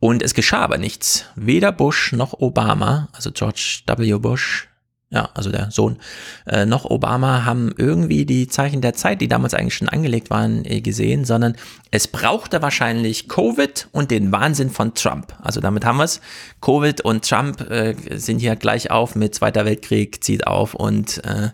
Und 0.00 0.20
es 0.20 0.34
geschah 0.34 0.58
aber 0.58 0.78
nichts. 0.78 1.26
Weder 1.36 1.70
Bush 1.70 2.12
noch 2.12 2.40
Obama, 2.40 3.08
also 3.12 3.30
George 3.30 3.82
W. 3.86 4.18
Bush, 4.18 4.68
ja, 5.12 5.28
also 5.34 5.50
der 5.50 5.70
Sohn, 5.70 5.98
äh, 6.46 6.64
noch 6.64 6.86
Obama 6.86 7.44
haben 7.44 7.70
irgendwie 7.76 8.24
die 8.24 8.48
Zeichen 8.48 8.80
der 8.80 8.94
Zeit, 8.94 9.20
die 9.20 9.28
damals 9.28 9.52
eigentlich 9.52 9.74
schon 9.74 9.90
angelegt 9.90 10.30
waren, 10.30 10.64
äh, 10.64 10.80
gesehen, 10.80 11.26
sondern 11.26 11.54
es 11.90 12.08
brauchte 12.08 12.62
wahrscheinlich 12.62 13.28
Covid 13.28 13.88
und 13.92 14.10
den 14.10 14.32
Wahnsinn 14.32 14.70
von 14.70 14.94
Trump. 14.94 15.34
Also 15.42 15.60
damit 15.60 15.84
haben 15.84 15.98
wir 15.98 16.04
es. 16.04 16.22
Covid 16.62 17.02
und 17.02 17.28
Trump 17.28 17.60
äh, 17.70 17.94
sind 18.16 18.38
hier 18.38 18.56
gleich 18.56 18.90
auf 18.90 19.14
mit 19.14 19.34
Zweiter 19.34 19.66
Weltkrieg, 19.66 20.24
zieht 20.24 20.46
auf 20.46 20.72
und 20.74 21.22
äh, 21.24 21.50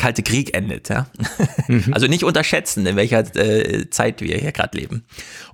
Kalte 0.00 0.22
Krieg 0.22 0.56
endet. 0.56 0.88
Ja? 0.88 1.06
Mhm. 1.68 1.84
Also 1.92 2.06
nicht 2.06 2.24
unterschätzen, 2.24 2.86
in 2.86 2.96
welcher 2.96 3.36
äh, 3.36 3.90
Zeit 3.90 4.22
wir 4.22 4.38
hier 4.38 4.52
gerade 4.52 4.78
leben. 4.78 5.04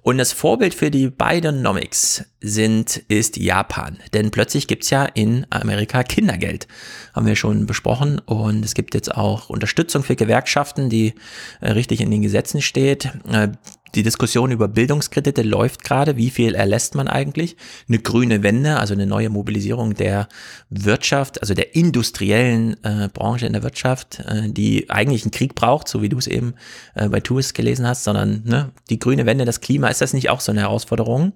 Und 0.02 0.18
das 0.18 0.32
Vorbild 0.32 0.72
für 0.72 0.92
die 0.92 1.08
Bidenomics 1.08 2.24
sind, 2.40 2.98
ist 3.08 3.36
Japan. 3.36 3.98
Denn 4.14 4.30
plötzlich 4.30 4.68
gibt's 4.68 4.90
ja 4.90 5.04
in 5.04 5.46
Amerika 5.50 6.04
Kindergeld. 6.04 6.68
Haben 7.12 7.26
wir 7.26 7.34
schon 7.34 7.66
besprochen. 7.66 8.20
Und 8.20 8.64
es 8.64 8.74
gibt 8.74 8.94
jetzt 8.94 9.12
auch 9.12 9.50
Unterstützung 9.50 10.04
für 10.04 10.14
Gewerkschaften, 10.14 10.90
die 10.90 11.14
äh, 11.60 11.72
richtig 11.72 12.00
in 12.00 12.12
den 12.12 12.22
Gesetzen 12.22 12.62
steht. 12.62 13.10
Äh, 13.28 13.48
die 13.96 14.02
Diskussion 14.02 14.52
über 14.52 14.68
Bildungskredite 14.68 15.42
läuft 15.42 15.82
gerade. 15.82 16.16
Wie 16.16 16.30
viel 16.30 16.54
erlässt 16.54 16.94
man 16.94 17.08
eigentlich? 17.08 17.56
Eine 17.88 17.98
grüne 17.98 18.42
Wende, 18.42 18.78
also 18.78 18.94
eine 18.94 19.06
neue 19.06 19.30
Mobilisierung 19.30 19.94
der 19.94 20.28
Wirtschaft, 20.68 21.40
also 21.40 21.54
der 21.54 21.74
industriellen 21.74 22.76
äh, 22.84 23.08
Branche 23.12 23.46
in 23.46 23.54
der 23.54 23.62
Wirtschaft, 23.62 24.20
äh, 24.20 24.50
die 24.50 24.90
eigentlich 24.90 25.22
einen 25.24 25.30
Krieg 25.30 25.54
braucht, 25.54 25.88
so 25.88 26.02
wie 26.02 26.10
du 26.10 26.18
es 26.18 26.26
eben 26.26 26.54
äh, 26.94 27.08
bei 27.08 27.20
Tourist 27.20 27.54
gelesen 27.54 27.86
hast, 27.86 28.04
sondern 28.04 28.42
ne, 28.44 28.70
die 28.90 28.98
grüne 28.98 29.24
Wende, 29.24 29.46
das 29.46 29.60
Klima, 29.60 29.88
ist 29.88 30.02
das 30.02 30.12
nicht 30.12 30.28
auch 30.28 30.40
so 30.40 30.52
eine 30.52 30.60
Herausforderung? 30.60 31.32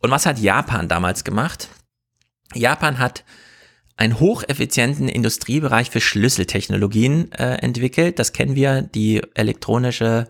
Und 0.00 0.10
was 0.10 0.26
hat 0.26 0.38
Japan 0.38 0.88
damals 0.88 1.24
gemacht? 1.24 1.68
Japan 2.54 2.98
hat 2.98 3.24
einen 3.96 4.18
hocheffizienten 4.18 5.08
Industriebereich 5.08 5.90
für 5.90 6.00
Schlüsseltechnologien 6.00 7.30
äh, 7.32 7.56
entwickelt. 7.56 8.18
Das 8.18 8.32
kennen 8.32 8.56
wir, 8.56 8.82
die 8.82 9.22
elektronische 9.34 10.26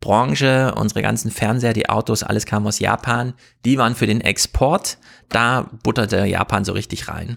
Branche, 0.00 0.74
unsere 0.76 1.02
ganzen 1.02 1.30
Fernseher, 1.30 1.72
die 1.72 1.88
Autos, 1.88 2.22
alles 2.22 2.44
kam 2.44 2.66
aus 2.66 2.78
Japan. 2.78 3.34
Die 3.64 3.78
waren 3.78 3.94
für 3.94 4.06
den 4.06 4.20
Export. 4.20 4.98
Da 5.28 5.70
butterte 5.82 6.26
Japan 6.26 6.64
so 6.64 6.72
richtig 6.72 7.08
rein. 7.08 7.36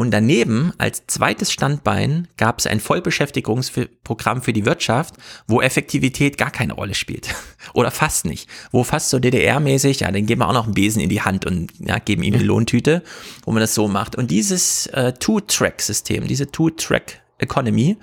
Und 0.00 0.12
daneben, 0.12 0.72
als 0.78 1.06
zweites 1.08 1.52
Standbein, 1.52 2.26
gab 2.38 2.58
es 2.58 2.66
ein 2.66 2.80
Vollbeschäftigungsprogramm 2.80 4.40
für 4.40 4.54
die 4.54 4.64
Wirtschaft, 4.64 5.16
wo 5.46 5.60
Effektivität 5.60 6.38
gar 6.38 6.50
keine 6.50 6.72
Rolle 6.72 6.94
spielt. 6.94 7.34
Oder 7.74 7.90
fast 7.90 8.24
nicht. 8.24 8.48
Wo 8.72 8.82
fast 8.82 9.10
so 9.10 9.18
DDR-mäßig, 9.18 10.00
ja, 10.00 10.10
dann 10.10 10.24
geben 10.24 10.40
wir 10.40 10.48
auch 10.48 10.54
noch 10.54 10.64
einen 10.64 10.72
Besen 10.72 11.02
in 11.02 11.10
die 11.10 11.20
Hand 11.20 11.44
und 11.44 11.70
ja, 11.80 11.98
geben 11.98 12.22
ihm 12.22 12.32
eine 12.32 12.42
Lohntüte, 12.42 13.02
wo 13.44 13.52
man 13.52 13.60
das 13.60 13.74
so 13.74 13.88
macht. 13.88 14.16
Und 14.16 14.30
dieses 14.30 14.86
äh, 14.86 15.12
Two-Track-System, 15.12 16.26
diese 16.26 16.50
Two-Track-Economy, 16.50 17.98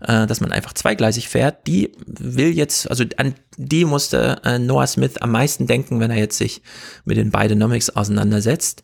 äh, 0.00 0.26
dass 0.26 0.40
man 0.40 0.50
einfach 0.50 0.72
zweigleisig 0.72 1.28
fährt, 1.28 1.66
die 1.66 1.92
will 2.06 2.56
jetzt, 2.56 2.88
also 2.88 3.04
an 3.18 3.34
die 3.58 3.84
musste 3.84 4.40
äh, 4.44 4.58
Noah 4.58 4.86
Smith 4.86 5.18
am 5.18 5.32
meisten 5.32 5.66
denken, 5.66 6.00
wenn 6.00 6.10
er 6.10 6.16
jetzt 6.16 6.38
sich 6.38 6.62
mit 7.04 7.18
den 7.18 7.30
Bidenomics 7.30 7.90
auseinandersetzt. 7.90 8.82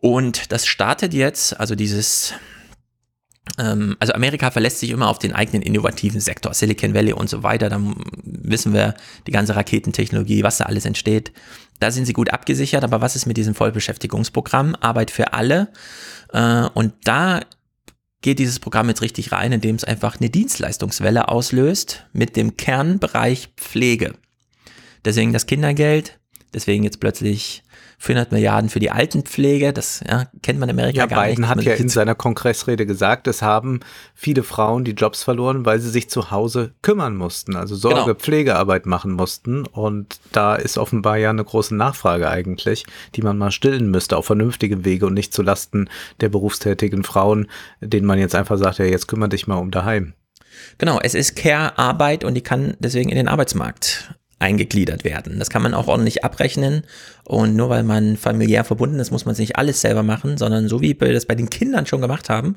Und 0.00 0.52
das 0.52 0.66
startet 0.66 1.12
jetzt, 1.14 1.58
also 1.58 1.74
dieses 1.74 2.34
ähm, 3.58 3.96
also 3.98 4.12
Amerika 4.12 4.50
verlässt 4.50 4.80
sich 4.80 4.90
immer 4.90 5.08
auf 5.08 5.18
den 5.18 5.32
eigenen 5.32 5.62
innovativen 5.62 6.20
Sektor, 6.20 6.52
Silicon 6.54 6.94
Valley 6.94 7.12
und 7.12 7.28
so 7.28 7.42
weiter. 7.42 7.68
Dann 7.68 7.96
wissen 8.22 8.72
wir 8.72 8.94
die 9.26 9.32
ganze 9.32 9.56
Raketentechnologie, 9.56 10.42
was 10.42 10.58
da 10.58 10.64
alles 10.64 10.84
entsteht. 10.84 11.32
Da 11.80 11.90
sind 11.90 12.06
sie 12.06 12.12
gut 12.12 12.30
abgesichert, 12.30 12.84
aber 12.84 13.00
was 13.00 13.16
ist 13.16 13.26
mit 13.26 13.36
diesem 13.36 13.54
Vollbeschäftigungsprogramm? 13.54 14.76
Arbeit 14.80 15.10
für 15.10 15.32
alle. 15.32 15.68
Äh, 16.32 16.68
und 16.74 16.94
da 17.04 17.40
geht 18.20 18.38
dieses 18.40 18.58
Programm 18.58 18.88
jetzt 18.88 19.02
richtig 19.02 19.30
rein, 19.32 19.52
indem 19.52 19.76
es 19.76 19.84
einfach 19.84 20.18
eine 20.18 20.30
Dienstleistungswelle 20.30 21.28
auslöst 21.28 22.06
mit 22.12 22.36
dem 22.36 22.56
Kernbereich 22.56 23.50
Pflege. 23.56 24.14
Deswegen 25.04 25.32
das 25.32 25.46
Kindergeld, 25.46 26.18
deswegen 26.52 26.82
jetzt 26.82 26.98
plötzlich 26.98 27.62
400 28.00 28.30
Milliarden 28.30 28.70
für 28.70 28.78
die 28.78 28.92
Altenpflege, 28.92 29.72
das 29.72 30.04
ja, 30.08 30.26
kennt 30.42 30.60
man 30.60 30.68
in 30.68 30.76
Amerika 30.76 30.98
ja, 30.98 31.06
gar 31.06 31.24
Biden 31.24 31.42
nicht. 31.42 31.50
hat 31.50 31.62
ja 31.62 31.74
in 31.74 31.88
seiner 31.88 32.14
Kongressrede 32.14 32.86
gesagt, 32.86 33.26
es 33.26 33.42
haben 33.42 33.80
viele 34.14 34.44
Frauen 34.44 34.84
die 34.84 34.92
Jobs 34.92 35.24
verloren, 35.24 35.66
weil 35.66 35.80
sie 35.80 35.90
sich 35.90 36.08
zu 36.08 36.30
Hause 36.30 36.74
kümmern 36.80 37.16
mussten, 37.16 37.56
also 37.56 37.74
Sorge, 37.74 38.02
genau. 38.02 38.14
Pflegearbeit 38.14 38.86
machen 38.86 39.12
mussten. 39.12 39.66
Und 39.66 40.20
da 40.32 40.54
ist 40.54 40.78
offenbar 40.78 41.16
ja 41.16 41.30
eine 41.30 41.44
große 41.44 41.74
Nachfrage 41.74 42.30
eigentlich, 42.30 42.84
die 43.16 43.22
man 43.22 43.36
mal 43.36 43.50
stillen 43.50 43.90
müsste 43.90 44.16
auf 44.16 44.26
vernünftige 44.26 44.84
Wege 44.84 45.06
und 45.06 45.14
nicht 45.14 45.34
zulasten 45.34 45.90
der 46.20 46.28
berufstätigen 46.28 47.02
Frauen, 47.02 47.48
denen 47.80 48.06
man 48.06 48.20
jetzt 48.20 48.36
einfach 48.36 48.58
sagt, 48.58 48.78
ja, 48.78 48.84
jetzt 48.84 49.08
kümmere 49.08 49.30
dich 49.30 49.48
mal 49.48 49.56
um 49.56 49.72
daheim. 49.72 50.14
Genau, 50.78 51.00
es 51.02 51.14
ist 51.14 51.36
Care-Arbeit 51.36 52.24
und 52.24 52.34
die 52.34 52.42
kann 52.42 52.76
deswegen 52.78 53.10
in 53.10 53.16
den 53.16 53.28
Arbeitsmarkt 53.28 54.14
eingegliedert 54.38 55.04
werden. 55.04 55.38
Das 55.38 55.50
kann 55.50 55.62
man 55.62 55.74
auch 55.74 55.88
ordentlich 55.88 56.24
abrechnen 56.24 56.84
und 57.24 57.56
nur 57.56 57.68
weil 57.70 57.82
man 57.82 58.16
familiär 58.16 58.64
verbunden 58.64 59.00
ist, 59.00 59.10
muss 59.10 59.24
man 59.24 59.34
nicht 59.36 59.56
alles 59.56 59.80
selber 59.80 60.02
machen, 60.02 60.38
sondern 60.38 60.68
so 60.68 60.80
wie 60.80 60.98
wir 60.98 61.12
das 61.12 61.26
bei 61.26 61.34
den 61.34 61.50
Kindern 61.50 61.86
schon 61.86 62.00
gemacht 62.00 62.30
haben, 62.30 62.56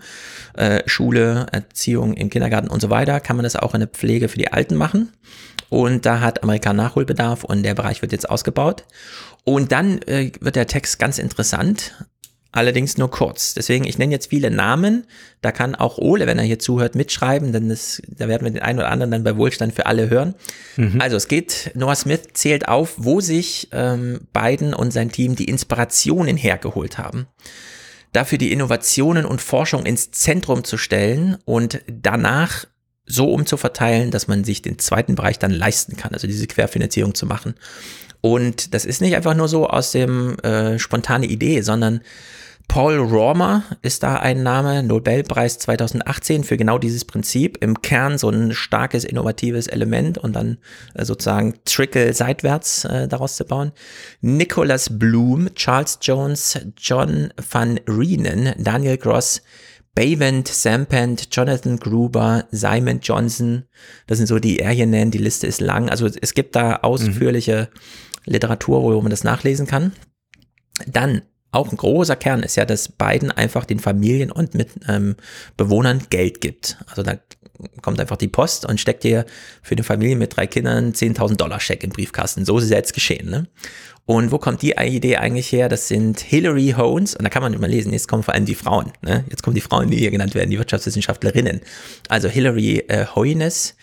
äh, 0.56 0.84
Schule, 0.86 1.48
Erziehung 1.52 2.14
im 2.14 2.30
Kindergarten 2.30 2.70
und 2.70 2.82
so 2.82 2.90
weiter, 2.90 3.20
kann 3.20 3.36
man 3.36 3.44
das 3.44 3.56
auch 3.56 3.74
in 3.74 3.80
der 3.82 3.90
Pflege 3.90 4.30
für 4.30 4.38
die 4.38 4.52
Alten 4.52 4.76
machen. 4.76 5.10
Und 5.70 6.06
da 6.06 6.20
hat 6.20 6.44
Amerika 6.44 6.74
Nachholbedarf 6.74 7.46
und 7.46 7.64
der 7.64 7.76
Bereich 7.76 8.02
wird 8.02 8.12
jetzt 8.12 8.30
ausgebaut. 8.30 8.84
Und 9.46 9.72
dann 9.72 10.02
äh, 10.04 10.32
wird 10.42 10.58
der 10.58 10.68
Text 10.68 11.00
ganz 11.00 11.18
interessant 11.18 11.94
allerdings 12.52 12.98
nur 12.98 13.10
kurz. 13.10 13.54
Deswegen, 13.54 13.86
ich 13.86 13.98
nenne 13.98 14.12
jetzt 14.12 14.30
viele 14.30 14.52
Namen. 14.52 15.06
Da 15.42 15.52
kann 15.52 15.76
auch 15.76 15.98
Ole, 15.98 16.28
wenn 16.28 16.38
er 16.38 16.44
hier 16.44 16.60
zuhört, 16.60 16.96
mitschreiben, 16.96 17.54
denn 17.54 17.70
das, 17.70 18.02
da 18.08 18.28
werden 18.28 18.44
wir 18.44 18.52
den 18.52 18.62
einen 18.62 18.80
oder 18.80 18.90
anderen 18.90 19.12
dann 19.12 19.24
bei 19.24 19.38
Wohlstand 19.38 19.74
für 19.74 19.86
alle 19.86 20.10
hören. 20.10 20.36
Mhm. 20.76 21.00
Also 21.00 21.18
es 21.18 21.28
geht, 21.28 21.72
Noah 21.76 21.96
Smith 21.96 22.22
zählt 22.34 22.68
auf, 22.68 22.94
wo 22.98 23.22
sich 23.22 23.70
ähm, 23.72 24.28
Biden 24.34 24.74
und 24.74 24.92
sein 24.92 25.12
Team 25.12 25.36
die 25.36 25.46
Inspirationen 25.46 26.38
hergeholt 26.38 26.98
haben. 26.98 27.28
Dafür 28.14 28.38
die 28.38 28.52
Innovationen 28.52 29.26
und 29.26 29.42
Forschung 29.42 29.86
ins 29.86 30.12
Zentrum 30.12 30.66
zu 30.66 30.78
stellen 30.78 31.38
und 31.46 31.82
danach 31.88 32.66
so 33.06 33.32
umzuverteilen, 33.32 34.12
dass 34.12 34.28
man 34.28 34.44
sich 34.44 34.62
den 34.62 34.80
zweiten 34.80 35.16
Bereich 35.16 35.40
dann 35.40 35.52
leisten 35.52 35.96
kann, 35.96 36.14
also 36.14 36.28
diese 36.28 36.48
Querfinanzierung 36.48 37.16
zu 37.16 37.26
machen. 37.26 37.56
Und 38.22 38.74
das 38.74 38.86
ist 38.86 39.02
nicht 39.02 39.16
einfach 39.16 39.34
nur 39.34 39.48
so 39.48 39.68
aus 39.68 39.92
dem 39.92 40.38
äh, 40.40 40.78
spontane 40.78 41.26
Idee, 41.26 41.62
sondern 41.62 42.02
Paul 42.68 42.98
Romer 42.98 43.64
ist 43.82 44.04
da 44.04 44.16
ein 44.16 44.44
Name, 44.44 44.84
Nobelpreis 44.84 45.60
2018 45.60 46.44
für 46.44 46.58
genau 46.58 46.78
dieses 46.78 47.06
Prinzip. 47.06 47.58
Im 47.62 47.82
Kern 47.82 48.18
so 48.18 48.30
ein 48.30 48.54
starkes, 48.54 49.04
innovatives 49.04 49.68
Element 49.68 50.18
und 50.18 50.36
dann 50.36 50.58
äh, 50.94 51.06
sozusagen 51.06 51.56
Trickle 51.66 52.14
seitwärts 52.14 52.86
äh, 52.86 53.08
daraus 53.08 53.36
zu 53.36 53.46
bauen. 53.46 53.72
Nicholas 54.22 54.98
Bloom, 54.98 55.54
Charles 55.56 56.00
Jones, 56.02 56.60
John 56.78 57.34
van 57.52 57.80
Reenen, 57.88 58.54
Daniel 58.58 58.98
Gross, 58.98 59.42
Bavent, 59.94 60.48
Sampant, 60.48 61.28
Jonathan 61.36 61.78
Gruber, 61.78 62.46
Simon 62.52 63.00
Johnson. 63.02 63.66
Das 64.08 64.18
sind 64.18 64.28
so 64.28 64.40
die 64.40 64.60
er 64.60 64.72
hier 64.72 64.88
nennt. 64.88 65.14
Die 65.14 65.20
Liste 65.20 65.48
ist 65.48 65.60
lang. 65.60 65.90
Also 65.90 66.08
es 66.22 66.34
gibt 66.34 66.56
da 66.56 66.78
ausführliche 66.78 67.70
mhm. 67.72 68.34
Literatur, 68.34 68.84
wo 68.84 69.02
man 69.02 69.10
das 69.12 69.24
nachlesen 69.24 69.68
kann. 69.68 69.92
Dann 70.88 71.24
auch 71.52 71.72
ein 71.72 71.78
großer 71.78 72.16
Kern 72.16 72.44
ist 72.44 72.56
ja, 72.56 72.66
dass 72.66 72.88
Biden 72.88 73.32
einfach 73.32 73.66
den 73.66 73.80
Familien 73.80 74.32
und 74.32 74.54
mit 74.54 74.70
ähm, 74.88 75.16
Bewohnern 75.58 76.04
Geld 76.10 76.42
gibt. 76.42 76.78
Also 76.88 77.04
da 77.04 77.18
kommt 77.82 78.00
einfach 78.00 78.18
die 78.18 78.28
Post 78.28 78.66
und 78.66 78.80
steckt 78.80 79.04
dir 79.04 79.26
für 79.62 79.76
eine 79.76 79.84
Familie 79.84 80.16
mit 80.16 80.36
drei 80.36 80.48
Kindern 80.48 80.94
10.000 80.94 81.36
Dollar 81.36 81.60
Scheck 81.60 81.84
im 81.84 81.92
Briefkasten. 81.92 82.46
So 82.46 82.58
ist 82.58 82.66
es 82.66 82.70
jetzt 82.70 82.94
geschehen. 82.94 83.30
Ne? 83.30 83.48
Und 84.06 84.32
wo 84.32 84.38
kommt 84.40 84.62
die 84.62 84.72
Idee 84.72 85.18
eigentlich 85.18 85.52
her? 85.52 85.70
Das 85.70 85.88
sind 85.88 86.20
Hillary 86.20 86.74
Hones, 86.78 87.16
und 87.16 87.24
da 87.24 87.30
kann 87.30 87.44
man 87.44 87.54
immer 87.54 87.68
lesen, 87.68 87.94
jetzt 87.94 88.08
kommen 88.08 88.24
vor 88.24 88.34
allem 88.34 88.46
die 88.46 88.56
Frauen. 88.56 88.92
Ne? 89.02 89.26
Jetzt 89.30 89.44
kommen 89.44 89.56
die 89.56 89.62
Frauen, 89.62 89.92
die 89.92 89.98
hier 89.98 90.12
genannt 90.12 90.36
werden, 90.36 90.50
die 90.50 90.58
Wirtschaftswissenschaftlerinnen. 90.58 91.62
Also 92.10 92.28
Hillary 92.28 92.80
äh, 92.88 93.06
Hoynes, 93.14 93.76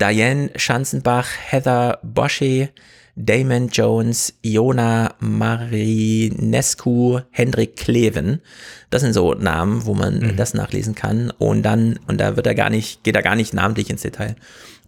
Diane 0.00 0.50
Schanzenbach, 0.56 1.28
Heather 1.48 1.98
Bosche, 2.02 2.70
Damon 3.16 3.68
Jones, 3.68 4.34
Iona 4.42 5.14
Marinescu, 5.20 7.20
Hendrik 7.30 7.76
Kleven. 7.76 8.42
Das 8.90 9.02
sind 9.02 9.14
so 9.14 9.32
Namen, 9.32 9.86
wo 9.86 9.94
man 9.94 10.18
mhm. 10.18 10.36
das 10.36 10.54
nachlesen 10.54 10.94
kann. 10.94 11.30
Und 11.30 11.62
dann, 11.62 11.98
und 12.06 12.20
da 12.20 12.36
wird 12.36 12.46
er 12.46 12.54
gar 12.54 12.70
nicht, 12.70 13.02
geht 13.02 13.16
er 13.16 13.22
gar 13.22 13.34
nicht 13.34 13.54
namentlich 13.54 13.90
ins 13.90 14.02
Detail. 14.02 14.36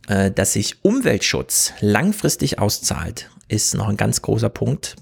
Äh, 0.09 0.30
dass 0.30 0.52
sich 0.52 0.84
Umweltschutz 0.84 1.72
langfristig 1.80 2.59
auszahlt, 2.59 3.30
ist 3.48 3.74
noch 3.74 3.88
ein 3.88 3.96
ganz 3.96 4.22
großer 4.22 4.50
Punkt. 4.50 4.96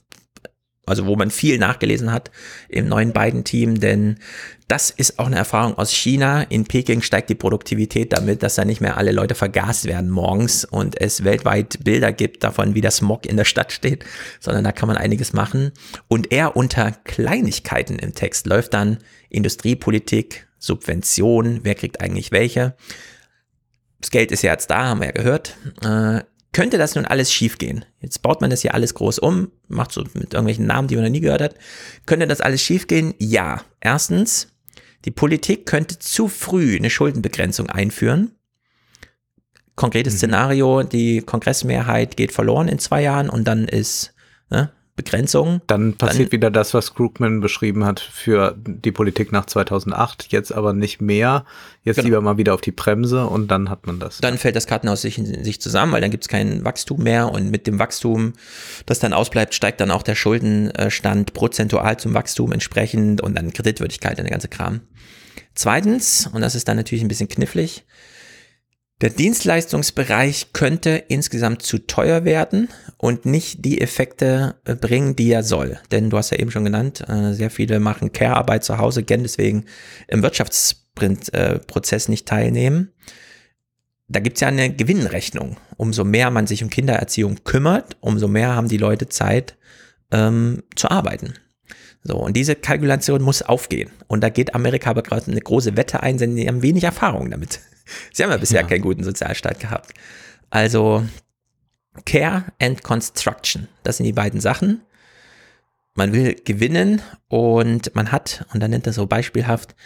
Also 0.86 1.06
wo 1.06 1.16
man 1.16 1.30
viel 1.30 1.58
nachgelesen 1.58 2.12
hat 2.12 2.30
im 2.68 2.86
neuen 2.86 3.12
Biden-Team, 3.12 3.80
denn 3.80 4.20
das 4.68 4.90
ist 4.90 5.18
auch 5.18 5.26
eine 5.26 5.36
Erfahrung 5.36 5.76
aus 5.78 5.92
China. 5.92 6.42
In 6.42 6.64
Peking 6.64 7.02
steigt 7.02 7.28
die 7.28 7.34
Produktivität 7.34 8.12
damit, 8.12 8.44
dass 8.44 8.54
da 8.54 8.64
nicht 8.64 8.80
mehr 8.80 8.96
alle 8.96 9.10
Leute 9.10 9.34
vergast 9.34 9.86
werden 9.86 10.10
morgens 10.10 10.64
und 10.64 11.00
es 11.00 11.24
weltweit 11.24 11.82
Bilder 11.82 12.12
gibt 12.12 12.44
davon, 12.44 12.74
wie 12.74 12.80
der 12.80 12.92
Smog 12.92 13.26
in 13.26 13.36
der 13.36 13.44
Stadt 13.44 13.72
steht, 13.72 14.04
sondern 14.38 14.62
da 14.62 14.70
kann 14.70 14.86
man 14.86 14.96
einiges 14.96 15.32
machen. 15.32 15.72
Und 16.06 16.32
eher 16.32 16.56
unter 16.56 16.92
Kleinigkeiten 16.92 17.98
im 17.98 18.14
Text 18.14 18.46
läuft 18.46 18.72
dann 18.74 18.98
Industriepolitik, 19.28 20.46
Subvention, 20.58 21.60
wer 21.64 21.74
kriegt 21.74 22.00
eigentlich 22.00 22.30
welche. 22.30 22.76
Das 24.00 24.10
Geld 24.10 24.30
ist 24.30 24.42
ja 24.42 24.52
jetzt 24.52 24.70
da, 24.70 24.86
haben 24.86 25.00
wir 25.00 25.06
ja 25.06 25.12
gehört. 25.12 25.56
Könnte 26.56 26.78
das 26.78 26.94
nun 26.94 27.04
alles 27.04 27.30
schiefgehen? 27.30 27.84
Jetzt 28.00 28.22
baut 28.22 28.40
man 28.40 28.48
das 28.48 28.62
hier 28.62 28.72
alles 28.72 28.94
groß 28.94 29.18
um, 29.18 29.52
macht 29.68 29.92
so 29.92 30.04
mit 30.14 30.32
irgendwelchen 30.32 30.64
Namen, 30.64 30.88
die 30.88 30.94
man 30.94 31.04
noch 31.04 31.10
nie 31.10 31.20
gehört 31.20 31.42
hat. 31.42 31.54
Könnte 32.06 32.26
das 32.26 32.40
alles 32.40 32.62
schiefgehen? 32.62 33.12
Ja. 33.18 33.62
Erstens, 33.78 34.48
die 35.04 35.10
Politik 35.10 35.66
könnte 35.66 35.98
zu 35.98 36.28
früh 36.28 36.76
eine 36.76 36.88
Schuldenbegrenzung 36.88 37.68
einführen. 37.68 38.30
Konkretes 39.74 40.14
mhm. 40.14 40.16
Szenario, 40.16 40.82
die 40.82 41.20
Kongressmehrheit 41.20 42.16
geht 42.16 42.32
verloren 42.32 42.68
in 42.68 42.78
zwei 42.78 43.02
Jahren 43.02 43.28
und 43.28 43.44
dann 43.44 43.68
ist 43.68 44.14
ne, 44.48 44.72
Begrenzung. 44.96 45.60
Dann 45.66 45.94
passiert 45.94 46.28
dann, 46.28 46.32
wieder 46.32 46.50
das, 46.50 46.72
was 46.72 46.94
Krugman 46.94 47.40
beschrieben 47.40 47.84
hat 47.84 48.00
für 48.00 48.56
die 48.56 48.92
Politik 48.92 49.30
nach 49.30 49.44
2008. 49.44 50.32
Jetzt 50.32 50.52
aber 50.52 50.72
nicht 50.72 51.02
mehr. 51.02 51.44
Jetzt 51.84 51.96
genau. 51.96 52.06
lieber 52.06 52.20
mal 52.22 52.38
wieder 52.38 52.54
auf 52.54 52.62
die 52.62 52.72
Bremse 52.72 53.26
und 53.26 53.48
dann 53.48 53.68
hat 53.68 53.86
man 53.86 54.00
das. 54.00 54.18
Dann 54.18 54.38
fällt 54.38 54.56
das 54.56 54.66
Kartenhaus 54.66 55.02
sich, 55.02 55.16
sich 55.16 55.60
zusammen, 55.60 55.92
weil 55.92 56.00
dann 56.00 56.10
gibt 56.10 56.24
es 56.24 56.28
kein 56.28 56.64
Wachstum 56.64 57.02
mehr 57.02 57.30
und 57.30 57.50
mit 57.50 57.66
dem 57.66 57.78
Wachstum, 57.78 58.32
das 58.86 58.98
dann 58.98 59.12
ausbleibt, 59.12 59.54
steigt 59.54 59.80
dann 59.80 59.90
auch 59.90 60.02
der 60.02 60.14
Schuldenstand 60.14 61.34
prozentual 61.34 61.98
zum 61.98 62.14
Wachstum 62.14 62.52
entsprechend 62.52 63.20
und 63.20 63.36
dann 63.36 63.52
Kreditwürdigkeit 63.52 64.18
und 64.18 64.24
der 64.24 64.32
ganze 64.32 64.48
Kram. 64.48 64.80
Zweitens, 65.54 66.28
und 66.32 66.40
das 66.40 66.54
ist 66.54 66.68
dann 66.68 66.76
natürlich 66.76 67.02
ein 67.02 67.08
bisschen 67.08 67.28
knifflig, 67.28 67.84
der 69.02 69.10
Dienstleistungsbereich 69.10 70.54
könnte 70.54 70.90
insgesamt 71.08 71.62
zu 71.62 71.78
teuer 71.78 72.24
werden 72.24 72.68
und 72.96 73.26
nicht 73.26 73.64
die 73.64 73.80
Effekte 73.82 74.56
äh, 74.64 74.74
bringen, 74.74 75.16
die 75.16 75.30
er 75.30 75.42
soll. 75.42 75.78
Denn 75.90 76.08
du 76.08 76.16
hast 76.16 76.30
ja 76.30 76.38
eben 76.38 76.50
schon 76.50 76.64
genannt, 76.64 77.04
äh, 77.06 77.34
sehr 77.34 77.50
viele 77.50 77.78
machen 77.78 78.12
Care-Arbeit 78.12 78.64
zu 78.64 78.78
Hause, 78.78 79.02
gern 79.02 79.22
deswegen 79.22 79.66
im 80.08 80.22
Wirtschaftsprozess 80.22 82.08
nicht 82.08 82.26
teilnehmen. 82.26 82.92
Da 84.08 84.20
gibt's 84.20 84.40
ja 84.40 84.48
eine 84.48 84.72
Gewinnrechnung. 84.74 85.58
Umso 85.76 86.04
mehr 86.04 86.30
man 86.30 86.46
sich 86.46 86.62
um 86.62 86.70
Kindererziehung 86.70 87.44
kümmert, 87.44 87.96
umso 88.00 88.28
mehr 88.28 88.54
haben 88.54 88.68
die 88.68 88.78
Leute 88.78 89.08
Zeit 89.08 89.58
ähm, 90.10 90.62
zu 90.74 90.90
arbeiten. 90.90 91.34
So, 92.06 92.16
und 92.16 92.36
diese 92.36 92.54
Kalkulation 92.54 93.22
muss 93.22 93.42
aufgehen. 93.42 93.90
Und 94.06 94.22
da 94.22 94.28
geht 94.28 94.54
Amerika 94.54 94.90
aber 94.90 95.02
gerade 95.02 95.30
eine 95.30 95.40
große 95.40 95.76
Wette 95.76 96.02
ein, 96.02 96.18
denn 96.18 96.36
sie 96.36 96.46
haben 96.46 96.62
wenig 96.62 96.84
Erfahrung 96.84 97.30
damit. 97.30 97.60
Sie 98.12 98.24
haben 98.24 98.30
ja 98.30 98.36
bisher 98.36 98.62
ja. 98.62 98.66
keinen 98.66 98.82
guten 98.82 99.04
Sozialstaat 99.04 99.60
gehabt. 99.60 99.94
Also 100.50 101.04
Care 102.04 102.46
and 102.60 102.82
Construction, 102.82 103.68
das 103.84 103.98
sind 103.98 104.06
die 104.06 104.12
beiden 104.12 104.40
Sachen. 104.40 104.82
Man 105.94 106.12
will 106.12 106.34
gewinnen 106.34 107.00
und 107.28 107.94
man 107.94 108.10
hat, 108.10 108.44
und 108.52 108.60
dann 108.60 108.72
nennt 108.72 108.88
er 108.88 108.92
so 108.92 109.06
beispielhaft, 109.06 109.76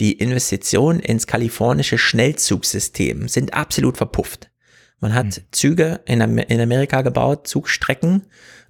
die 0.00 0.12
Investitionen 0.12 1.00
ins 1.00 1.26
kalifornische 1.26 1.98
Schnellzugsystem 1.98 3.26
sind 3.26 3.54
absolut 3.54 3.96
verpufft. 3.96 4.50
Man 5.00 5.14
hat 5.14 5.36
hm. 5.36 5.42
Züge 5.50 6.00
in, 6.06 6.20
in, 6.20 6.60
Amerika 6.60 7.02
gebaut, 7.02 7.46
Zugstrecken. 7.46 8.26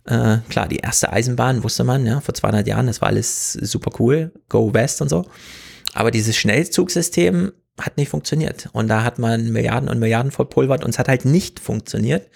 Äh, 0.08 0.38
klar, 0.48 0.68
die 0.68 0.78
erste 0.78 1.12
Eisenbahn 1.12 1.62
wusste 1.62 1.84
man, 1.84 2.06
ja, 2.06 2.20
vor 2.20 2.34
200 2.34 2.66
Jahren, 2.66 2.86
das 2.86 3.02
war 3.02 3.08
alles 3.08 3.52
super 3.52 3.90
cool, 3.98 4.32
Go 4.48 4.72
West 4.72 5.02
und 5.02 5.10
so. 5.10 5.26
Aber 5.92 6.10
dieses 6.10 6.36
Schnellzugsystem 6.36 7.52
hat 7.78 7.98
nicht 7.98 8.08
funktioniert. 8.08 8.70
Und 8.72 8.88
da 8.88 9.04
hat 9.04 9.18
man 9.18 9.52
Milliarden 9.52 9.88
und 9.88 9.98
Milliarden 9.98 10.32
verpulvert 10.32 10.82
und 10.82 10.90
es 10.90 10.98
hat 10.98 11.08
halt 11.08 11.24
nicht 11.26 11.60
funktioniert. 11.60 12.28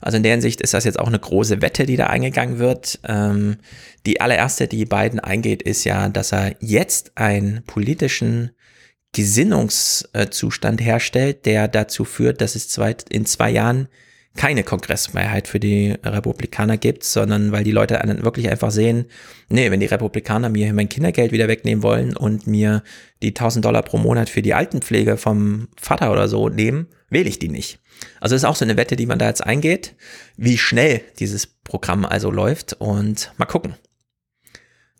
Also 0.00 0.18
in 0.18 0.22
der 0.22 0.32
Hinsicht 0.32 0.60
ist 0.60 0.74
das 0.74 0.84
jetzt 0.84 0.98
auch 0.98 1.06
eine 1.06 1.18
große 1.18 1.62
Wette, 1.62 1.86
die 1.86 1.96
da 1.96 2.08
eingegangen 2.08 2.58
wird. 2.58 3.00
Ähm, 3.04 3.56
die 4.04 4.20
allererste, 4.20 4.68
die 4.68 4.84
Biden 4.84 5.18
eingeht, 5.18 5.62
ist 5.62 5.84
ja, 5.84 6.10
dass 6.10 6.32
er 6.32 6.54
jetzt 6.60 7.12
einen 7.16 7.62
politischen 7.64 8.50
Gesinnungszustand 9.12 10.82
herstellt, 10.82 11.46
der 11.46 11.68
dazu 11.68 12.04
führt, 12.04 12.42
dass 12.42 12.54
es 12.54 12.68
zwei, 12.68 12.94
in 13.08 13.24
zwei 13.24 13.50
Jahren 13.50 13.88
keine 14.36 14.64
Kongressmehrheit 14.64 15.46
für 15.46 15.60
die 15.60 15.94
Republikaner 16.02 16.76
gibt, 16.76 17.04
sondern 17.04 17.52
weil 17.52 17.62
die 17.62 17.70
Leute 17.70 18.00
wirklich 18.22 18.50
einfach 18.50 18.72
sehen, 18.72 19.06
nee, 19.48 19.70
wenn 19.70 19.80
die 19.80 19.86
Republikaner 19.86 20.48
mir 20.48 20.72
mein 20.72 20.88
Kindergeld 20.88 21.30
wieder 21.30 21.46
wegnehmen 21.46 21.82
wollen 21.84 22.16
und 22.16 22.46
mir 22.46 22.82
die 23.22 23.28
1000 23.28 23.64
Dollar 23.64 23.82
pro 23.82 23.96
Monat 23.96 24.28
für 24.28 24.42
die 24.42 24.54
Altenpflege 24.54 25.16
vom 25.16 25.68
Vater 25.80 26.10
oder 26.10 26.28
so 26.28 26.48
nehmen, 26.48 26.88
wähle 27.10 27.28
ich 27.28 27.38
die 27.38 27.48
nicht. 27.48 27.78
Also 28.20 28.34
ist 28.34 28.44
auch 28.44 28.56
so 28.56 28.64
eine 28.64 28.76
Wette, 28.76 28.96
die 28.96 29.06
man 29.06 29.20
da 29.20 29.28
jetzt 29.28 29.44
eingeht, 29.44 29.94
wie 30.36 30.58
schnell 30.58 31.00
dieses 31.20 31.46
Programm 31.46 32.04
also 32.04 32.30
läuft 32.30 32.74
und 32.74 33.32
mal 33.36 33.46
gucken. 33.46 33.74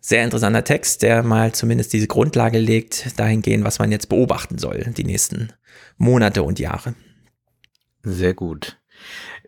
Sehr 0.00 0.22
interessanter 0.22 0.64
Text, 0.64 1.02
der 1.02 1.22
mal 1.22 1.52
zumindest 1.52 1.92
diese 1.92 2.06
Grundlage 2.06 2.58
legt, 2.58 3.18
dahingehend, 3.18 3.64
was 3.64 3.78
man 3.80 3.90
jetzt 3.90 4.08
beobachten 4.08 4.58
soll, 4.58 4.92
die 4.96 5.04
nächsten 5.04 5.52
Monate 5.96 6.42
und 6.42 6.60
Jahre. 6.60 6.94
Sehr 8.04 8.34
gut. 8.34 8.78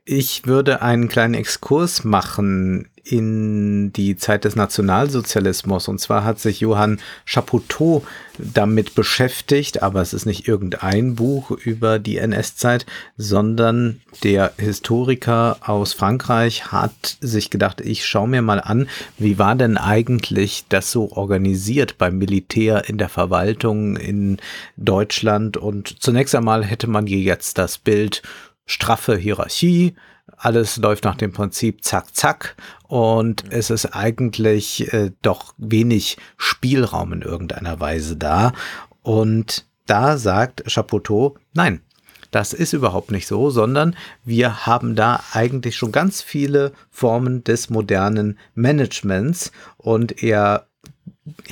Ich 0.08 0.46
würde 0.46 0.82
einen 0.82 1.08
kleinen 1.08 1.34
Exkurs 1.34 2.04
machen 2.04 2.86
in 3.02 3.92
die 3.92 4.16
Zeit 4.16 4.44
des 4.44 4.54
Nationalsozialismus. 4.56 5.88
Und 5.88 6.00
zwar 6.00 6.24
hat 6.24 6.40
sich 6.40 6.60
Johann 6.60 7.00
Chapoutot 7.24 8.04
damit 8.38 8.94
beschäftigt, 8.94 9.82
aber 9.82 10.00
es 10.02 10.12
ist 10.12 10.26
nicht 10.26 10.46
irgendein 10.46 11.14
Buch 11.14 11.50
über 11.50 11.98
die 11.98 12.18
NS-Zeit, 12.18 12.84
sondern 13.16 14.00
der 14.22 14.52
Historiker 14.58 15.58
aus 15.60 15.92
Frankreich 15.92 16.72
hat 16.72 17.16
sich 17.20 17.50
gedacht, 17.50 17.80
ich 17.80 18.06
schaue 18.06 18.28
mir 18.28 18.42
mal 18.42 18.60
an, 18.60 18.88
wie 19.18 19.38
war 19.38 19.54
denn 19.54 19.76
eigentlich 19.76 20.64
das 20.68 20.90
so 20.90 21.12
organisiert 21.12 21.98
beim 21.98 22.18
Militär 22.18 22.88
in 22.88 22.98
der 22.98 23.08
Verwaltung 23.08 23.96
in 23.96 24.38
Deutschland. 24.76 25.56
Und 25.56 26.02
zunächst 26.02 26.34
einmal 26.34 26.64
hätte 26.64 26.88
man 26.88 27.06
hier 27.06 27.20
jetzt 27.20 27.58
das 27.58 27.78
Bild 27.78 28.22
straffe 28.66 29.16
Hierarchie, 29.16 29.94
alles 30.36 30.76
läuft 30.76 31.04
nach 31.04 31.16
dem 31.16 31.32
Prinzip 31.32 31.84
zack, 31.84 32.14
zack. 32.14 32.56
Und 32.88 33.44
es 33.50 33.70
ist 33.70 33.86
eigentlich 33.86 34.92
äh, 34.92 35.12
doch 35.22 35.54
wenig 35.56 36.18
Spielraum 36.36 37.12
in 37.12 37.22
irgendeiner 37.22 37.80
Weise 37.80 38.16
da. 38.16 38.52
Und 39.02 39.66
da 39.86 40.18
sagt 40.18 40.64
Chapoteau, 40.66 41.36
nein, 41.54 41.80
das 42.32 42.52
ist 42.52 42.72
überhaupt 42.72 43.12
nicht 43.12 43.26
so, 43.26 43.50
sondern 43.50 43.96
wir 44.24 44.66
haben 44.66 44.96
da 44.96 45.22
eigentlich 45.32 45.76
schon 45.76 45.92
ganz 45.92 46.22
viele 46.22 46.72
Formen 46.90 47.44
des 47.44 47.70
modernen 47.70 48.38
Managements. 48.54 49.52
Und 49.78 50.22
er 50.22 50.66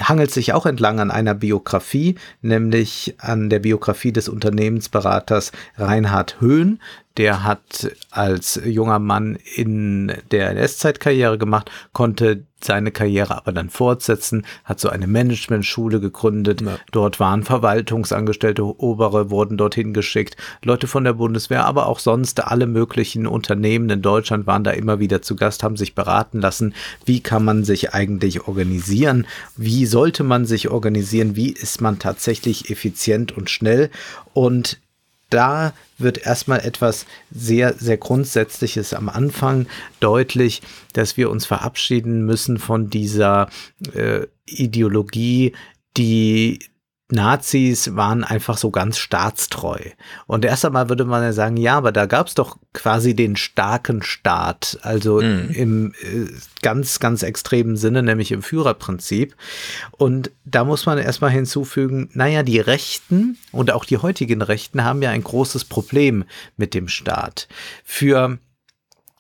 hangelt 0.01 0.31
sich 0.31 0.53
auch 0.53 0.67
entlang 0.67 1.01
an 1.01 1.11
einer 1.11 1.35
Biografie, 1.35 2.17
nämlich 2.43 3.15
an 3.19 3.51
der 3.51 3.61
Biografie 3.61 4.13
des 4.13 4.29
Unternehmensberaters 4.29 5.53
Reinhard 5.77 6.41
Höhn, 6.41 6.81
der 7.17 7.45
hat 7.45 7.93
als 8.11 8.61
junger 8.65 8.99
Mann 8.99 9.39
in 9.55 10.13
der 10.31 10.51
NS-Zeit 10.51 10.99
Karriere 10.99 11.39
gemacht, 11.39 11.71
konnte 11.93 12.45
seine 12.65 12.91
Karriere 12.91 13.37
aber 13.37 13.53
dann 13.53 13.69
fortsetzen, 13.69 14.45
hat 14.65 14.81
so 14.81 14.89
eine 14.89 15.07
Managementschule 15.07 16.01
gegründet. 16.01 16.63
Ja. 16.63 16.79
Dort 16.91 17.21
waren 17.21 17.43
Verwaltungsangestellte, 17.43 18.65
Obere 18.65 19.31
wurden 19.31 19.57
dorthin 19.57 19.93
geschickt, 19.93 20.37
Leute 20.63 20.87
von 20.87 21.05
der 21.05 21.13
Bundeswehr, 21.13 21.67
aber 21.67 21.87
auch 21.87 21.99
sonst 21.99 22.43
alle 22.43 22.67
möglichen 22.67 23.27
Unternehmen 23.27 23.91
in 23.91 24.03
Deutschland 24.03 24.47
waren 24.47 24.65
da 24.65 24.71
immer 24.71 24.99
wieder 24.99 25.23
zu 25.23 25.37
Gast, 25.37 25.63
haben 25.63 25.77
sich 25.77 25.95
beraten 25.95 26.41
lassen, 26.41 26.75
wie 27.05 27.21
kann 27.21 27.45
man 27.45 27.65
sich 27.65 27.93
eigentlich 27.93 28.49
organisieren, 28.49 29.27
wie 29.57 29.87
sollte 29.87 30.25
man 30.25 30.47
sich 30.47 30.71
organisieren, 30.71 31.37
wie 31.37 31.53
ist 31.53 31.81
man 31.81 31.99
tatsächlich 31.99 32.71
effizient 32.71 33.37
und 33.37 33.51
schnell 33.51 33.91
und 34.33 34.79
da 35.35 35.75
wird 35.99 36.19
erstmal 36.19 36.61
etwas 36.61 37.07
sehr, 37.31 37.75
sehr 37.75 37.97
Grundsätzliches 37.97 38.95
am 38.95 39.09
Anfang 39.09 39.67
deutlich, 40.01 40.63
dass 40.93 41.17
wir 41.17 41.31
uns 41.31 41.45
verabschieden 41.45 42.25
müssen 42.25 42.59
von 42.59 42.89
dieser 42.89 43.49
äh, 43.95 44.27
Ideologie, 44.47 45.53
die 45.97 46.61
Nazis 47.11 47.97
waren 47.97 48.25
einfach 48.25 48.57
so 48.57 48.71
ganz 48.71 48.97
staatstreu. 48.97 49.79
Und 50.27 50.45
erst 50.45 50.65
einmal 50.65 50.89
würde 50.89 51.05
man 51.05 51.23
ja 51.23 51.35
sagen, 51.35 51.59
ja, 51.59 51.77
aber 51.77 51.93
da 51.93 52.07
gab 52.07 52.29
es 52.29 52.35
doch 52.35 52.57
quasi 52.73 53.15
den 53.15 53.37
starken 53.37 54.03
Staat, 54.03 54.79
also 54.83 55.21
mhm. 55.21 55.51
im 55.51 55.93
äh, 56.03 56.31
ganz, 56.63 57.01
ganz 57.01 57.23
extremen 57.23 57.77
Sinne, 57.77 58.03
nämlich 58.03 58.33
im 58.33 58.43
Führerprinzip. 58.43 59.37
Und 59.91 60.31
da 60.47 60.65
muss 60.65 60.87
man 60.87 60.97
erstmal 60.97 61.31
hinzufügen, 61.31 62.09
naja, 62.15 62.43
die 62.43 62.61
Rechten 62.61 63.37
und 63.53 63.71
auch 63.71 63.85
die 63.85 63.99
heutigen 63.99 64.41
Rechten 64.41 64.83
haben 64.83 65.03
ja 65.03 65.11
ein 65.11 65.25
großes 65.25 65.67
Problem 65.67 66.25
mit 66.57 66.73
dem 66.73 66.89
Staat. 66.89 67.49
Für 67.85 68.39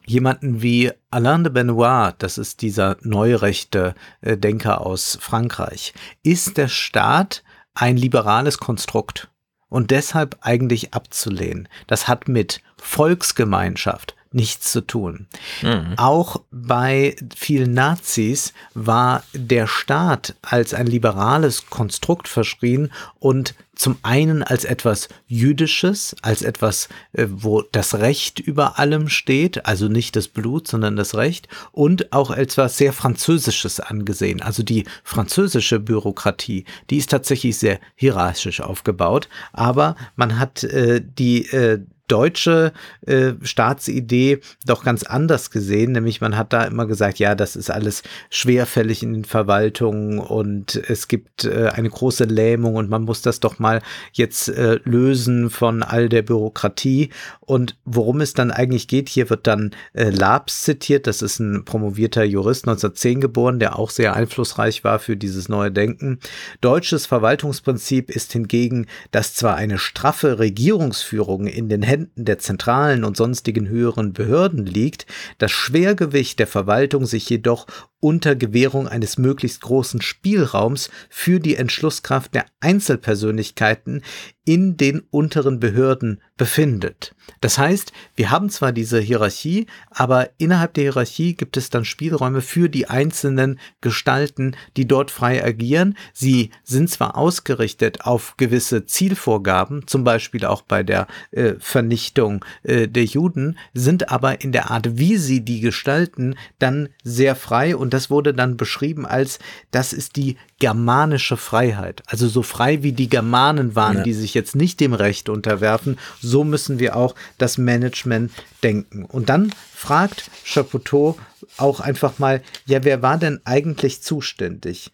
jemanden 0.06 0.62
wie 0.62 0.90
Alain 1.10 1.44
de 1.44 1.52
Benoit, 1.52 2.14
das 2.18 2.38
ist 2.38 2.62
dieser 2.62 2.96
neurechte 3.02 3.94
äh, 4.22 4.38
Denker 4.38 4.80
aus 4.80 5.18
Frankreich, 5.20 5.92
ist 6.22 6.56
der 6.56 6.68
Staat 6.68 7.42
ein 7.74 7.96
liberales 7.96 8.58
Konstrukt 8.58 9.28
und 9.68 9.90
deshalb 9.90 10.38
eigentlich 10.40 10.94
abzulehnen. 10.94 11.68
Das 11.86 12.06
hat 12.08 12.28
mit 12.28 12.62
Volksgemeinschaft 12.76 14.14
nichts 14.34 14.72
zu 14.72 14.80
tun. 14.80 15.26
Mhm. 15.62 15.94
Auch 15.96 16.42
bei 16.50 17.16
vielen 17.34 17.72
Nazis 17.72 18.52
war 18.74 19.22
der 19.32 19.66
Staat 19.66 20.34
als 20.42 20.74
ein 20.74 20.86
liberales 20.86 21.66
Konstrukt 21.70 22.28
verschrien 22.28 22.90
und 23.18 23.54
zum 23.74 23.98
einen 24.02 24.42
als 24.42 24.64
etwas 24.64 25.08
Jüdisches, 25.26 26.14
als 26.22 26.42
etwas, 26.42 26.88
äh, 27.12 27.26
wo 27.28 27.62
das 27.62 27.94
Recht 27.96 28.38
über 28.38 28.78
allem 28.78 29.08
steht, 29.08 29.66
also 29.66 29.88
nicht 29.88 30.16
das 30.16 30.28
Blut, 30.28 30.68
sondern 30.68 30.96
das 30.96 31.14
Recht, 31.14 31.48
und 31.72 32.12
auch 32.12 32.30
etwas 32.30 32.76
sehr 32.76 32.92
Französisches 32.92 33.80
angesehen. 33.80 34.42
Also 34.42 34.62
die 34.62 34.84
französische 35.02 35.80
Bürokratie, 35.80 36.64
die 36.90 36.98
ist 36.98 37.10
tatsächlich 37.10 37.58
sehr 37.58 37.80
hierarchisch 37.94 38.60
aufgebaut, 38.60 39.28
aber 39.52 39.96
man 40.16 40.38
hat 40.38 40.62
äh, 40.64 41.02
die 41.04 41.46
äh, 41.46 41.80
deutsche 42.08 42.72
äh, 43.06 43.32
Staatsidee 43.42 44.40
doch 44.66 44.84
ganz 44.84 45.04
anders 45.04 45.50
gesehen, 45.50 45.92
nämlich 45.92 46.20
man 46.20 46.36
hat 46.36 46.52
da 46.52 46.64
immer 46.64 46.86
gesagt, 46.86 47.18
ja, 47.18 47.34
das 47.34 47.56
ist 47.56 47.70
alles 47.70 48.02
schwerfällig 48.30 49.02
in 49.02 49.14
den 49.14 49.24
Verwaltungen 49.24 50.18
und 50.18 50.76
es 50.88 51.08
gibt 51.08 51.44
äh, 51.44 51.70
eine 51.72 51.88
große 51.88 52.24
Lähmung 52.24 52.74
und 52.74 52.90
man 52.90 53.02
muss 53.02 53.22
das 53.22 53.40
doch 53.40 53.58
mal 53.58 53.80
jetzt 54.12 54.48
äh, 54.48 54.80
lösen 54.84 55.50
von 55.50 55.82
all 55.82 56.08
der 56.08 56.22
Bürokratie. 56.22 57.10
Und 57.40 57.76
worum 57.84 58.20
es 58.20 58.34
dann 58.34 58.50
eigentlich 58.50 58.88
geht, 58.88 59.08
hier 59.08 59.30
wird 59.30 59.46
dann 59.46 59.72
äh, 59.92 60.10
Labs 60.10 60.62
zitiert, 60.62 61.06
das 61.06 61.22
ist 61.22 61.38
ein 61.38 61.64
promovierter 61.64 62.24
Jurist 62.24 62.64
1910 62.64 63.20
geboren, 63.20 63.58
der 63.58 63.78
auch 63.78 63.90
sehr 63.90 64.14
einflussreich 64.14 64.84
war 64.84 64.98
für 64.98 65.16
dieses 65.16 65.48
neue 65.48 65.70
Denken. 65.70 66.18
Deutsches 66.60 67.06
Verwaltungsprinzip 67.06 68.10
ist 68.10 68.32
hingegen, 68.32 68.86
dass 69.10 69.34
zwar 69.34 69.56
eine 69.56 69.78
straffe 69.78 70.38
Regierungsführung 70.38 71.46
in 71.46 71.68
den 71.68 71.82
Händen 71.94 72.24
der 72.24 72.40
zentralen 72.40 73.04
und 73.04 73.16
sonstigen 73.16 73.68
höheren 73.68 74.12
Behörden 74.12 74.66
liegt, 74.66 75.06
das 75.38 75.52
Schwergewicht 75.52 76.40
der 76.40 76.48
Verwaltung 76.48 77.06
sich 77.06 77.28
jedoch 77.30 77.66
unter 78.04 78.36
Gewährung 78.36 78.86
eines 78.86 79.16
möglichst 79.16 79.62
großen 79.62 80.02
Spielraums 80.02 80.90
für 81.08 81.40
die 81.40 81.56
Entschlusskraft 81.56 82.34
der 82.34 82.44
Einzelpersönlichkeiten 82.60 84.02
in 84.44 84.76
den 84.76 85.00
unteren 85.10 85.58
Behörden 85.58 86.20
befindet. 86.36 87.14
Das 87.40 87.56
heißt, 87.56 87.92
wir 88.14 88.30
haben 88.30 88.50
zwar 88.50 88.72
diese 88.72 89.00
Hierarchie, 89.00 89.66
aber 89.90 90.28
innerhalb 90.36 90.74
der 90.74 90.84
Hierarchie 90.84 91.34
gibt 91.34 91.56
es 91.56 91.70
dann 91.70 91.86
Spielräume 91.86 92.42
für 92.42 92.68
die 92.68 92.88
einzelnen 92.90 93.58
Gestalten, 93.80 94.54
die 94.76 94.86
dort 94.86 95.10
frei 95.10 95.42
agieren. 95.42 95.96
Sie 96.12 96.50
sind 96.62 96.90
zwar 96.90 97.16
ausgerichtet 97.16 98.02
auf 98.02 98.36
gewisse 98.36 98.84
Zielvorgaben, 98.84 99.86
zum 99.86 100.04
Beispiel 100.04 100.44
auch 100.44 100.60
bei 100.60 100.82
der 100.82 101.06
äh, 101.30 101.54
Vernichtung 101.58 102.44
äh, 102.64 102.86
der 102.86 103.04
Juden, 103.04 103.58
sind 103.72 104.10
aber 104.10 104.42
in 104.42 104.52
der 104.52 104.70
Art, 104.70 104.98
wie 104.98 105.16
sie 105.16 105.42
die 105.42 105.60
gestalten, 105.60 106.36
dann 106.58 106.90
sehr 107.02 107.34
frei 107.34 107.76
und 107.76 107.93
das 107.94 108.10
wurde 108.10 108.34
dann 108.34 108.56
beschrieben 108.56 109.06
als, 109.06 109.38
das 109.70 109.92
ist 109.92 110.16
die 110.16 110.36
germanische 110.58 111.36
Freiheit. 111.36 112.02
Also 112.06 112.26
so 112.26 112.42
frei 112.42 112.82
wie 112.82 112.92
die 112.92 113.08
Germanen 113.08 113.76
waren, 113.76 113.98
ja. 113.98 114.02
die 114.02 114.12
sich 114.12 114.34
jetzt 114.34 114.56
nicht 114.56 114.80
dem 114.80 114.94
Recht 114.94 115.28
unterwerfen, 115.28 115.96
so 116.20 116.42
müssen 116.42 116.80
wir 116.80 116.96
auch 116.96 117.14
das 117.38 117.56
Management 117.56 118.32
denken. 118.64 119.04
Und 119.04 119.28
dann 119.28 119.52
fragt 119.72 120.30
Chapoteau 120.44 121.16
auch 121.56 121.78
einfach 121.78 122.18
mal, 122.18 122.42
ja, 122.66 122.82
wer 122.82 123.00
war 123.00 123.16
denn 123.16 123.40
eigentlich 123.44 124.02
zuständig? 124.02 124.90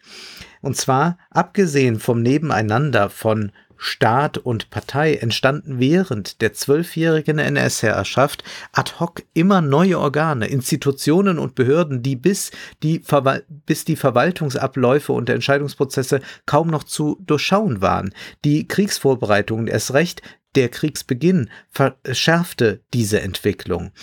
Und 0.61 0.77
zwar, 0.77 1.17
abgesehen 1.31 1.99
vom 1.99 2.21
Nebeneinander 2.21 3.09
von 3.09 3.51
Staat 3.83 4.37
und 4.37 4.69
Partei 4.69 5.15
entstanden 5.15 5.79
während 5.79 6.41
der 6.41 6.53
zwölfjährigen 6.53 7.39
NS-Herrschaft 7.39 8.43
ad 8.73 8.91
hoc 8.99 9.23
immer 9.33 9.59
neue 9.61 9.97
Organe, 9.97 10.45
Institutionen 10.45 11.39
und 11.39 11.55
Behörden, 11.55 12.03
die 12.03 12.15
bis 12.15 12.51
die, 12.83 13.01
bis 13.65 13.83
die 13.83 13.95
Verwaltungsabläufe 13.95 15.13
und 15.13 15.31
Entscheidungsprozesse 15.31 16.21
kaum 16.45 16.67
noch 16.67 16.83
zu 16.83 17.17
durchschauen 17.25 17.81
waren. 17.81 18.13
Die 18.45 18.67
Kriegsvorbereitungen, 18.67 19.65
erst 19.65 19.95
recht 19.95 20.21
der 20.53 20.69
Kriegsbeginn, 20.69 21.49
verschärfte 21.71 22.81
diese 22.93 23.21
Entwicklung. 23.21 23.93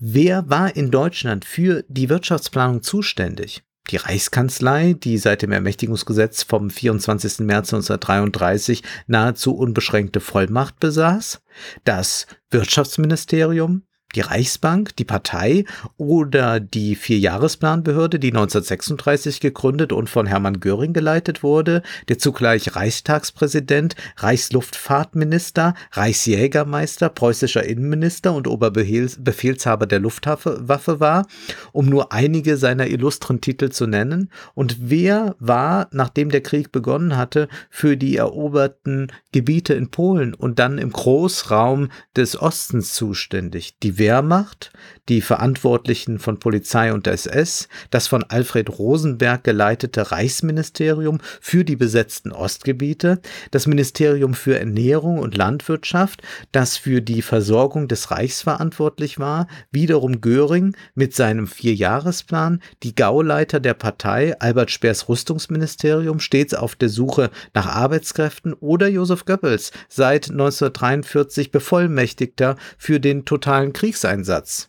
Wer 0.00 0.50
war 0.50 0.74
in 0.74 0.90
Deutschland 0.90 1.44
für 1.44 1.84
die 1.86 2.08
Wirtschaftsplanung 2.08 2.82
zuständig? 2.82 3.62
Die 3.90 3.96
Reichskanzlei, 3.96 4.94
die 4.94 5.18
seit 5.18 5.42
dem 5.42 5.52
Ermächtigungsgesetz 5.52 6.42
vom 6.42 6.70
24. 6.70 7.40
März 7.40 7.72
1933 7.74 8.82
nahezu 9.06 9.54
unbeschränkte 9.56 10.20
Vollmacht 10.20 10.80
besaß, 10.80 11.42
das 11.84 12.26
Wirtschaftsministerium, 12.50 13.82
die 14.14 14.20
Reichsbank, 14.20 14.96
die 14.96 15.04
Partei 15.04 15.64
oder 15.96 16.60
die 16.60 16.96
Vierjahresplanbehörde, 16.96 18.18
die 18.18 18.28
1936 18.28 19.40
gegründet 19.40 19.92
und 19.92 20.10
von 20.10 20.26
Hermann 20.26 20.60
Göring 20.60 20.92
geleitet 20.92 21.42
wurde, 21.42 21.82
der 22.08 22.18
zugleich 22.18 22.74
Reichstagspräsident, 22.74 23.94
Reichsluftfahrtminister, 24.16 25.74
Reichsjägermeister, 25.92 27.08
preußischer 27.08 27.64
Innenminister 27.64 28.34
und 28.34 28.48
Oberbefehlshaber 28.48 29.86
der 29.86 30.00
Luftwaffe 30.00 31.00
war, 31.00 31.26
um 31.72 31.86
nur 31.86 32.12
einige 32.12 32.56
seiner 32.56 32.88
illustren 32.88 33.40
Titel 33.40 33.70
zu 33.70 33.86
nennen, 33.86 34.30
und 34.54 34.76
wer 34.80 35.36
war, 35.38 35.88
nachdem 35.92 36.30
der 36.30 36.40
Krieg 36.40 36.72
begonnen 36.72 37.16
hatte, 37.16 37.48
für 37.70 37.96
die 37.96 38.16
eroberten 38.16 39.12
Gebiete 39.32 39.74
in 39.74 39.90
Polen 39.90 40.34
und 40.34 40.58
dann 40.58 40.78
im 40.78 40.90
Großraum 40.90 41.90
des 42.16 42.40
Ostens 42.40 42.94
zuständig? 42.94 43.78
Die 43.82 43.98
Wehrmacht, 44.00 44.72
die 45.10 45.20
Verantwortlichen 45.20 46.20
von 46.20 46.38
Polizei 46.38 46.92
und 46.92 47.06
SS, 47.06 47.68
das 47.90 48.06
von 48.06 48.22
Alfred 48.22 48.78
Rosenberg 48.78 49.42
geleitete 49.42 50.12
Reichsministerium 50.12 51.18
für 51.40 51.64
die 51.64 51.74
besetzten 51.74 52.30
Ostgebiete, 52.30 53.20
das 53.50 53.66
Ministerium 53.66 54.34
für 54.34 54.58
Ernährung 54.58 55.18
und 55.18 55.36
Landwirtschaft, 55.36 56.22
das 56.52 56.76
für 56.76 57.02
die 57.02 57.22
Versorgung 57.22 57.88
des 57.88 58.12
Reichs 58.12 58.42
verantwortlich 58.42 59.18
war, 59.18 59.48
wiederum 59.72 60.20
Göring 60.20 60.76
mit 60.94 61.14
seinem 61.14 61.46
Vierjahresplan, 61.48 62.62
die 62.84 62.94
Gauleiter 62.94 63.58
der 63.58 63.74
Partei, 63.74 64.38
Albert 64.38 64.70
Speers 64.70 65.08
Rüstungsministerium, 65.08 66.20
stets 66.20 66.54
auf 66.54 66.76
der 66.76 66.88
Suche 66.88 67.30
nach 67.52 67.66
Arbeitskräften 67.66 68.54
oder 68.54 68.88
Josef 68.88 69.24
Goebbels, 69.24 69.72
seit 69.88 70.30
1943 70.30 71.50
Bevollmächtigter 71.50 72.56
für 72.78 73.00
den 73.00 73.24
totalen 73.24 73.72
Kriegseinsatz. 73.90 74.68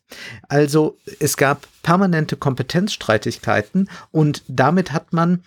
Also 0.50 0.98
es 1.20 1.38
gab 1.38 1.68
permanente 1.84 2.38
Kompetenzstreitigkeiten 2.38 3.88
und 4.12 4.44
damit 4.48 4.92
hat 4.92 5.14
man 5.14 5.44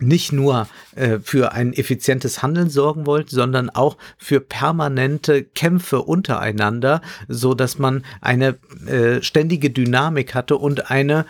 nicht 0.00 0.32
nur 0.32 0.66
äh, 0.96 1.18
für 1.20 1.52
ein 1.52 1.72
effizientes 1.72 2.42
Handeln 2.42 2.68
sorgen 2.68 3.06
wollte, 3.06 3.32
sondern 3.34 3.70
auch 3.70 3.96
für 4.18 4.40
permanente 4.40 5.44
Kämpfe 5.44 6.02
untereinander, 6.02 7.00
so 7.28 7.54
dass 7.54 7.78
man 7.78 8.04
eine 8.20 8.56
äh, 8.86 9.22
ständige 9.22 9.70
Dynamik 9.70 10.34
hatte 10.34 10.56
und 10.56 10.90
eine 10.90 11.26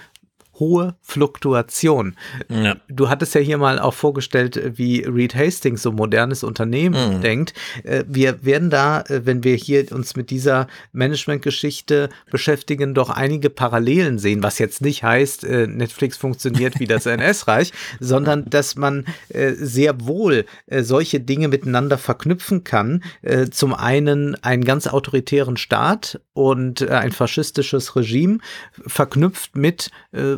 hohe 0.58 0.94
Fluktuation. 1.02 2.16
Ja. 2.48 2.76
Du 2.88 3.08
hattest 3.08 3.34
ja 3.34 3.40
hier 3.40 3.58
mal 3.58 3.78
auch 3.78 3.94
vorgestellt, 3.94 4.60
wie 4.76 5.00
Reed 5.00 5.34
Hastings 5.34 5.82
so 5.82 5.92
modernes 5.92 6.44
Unternehmen 6.44 7.16
mhm. 7.16 7.20
denkt. 7.20 7.54
Äh, 7.82 8.04
wir 8.06 8.44
werden 8.44 8.70
da, 8.70 9.00
äh, 9.02 9.22
wenn 9.24 9.44
wir 9.44 9.56
hier 9.56 9.90
uns 9.92 10.16
mit 10.16 10.30
dieser 10.30 10.68
Managementgeschichte 10.92 12.08
beschäftigen, 12.30 12.94
doch 12.94 13.10
einige 13.10 13.50
Parallelen 13.50 14.18
sehen, 14.18 14.42
was 14.42 14.58
jetzt 14.58 14.80
nicht 14.80 15.02
heißt, 15.02 15.44
äh, 15.44 15.66
Netflix 15.66 16.16
funktioniert 16.16 16.78
wie 16.78 16.86
das 16.86 17.06
NS-Reich, 17.14 17.72
sondern 18.00 18.44
dass 18.48 18.76
man 18.76 19.04
sehr 19.30 20.06
wohl 20.06 20.44
solche 20.70 21.20
Dinge 21.20 21.48
miteinander 21.48 21.98
verknüpfen 21.98 22.64
kann. 22.64 23.02
Zum 23.50 23.74
einen 23.74 24.34
einen 24.42 24.64
ganz 24.64 24.86
autoritären 24.86 25.56
Staat 25.56 26.20
und 26.32 26.88
ein 26.88 27.12
faschistisches 27.12 27.96
Regime 27.96 28.38
verknüpft 28.86 29.56
mit 29.56 29.90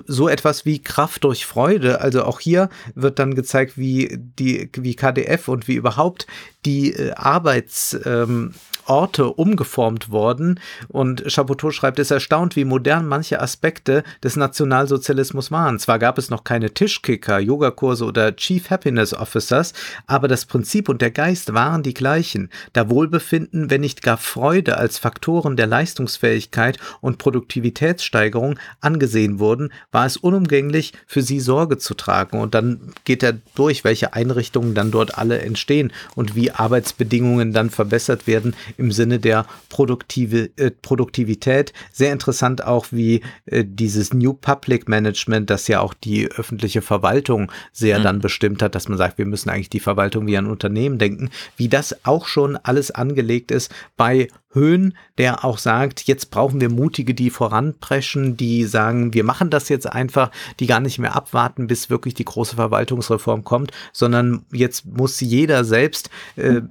so 0.07 0.29
etwas 0.29 0.65
wie 0.65 0.83
Kraft 0.83 1.25
durch 1.25 1.47
Freude. 1.47 2.01
Also 2.01 2.25
auch 2.25 2.41
hier 2.41 2.69
wird 2.95 3.19
dann 3.19 3.35
gezeigt, 3.35 3.77
wie 3.77 4.19
die, 4.19 4.71
wie 4.75 4.95
KDF 4.95 5.49
und 5.49 5.69
wie 5.69 5.75
überhaupt 5.75 6.27
die 6.65 6.93
äh, 6.93 7.13
Arbeits, 7.13 7.97
ähm, 8.05 8.55
Orte 8.89 9.27
umgeformt 9.27 10.11
worden. 10.11 10.61
Und 10.89 11.25
Chapoteau 11.27 11.71
schreibt, 11.71 11.99
es 11.99 12.11
erstaunt, 12.11 12.57
wie 12.57 12.65
modern 12.65 13.07
manche 13.07 13.41
Aspekte 13.41 14.03
des 14.23 14.37
Nationalsozialismus 14.37 15.51
waren. 15.51 15.79
Zwar 15.79 15.99
gab 15.99 16.19
es 16.19 16.31
noch 16.31 16.45
keine 16.45 16.73
Tischkicker, 16.73 17.39
Yogakurse 17.39 18.05
oder 18.05 18.35
Chief 18.37 18.71
Happiness 18.71 19.15
Officers, 19.15 19.73
aber 20.07 20.29
das 20.29 20.45
Prinzip 20.45 20.89
und 20.89 21.03
der 21.03 21.11
Geist 21.11 21.55
waren 21.55 21.83
die 21.83 21.95
gleichen. 21.95 22.51
Da 22.73 22.89
Wohlbefinden, 22.89 23.71
wenn 23.71 23.81
nicht 23.81 24.03
gar 24.03 24.17
Freude 24.17 24.77
als 24.77 24.99
Faktoren 24.99 25.57
der 25.57 25.67
Leistungsfähigkeit 25.67 26.79
und 27.01 27.19
Produktivitätssteigerung 27.19 28.59
angesehen 28.81 29.39
wurden, 29.39 29.73
war 29.93 30.07
es 30.07 30.17
unumgänglich, 30.17 30.93
für 31.07 31.23
sie 31.23 31.41
Sorge 31.41 31.79
zu 31.79 31.95
tragen. 31.95 32.41
Und 32.41 32.55
dann 32.55 32.93
geht 33.05 33.23
er 33.23 33.35
durch, 33.55 33.85
welche 33.85 34.15
Einrichtungen 34.15 34.75
dann 34.75 34.91
dort 34.91 35.19
alle 35.19 35.41
entstehen 35.41 35.93
und 36.15 36.35
wie 36.35 36.51
Arbeitsbedingungen 36.51 37.53
dann 37.53 37.71
verbessert 37.71 38.27
werden 38.27 38.55
im 38.77 38.93
Sinne 38.93 39.19
der 39.19 39.47
Produktive, 39.69 40.51
äh, 40.57 40.71
Produktivität. 40.71 41.73
Sehr 41.93 42.13
interessant 42.13 42.65
auch, 42.65 42.87
wie 42.91 43.23
äh, 43.47 43.65
dieses 43.67 44.13
New 44.13 44.35
Public 44.35 44.89
Management, 44.89 45.51
das 45.51 45.69
ja 45.69 45.81
auch 45.81 45.95
die 45.95 46.31
öffentliche 46.31 46.83
Verwaltung 46.83 47.51
sehr 47.73 47.99
mhm. 47.99 48.05
dann 48.05 48.19
bestimmt 48.21 48.63
hat, 48.63 48.75
dass 48.75 48.89
man 48.89 48.99
sagt, 48.99 49.19
wir 49.19 49.27
müssen 49.27 49.51
eigentlich 49.51 49.71
die 49.71 49.81
Verwaltung 49.81 50.27
wie 50.27 50.37
ein 50.37 50.47
Unternehmen 50.47 50.99
denken, 50.99 51.31
wie 51.57 51.69
das 51.69 52.05
auch 52.05 52.27
schon 52.27 52.57
alles 52.57 52.91
angelegt 52.91 53.51
ist 53.51 53.73
bei 53.97 54.29
Höhen, 54.51 54.97
der 55.19 55.45
auch 55.45 55.59
sagt, 55.59 56.03
jetzt 56.05 56.31
brauchen 56.31 56.61
wir 56.61 56.71
Mutige, 56.71 57.15
die 57.15 57.31
voranpreschen, 57.31 58.37
die 58.37 58.65
sagen, 58.65 59.13
wir 59.13 59.25
machen 59.25 59.51
das 59.51 59.69
jetzt 59.69 59.87
einfach, 59.87 60.31
die 60.61 60.67
gar 60.67 60.81
nicht 60.81 60.99
mehr 60.99 61.15
abwarten, 61.15 61.67
bis 61.67 61.91
wirklich 61.91 62.15
die 62.15 62.25
große 62.25 62.57
Verwaltungsreform 62.57 63.45
kommt, 63.45 63.73
sondern 63.93 64.45
jetzt 64.53 64.87
muss 64.87 65.21
jeder 65.21 65.65
selbst 65.65 66.11
äh, 66.37 66.63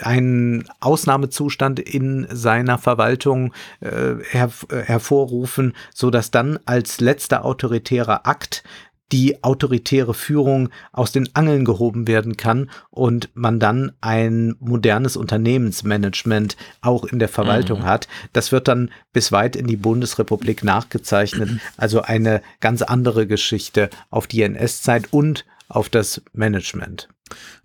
einen 0.00 0.68
Ausnahmezustand 0.80 1.78
in 1.80 2.26
seiner 2.30 2.78
Verwaltung 2.78 3.52
äh, 3.80 4.14
her 4.30 4.50
hervorrufen, 4.70 5.74
so 5.92 6.10
dass 6.10 6.30
dann 6.30 6.58
als 6.64 7.00
letzter 7.00 7.44
autoritärer 7.44 8.26
Akt 8.26 8.62
die 9.12 9.42
autoritäre 9.44 10.14
Führung 10.14 10.70
aus 10.92 11.12
den 11.12 11.28
Angeln 11.34 11.64
gehoben 11.64 12.08
werden 12.08 12.36
kann 12.36 12.70
und 12.90 13.30
man 13.34 13.60
dann 13.60 13.92
ein 14.00 14.56
modernes 14.58 15.16
Unternehmensmanagement 15.16 16.56
auch 16.80 17.04
in 17.04 17.18
der 17.18 17.28
Verwaltung 17.28 17.80
mhm. 17.80 17.84
hat. 17.84 18.08
Das 18.32 18.52
wird 18.52 18.68
dann 18.68 18.90
bis 19.12 19.30
weit 19.32 19.54
in 19.56 19.66
die 19.66 19.76
Bundesrepublik 19.76 20.64
nachgezeichnet. 20.64 21.50
Also 21.76 22.02
eine 22.02 22.42
ganz 22.60 22.82
andere 22.82 23.26
Geschichte 23.26 23.90
auf 24.10 24.26
die 24.26 24.42
NS-Zeit 24.42 25.12
und 25.12 25.44
auf 25.68 25.88
das 25.88 26.22
Management. 26.32 27.08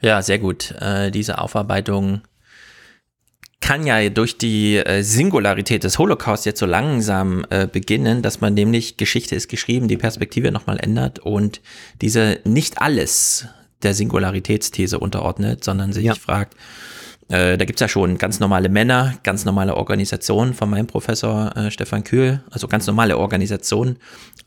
Ja, 0.01 0.21
sehr 0.21 0.39
gut. 0.39 0.71
Äh, 0.79 1.11
diese 1.11 1.39
Aufarbeitung 1.39 2.21
kann 3.61 3.85
ja 3.85 4.09
durch 4.09 4.37
die 4.37 4.77
äh, 4.77 5.03
Singularität 5.03 5.83
des 5.83 5.97
Holocaust 5.97 6.45
jetzt 6.45 6.59
so 6.59 6.65
langsam 6.65 7.45
äh, 7.49 7.67
beginnen, 7.67 8.21
dass 8.21 8.41
man 8.41 8.53
nämlich 8.53 8.97
Geschichte 8.97 9.35
ist 9.35 9.47
geschrieben, 9.47 9.87
die 9.87 9.97
Perspektive 9.97 10.51
nochmal 10.51 10.79
ändert 10.79 11.19
und 11.19 11.61
diese 12.01 12.39
nicht 12.43 12.81
alles 12.81 13.45
der 13.83 13.93
Singularitätsthese 13.93 14.99
unterordnet, 14.99 15.63
sondern 15.63 15.93
sich 15.93 16.05
ja. 16.05 16.15
fragt, 16.15 16.55
äh, 17.29 17.57
da 17.57 17.63
gibt's 17.65 17.79
ja 17.79 17.87
schon 17.87 18.17
ganz 18.17 18.39
normale 18.39 18.67
Männer, 18.67 19.17
ganz 19.23 19.45
normale 19.45 19.77
Organisationen 19.77 20.53
von 20.53 20.69
meinem 20.69 20.87
Professor 20.87 21.55
äh, 21.55 21.71
Stefan 21.71 22.03
Kühl, 22.03 22.43
also 22.51 22.67
ganz 22.67 22.87
normale 22.87 23.17
Organisationen 23.17 23.97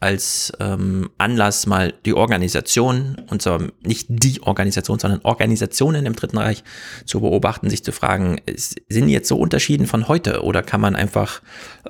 als 0.05 0.53
ähm, 0.61 1.09
Anlass 1.17 1.67
mal 1.67 1.95
die 2.05 2.13
Organisation, 2.13 3.17
und 3.31 3.41
zwar 3.41 3.63
nicht 3.81 4.07
die 4.11 4.43
Organisation, 4.43 4.99
sondern 4.99 5.23
Organisationen 5.23 6.05
im 6.05 6.15
Dritten 6.15 6.37
Reich 6.37 6.63
zu 7.07 7.21
beobachten, 7.21 7.71
sich 7.71 7.83
zu 7.83 7.91
fragen, 7.91 8.37
sind 8.55 9.07
die 9.07 9.15
jetzt 9.15 9.29
so 9.29 9.39
Unterschieden 9.39 9.87
von 9.87 10.07
heute 10.07 10.43
oder 10.43 10.63
kann 10.63 10.83
man 10.83 10.95
einfach 10.95 11.41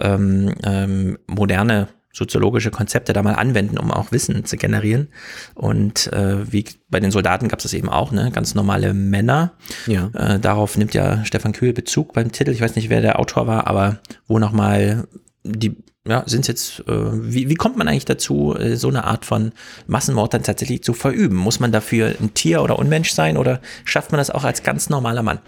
ähm, 0.00 0.54
ähm, 0.62 1.18
moderne 1.26 1.88
soziologische 2.12 2.70
Konzepte 2.70 3.12
da 3.12 3.24
mal 3.24 3.34
anwenden, 3.34 3.78
um 3.78 3.90
auch 3.90 4.12
Wissen 4.12 4.44
zu 4.44 4.56
generieren. 4.56 5.08
Und 5.56 6.12
äh, 6.12 6.52
wie 6.52 6.64
bei 6.88 7.00
den 7.00 7.10
Soldaten 7.10 7.48
gab 7.48 7.58
es 7.58 7.64
das 7.64 7.74
eben 7.74 7.88
auch, 7.88 8.12
ne? 8.12 8.30
ganz 8.32 8.54
normale 8.54 8.94
Männer. 8.94 9.54
Ja. 9.88 10.10
Äh, 10.14 10.38
darauf 10.38 10.78
nimmt 10.78 10.94
ja 10.94 11.24
Stefan 11.24 11.52
Kühl 11.52 11.72
Bezug 11.72 12.12
beim 12.12 12.30
Titel. 12.30 12.52
Ich 12.52 12.60
weiß 12.60 12.76
nicht, 12.76 12.90
wer 12.90 13.00
der 13.00 13.18
Autor 13.18 13.48
war, 13.48 13.66
aber 13.66 13.98
wo 14.28 14.38
nochmal 14.38 15.08
die 15.44 15.76
ja, 16.06 16.22
sind 16.26 16.48
jetzt, 16.48 16.80
äh, 16.80 16.84
wie, 16.88 17.48
wie 17.48 17.54
kommt 17.54 17.76
man 17.76 17.88
eigentlich 17.88 18.04
dazu, 18.04 18.54
äh, 18.54 18.76
so 18.76 18.88
eine 18.88 19.04
Art 19.04 19.24
von 19.24 19.52
Massenmord 19.86 20.34
dann 20.34 20.42
tatsächlich 20.42 20.82
zu 20.82 20.92
verüben? 20.92 21.36
Muss 21.36 21.60
man 21.60 21.72
dafür 21.72 22.14
ein 22.20 22.34
Tier 22.34 22.62
oder 22.62 22.78
Unmensch 22.78 23.12
sein 23.12 23.36
oder 23.36 23.60
schafft 23.84 24.10
man 24.10 24.18
das 24.18 24.30
auch 24.30 24.44
als 24.44 24.62
ganz 24.62 24.90
normaler 24.90 25.22
Mann? 25.22 25.38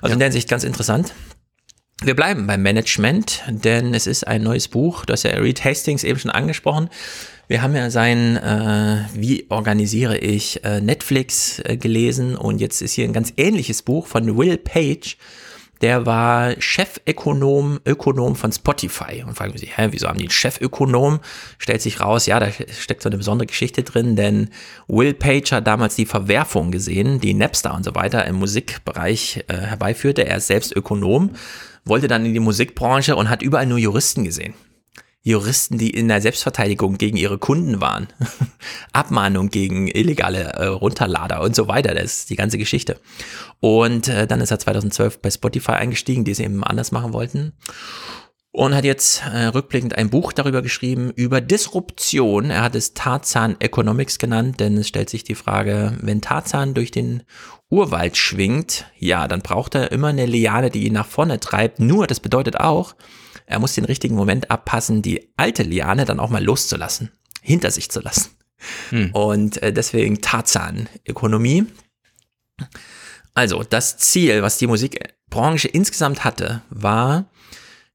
Also 0.00 0.10
ja. 0.10 0.12
in 0.14 0.18
der 0.20 0.26
Hinsicht 0.28 0.48
ganz 0.48 0.64
interessant. 0.64 1.12
Wir 2.02 2.16
bleiben 2.16 2.46
beim 2.46 2.62
Management, 2.62 3.42
denn 3.48 3.92
es 3.92 4.06
ist 4.06 4.26
ein 4.26 4.42
neues 4.42 4.68
Buch. 4.68 5.04
Du 5.04 5.12
hast 5.12 5.24
ja 5.24 5.32
Reed 5.32 5.62
Hastings 5.64 6.02
eben 6.02 6.18
schon 6.18 6.30
angesprochen. 6.30 6.88
Wir 7.46 7.60
haben 7.60 7.76
ja 7.76 7.90
sein 7.90 8.38
äh, 8.38 9.04
Wie 9.12 9.46
organisiere 9.50 10.16
ich 10.16 10.64
äh, 10.64 10.80
Netflix 10.80 11.58
äh, 11.58 11.76
gelesen 11.76 12.36
und 12.36 12.58
jetzt 12.60 12.80
ist 12.80 12.92
hier 12.92 13.04
ein 13.04 13.12
ganz 13.12 13.34
ähnliches 13.36 13.82
Buch 13.82 14.06
von 14.06 14.38
Will 14.38 14.56
Page. 14.56 15.18
Der 15.80 16.04
war 16.04 16.54
Chefökonom 16.60 17.80
Ökonom 17.86 18.36
von 18.36 18.52
Spotify. 18.52 19.24
Und 19.26 19.34
fragen 19.34 19.56
sich, 19.56 19.76
hä, 19.76 19.88
wieso 19.90 20.08
haben 20.08 20.18
die 20.18 20.24
einen 20.24 20.30
Chefökonom? 20.30 21.20
Stellt 21.58 21.80
sich 21.80 22.00
raus, 22.00 22.26
ja, 22.26 22.38
da 22.38 22.48
steckt 22.50 23.02
so 23.02 23.08
eine 23.08 23.16
besondere 23.16 23.46
Geschichte 23.46 23.82
drin, 23.82 24.16
denn 24.16 24.50
Will 24.88 25.14
Page 25.14 25.52
hat 25.52 25.66
damals 25.66 25.96
die 25.96 26.06
Verwerfung 26.06 26.70
gesehen, 26.70 27.20
die 27.20 27.34
Napster 27.34 27.74
und 27.74 27.84
so 27.84 27.94
weiter 27.94 28.26
im 28.26 28.36
Musikbereich 28.36 29.44
äh, 29.48 29.56
herbeiführte. 29.56 30.26
Er 30.26 30.36
ist 30.36 30.48
selbst 30.48 30.74
Ökonom 30.76 31.30
wollte 31.84 32.08
dann 32.08 32.24
in 32.24 32.34
die 32.34 32.40
Musikbranche 32.40 33.16
und 33.16 33.28
hat 33.28 33.42
überall 33.42 33.66
nur 33.66 33.78
Juristen 33.78 34.24
gesehen. 34.24 34.54
Juristen, 35.22 35.76
die 35.76 35.90
in 35.90 36.08
der 36.08 36.20
Selbstverteidigung 36.20 36.96
gegen 36.96 37.16
ihre 37.16 37.38
Kunden 37.38 37.80
waren. 37.80 38.08
Abmahnung 38.92 39.50
gegen 39.50 39.88
illegale 39.88 40.52
äh, 40.54 40.66
Runterlader 40.66 41.40
und 41.42 41.54
so 41.54 41.68
weiter. 41.68 41.94
Das 41.94 42.04
ist 42.04 42.30
die 42.30 42.36
ganze 42.36 42.58
Geschichte. 42.58 42.98
Und 43.60 44.08
äh, 44.08 44.26
dann 44.26 44.40
ist 44.40 44.50
er 44.50 44.58
2012 44.58 45.20
bei 45.20 45.30
Spotify 45.30 45.72
eingestiegen, 45.72 46.24
die 46.24 46.32
es 46.32 46.40
eben 46.40 46.64
anders 46.64 46.92
machen 46.92 47.12
wollten. 47.12 47.52
Und 48.52 48.74
hat 48.74 48.84
jetzt 48.84 49.22
äh, 49.32 49.46
rückblickend 49.46 49.96
ein 49.96 50.10
Buch 50.10 50.32
darüber 50.32 50.60
geschrieben, 50.60 51.12
über 51.14 51.40
Disruption. 51.40 52.50
Er 52.50 52.62
hat 52.62 52.74
es 52.74 52.94
Tarzan 52.94 53.56
Economics 53.60 54.18
genannt, 54.18 54.58
denn 54.58 54.76
es 54.76 54.88
stellt 54.88 55.08
sich 55.08 55.22
die 55.22 55.36
Frage, 55.36 55.96
wenn 56.00 56.20
Tarzan 56.20 56.74
durch 56.74 56.90
den 56.90 57.22
Urwald 57.68 58.16
schwingt, 58.16 58.86
ja, 58.98 59.28
dann 59.28 59.42
braucht 59.42 59.76
er 59.76 59.92
immer 59.92 60.08
eine 60.08 60.26
Liane, 60.26 60.70
die 60.70 60.86
ihn 60.86 60.94
nach 60.94 61.06
vorne 61.06 61.38
treibt. 61.38 61.78
Nur, 61.78 62.08
das 62.08 62.18
bedeutet 62.18 62.58
auch, 62.58 62.96
er 63.46 63.60
muss 63.60 63.74
den 63.74 63.84
richtigen 63.84 64.16
Moment 64.16 64.50
abpassen, 64.50 65.02
die 65.02 65.32
alte 65.36 65.62
Liane 65.62 66.04
dann 66.04 66.18
auch 66.18 66.30
mal 66.30 66.42
loszulassen, 66.42 67.12
hinter 67.42 67.70
sich 67.70 67.88
zu 67.88 68.00
lassen. 68.00 68.30
Hm. 68.90 69.10
Und 69.12 69.62
äh, 69.62 69.72
deswegen 69.72 70.20
Tarzan-Ökonomie. 70.20 71.66
Also, 73.34 73.62
das 73.62 73.98
Ziel, 73.98 74.42
was 74.42 74.58
die 74.58 74.66
Musikbranche 74.66 75.68
insgesamt 75.68 76.24
hatte, 76.24 76.62
war, 76.68 77.30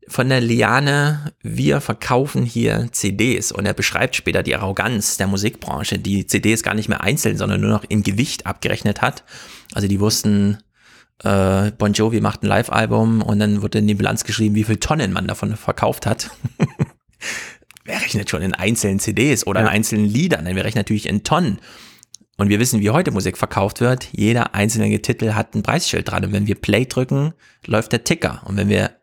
von 0.08 0.30
der 0.30 0.42
Liane, 0.42 1.34
wir 1.42 1.82
verkaufen 1.82 2.44
hier 2.44 2.90
CDs 2.92 3.52
und 3.52 3.66
er 3.66 3.74
beschreibt 3.74 4.16
später 4.16 4.44
die 4.44 4.56
Arroganz 4.56 5.18
der 5.18 5.28
Musikbranche, 5.28 5.98
die 5.98 6.28
CDs 6.28 6.64
gar 6.64 6.76
nicht 6.76 6.90
mehr 6.90 7.02
einzeln, 7.02 7.38
sondern 7.38 7.62
nur 7.62 7.72
noch 7.72 7.84
in 7.88 8.04
Gewicht 8.04 8.46
abgerechnet 8.46 9.02
hat. 9.02 9.24
Also 9.74 9.88
die 9.88 10.00
wussten, 10.00 10.60
äh, 11.24 11.72
Bon 11.72 11.94
Jovi 11.94 12.22
macht 12.22 12.44
ein 12.44 12.48
Live-Album 12.48 13.22
und 13.24 13.40
dann 13.40 13.62
wurde 13.62 13.80
in 13.80 13.88
die 13.88 13.96
Bilanz 13.96 14.24
geschrieben, 14.24 14.56
wie 14.56 14.64
viel 14.64 14.78
Tonnen 14.78 15.12
man 15.12 15.28
davon 15.28 15.56
verkauft 15.56 16.06
hat. 16.06 16.30
Wer 17.86 18.02
rechnet 18.02 18.30
schon 18.30 18.42
in 18.42 18.54
einzelnen 18.54 19.00
CDs 19.00 19.46
oder 19.46 19.62
ja. 19.62 19.68
in 19.68 19.74
einzelnen 19.74 20.06
Liedern? 20.06 20.46
Wir 20.46 20.66
rechnen 20.66 20.80
natürlich 20.80 21.08
in 21.08 21.24
Tonnen. 21.24 21.60
Und 22.38 22.50
wir 22.50 22.60
wissen, 22.60 22.82
wie 22.82 22.90
heute 22.90 23.12
Musik 23.12 23.38
verkauft 23.38 23.80
wird. 23.80 24.10
Jeder 24.12 24.56
einzelne 24.56 25.02
Titel 25.02 25.34
hat 25.34 25.56
ein 25.56 25.64
Preisschild 25.64 26.10
dran. 26.10 26.26
Und 26.26 26.34
wenn 26.34 26.48
wir 26.48 26.56
Play 26.56 26.86
drücken, 26.86 27.34
läuft 27.66 27.94
der 27.94 28.04
Ticker. 28.04 28.42
Und 28.46 28.58
wenn 28.58 28.68
wir 28.68 28.98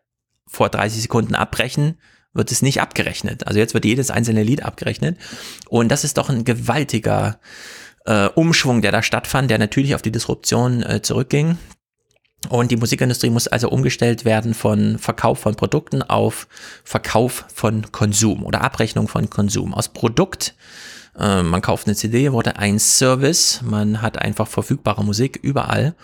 vor 0.45 0.69
30 0.69 1.01
Sekunden 1.01 1.33
abbrechen, 1.33 1.97
wird 2.33 2.51
es 2.51 2.61
nicht 2.61 2.81
abgerechnet. 2.81 3.47
Also 3.47 3.59
jetzt 3.59 3.73
wird 3.73 3.85
jedes 3.85 4.11
einzelne 4.11 4.43
Lied 4.43 4.63
abgerechnet. 4.63 5.17
Und 5.69 5.89
das 5.89 6.03
ist 6.03 6.17
doch 6.17 6.29
ein 6.29 6.43
gewaltiger 6.43 7.39
äh, 8.05 8.27
Umschwung, 8.27 8.81
der 8.81 8.91
da 8.91 9.01
stattfand, 9.01 9.49
der 9.49 9.59
natürlich 9.59 9.95
auf 9.95 10.01
die 10.01 10.11
Disruption 10.11 10.83
äh, 10.83 11.01
zurückging. 11.01 11.57
Und 12.49 12.71
die 12.71 12.77
Musikindustrie 12.77 13.29
muss 13.29 13.47
also 13.47 13.69
umgestellt 13.69 14.25
werden 14.25 14.53
von 14.53 14.97
Verkauf 14.97 15.39
von 15.39 15.55
Produkten 15.55 16.01
auf 16.01 16.47
Verkauf 16.83 17.45
von 17.53 17.91
Konsum 17.91 18.43
oder 18.43 18.61
Abrechnung 18.61 19.07
von 19.07 19.29
Konsum. 19.29 19.73
Aus 19.73 19.89
Produkt, 19.89 20.55
äh, 21.17 21.41
man 21.41 21.61
kauft 21.61 21.87
eine 21.87 21.95
CD, 21.95 22.31
wurde 22.31 22.57
ein 22.57 22.79
Service, 22.79 23.61
man 23.63 24.01
hat 24.01 24.21
einfach 24.21 24.47
verfügbare 24.47 25.03
Musik 25.03 25.39
überall 25.41 25.95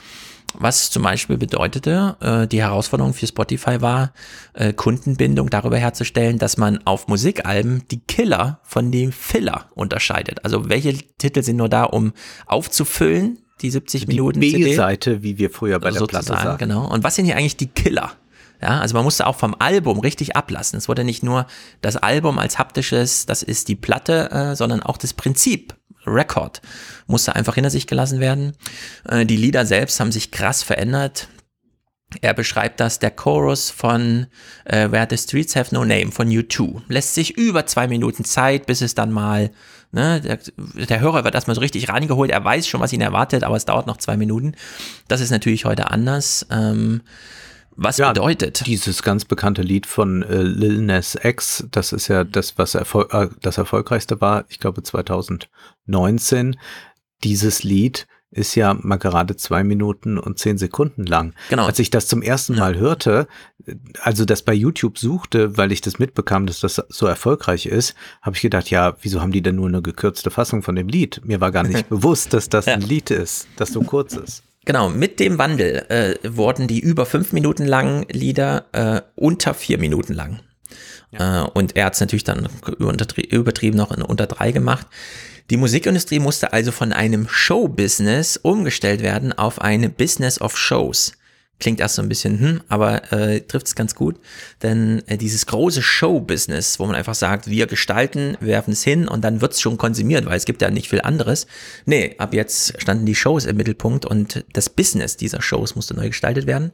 was 0.54 0.90
zum 0.90 1.04
Beispiel 1.04 1.38
bedeutete, 1.38 2.16
äh, 2.20 2.48
die 2.48 2.62
Herausforderung 2.62 3.14
für 3.14 3.28
Spotify 3.28 3.82
war, 3.82 4.14
äh, 4.54 4.74
Kundenbindung 4.74 5.50
darüber 5.50 5.78
herzustellen, 5.78 6.38
dass 6.38 6.58
man 6.58 6.80
auf 6.86 7.08
Musikalben 7.08 7.84
die 7.92 8.00
Killer 8.00 8.60
von 8.64 8.92
dem 8.92 9.12
Filler 9.12 9.70
unterscheidet. 9.76 10.44
Also 10.44 10.70
welche 10.70 10.94
Titel 10.94 11.44
sind 11.44 11.58
nur 11.58 11.70
da, 11.70 11.84
um 11.84 12.14
aufzufüllen, 12.46 13.40
die 13.62 13.72
70 13.72 14.02
Die 14.02 14.08
Minuten 14.08 14.42
CD? 14.42 14.66
B-Seite, 14.66 15.24
wie 15.24 15.38
wir 15.38 15.50
früher 15.50 15.80
bei 15.80 15.92
der 15.92 16.06
Platte 16.06 16.26
sagen. 16.28 16.58
genau. 16.58 16.88
Und 16.88 17.04
was 17.04 17.16
sind 17.16 17.26
hier 17.26 17.36
eigentlich 17.36 17.58
die 17.58 17.68
Killer? 17.68 18.14
Ja, 18.62 18.82
also 18.82 18.94
man 18.96 19.06
musste 19.06 19.26
auch 19.26 19.38
vom 19.38 19.56
Album 19.60 20.00
richtig 20.00 20.36
ablassen. 20.36 20.78
Es 20.78 20.90
wurde 20.90 21.04
nicht 21.06 21.24
nur 21.24 21.48
das 21.82 21.96
Album 21.96 22.38
als 22.40 22.60
haptisches, 22.60 23.26
das 23.26 23.42
ist 23.42 23.70
die 23.70 23.76
Platte, 23.76 24.32
äh, 24.32 24.56
sondern 24.56 24.84
auch 24.84 24.98
das 24.98 25.14
Prinzip. 25.14 25.76
Record 26.06 26.62
musste 27.08 27.36
einfach 27.36 27.56
hinter 27.56 27.70
sich 27.70 27.88
gelassen 27.88 28.20
werden. 28.20 28.54
Äh, 29.08 29.26
die 29.26 29.38
Lieder 29.38 29.66
selbst 29.66 30.00
haben 30.00 30.12
sich 30.12 30.32
krass 30.32 30.64
verändert. 30.64 31.28
Er 32.22 32.34
beschreibt 32.34 32.80
das, 32.80 32.98
der 33.00 33.12
Chorus 33.12 33.70
von 33.70 34.28
äh, 34.66 34.90
Where 34.92 35.08
the 35.10 35.18
Streets 35.18 35.56
Have 35.56 35.74
No 35.76 35.86
Name 35.86 36.12
von 36.12 36.28
U2 36.30 36.82
lässt 36.88 37.14
sich 37.14 37.38
über 37.38 37.68
zwei 37.68 37.88
Minuten 37.88 38.26
Zeit, 38.26 38.66
bis 38.66 38.82
es 38.82 38.96
dann 38.96 39.12
mal, 39.12 39.52
ne, 39.92 40.22
der, 40.22 40.40
der 40.86 41.00
Hörer 41.00 41.24
wird 41.24 41.36
erstmal 41.36 41.56
so 41.56 41.62
richtig 41.62 41.90
reingeholt, 41.90 42.32
er 42.32 42.44
weiß 42.44 42.68
schon, 42.68 42.82
was 42.82 42.94
ihn 42.94 43.02
erwartet, 43.02 43.44
aber 43.44 43.56
es 43.56 43.66
dauert 43.66 43.88
noch 43.88 43.98
zwei 43.98 44.18
Minuten. 44.18 44.56
Das 45.08 45.22
ist 45.22 45.32
natürlich 45.32 45.66
heute 45.66 45.92
anders. 45.92 46.46
Ähm, 46.50 47.02
was 47.82 47.98
Ja, 47.98 48.10
bedeutet? 48.10 48.66
Dieses 48.68 49.04
ganz 49.04 49.24
bekannte 49.24 49.62
Lied 49.62 49.86
von 49.86 50.22
äh, 50.24 50.42
Lil 50.42 50.82
Nas 50.82 51.18
X, 51.22 51.66
das 51.72 51.94
ist 51.94 52.10
ja 52.10 52.26
das, 52.26 52.58
was 52.58 52.76
erfol 52.76 53.08
äh, 53.12 53.28
das 53.42 53.58
erfolgreichste 53.58 54.20
war, 54.20 54.44
ich 54.50 54.60
glaube 54.60 54.84
2019. 54.84 56.60
Dieses 57.24 57.64
Lied 57.64 58.08
ist 58.32 58.56
ja 58.56 58.76
mal 58.76 58.98
gerade 58.98 59.36
zwei 59.36 59.64
Minuten 59.64 60.18
und 60.18 60.38
zehn 60.38 60.58
Sekunden 60.58 61.06
lang. 61.06 61.34
Genau. 61.50 61.66
Als 61.66 61.80
ich 61.80 61.90
das 61.90 62.08
zum 62.08 62.22
ersten 62.22 62.56
Mal 62.56 62.78
hörte, 62.78 63.28
äh, 63.66 63.76
also 64.02 64.26
das 64.26 64.44
bei 64.44 64.54
YouTube 64.54 64.98
suchte, 65.00 65.58
weil 65.58 65.72
ich 65.72 65.82
das 65.82 66.00
mitbekam, 66.00 66.46
dass 66.46 66.60
das 66.60 66.82
so 66.90 67.06
erfolgreich 67.08 67.66
ist, 67.66 67.96
habe 68.22 68.36
ich 68.36 68.42
gedacht, 68.42 68.70
ja, 68.70 68.96
wieso 69.02 69.22
haben 69.22 69.32
die 69.32 69.42
denn 69.42 69.56
nur 69.56 69.68
eine 69.68 69.82
gekürzte 69.82 70.30
Fassung 70.30 70.62
von 70.62 70.76
dem 70.76 70.88
Lied? 70.88 71.22
Mir 71.26 71.42
war 71.42 71.52
gar 71.52 71.64
nicht 71.64 71.90
bewusst, 71.90 72.34
dass 72.34 72.50
das 72.50 72.68
ein 72.68 72.82
Lied 72.82 73.12
ist, 73.12 73.48
das 73.56 73.72
so 73.74 73.82
kurz 73.82 74.16
ist. 74.16 74.44
Genau, 74.66 74.90
mit 74.90 75.20
dem 75.20 75.40
Wandel 75.40 75.86
äh, 75.90 76.16
wurden 76.24 76.68
die 76.68 76.80
über 76.80 77.08
fünf 77.08 77.34
Minuten 77.34 77.66
langen 77.66 78.06
Lieder 78.12 78.66
äh, 78.74 79.02
unter 79.16 79.56
vier 79.56 79.80
Minuten 79.80 80.14
lang. 80.14 80.42
Äh, 81.12 81.42
und 81.42 81.76
er 81.76 81.86
hat 81.86 81.96
es 81.96 82.02
natürlich 82.02 82.24
dann 82.24 82.48
übertrie- 82.64 83.28
übertrieben 83.28 83.78
noch 83.78 83.92
in 83.92 84.04
unter 84.04 84.28
drei 84.28 84.52
gemacht. 84.52 84.86
Die 85.50 85.58
Musikindustrie 85.58 86.20
musste 86.20 86.54
also 86.54 86.72
von 86.72 86.94
einem 86.94 87.28
Show-Business 87.28 88.38
umgestellt 88.38 89.02
werden 89.02 89.34
auf 89.34 89.60
eine 89.60 89.90
Business 89.90 90.40
of 90.40 90.56
Shows. 90.56 91.14
Klingt 91.60 91.80
erst 91.80 91.96
so 91.96 92.04
ein 92.04 92.08
bisschen, 92.08 92.40
hm, 92.40 92.62
aber 92.70 93.12
äh, 93.12 93.42
trifft 93.42 93.66
es 93.68 93.76
ganz 93.76 93.96
gut. 93.96 94.20
Denn 94.62 95.02
äh, 95.08 95.18
dieses 95.18 95.48
große 95.48 95.82
Show-Business, 95.82 96.80
wo 96.80 96.86
man 96.86 96.96
einfach 96.96 97.16
sagt, 97.16 97.50
wir 97.50 97.66
gestalten, 97.66 98.38
werfen 98.40 98.74
es 98.74 98.84
hin 98.84 99.08
und 99.08 99.24
dann 99.24 99.42
wird 99.42 99.54
es 99.54 99.60
schon 99.60 99.78
konsumiert, 99.78 100.26
weil 100.28 100.38
es 100.38 100.46
gibt 100.46 100.62
ja 100.62 100.70
nicht 100.70 100.88
viel 100.88 101.02
anderes. 101.02 101.48
Nee, 101.86 102.16
ab 102.20 102.36
jetzt 102.36 102.80
standen 102.80 103.08
die 103.08 103.16
Shows 103.16 103.46
im 103.46 103.58
Mittelpunkt 103.58 104.06
und 104.06 104.46
das 104.54 104.70
Business 104.70 105.18
dieser 105.18 105.42
Shows 105.42 105.76
musste 105.76 105.96
neu 105.96 106.10
gestaltet 106.10 106.46
werden. 106.46 106.72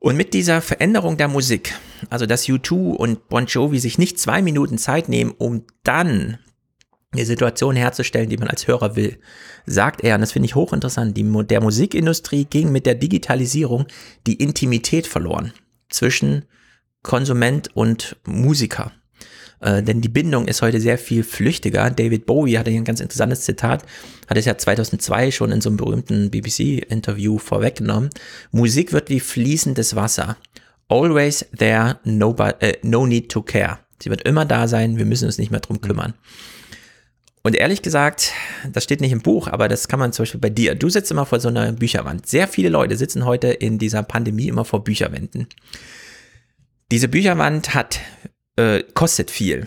Und 0.00 0.16
mit 0.16 0.34
dieser 0.34 0.60
Veränderung 0.60 1.16
der 1.16 1.28
Musik, 1.28 1.72
also 2.10 2.26
dass 2.26 2.46
U2 2.46 2.96
und 2.96 3.28
Bon 3.28 3.46
Jovi 3.46 3.78
sich 3.78 3.96
nicht 3.96 4.18
zwei 4.18 4.42
Minuten 4.42 4.76
Zeit 4.76 5.08
nehmen, 5.08 5.34
um 5.38 5.64
dann 5.84 6.38
eine 7.12 7.24
Situation 7.24 7.76
herzustellen, 7.76 8.28
die 8.28 8.36
man 8.36 8.48
als 8.48 8.66
Hörer 8.66 8.96
will, 8.96 9.18
sagt 9.66 10.02
er, 10.02 10.16
und 10.16 10.20
das 10.20 10.32
finde 10.32 10.46
ich 10.46 10.54
hochinteressant, 10.54 11.16
die, 11.16 11.24
der 11.46 11.60
Musikindustrie 11.62 12.44
ging 12.44 12.70
mit 12.70 12.86
der 12.86 12.94
Digitalisierung 12.94 13.86
die 14.26 14.34
Intimität 14.34 15.06
verloren 15.06 15.52
zwischen 15.88 16.44
Konsument 17.02 17.74
und 17.74 18.16
Musiker. 18.26 18.92
Äh, 19.60 19.82
denn 19.82 20.00
die 20.00 20.08
Bindung 20.08 20.46
ist 20.46 20.62
heute 20.62 20.80
sehr 20.80 20.98
viel 20.98 21.24
flüchtiger. 21.24 21.90
David 21.90 22.26
Bowie 22.26 22.58
hatte 22.58 22.70
hier 22.70 22.80
ein 22.80 22.84
ganz 22.84 23.00
interessantes 23.00 23.40
Zitat, 23.40 23.84
hat 24.28 24.36
es 24.36 24.44
ja 24.44 24.56
2002 24.56 25.30
schon 25.30 25.50
in 25.50 25.60
so 25.60 25.70
einem 25.70 25.78
berühmten 25.78 26.30
BBC-Interview 26.30 27.38
vorweggenommen. 27.38 28.10
Musik 28.50 28.92
wird 28.92 29.08
wie 29.10 29.20
fließendes 29.20 29.96
Wasser. 29.96 30.36
Always 30.88 31.46
there, 31.56 31.98
no, 32.04 32.34
äh, 32.60 32.74
no 32.82 33.06
need 33.06 33.30
to 33.30 33.42
care. 33.42 33.78
Sie 34.00 34.10
wird 34.10 34.22
immer 34.22 34.44
da 34.44 34.68
sein, 34.68 34.96
wir 34.96 35.06
müssen 35.06 35.26
uns 35.26 35.38
nicht 35.38 35.50
mehr 35.50 35.60
drum 35.60 35.80
kümmern. 35.80 36.14
Und 37.48 37.54
ehrlich 37.54 37.80
gesagt, 37.80 38.34
das 38.70 38.84
steht 38.84 39.00
nicht 39.00 39.10
im 39.10 39.22
Buch, 39.22 39.48
aber 39.48 39.68
das 39.68 39.88
kann 39.88 39.98
man 39.98 40.12
zum 40.12 40.24
Beispiel 40.24 40.38
bei 40.38 40.50
dir. 40.50 40.74
Du 40.74 40.90
sitzt 40.90 41.10
immer 41.10 41.24
vor 41.24 41.40
so 41.40 41.48
einer 41.48 41.72
Bücherwand. 41.72 42.26
Sehr 42.26 42.46
viele 42.46 42.68
Leute 42.68 42.94
sitzen 42.94 43.24
heute 43.24 43.48
in 43.48 43.78
dieser 43.78 44.02
Pandemie 44.02 44.48
immer 44.48 44.66
vor 44.66 44.84
Bücherwänden. 44.84 45.46
Diese 46.92 47.08
Bücherwand 47.08 47.72
hat, 47.72 48.00
äh, 48.56 48.82
kostet 48.92 49.30
viel. 49.30 49.66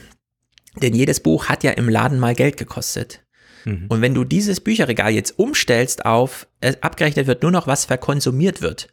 Denn 0.80 0.94
jedes 0.94 1.22
Buch 1.22 1.46
hat 1.46 1.64
ja 1.64 1.72
im 1.72 1.90
Laden 1.90 2.20
mal 2.20 2.36
Geld 2.36 2.58
gekostet. 2.58 3.24
Und 3.66 4.02
wenn 4.02 4.14
du 4.14 4.26
dieses 4.26 4.60
Bücherregal 4.60 5.12
jetzt 5.14 5.40
umstellst 5.40 6.06
auf, 6.06 6.46
äh, 6.60 6.76
abgerechnet 6.82 7.26
wird 7.26 7.42
nur 7.42 7.52
noch, 7.52 7.66
was 7.66 7.86
verkonsumiert 7.86 8.62
wird, 8.62 8.90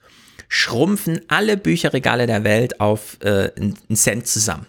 schrumpfen 0.49 1.21
alle 1.29 1.59
Bücherregale 1.59 2.27
der 2.27 2.43
Welt 2.43 2.81
auf 2.81 3.19
äh, 3.21 3.51
einen 3.55 3.77
Cent 3.97 4.27
zusammen. 4.27 4.67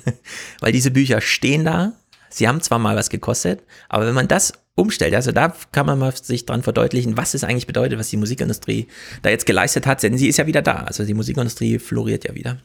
Weil 0.58 0.72
diese 0.72 0.90
Bücher 0.90 1.20
stehen 1.20 1.64
da, 1.64 1.92
sie 2.32 2.48
haben 2.48 2.60
zwar 2.60 2.78
mal 2.78 2.96
was 2.96 3.10
gekostet, 3.10 3.62
aber 3.88 4.06
wenn 4.06 4.14
man 4.14 4.28
das 4.28 4.52
umstellt, 4.74 5.14
also 5.14 5.32
da 5.32 5.54
kann 5.70 5.86
man 5.86 5.98
mal 5.98 6.14
sich 6.16 6.46
dran 6.46 6.62
verdeutlichen, 6.62 7.16
was 7.16 7.34
es 7.34 7.44
eigentlich 7.44 7.66
bedeutet, 7.66 7.98
was 7.98 8.08
die 8.08 8.16
Musikindustrie 8.16 8.88
da 9.22 9.30
jetzt 9.30 9.46
geleistet 9.46 9.86
hat, 9.86 10.02
denn 10.02 10.16
sie 10.16 10.28
ist 10.28 10.38
ja 10.38 10.46
wieder 10.46 10.62
da. 10.62 10.84
Also 10.84 11.04
die 11.04 11.14
Musikindustrie 11.14 11.78
floriert 11.78 12.24
ja 12.24 12.34
wieder. 12.34 12.58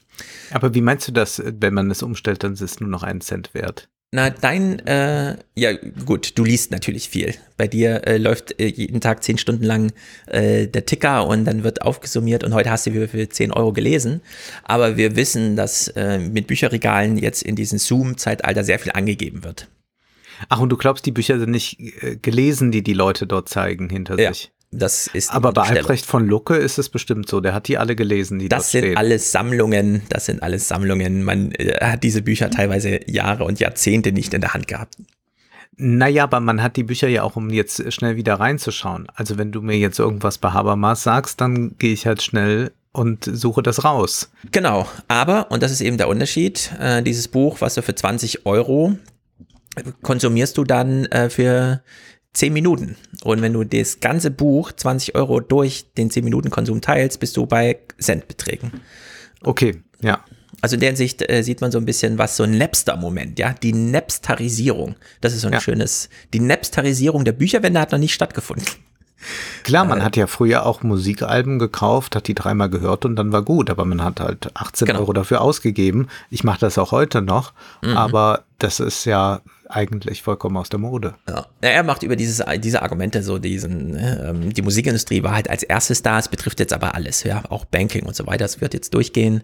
Aber 0.52 0.74
wie 0.74 0.82
meinst 0.82 1.08
du 1.08 1.12
das, 1.12 1.42
wenn 1.44 1.74
man 1.74 1.92
es 1.92 2.02
umstellt, 2.02 2.44
dann 2.44 2.54
ist 2.54 2.62
es 2.62 2.80
nur 2.80 2.90
noch 2.90 3.04
einen 3.04 3.22
Cent 3.22 3.54
wert? 3.54 3.90
Na, 4.12 4.30
dein, 4.30 4.80
äh, 4.88 5.36
ja 5.54 5.74
gut, 6.06 6.38
du 6.38 6.46
liest 6.46 6.72
natürlich 6.72 7.10
viel. 7.10 7.36
Bei 7.58 7.68
dir 7.68 8.08
äh, 8.08 8.18
läuft 8.18 8.58
äh, 8.58 8.68
jeden 8.68 9.02
Tag 9.02 9.22
zehn 9.22 9.38
Stunden 9.38 9.66
lang 9.66 9.92
äh, 10.28 10.66
der 10.68 10.86
Ticker 10.86 11.28
und 11.28 11.44
dann 11.44 11.66
wird 11.66 11.82
aufgesummiert 11.82 12.46
und 12.46 12.54
heute 12.54 12.72
hast 12.72 12.88
du 12.88 12.94
wieder 12.94 13.10
für 13.10 13.28
10 13.28 13.52
Euro 13.52 13.74
gelesen. 13.74 14.22
Aber 14.64 14.96
wir 14.96 15.18
wissen, 15.18 15.58
dass 15.58 15.90
äh, 15.90 16.20
mit 16.20 16.48
Bücherregalen 16.48 17.18
jetzt 17.18 17.44
in 17.44 17.58
diesem 17.58 17.80
Zoom-Zeitalter 17.80 18.64
sehr 18.64 18.80
viel 18.80 18.94
angegeben 18.94 19.44
wird. 19.44 19.68
Ach, 20.48 20.62
und 20.62 20.70
du 20.70 20.78
glaubst, 20.78 21.06
die 21.06 21.12
Bücher 21.12 21.38
sind 21.38 21.52
nicht 21.52 21.78
äh, 22.02 22.16
gelesen, 22.16 22.72
die 22.72 22.84
die 22.84 22.94
Leute 22.94 23.28
dort 23.28 23.50
zeigen 23.50 23.90
hinter 23.90 24.18
Ja, 24.18 24.34
sich? 24.34 24.52
Das 24.72 25.08
ist 25.08 25.32
Aber 25.34 25.54
bei. 25.54 25.64
Albrecht 25.64 26.06
von 26.06 26.28
Lucke 26.28 26.56
ist 26.56 26.78
es 26.78 26.90
bestimmt 26.90 27.30
so. 27.30 27.40
Der 27.40 27.54
hat 27.54 27.68
die 27.68 27.78
alle 27.78 27.96
gelesen, 27.96 28.40
die 28.40 28.50
Das 28.50 28.72
sind 28.72 28.84
stehen. 28.84 28.98
alles 28.98 29.32
Sammlungen, 29.32 30.02
das 30.10 30.26
sind 30.26 30.44
alles 30.44 30.68
Sammlungen. 30.68 31.24
Man 31.24 31.52
äh, 31.54 31.78
hat 31.82 32.04
diese 32.04 32.22
Bücher 32.22 32.50
teilweise 32.50 33.00
Jahre 33.10 33.46
und 33.46 33.60
Jahrzehnte 33.60 34.12
nicht 34.12 34.34
in 34.34 34.42
der 34.42 34.54
Hand 34.54 34.68
gehabt. 34.68 34.96
Naja, 35.78 36.24
aber 36.24 36.40
man 36.40 36.62
hat 36.64 36.76
die 36.76 36.84
Bücher 36.84 37.08
ja 37.08 37.24
auch, 37.24 37.36
um 37.36 37.52
jetzt 37.52 37.94
schnell 37.94 38.16
wieder 38.16 38.36
reinzuschauen. 38.36 39.08
Also 39.14 39.38
wenn 39.38 39.52
du 39.52 39.62
mir 39.62 39.78
jetzt 39.78 40.00
irgendwas 40.00 40.40
bei 40.40 40.50
Habermas 40.50 41.04
sagst, 41.04 41.40
dann 41.40 41.78
gehe 41.78 41.94
ich 41.94 42.08
halt 42.08 42.24
schnell 42.24 42.72
und 42.92 43.30
suche 43.32 43.62
das 43.62 43.84
raus. 43.84 44.32
Genau, 44.52 44.88
aber, 45.08 45.52
und 45.52 45.62
das 45.62 45.72
ist 45.72 45.82
eben 45.82 45.98
der 45.98 46.08
Unterschied, 46.10 46.72
äh, 46.80 47.04
dieses 47.04 47.28
Buch, 47.28 47.62
was 47.62 47.76
du 47.76 47.84
für 47.84 47.94
20 47.94 48.48
Euro 48.48 48.98
konsumierst 50.02 50.58
du 50.58 50.64
dann 50.64 51.06
äh, 51.06 51.30
für 51.30 51.84
10 52.38 52.54
Minuten. 52.54 52.96
Und 53.24 53.42
wenn 53.42 53.54
du 53.54 53.64
das 53.64 54.00
ganze 54.00 54.30
Buch 54.30 54.72
20 54.72 55.16
Euro 55.16 55.40
durch 55.40 55.88
den 55.98 56.12
10-Minuten-Konsum 56.12 56.82
teilst, 56.82 57.20
bist 57.20 57.36
du 57.36 57.48
bei 57.48 57.80
Centbeträgen. 58.00 58.74
Okay, 59.44 59.82
ja. 60.02 60.20
Also 60.62 60.76
in 60.76 60.82
der 60.82 60.90
Hinsicht 60.90 61.28
äh, 61.28 61.42
sieht 61.42 61.62
man 61.62 61.72
so 61.72 61.80
ein 61.80 61.86
bisschen 61.86 62.20
was, 62.20 62.38
so 62.38 62.44
ein 62.44 62.56
Napster-Moment, 62.56 63.40
ja, 63.40 63.54
die 63.54 63.74
Napstarisierung. 63.74 64.96
Das 65.20 65.34
ist 65.34 65.42
so 65.42 65.48
ein 65.48 65.54
Ja. 65.54 65.62
schönes, 65.62 66.10
die 66.32 66.40
Napstarisierung 66.40 67.26
der 67.26 67.32
Bücherwände 67.32 67.80
hat 67.80 67.92
noch 67.92 68.00
nicht 68.00 68.14
stattgefunden. 68.14 68.66
Klar, 69.64 69.86
man 69.86 70.04
hat 70.04 70.16
ja 70.16 70.28
früher 70.28 70.64
auch 70.64 70.84
Musikalben 70.84 71.58
gekauft, 71.58 72.16
hat 72.16 72.28
die 72.28 72.36
dreimal 72.36 72.70
gehört 72.70 73.04
und 73.04 73.16
dann 73.16 73.32
war 73.32 73.42
gut, 73.42 73.72
aber 73.72 73.84
man 73.84 74.04
hat 74.04 74.20
halt 74.20 74.52
18 74.56 74.86
Genau. 74.86 75.00
Euro 75.00 75.14
dafür 75.14 75.42
ausgegeben. 75.42 76.08
Ich 76.30 76.44
mache 76.44 76.60
das 76.60 76.78
auch 76.78 76.92
heute 76.92 77.24
noch, 77.24 77.54
aber 77.82 78.44
das 78.60 78.80
ist 78.80 79.06
ja 79.06 79.42
eigentlich 79.70 80.22
vollkommen 80.22 80.58
aus 80.58 80.70
der 80.70 80.80
Mode. 80.80 81.16
Ja. 81.28 81.48
Er 81.62 81.84
macht 81.84 82.04
über 82.04 82.16
dieses, 82.16 82.44
diese 82.60 82.82
Argumente 82.82 83.24
so 83.24 83.38
diesen, 83.38 83.92
ne, 83.92 84.28
ähm, 84.30 84.54
die 84.54 84.62
Musikindustrie 84.62 85.24
war 85.24 85.34
halt 85.34 85.50
als 85.50 85.64
erstes 85.64 86.02
da, 86.02 86.20
es 86.20 86.28
betrifft 86.28 86.60
jetzt 86.60 86.74
aber 86.74 86.96
alles, 86.96 87.24
ja, 87.24 87.44
auch 87.50 87.66
Banking 87.66 88.06
und 88.06 88.16
so 88.16 88.28
weiter, 88.28 88.46
es 88.46 88.62
wird 88.62 88.74
jetzt 88.74 88.94
durchgehen. 88.94 89.44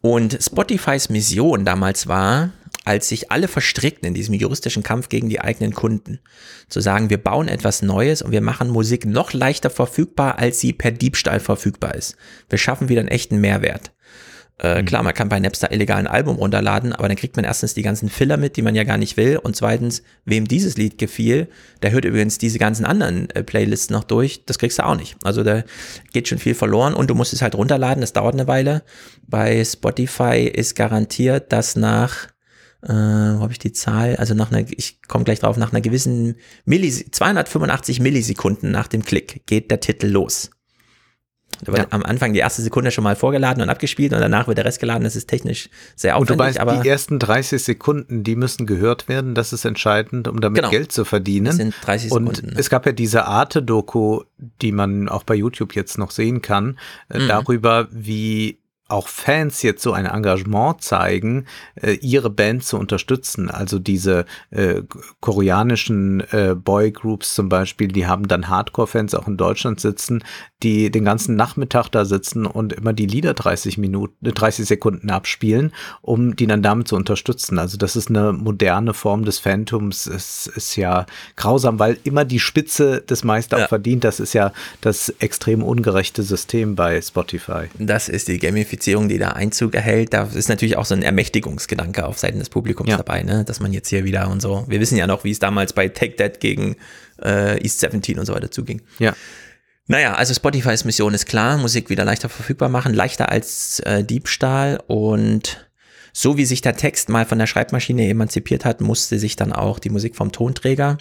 Und 0.00 0.38
Spotifys 0.40 1.08
Mission 1.08 1.64
damals 1.64 2.06
war, 2.06 2.50
als 2.84 3.08
sich 3.08 3.30
alle 3.30 3.48
verstrickten 3.48 4.08
in 4.08 4.14
diesem 4.14 4.34
juristischen 4.34 4.82
Kampf 4.82 5.08
gegen 5.08 5.28
die 5.28 5.40
eigenen 5.40 5.74
Kunden, 5.74 6.20
zu 6.68 6.80
sagen, 6.80 7.10
wir 7.10 7.18
bauen 7.18 7.48
etwas 7.48 7.82
Neues 7.82 8.22
und 8.22 8.30
wir 8.30 8.40
machen 8.40 8.70
Musik 8.70 9.04
noch 9.04 9.32
leichter 9.32 9.70
verfügbar, 9.70 10.38
als 10.38 10.60
sie 10.60 10.72
per 10.72 10.92
Diebstahl 10.92 11.40
verfügbar 11.40 11.94
ist. 11.94 12.16
Wir 12.48 12.58
schaffen 12.58 12.88
wieder 12.88 13.00
einen 13.00 13.10
echten 13.10 13.40
Mehrwert. 13.40 13.90
Äh, 14.60 14.82
klar, 14.82 15.04
man 15.04 15.14
kann 15.14 15.28
bei 15.28 15.38
Napster 15.38 15.70
illegal 15.70 15.98
ein 15.98 16.08
Album 16.08 16.36
runterladen, 16.36 16.92
aber 16.92 17.06
dann 17.06 17.16
kriegt 17.16 17.36
man 17.36 17.44
erstens 17.44 17.74
die 17.74 17.82
ganzen 17.82 18.08
Filler 18.08 18.36
mit, 18.36 18.56
die 18.56 18.62
man 18.62 18.74
ja 18.74 18.82
gar 18.82 18.98
nicht 18.98 19.16
will. 19.16 19.36
Und 19.36 19.54
zweitens, 19.54 20.02
wem 20.24 20.48
dieses 20.48 20.76
Lied 20.76 20.98
gefiel, 20.98 21.48
der 21.82 21.92
hört 21.92 22.04
übrigens 22.04 22.38
diese 22.38 22.58
ganzen 22.58 22.84
anderen 22.84 23.30
äh, 23.30 23.44
Playlists 23.44 23.90
noch 23.90 24.02
durch. 24.02 24.44
Das 24.46 24.58
kriegst 24.58 24.80
du 24.80 24.86
auch 24.86 24.96
nicht. 24.96 25.16
Also 25.22 25.44
da 25.44 25.62
geht 26.12 26.26
schon 26.26 26.38
viel 26.38 26.54
verloren 26.54 26.94
und 26.94 27.08
du 27.08 27.14
musst 27.14 27.32
es 27.32 27.40
halt 27.40 27.54
runterladen. 27.54 28.00
Das 28.00 28.12
dauert 28.12 28.34
eine 28.34 28.48
Weile. 28.48 28.82
Bei 29.28 29.64
Spotify 29.64 30.50
ist 30.52 30.74
garantiert, 30.74 31.52
dass 31.52 31.76
nach, 31.76 32.26
äh, 32.82 32.88
wo 32.88 33.40
habe 33.42 33.52
ich 33.52 33.60
die 33.60 33.72
Zahl? 33.72 34.16
Also 34.16 34.34
nach 34.34 34.50
einer, 34.50 34.66
ich 34.68 35.02
komme 35.06 35.22
gleich 35.22 35.38
drauf, 35.38 35.56
nach 35.56 35.70
einer 35.70 35.82
gewissen 35.82 36.34
Millis 36.64 37.04
285 37.12 38.00
Millisekunden 38.00 38.72
nach 38.72 38.88
dem 38.88 39.04
Klick 39.04 39.46
geht 39.46 39.70
der 39.70 39.78
Titel 39.78 40.08
los. 40.08 40.50
Da 41.64 41.72
wird 41.72 41.78
Ja. 41.78 41.86
am 41.90 42.02
Anfang 42.04 42.32
die 42.32 42.38
erste 42.38 42.62
Sekunde 42.62 42.90
schon 42.90 43.04
mal 43.04 43.16
vorgeladen 43.16 43.62
und 43.62 43.68
abgespielt 43.68 44.12
und 44.12 44.20
danach 44.20 44.46
wird 44.46 44.58
der 44.58 44.64
Rest 44.64 44.80
geladen. 44.80 45.04
Das 45.04 45.16
ist 45.16 45.26
technisch 45.28 45.68
sehr 45.96 46.16
Und 46.18 46.30
du 46.30 46.34
aufwendig, 46.34 46.56
weißt, 46.56 46.60
aber 46.60 46.82
die 46.82 46.88
ersten 46.88 47.18
30 47.18 47.62
Sekunden, 47.62 48.22
die 48.24 48.36
müssen 48.36 48.66
gehört 48.66 49.08
werden. 49.08 49.34
Das 49.34 49.52
ist 49.52 49.64
entscheidend, 49.64 50.28
um 50.28 50.40
damit 50.40 50.56
Genau. 50.56 50.70
Geld 50.70 50.92
zu 50.92 51.04
verdienen. 51.04 51.46
das 51.46 51.56
sind 51.56 51.74
30 51.82 52.12
Und 52.12 52.26
Sekunden. 52.36 52.54
ne? 52.54 52.60
es 52.60 52.70
gab 52.70 52.86
ja 52.86 52.92
diese 52.92 53.24
Arte-Doku, 53.26 54.22
die 54.62 54.72
man 54.72 55.08
auch 55.08 55.24
bei 55.24 55.34
YouTube 55.34 55.74
jetzt 55.74 55.98
noch 55.98 56.10
sehen 56.10 56.42
kann, 56.42 56.78
äh, 57.08 57.18
Mhm. 57.20 57.28
darüber, 57.28 57.88
wie 57.90 58.58
auch 58.88 59.08
Fans 59.08 59.62
jetzt 59.62 59.82
so 59.82 59.92
ein 59.92 60.06
Engagement 60.06 60.82
zeigen, 60.82 61.46
äh, 61.76 61.92
ihre 61.92 62.30
Band 62.30 62.64
zu 62.64 62.78
unterstützen. 62.78 63.50
Also 63.50 63.78
diese 63.78 64.24
äh, 64.50 64.82
koreanischen 65.20 66.20
äh, 66.32 66.54
Boygroups 66.54 67.34
zum 67.34 67.48
Beispiel, 67.48 67.88
die 67.88 68.06
haben 68.06 68.26
dann 68.28 68.48
Hardcore-Fans 68.48 69.14
auch 69.14 69.28
in 69.28 69.36
Deutschland 69.36 69.78
sitzen, 69.80 70.24
die 70.62 70.90
den 70.90 71.04
ganzen 71.04 71.36
Nachmittag 71.36 71.88
da 71.90 72.04
sitzen 72.04 72.44
und 72.46 72.72
immer 72.72 72.92
die 72.92 73.06
Lieder 73.06 73.34
30 73.34 73.78
Minuten, 73.78 74.26
äh, 74.26 74.32
30 74.32 74.66
Sekunden 74.66 75.10
abspielen, 75.10 75.72
um 76.00 76.34
die 76.34 76.46
dann 76.46 76.62
damit 76.62 76.88
zu 76.88 76.96
unterstützen. 76.96 77.58
Also 77.58 77.76
das 77.76 77.94
ist 77.94 78.08
eine 78.08 78.32
moderne 78.32 78.94
Form 78.94 79.24
des 79.24 79.38
Phantoms. 79.38 80.06
Es 80.06 80.46
ist 80.46 80.76
ja 80.76 81.06
grausam, 81.36 81.78
weil 81.78 81.98
immer 82.04 82.24
die 82.24 82.40
Spitze 82.40 83.02
des 83.02 83.22
Meister 83.22 83.56
auch 83.56 83.60
Ja. 83.60 83.68
verdient. 83.68 84.02
Das 84.04 84.18
ist 84.18 84.32
ja 84.32 84.52
das 84.80 85.10
extrem 85.18 85.62
ungerechte 85.62 86.22
System 86.22 86.74
bei 86.74 87.00
Spotify. 87.02 87.66
Das 87.78 88.08
ist 88.08 88.28
die 88.28 88.38
Gamifizierung, 88.78 89.08
die 89.08 89.18
da 89.18 89.30
Einzug 89.30 89.74
erhält. 89.74 90.12
Da 90.12 90.24
ist 90.24 90.48
natürlich 90.48 90.76
auch 90.76 90.84
so 90.84 90.94
ein 90.94 91.02
Ermächtigungsgedanke 91.02 92.06
auf 92.06 92.18
Seiten 92.18 92.38
des 92.38 92.48
Publikums 92.48 92.88
Ja. 92.88 92.96
dabei, 92.96 93.22
ne? 93.22 93.44
dass 93.44 93.60
man 93.60 93.72
jetzt 93.72 93.88
hier 93.88 94.04
wieder 94.04 94.28
und 94.30 94.40
so. 94.40 94.64
Wir 94.68 94.80
wissen 94.80 94.96
ja 94.96 95.06
noch, 95.06 95.24
wie 95.24 95.30
es 95.30 95.38
damals 95.38 95.72
bei 95.72 95.88
Take 95.88 96.16
That 96.16 96.40
gegen 96.40 96.76
äh, 97.22 97.60
East 97.62 97.80
17 97.80 98.18
und 98.18 98.26
so 98.26 98.34
weiter 98.34 98.50
zuging. 98.50 98.82
Ja. 98.98 99.14
Naja, 99.86 100.14
also 100.14 100.34
Spotifys 100.34 100.84
Mission 100.84 101.14
ist 101.14 101.26
klar, 101.26 101.56
Musik 101.58 101.88
wieder 101.90 102.04
leichter 102.04 102.28
verfügbar 102.28 102.68
machen, 102.68 102.92
leichter 102.94 103.30
als 103.30 103.80
äh, 103.80 104.04
Diebstahl 104.04 104.80
und 104.86 105.66
so 106.12 106.36
wie 106.36 106.44
sich 106.44 106.60
der 106.60 106.76
Text 106.76 107.08
mal 107.08 107.24
von 107.24 107.38
der 107.38 107.46
Schreibmaschine 107.46 108.08
emanzipiert 108.08 108.64
hat, 108.64 108.80
musste 108.80 109.18
sich 109.18 109.36
dann 109.36 109.52
auch 109.52 109.78
die 109.78 109.90
Musik 109.90 110.16
vom 110.16 110.32
Tonträger 110.32 110.98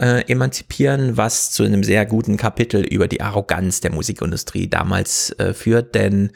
äh, 0.00 0.22
emanzipieren, 0.30 1.16
was 1.16 1.50
zu 1.52 1.62
einem 1.62 1.84
sehr 1.84 2.04
guten 2.06 2.36
Kapitel 2.36 2.82
über 2.82 3.06
die 3.06 3.20
Arroganz 3.20 3.80
der 3.80 3.92
Musikindustrie 3.92 4.68
damals 4.68 5.30
äh, 5.38 5.52
führt, 5.54 5.94
denn 5.94 6.30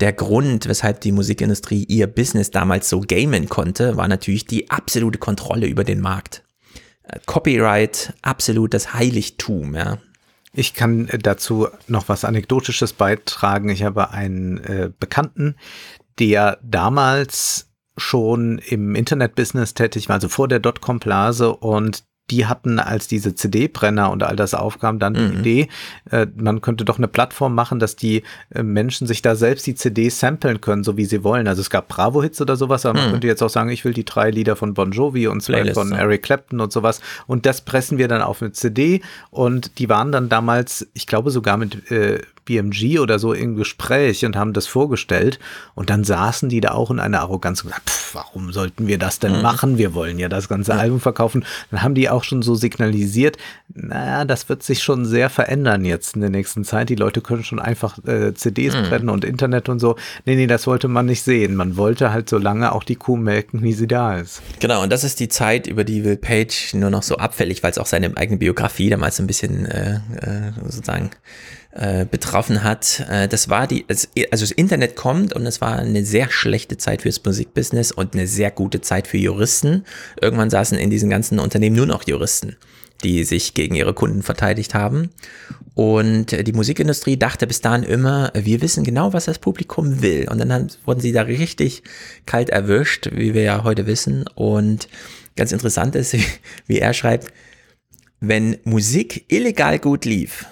der 0.00 0.12
Grund, 0.12 0.66
weshalb 0.66 1.00
die 1.00 1.12
Musikindustrie 1.12 1.84
ihr 1.84 2.06
Business 2.06 2.50
damals 2.50 2.88
so 2.88 3.00
gamen 3.00 3.48
konnte, 3.48 3.96
war 3.96 4.08
natürlich 4.08 4.46
die 4.46 4.70
absolute 4.70 5.18
Kontrolle 5.18 5.66
über 5.66 5.84
den 5.84 6.00
Markt. 6.00 6.42
Äh, 7.04 7.18
Copyright, 7.26 8.14
absolutes 8.22 8.94
Heiligtum, 8.94 9.74
ja. 9.74 9.98
Ich 10.52 10.74
kann 10.74 11.08
äh, 11.08 11.18
dazu 11.18 11.68
noch 11.86 12.08
was 12.08 12.24
Anekdotisches 12.24 12.92
beitragen. 12.92 13.68
Ich 13.68 13.82
habe 13.82 14.10
einen 14.10 14.58
äh, 14.58 14.90
Bekannten, 14.98 15.56
der 16.18 16.58
damals 16.62 17.68
schon 17.96 18.58
im 18.58 18.94
Internetbusiness 18.94 19.74
tätig 19.74 20.08
war, 20.08 20.14
also 20.14 20.28
vor 20.28 20.48
der 20.48 20.58
Dotcom-Blase 20.58 21.54
und 21.54 22.04
die 22.30 22.46
hatten, 22.46 22.78
als 22.78 23.08
diese 23.08 23.34
CD-Brenner 23.34 24.10
und 24.10 24.22
all 24.22 24.36
das 24.36 24.54
aufkam, 24.54 24.98
dann 24.98 25.14
die 25.14 25.20
Mhm. 25.20 25.40
Idee, 25.40 25.68
äh, 26.10 26.26
man 26.36 26.60
könnte 26.60 26.84
doch 26.84 26.98
eine 26.98 27.08
Plattform 27.08 27.54
machen, 27.54 27.78
dass 27.80 27.96
die 27.96 28.22
äh, 28.54 28.62
Menschen 28.62 29.06
sich 29.06 29.20
da 29.22 29.34
selbst 29.34 29.66
die 29.66 29.74
CDs 29.74 30.20
samplen 30.20 30.60
können, 30.60 30.84
so 30.84 30.96
wie 30.96 31.04
sie 31.04 31.24
wollen. 31.24 31.48
Also 31.48 31.60
es 31.60 31.70
gab 31.70 31.88
Bravo-Hits 31.88 32.40
oder 32.40 32.56
sowas, 32.56 32.86
aber 32.86 32.98
man 32.98 33.08
Mhm. 33.08 33.12
könnte 33.12 33.26
jetzt 33.26 33.42
auch 33.42 33.50
sagen, 33.50 33.70
ich 33.70 33.84
will 33.84 33.92
die 33.92 34.04
drei 34.04 34.30
Lieder 34.30 34.56
von 34.56 34.74
Bon 34.74 34.92
Jovi 34.92 35.26
und 35.26 35.42
zwei 35.42 35.54
Playlists, 35.54 35.78
von. 35.78 35.92
Eric 35.92 36.22
Clapton 36.22 36.60
und 36.60 36.72
sowas. 36.72 37.00
Und 37.26 37.46
das 37.46 37.60
pressen 37.60 37.98
wir 37.98 38.08
dann 38.08 38.22
auf 38.22 38.40
eine 38.42 38.52
CD 38.52 39.02
und 39.30 39.78
die 39.78 39.88
waren 39.88 40.12
dann 40.12 40.28
damals, 40.28 40.86
ich 40.94 41.06
glaube 41.06 41.30
sogar 41.30 41.56
mit 41.56 41.90
äh, 41.90 42.20
BMG 42.44 42.98
oder 42.98 43.18
so 43.18 43.32
im 43.32 43.56
Gespräch 43.56 44.24
und 44.24 44.36
haben 44.36 44.52
das 44.52 44.66
vorgestellt 44.66 45.38
und 45.74 45.90
dann 45.90 46.04
saßen 46.04 46.48
die 46.48 46.60
da 46.60 46.72
auch 46.72 46.90
in 46.90 46.98
einer 46.98 47.20
Arroganz 47.20 47.62
und 47.62 47.68
gesagt, 47.68 47.88
pff, 47.88 48.14
warum 48.14 48.52
sollten 48.52 48.86
wir 48.86 48.98
das 48.98 49.18
denn 49.18 49.42
machen? 49.42 49.78
Wir 49.78 49.94
wollen 49.94 50.18
ja 50.18 50.28
das 50.28 50.48
ganze 50.48 50.74
Album 50.74 51.00
verkaufen. 51.00 51.44
Dann 51.70 51.82
haben 51.82 51.94
die 51.94 52.10
auch 52.10 52.24
schon 52.24 52.42
so 52.42 52.54
signalisiert, 52.54 53.36
naja, 53.72 54.24
das 54.24 54.48
wird 54.48 54.62
sich 54.62 54.82
schon 54.82 55.04
sehr 55.04 55.30
verändern 55.30 55.84
jetzt 55.84 56.14
in 56.14 56.20
der 56.20 56.30
nächsten 56.30 56.64
Zeit. 56.64 56.88
Die 56.88 56.96
Leute 56.96 57.20
können 57.20 57.44
schon 57.44 57.60
einfach 57.60 57.98
äh, 58.06 58.34
CDs 58.34 58.74
brennen 58.74 59.08
und 59.08 59.24
Internet 59.24 59.68
und 59.68 59.78
so. 59.78 59.96
Nee, 60.24 60.36
nee, 60.36 60.46
das 60.46 60.66
wollte 60.66 60.88
man 60.88 61.06
nicht 61.06 61.22
sehen. 61.22 61.54
Man 61.54 61.76
wollte 61.76 62.12
halt 62.12 62.28
so 62.28 62.38
lange 62.38 62.72
auch 62.72 62.84
die 62.84 62.96
Kuh 62.96 63.16
melken, 63.16 63.62
wie 63.62 63.72
sie 63.72 63.86
da 63.86 64.16
ist. 64.16 64.42
Genau, 64.60 64.82
und 64.82 64.90
das 64.90 65.04
ist 65.04 65.20
die 65.20 65.28
Zeit, 65.28 65.66
über 65.66 65.84
die 65.84 66.04
Will 66.04 66.16
Page 66.16 66.74
nur 66.74 66.90
noch 66.90 67.02
so 67.02 67.16
abfällig, 67.16 67.62
weil 67.62 67.70
es 67.70 67.78
auch 67.78 67.86
seine 67.86 68.16
eigene 68.16 68.38
Biografie 68.38 68.90
damals 68.90 69.16
so 69.16 69.22
ein 69.22 69.26
bisschen 69.26 69.66
äh, 69.66 70.00
äh, 70.20 70.52
sozusagen 70.64 71.10
äh, 71.72 72.04
betroffen 72.04 72.64
hat. 72.64 73.04
Äh, 73.08 73.28
das 73.28 73.48
war 73.48 73.68
die, 73.68 73.86
also 73.88 74.44
das 74.44 74.50
Internet 74.50 74.96
kommt 74.96 75.32
und 75.32 75.46
es 75.46 75.60
war 75.60 75.76
eine 75.76 76.04
sehr 76.04 76.28
schlechte 76.28 76.78
Zeit 76.78 77.02
fürs 77.02 77.24
Musikbusiness 77.24 77.92
und 77.92 78.14
eine 78.14 78.26
sehr 78.26 78.50
gute 78.50 78.80
Zeit 78.80 79.06
für 79.06 79.18
Juristen. 79.18 79.84
Irgendwann 80.20 80.50
saßen 80.50 80.76
in 80.78 80.90
diesen 80.90 81.10
ganzen 81.10 81.38
Unternehmen 81.38 81.76
nur 81.76 81.86
noch 81.86 82.06
Juristen, 82.08 82.56
die 83.04 83.22
sich 83.22 83.54
gegen 83.54 83.76
ihre 83.76 83.94
Kunden 83.94 84.22
verteidigt 84.22 84.74
haben. 84.74 85.10
Und 85.74 86.32
äh, 86.32 86.42
die 86.42 86.52
Musikindustrie 86.52 87.16
dachte 87.16 87.46
bis 87.46 87.60
dahin 87.60 87.84
immer, 87.84 88.32
wir 88.34 88.62
wissen 88.62 88.82
genau, 88.82 89.12
was 89.12 89.26
das 89.26 89.38
Publikum 89.38 90.02
will. 90.02 90.28
Und 90.28 90.38
dann 90.38 90.52
haben, 90.52 90.66
wurden 90.84 91.00
sie 91.00 91.12
da 91.12 91.22
richtig 91.22 91.84
kalt 92.26 92.50
erwischt, 92.50 93.10
wie 93.12 93.32
wir 93.32 93.42
ja 93.42 93.62
heute 93.62 93.86
wissen. 93.86 94.24
Und 94.34 94.88
ganz 95.36 95.52
interessant 95.52 95.94
ist, 95.94 96.16
wie 96.66 96.80
er 96.80 96.94
schreibt, 96.94 97.32
wenn 98.18 98.58
Musik 98.64 99.24
illegal 99.28 99.78
gut 99.78 100.04
lief, 100.04 100.46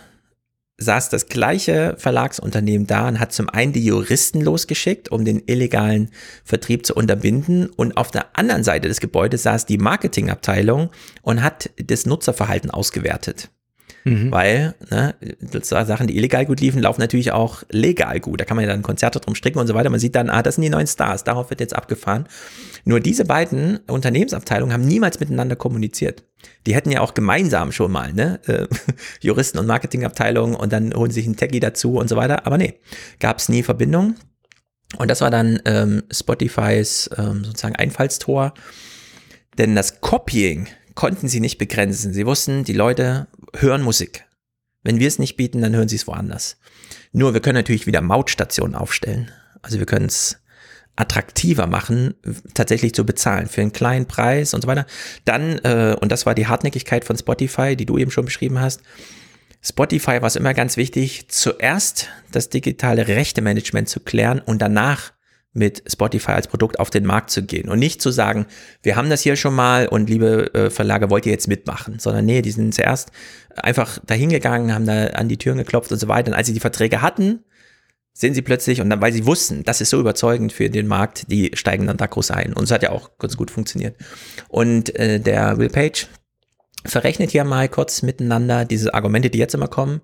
saß 0.78 1.08
das 1.10 1.26
gleiche 1.26 1.96
Verlagsunternehmen 1.98 2.86
da 2.86 3.08
und 3.08 3.20
hat 3.20 3.32
zum 3.32 3.48
einen 3.48 3.72
die 3.72 3.84
Juristen 3.84 4.40
losgeschickt, 4.40 5.10
um 5.10 5.24
den 5.24 5.42
illegalen 5.46 6.10
Vertrieb 6.44 6.86
zu 6.86 6.94
unterbinden 6.94 7.66
und 7.66 7.96
auf 7.96 8.10
der 8.10 8.38
anderen 8.38 8.62
Seite 8.62 8.88
des 8.88 9.00
Gebäudes 9.00 9.42
saß 9.42 9.66
die 9.66 9.78
Marketingabteilung 9.78 10.90
und 11.22 11.42
hat 11.42 11.70
das 11.76 12.06
Nutzerverhalten 12.06 12.70
ausgewertet. 12.70 13.50
Weil 14.30 14.74
ne, 14.90 15.14
Sachen, 15.62 16.06
die 16.06 16.16
illegal 16.16 16.46
gut 16.46 16.60
liefen, 16.60 16.80
laufen 16.80 17.00
natürlich 17.00 17.32
auch 17.32 17.62
legal 17.70 18.20
gut. 18.20 18.40
Da 18.40 18.44
kann 18.44 18.56
man 18.56 18.64
ja 18.64 18.70
dann 18.70 18.82
Konzerte 18.82 19.20
drum 19.20 19.34
stricken 19.34 19.58
und 19.58 19.66
so 19.66 19.74
weiter. 19.74 19.90
Man 19.90 20.00
sieht 20.00 20.14
dann, 20.14 20.30
ah, 20.30 20.42
das 20.42 20.56
sind 20.56 20.62
die 20.62 20.70
neuen 20.70 20.86
Stars, 20.86 21.24
darauf 21.24 21.50
wird 21.50 21.60
jetzt 21.60 21.74
abgefahren. 21.74 22.26
Nur 22.84 23.00
diese 23.00 23.24
beiden 23.24 23.78
Unternehmensabteilungen 23.86 24.72
haben 24.72 24.86
niemals 24.86 25.20
miteinander 25.20 25.56
kommuniziert. 25.56 26.24
Die 26.66 26.74
hätten 26.74 26.90
ja 26.90 27.00
auch 27.00 27.14
gemeinsam 27.14 27.72
schon 27.72 27.90
mal, 27.90 28.12
ne, 28.12 28.40
äh, 28.46 28.66
Juristen 29.20 29.58
und 29.58 29.66
Marketingabteilungen 29.66 30.54
und 30.54 30.72
dann 30.72 30.94
holen 30.94 31.10
sich 31.10 31.26
einen 31.26 31.36
Techie 31.36 31.60
dazu 31.60 31.96
und 31.96 32.08
so 32.08 32.16
weiter. 32.16 32.46
Aber 32.46 32.58
nee, 32.58 32.74
gab 33.20 33.38
es 33.38 33.48
nie 33.48 33.62
Verbindung. 33.62 34.14
Und 34.96 35.10
das 35.10 35.20
war 35.20 35.30
dann 35.30 35.60
ähm, 35.66 36.02
Spotifys 36.10 37.10
ähm, 37.18 37.44
sozusagen 37.44 37.76
Einfallstor. 37.76 38.54
Denn 39.58 39.74
das 39.74 40.00
Copying 40.00 40.68
konnten 40.94 41.28
sie 41.28 41.40
nicht 41.40 41.58
begrenzen. 41.58 42.12
Sie 42.12 42.26
wussten, 42.26 42.64
die 42.64 42.72
Leute 42.72 43.28
hören 43.56 43.82
Musik. 43.82 44.24
Wenn 44.82 44.98
wir 44.98 45.08
es 45.08 45.18
nicht 45.18 45.36
bieten, 45.36 45.60
dann 45.60 45.74
hören 45.74 45.88
sie 45.88 45.96
es 45.96 46.06
woanders. 46.06 46.58
Nur 47.12 47.34
wir 47.34 47.40
können 47.40 47.56
natürlich 47.56 47.86
wieder 47.86 48.00
Mautstationen 48.00 48.74
aufstellen. 48.74 49.30
Also 49.62 49.78
wir 49.78 49.86
können 49.86 50.06
es 50.06 50.38
attraktiver 50.96 51.66
machen, 51.66 52.14
tatsächlich 52.54 52.94
zu 52.94 53.06
bezahlen 53.06 53.46
für 53.46 53.60
einen 53.60 53.72
kleinen 53.72 54.06
Preis 54.06 54.54
und 54.54 54.62
so 54.62 54.68
weiter. 54.68 54.86
Dann, 55.24 55.58
äh, 55.58 55.96
und 56.00 56.10
das 56.10 56.26
war 56.26 56.34
die 56.34 56.46
Hartnäckigkeit 56.46 57.04
von 57.04 57.16
Spotify, 57.16 57.76
die 57.76 57.86
du 57.86 57.98
eben 57.98 58.10
schon 58.10 58.24
beschrieben 58.24 58.60
hast, 58.60 58.82
Spotify 59.60 60.20
war 60.22 60.28
es 60.28 60.36
immer 60.36 60.54
ganz 60.54 60.76
wichtig, 60.76 61.28
zuerst 61.28 62.08
das 62.30 62.48
digitale 62.48 63.08
Rechte-Management 63.08 63.88
zu 63.88 64.00
klären 64.00 64.40
und 64.40 64.62
danach 64.62 65.12
mit 65.58 65.82
Spotify 65.90 66.32
als 66.32 66.48
Produkt 66.48 66.78
auf 66.78 66.90
den 66.90 67.04
Markt 67.04 67.30
zu 67.30 67.42
gehen 67.42 67.68
und 67.68 67.78
nicht 67.78 68.00
zu 68.00 68.10
sagen, 68.10 68.46
wir 68.82 68.96
haben 68.96 69.10
das 69.10 69.22
hier 69.22 69.36
schon 69.36 69.54
mal 69.54 69.88
und 69.88 70.08
liebe 70.08 70.54
äh, 70.54 70.70
Verlage, 70.70 71.10
wollt 71.10 71.26
ihr 71.26 71.32
jetzt 71.32 71.48
mitmachen, 71.48 71.98
sondern 71.98 72.24
nee, 72.24 72.40
die 72.40 72.50
sind 72.50 72.74
zuerst 72.74 73.10
einfach 73.56 73.98
dahingegangen, 74.06 74.72
haben 74.72 74.86
da 74.86 75.08
an 75.08 75.28
die 75.28 75.36
Türen 75.36 75.58
geklopft 75.58 75.92
und 75.92 75.98
so 75.98 76.08
weiter. 76.08 76.30
Und 76.30 76.34
als 76.34 76.46
sie 76.46 76.54
die 76.54 76.60
Verträge 76.60 77.02
hatten, 77.02 77.44
sind 78.12 78.34
sie 78.34 78.42
plötzlich, 78.42 78.80
und 78.80 78.90
dann, 78.90 79.00
weil 79.00 79.12
sie 79.12 79.26
wussten, 79.26 79.62
das 79.62 79.80
ist 79.80 79.90
so 79.90 80.00
überzeugend 80.00 80.52
für 80.52 80.68
den 80.70 80.88
Markt, 80.88 81.30
die 81.30 81.52
steigen 81.54 81.86
dann 81.86 81.96
da 81.96 82.06
groß 82.06 82.32
ein. 82.32 82.52
Und 82.52 82.64
es 82.64 82.70
hat 82.70 82.82
ja 82.82 82.90
auch 82.90 83.16
ganz 83.18 83.36
gut 83.36 83.50
funktioniert. 83.50 83.94
Und 84.48 84.94
äh, 84.96 85.20
der 85.20 85.58
Will 85.58 85.68
Page 85.68 86.08
verrechnet 86.84 87.30
hier 87.30 87.44
mal 87.44 87.68
kurz 87.68 88.02
miteinander 88.02 88.64
diese 88.64 88.92
Argumente, 88.92 89.30
die 89.30 89.38
jetzt 89.38 89.54
immer 89.54 89.68
kommen. 89.68 90.00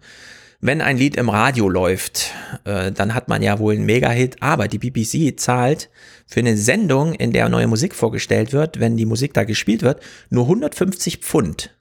Wenn 0.65 0.81
ein 0.81 0.97
Lied 0.97 1.17
im 1.17 1.29
Radio 1.29 1.69
läuft, 1.69 2.33
äh, 2.65 2.91
dann 2.91 3.13
hat 3.13 3.29
man 3.29 3.43
ja 3.43 3.59
wohl 3.59 3.75
einen 3.75 3.85
Mega-Hit, 3.85 4.43
aber 4.43 4.67
die 4.67 4.79
BBC 4.79 5.39
zahlt 5.39 5.91
für 6.27 6.41
eine 6.41 6.57
Sendung, 6.57 7.13
in 7.13 7.33
der 7.33 7.51
neue 7.51 7.67
Musik 7.67 7.95
vorgestellt 7.95 8.55
wird, 8.55 8.81
wenn 8.81 8.97
die 8.97 9.05
Musik 9.05 9.35
da 9.35 9.45
gespielt 9.45 9.83
wird, 9.83 10.01
nur 10.31 10.45
150 10.45 11.19
Pfund 11.19 11.79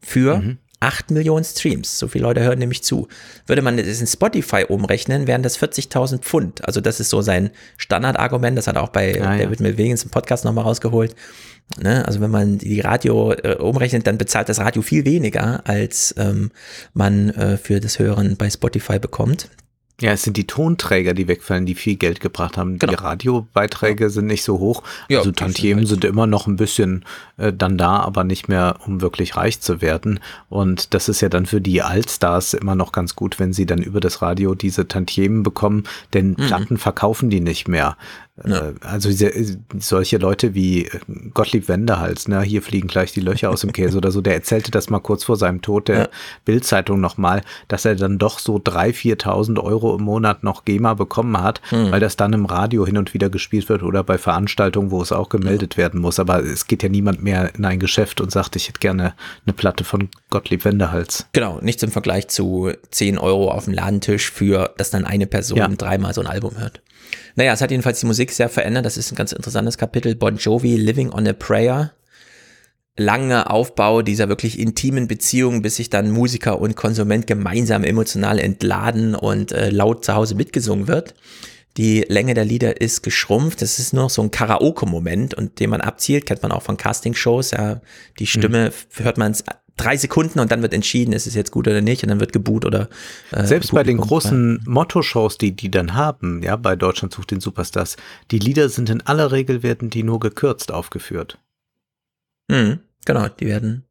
für 0.00 0.38
mhm. 0.38 0.58
8 0.80 1.10
Millionen 1.10 1.44
Streams. 1.44 1.98
So 1.98 2.08
viele 2.08 2.24
Leute 2.24 2.40
hören 2.40 2.58
nämlich 2.58 2.82
zu. 2.82 3.06
Würde 3.46 3.62
man 3.62 3.76
das 3.76 4.00
in 4.00 4.06
Spotify 4.06 4.64
umrechnen, 4.66 5.26
wären 5.26 5.42
das 5.42 5.58
40.000 5.58 6.18
Pfund. 6.20 6.64
Also 6.66 6.80
das 6.80 7.00
ist 7.00 7.10
so 7.10 7.20
sein 7.20 7.50
Standardargument. 7.76 8.56
Das 8.56 8.66
hat 8.66 8.76
auch 8.76 8.88
bei 8.88 9.20
ah, 9.20 9.36
David 9.36 9.60
ja. 9.60 9.66
Milwegens 9.66 10.02
im 10.04 10.10
Podcast 10.10 10.44
nochmal 10.44 10.64
rausgeholt. 10.64 11.14
Ne? 11.78 12.04
Also 12.06 12.20
wenn 12.20 12.30
man 12.30 12.58
die 12.58 12.80
Radio 12.80 13.32
äh, 13.32 13.56
umrechnet, 13.56 14.06
dann 14.06 14.18
bezahlt 14.18 14.48
das 14.48 14.58
Radio 14.58 14.82
viel 14.82 15.04
weniger, 15.04 15.66
als 15.66 16.14
ähm, 16.18 16.50
man 16.94 17.30
äh, 17.30 17.56
für 17.58 17.78
das 17.78 17.98
Hören 17.98 18.36
bei 18.36 18.50
Spotify 18.50 18.98
bekommt. 18.98 19.50
Ja, 20.00 20.12
es 20.12 20.22
sind 20.22 20.36
die 20.36 20.46
Tonträger, 20.46 21.12
die 21.12 21.28
wegfallen, 21.28 21.66
die 21.66 21.74
viel 21.74 21.96
Geld 21.96 22.20
gebracht 22.20 22.56
haben. 22.56 22.78
Genau. 22.78 22.92
Die 22.92 22.98
Radiobeiträge 22.98 24.04
ja. 24.04 24.10
sind 24.10 24.26
nicht 24.26 24.42
so 24.42 24.58
hoch. 24.58 24.82
Ja, 25.08 25.18
also 25.18 25.30
Tantiemen 25.30 25.84
sind, 25.86 26.04
halt 26.04 26.12
immer 26.12 26.26
noch 26.26 26.46
ein 26.46 26.56
bisschen 26.56 27.04
äh, 27.36 27.52
dann 27.52 27.76
da, 27.76 28.00
aber 28.00 28.24
nicht 28.24 28.48
mehr, 28.48 28.76
um 28.86 29.02
wirklich 29.02 29.36
reich 29.36 29.60
zu 29.60 29.82
werden. 29.82 30.20
Und 30.48 30.94
das 30.94 31.08
ist 31.08 31.20
ja 31.20 31.28
dann 31.28 31.44
für 31.46 31.60
die 31.60 31.82
Altstars 31.82 32.54
immer 32.54 32.74
noch 32.74 32.92
ganz 32.92 33.14
gut, 33.14 33.38
wenn 33.38 33.52
sie 33.52 33.66
dann 33.66 33.82
über 33.82 34.00
das 34.00 34.22
Radio 34.22 34.54
diese 34.54 34.88
Tantiemen 34.88 35.42
bekommen, 35.42 35.84
denn 36.14 36.30
mhm. 36.30 36.46
Platten 36.46 36.78
verkaufen 36.78 37.28
die 37.28 37.40
nicht 37.40 37.68
mehr. 37.68 37.96
Ja. 38.46 38.68
Äh, 38.68 38.74
also 38.80 39.08
diese, 39.08 39.58
solche 39.78 40.18
Leute 40.18 40.54
wie 40.54 40.86
äh, 40.86 41.00
Gottlieb 41.34 41.68
Wendehals, 41.68 42.28
ne, 42.28 42.42
hier 42.42 42.62
fliegen 42.62 42.88
gleich 42.88 43.12
die 43.12 43.20
Löcher 43.20 43.50
aus 43.50 43.60
dem 43.60 43.72
Käse 43.72 43.98
oder 43.98 44.10
so, 44.10 44.20
der 44.20 44.34
erzählte 44.34 44.70
das 44.70 44.90
mal 44.90 45.00
kurz 45.00 45.24
vor 45.24 45.36
seinem 45.36 45.62
Tod 45.62 45.88
der 45.88 45.98
ja. 45.98 46.08
Bildzeitung 46.44 47.00
nochmal, 47.00 47.42
dass 47.68 47.84
er 47.84 47.96
dann 47.96 48.18
doch 48.18 48.38
so 48.38 48.56
3.000, 48.56 49.20
4.000 49.22 49.62
Euro 49.62 49.96
im 49.96 50.04
Monat 50.04 50.42
noch 50.42 50.64
GEMA 50.64 50.94
bekommen 50.94 51.40
hat, 51.42 51.60
hm. 51.70 51.90
weil 51.90 52.00
das 52.00 52.16
dann 52.16 52.32
im 52.32 52.46
Radio 52.46 52.86
hin 52.86 52.98
und 52.98 53.14
wieder 53.14 53.30
gespielt 53.30 53.68
wird 53.68 53.82
oder 53.82 54.02
bei 54.02 54.18
Veranstaltungen, 54.18 54.90
wo 54.90 55.02
es 55.02 55.12
auch 55.12 55.28
gemeldet 55.28 55.74
ja. 55.74 55.78
werden 55.78 56.00
muss. 56.00 56.18
Aber 56.18 56.42
es 56.42 56.66
geht 56.66 56.82
ja 56.82 56.88
niemand 56.88 57.22
mehr 57.22 57.54
in 57.54 57.64
ein 57.64 57.78
Geschäft 57.78 58.20
und 58.20 58.30
sagt, 58.30 58.56
ich 58.56 58.68
hätte 58.68 58.80
gerne 58.80 59.14
eine 59.46 59.52
Platte 59.52 59.84
von 59.84 60.08
Gottlieb 60.30 60.64
Wendehals. 60.64 61.26
Genau, 61.32 61.58
nichts 61.60 61.82
im 61.82 61.90
Vergleich 61.90 62.28
zu 62.28 62.70
10 62.90 63.18
Euro 63.18 63.50
auf 63.50 63.64
dem 63.64 63.74
Ladentisch 63.74 64.30
für, 64.30 64.72
dass 64.76 64.90
dann 64.90 65.04
eine 65.04 65.26
Person 65.26 65.76
dreimal 65.76 66.14
so 66.14 66.20
ein 66.20 66.26
Album 66.26 66.58
hört. 66.58 66.80
Naja, 67.36 67.52
es 67.52 67.60
hat 67.60 67.70
jedenfalls 67.70 68.00
die 68.00 68.06
Musik 68.06 68.32
sehr 68.32 68.48
verändert. 68.48 68.84
Das 68.84 68.96
ist 68.96 69.12
ein 69.12 69.16
ganz 69.16 69.32
interessantes 69.32 69.78
Kapitel. 69.78 70.14
Bon 70.14 70.36
Jovi, 70.36 70.76
Living 70.76 71.10
on 71.10 71.26
a 71.26 71.32
Prayer. 71.32 71.92
Langer 72.96 73.50
Aufbau 73.50 74.02
dieser 74.02 74.28
wirklich 74.28 74.58
intimen 74.58 75.08
Beziehung, 75.08 75.62
bis 75.62 75.76
sich 75.76 75.90
dann 75.90 76.10
Musiker 76.10 76.60
und 76.60 76.76
Konsument 76.76 77.26
gemeinsam 77.26 77.84
emotional 77.84 78.38
entladen 78.38 79.14
und 79.14 79.52
äh, 79.52 79.70
laut 79.70 80.04
zu 80.04 80.14
Hause 80.14 80.34
mitgesungen 80.34 80.86
wird. 80.86 81.14
Die 81.76 82.04
Länge 82.08 82.34
der 82.34 82.44
Lieder 82.44 82.80
ist 82.80 83.02
geschrumpft. 83.02 83.62
Das 83.62 83.78
ist 83.78 83.92
nur 83.92 84.04
noch 84.04 84.10
so 84.10 84.22
ein 84.22 84.30
Karaoke-Moment 84.32 85.34
und 85.34 85.60
den 85.60 85.70
man 85.70 85.80
abzielt, 85.80 86.26
kennt 86.26 86.42
man 86.42 86.52
auch 86.52 86.62
von 86.62 86.76
Casting-Shows. 86.76 87.52
Ja, 87.52 87.80
die 88.18 88.26
Stimme 88.26 88.70
mhm. 88.70 89.04
hört 89.04 89.18
man 89.18 89.34
drei 89.80 89.96
Sekunden 89.96 90.40
und 90.40 90.50
dann 90.50 90.62
wird 90.62 90.74
entschieden, 90.74 91.12
ist 91.12 91.26
es 91.26 91.34
jetzt 91.34 91.50
gut 91.50 91.66
oder 91.66 91.80
nicht 91.80 92.02
und 92.02 92.10
dann 92.10 92.20
wird 92.20 92.32
geboot 92.32 92.64
oder. 92.64 92.88
Äh, 93.32 93.46
Selbst 93.46 93.72
bei 93.72 93.82
den 93.82 93.96
großen 93.96 94.62
Motto-Shows, 94.66 95.38
die 95.38 95.52
die 95.52 95.70
dann 95.70 95.94
haben, 95.94 96.42
ja, 96.42 96.56
bei 96.56 96.76
Deutschland 96.76 97.14
sucht 97.14 97.30
den 97.30 97.40
Superstars, 97.40 97.96
die 98.30 98.38
Lieder 98.38 98.68
sind 98.68 98.90
in 98.90 99.00
aller 99.02 99.32
Regel 99.32 99.62
werden 99.62 99.90
die 99.90 100.02
nur 100.02 100.20
gekürzt 100.20 100.72
aufgeführt. 100.72 101.38
Mhm, 102.48 102.80
genau, 103.04 103.28
die 103.28 103.46
werden. 103.46 103.86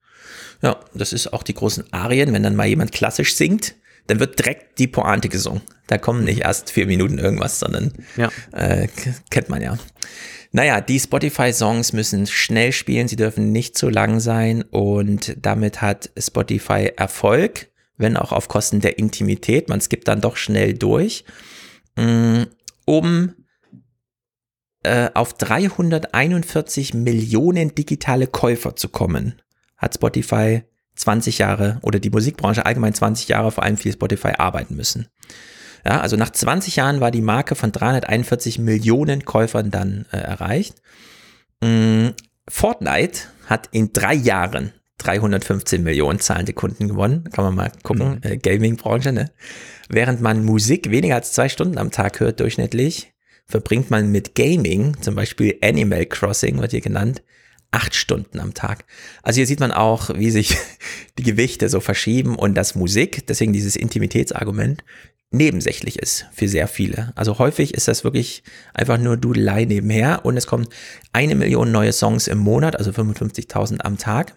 Ja, 0.61 0.80
das 0.94 1.14
ist 1.14 1.34
auch 1.34 1.44
die 1.44 1.53
großen 1.53 1.91
Arien, 1.91 2.34
wenn 2.34 2.44
dann 2.44 2.56
mal 2.56 2.68
jemand 2.68 2.91
klassisch 2.91 3.36
singt, 3.36 3.76
dann 4.07 4.20
wird 4.20 4.40
direkt 4.40 4.80
die 4.80 4.88
Pointe 4.88 5.30
gesungen. 5.30 5.61
Da 5.88 5.98
kommen 5.98 6.24
nicht 6.24 6.41
erst 6.41 6.72
vier 6.72 6.88
Minuten 6.88 7.18
irgendwas, 7.18 7.60
sondern 7.60 7.94
ja. 8.16 8.30
äh, 8.52 8.88
kennt 9.30 9.49
man 9.49 9.61
ja. 9.61 9.78
Naja, 10.52 10.82
die 10.82 11.00
Spotify-Songs 11.00 11.94
müssen 11.94 12.26
schnell 12.26 12.72
spielen, 12.72 13.08
sie 13.08 13.16
dürfen 13.16 13.52
nicht 13.52 13.78
zu 13.78 13.90
lang 13.90 14.20
sein 14.20 14.64
und 14.64 15.36
damit 15.40 15.82
hat 15.82 16.10
Spotify 16.18 16.92
Erfolg, 16.96 17.70
wenn 17.98 18.18
auch 18.18 18.32
auf 18.32 18.48
Kosten 18.48 18.80
der 18.80 18.98
Intimität. 18.98 19.70
Man 19.70 19.82
skippt 19.82 20.08
dann 20.08 20.22
doch 20.22 20.38
schnell 20.38 20.74
durch, 20.74 21.24
mm, 21.96 22.44
um 22.86 23.36
äh, 24.82 25.10
auf 25.14 25.34
341 25.34 26.96
Millionen 26.96 27.76
digitale 27.76 28.26
Käufer 28.26 28.76
zu 28.76 28.90
kommen, 28.90 29.40
hat 29.78 29.96
Spotify 29.96 30.64
20 30.96 31.38
Jahre 31.38 31.80
oder 31.84 32.00
die 32.00 32.10
Musikbranche 32.10 32.66
allgemein 32.66 32.94
20 32.96 33.28
Jahre 33.28 33.52
vor 33.52 33.64
allem 33.64 33.78
für 33.78 33.92
Spotify 33.92 34.34
arbeiten 34.38 34.76
müssen. 34.76 35.08
Ja, 35.86 36.02
also 36.02 36.16
nach 36.16 36.30
20 36.30 36.76
Jahren 36.76 37.00
war 37.00 37.12
die 37.12 37.22
Marke 37.22 37.56
von 37.56 37.72
341 37.72 38.60
Millionen 38.60 39.26
Käufern 39.26 39.72
dann 39.72 40.06
äh, 40.12 40.18
erreicht. 40.18 40.82
Mm, 41.62 42.10
Fortnite 42.48 43.22
hat 43.46 43.70
in 43.72 43.94
drei 43.94 44.14
Jahren 44.14 44.74
315 45.00 45.82
Millionen 45.84 46.20
zahlende 46.20 46.54
Kunden 46.54 46.88
gewonnen. 46.88 47.30
Kann 47.32 47.46
man 47.46 47.56
mal 47.56 47.72
gucken. 47.84 48.20
Mhm. 48.24 48.32
Äh, 48.32 48.38
Gaming-Branche, 48.38 49.12
ne? 49.12 49.32
Während 49.90 50.22
man 50.22 50.46
Musik 50.46 50.92
weniger 50.92 51.16
als 51.16 51.32
zwei 51.32 51.50
Stunden 51.50 51.78
am 51.78 51.92
Tag 51.92 52.20
hört, 52.20 52.40
durchschnittlich, 52.40 53.14
verbringt 53.46 53.90
man 53.90 54.12
mit 54.12 54.36
Gaming, 54.36 55.02
zum 55.02 55.16
Beispiel 55.16 55.58
Animal 55.64 56.06
Crossing 56.06 56.60
wird 56.60 56.72
hier 56.72 56.82
genannt, 56.82 57.24
acht 57.72 57.96
Stunden 57.96 58.40
am 58.40 58.54
Tag. 58.54 58.86
Also 59.24 59.38
hier 59.38 59.48
sieht 59.48 59.60
man 59.60 59.72
auch, 59.72 60.12
wie 60.16 60.30
sich 60.30 60.58
die 61.18 61.24
Gewichte 61.24 61.70
so 61.70 61.80
verschieben 61.80 62.36
und 62.36 62.56
dass 62.56 62.76
Musik, 62.76 63.26
deswegen 63.28 63.54
dieses 63.54 63.76
Intimitätsargument, 63.76 64.84
nebensächlich 65.32 66.00
ist 66.00 66.26
für 66.32 66.48
sehr 66.48 66.68
viele. 66.68 67.12
Also 67.16 67.38
häufig 67.40 67.74
ist 67.74 67.88
das 67.88 68.04
wirklich 68.04 68.44
einfach 68.74 68.98
nur 68.98 69.18
Dudelei 69.18 69.66
nebenher 69.66 70.26
und 70.26 70.38
es 70.38 70.48
kommen 70.48 70.68
eine 71.14 71.36
Million 71.36 71.72
neue 71.72 71.94
Songs 71.94 72.28
im 72.28 72.40
Monat, 72.40 72.76
also 72.76 72.92
55.000 72.92 73.82
am 73.82 73.98
Tag. 73.98 74.34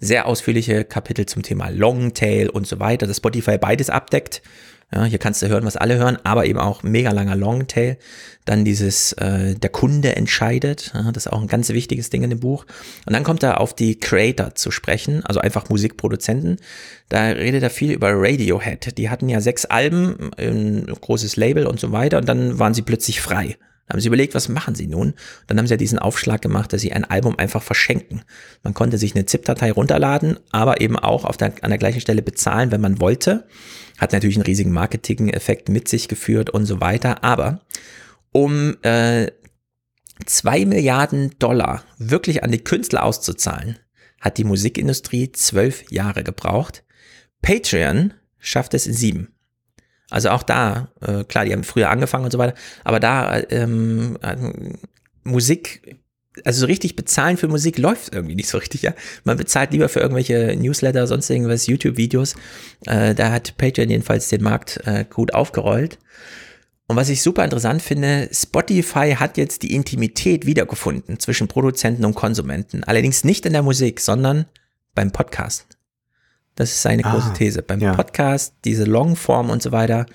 Sehr 0.00 0.26
ausführliche 0.26 0.84
Kapitel 0.84 1.26
zum 1.26 1.42
Thema 1.42 1.70
Longtail 1.70 2.48
und 2.48 2.66
so 2.66 2.78
weiter, 2.78 3.06
das 3.06 3.16
Spotify 3.18 3.58
beides 3.58 3.90
abdeckt. 3.90 4.42
Ja, 4.92 5.04
hier 5.04 5.18
kannst 5.18 5.42
du 5.42 5.48
hören, 5.48 5.66
was 5.66 5.76
alle 5.76 5.98
hören, 5.98 6.16
aber 6.24 6.46
eben 6.46 6.58
auch 6.58 6.82
mega 6.82 7.10
langer 7.10 7.36
Longtail. 7.36 7.98
Dann 8.46 8.64
dieses, 8.64 9.12
äh, 9.12 9.54
der 9.54 9.68
Kunde 9.68 10.16
entscheidet. 10.16 10.92
Ja, 10.94 11.12
das 11.12 11.26
ist 11.26 11.32
auch 11.32 11.42
ein 11.42 11.46
ganz 11.46 11.68
wichtiges 11.68 12.08
Ding 12.08 12.22
in 12.22 12.30
dem 12.30 12.40
Buch. 12.40 12.64
Und 13.04 13.12
dann 13.12 13.22
kommt 13.22 13.42
er 13.42 13.60
auf 13.60 13.74
die 13.74 14.00
Creator 14.00 14.54
zu 14.54 14.70
sprechen, 14.70 15.22
also 15.26 15.40
einfach 15.40 15.68
Musikproduzenten. 15.68 16.56
Da 17.10 17.22
redet 17.24 17.62
er 17.62 17.70
viel 17.70 17.92
über 17.92 18.12
Radiohead. 18.12 18.96
Die 18.96 19.10
hatten 19.10 19.28
ja 19.28 19.42
sechs 19.42 19.66
Alben, 19.66 20.30
ein 20.38 20.86
großes 20.86 21.36
Label 21.36 21.66
und 21.66 21.78
so 21.78 21.92
weiter. 21.92 22.16
Und 22.16 22.28
dann 22.28 22.58
waren 22.58 22.72
sie 22.72 22.82
plötzlich 22.82 23.20
frei. 23.20 23.58
Dann 23.88 23.96
haben 23.96 24.00
sie 24.00 24.08
überlegt, 24.08 24.34
was 24.34 24.50
machen 24.50 24.74
sie 24.74 24.86
nun? 24.86 25.14
Dann 25.46 25.58
haben 25.58 25.66
sie 25.66 25.72
ja 25.72 25.78
diesen 25.78 25.98
Aufschlag 25.98 26.42
gemacht, 26.42 26.72
dass 26.72 26.82
sie 26.82 26.92
ein 26.92 27.04
Album 27.04 27.38
einfach 27.38 27.62
verschenken. 27.62 28.22
Man 28.62 28.74
konnte 28.74 28.98
sich 28.98 29.14
eine 29.14 29.24
ZIP-Datei 29.24 29.72
runterladen, 29.72 30.38
aber 30.50 30.82
eben 30.82 30.98
auch 30.98 31.24
auf 31.24 31.38
der, 31.38 31.54
an 31.62 31.70
der 31.70 31.78
gleichen 31.78 32.02
Stelle 32.02 32.20
bezahlen, 32.20 32.70
wenn 32.70 32.82
man 32.82 33.00
wollte. 33.00 33.48
Hat 33.96 34.12
natürlich 34.12 34.36
einen 34.36 34.44
riesigen 34.44 34.72
Marketing-Effekt 34.72 35.70
mit 35.70 35.88
sich 35.88 36.06
geführt 36.06 36.50
und 36.50 36.66
so 36.66 36.82
weiter. 36.82 37.24
Aber 37.24 37.62
um 38.30 38.76
äh, 38.82 39.28
zwei 40.26 40.66
Milliarden 40.66 41.34
Dollar 41.38 41.82
wirklich 41.96 42.44
an 42.44 42.50
die 42.50 42.62
Künstler 42.62 43.04
auszuzahlen, 43.04 43.78
hat 44.20 44.36
die 44.36 44.44
Musikindustrie 44.44 45.32
zwölf 45.32 45.90
Jahre 45.90 46.24
gebraucht. 46.24 46.84
Patreon 47.40 48.12
schafft 48.38 48.74
es 48.74 48.86
in 48.86 48.92
sieben. 48.92 49.28
Also 50.10 50.30
auch 50.30 50.42
da, 50.42 50.88
äh, 51.00 51.24
klar, 51.24 51.44
die 51.44 51.52
haben 51.52 51.64
früher 51.64 51.90
angefangen 51.90 52.24
und 52.24 52.30
so 52.30 52.38
weiter, 52.38 52.54
aber 52.84 53.00
da 53.00 53.40
ähm, 53.50 54.18
äh, 54.22 54.36
Musik 55.24 55.98
also 56.44 56.60
so 56.60 56.66
richtig 56.66 56.96
bezahlen 56.96 57.36
für 57.36 57.48
Musik 57.48 57.78
läuft 57.78 58.14
irgendwie 58.14 58.34
nicht 58.34 58.48
so 58.48 58.58
richtig, 58.58 58.82
ja. 58.82 58.94
Man 59.24 59.36
bezahlt 59.36 59.72
lieber 59.72 59.88
für 59.88 60.00
irgendwelche 60.00 60.56
Newsletter, 60.56 61.06
sonst 61.06 61.28
irgendwas, 61.30 61.66
YouTube-Videos. 61.66 62.34
Äh, 62.86 63.14
da 63.14 63.32
hat 63.32 63.56
Patreon 63.56 63.90
jedenfalls 63.90 64.28
den 64.28 64.42
Markt 64.42 64.80
äh, 64.84 65.04
gut 65.08 65.34
aufgerollt. 65.34 65.98
Und 66.86 66.96
was 66.96 67.10
ich 67.10 67.22
super 67.22 67.44
interessant 67.44 67.82
finde, 67.82 68.30
Spotify 68.32 69.14
hat 69.18 69.36
jetzt 69.36 69.62
die 69.62 69.74
Intimität 69.74 70.46
wiedergefunden 70.46 71.18
zwischen 71.20 71.46
Produzenten 71.46 72.04
und 72.04 72.14
Konsumenten. 72.14 72.82
Allerdings 72.84 73.24
nicht 73.24 73.44
in 73.44 73.52
der 73.52 73.62
Musik, 73.62 74.00
sondern 74.00 74.46
beim 74.94 75.12
Podcast. 75.12 75.77
Das 76.58 76.70
ist 76.70 76.82
seine 76.82 77.02
große 77.02 77.30
ah, 77.30 77.34
These. 77.34 77.62
Beim 77.62 77.78
ja. 77.78 77.94
Podcast, 77.94 78.54
diese 78.64 78.82
Longform 78.82 79.48
und 79.48 79.62
so 79.62 79.70
weiter, 79.70 80.06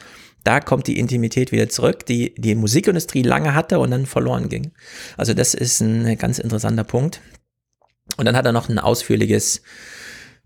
da 0.44 0.60
kommt 0.60 0.88
die 0.88 0.99
Intimität 0.99 1.53
wieder 1.53 1.70
zurück, 1.70 2.06
die 2.06 2.36
die 2.38 2.56
Musikindustrie 2.56 3.22
lange 3.22 3.56
hatte 3.56 3.80
und 3.80 3.91
dann 3.91 4.06
verloren 4.06 4.49
ging. 4.49 4.74
Also 5.15 5.34
das 5.34 5.53
ist 5.53 5.80
ein 5.80 6.18
ganz 6.18 6.40
interessanter 6.40 6.84
Punkt. 6.84 7.22
Und 8.18 8.26
dann 8.26 8.36
hat 8.36 8.45
er 8.45 8.52
noch 8.52 8.68
ein 8.68 8.78
ausführliches 8.78 9.61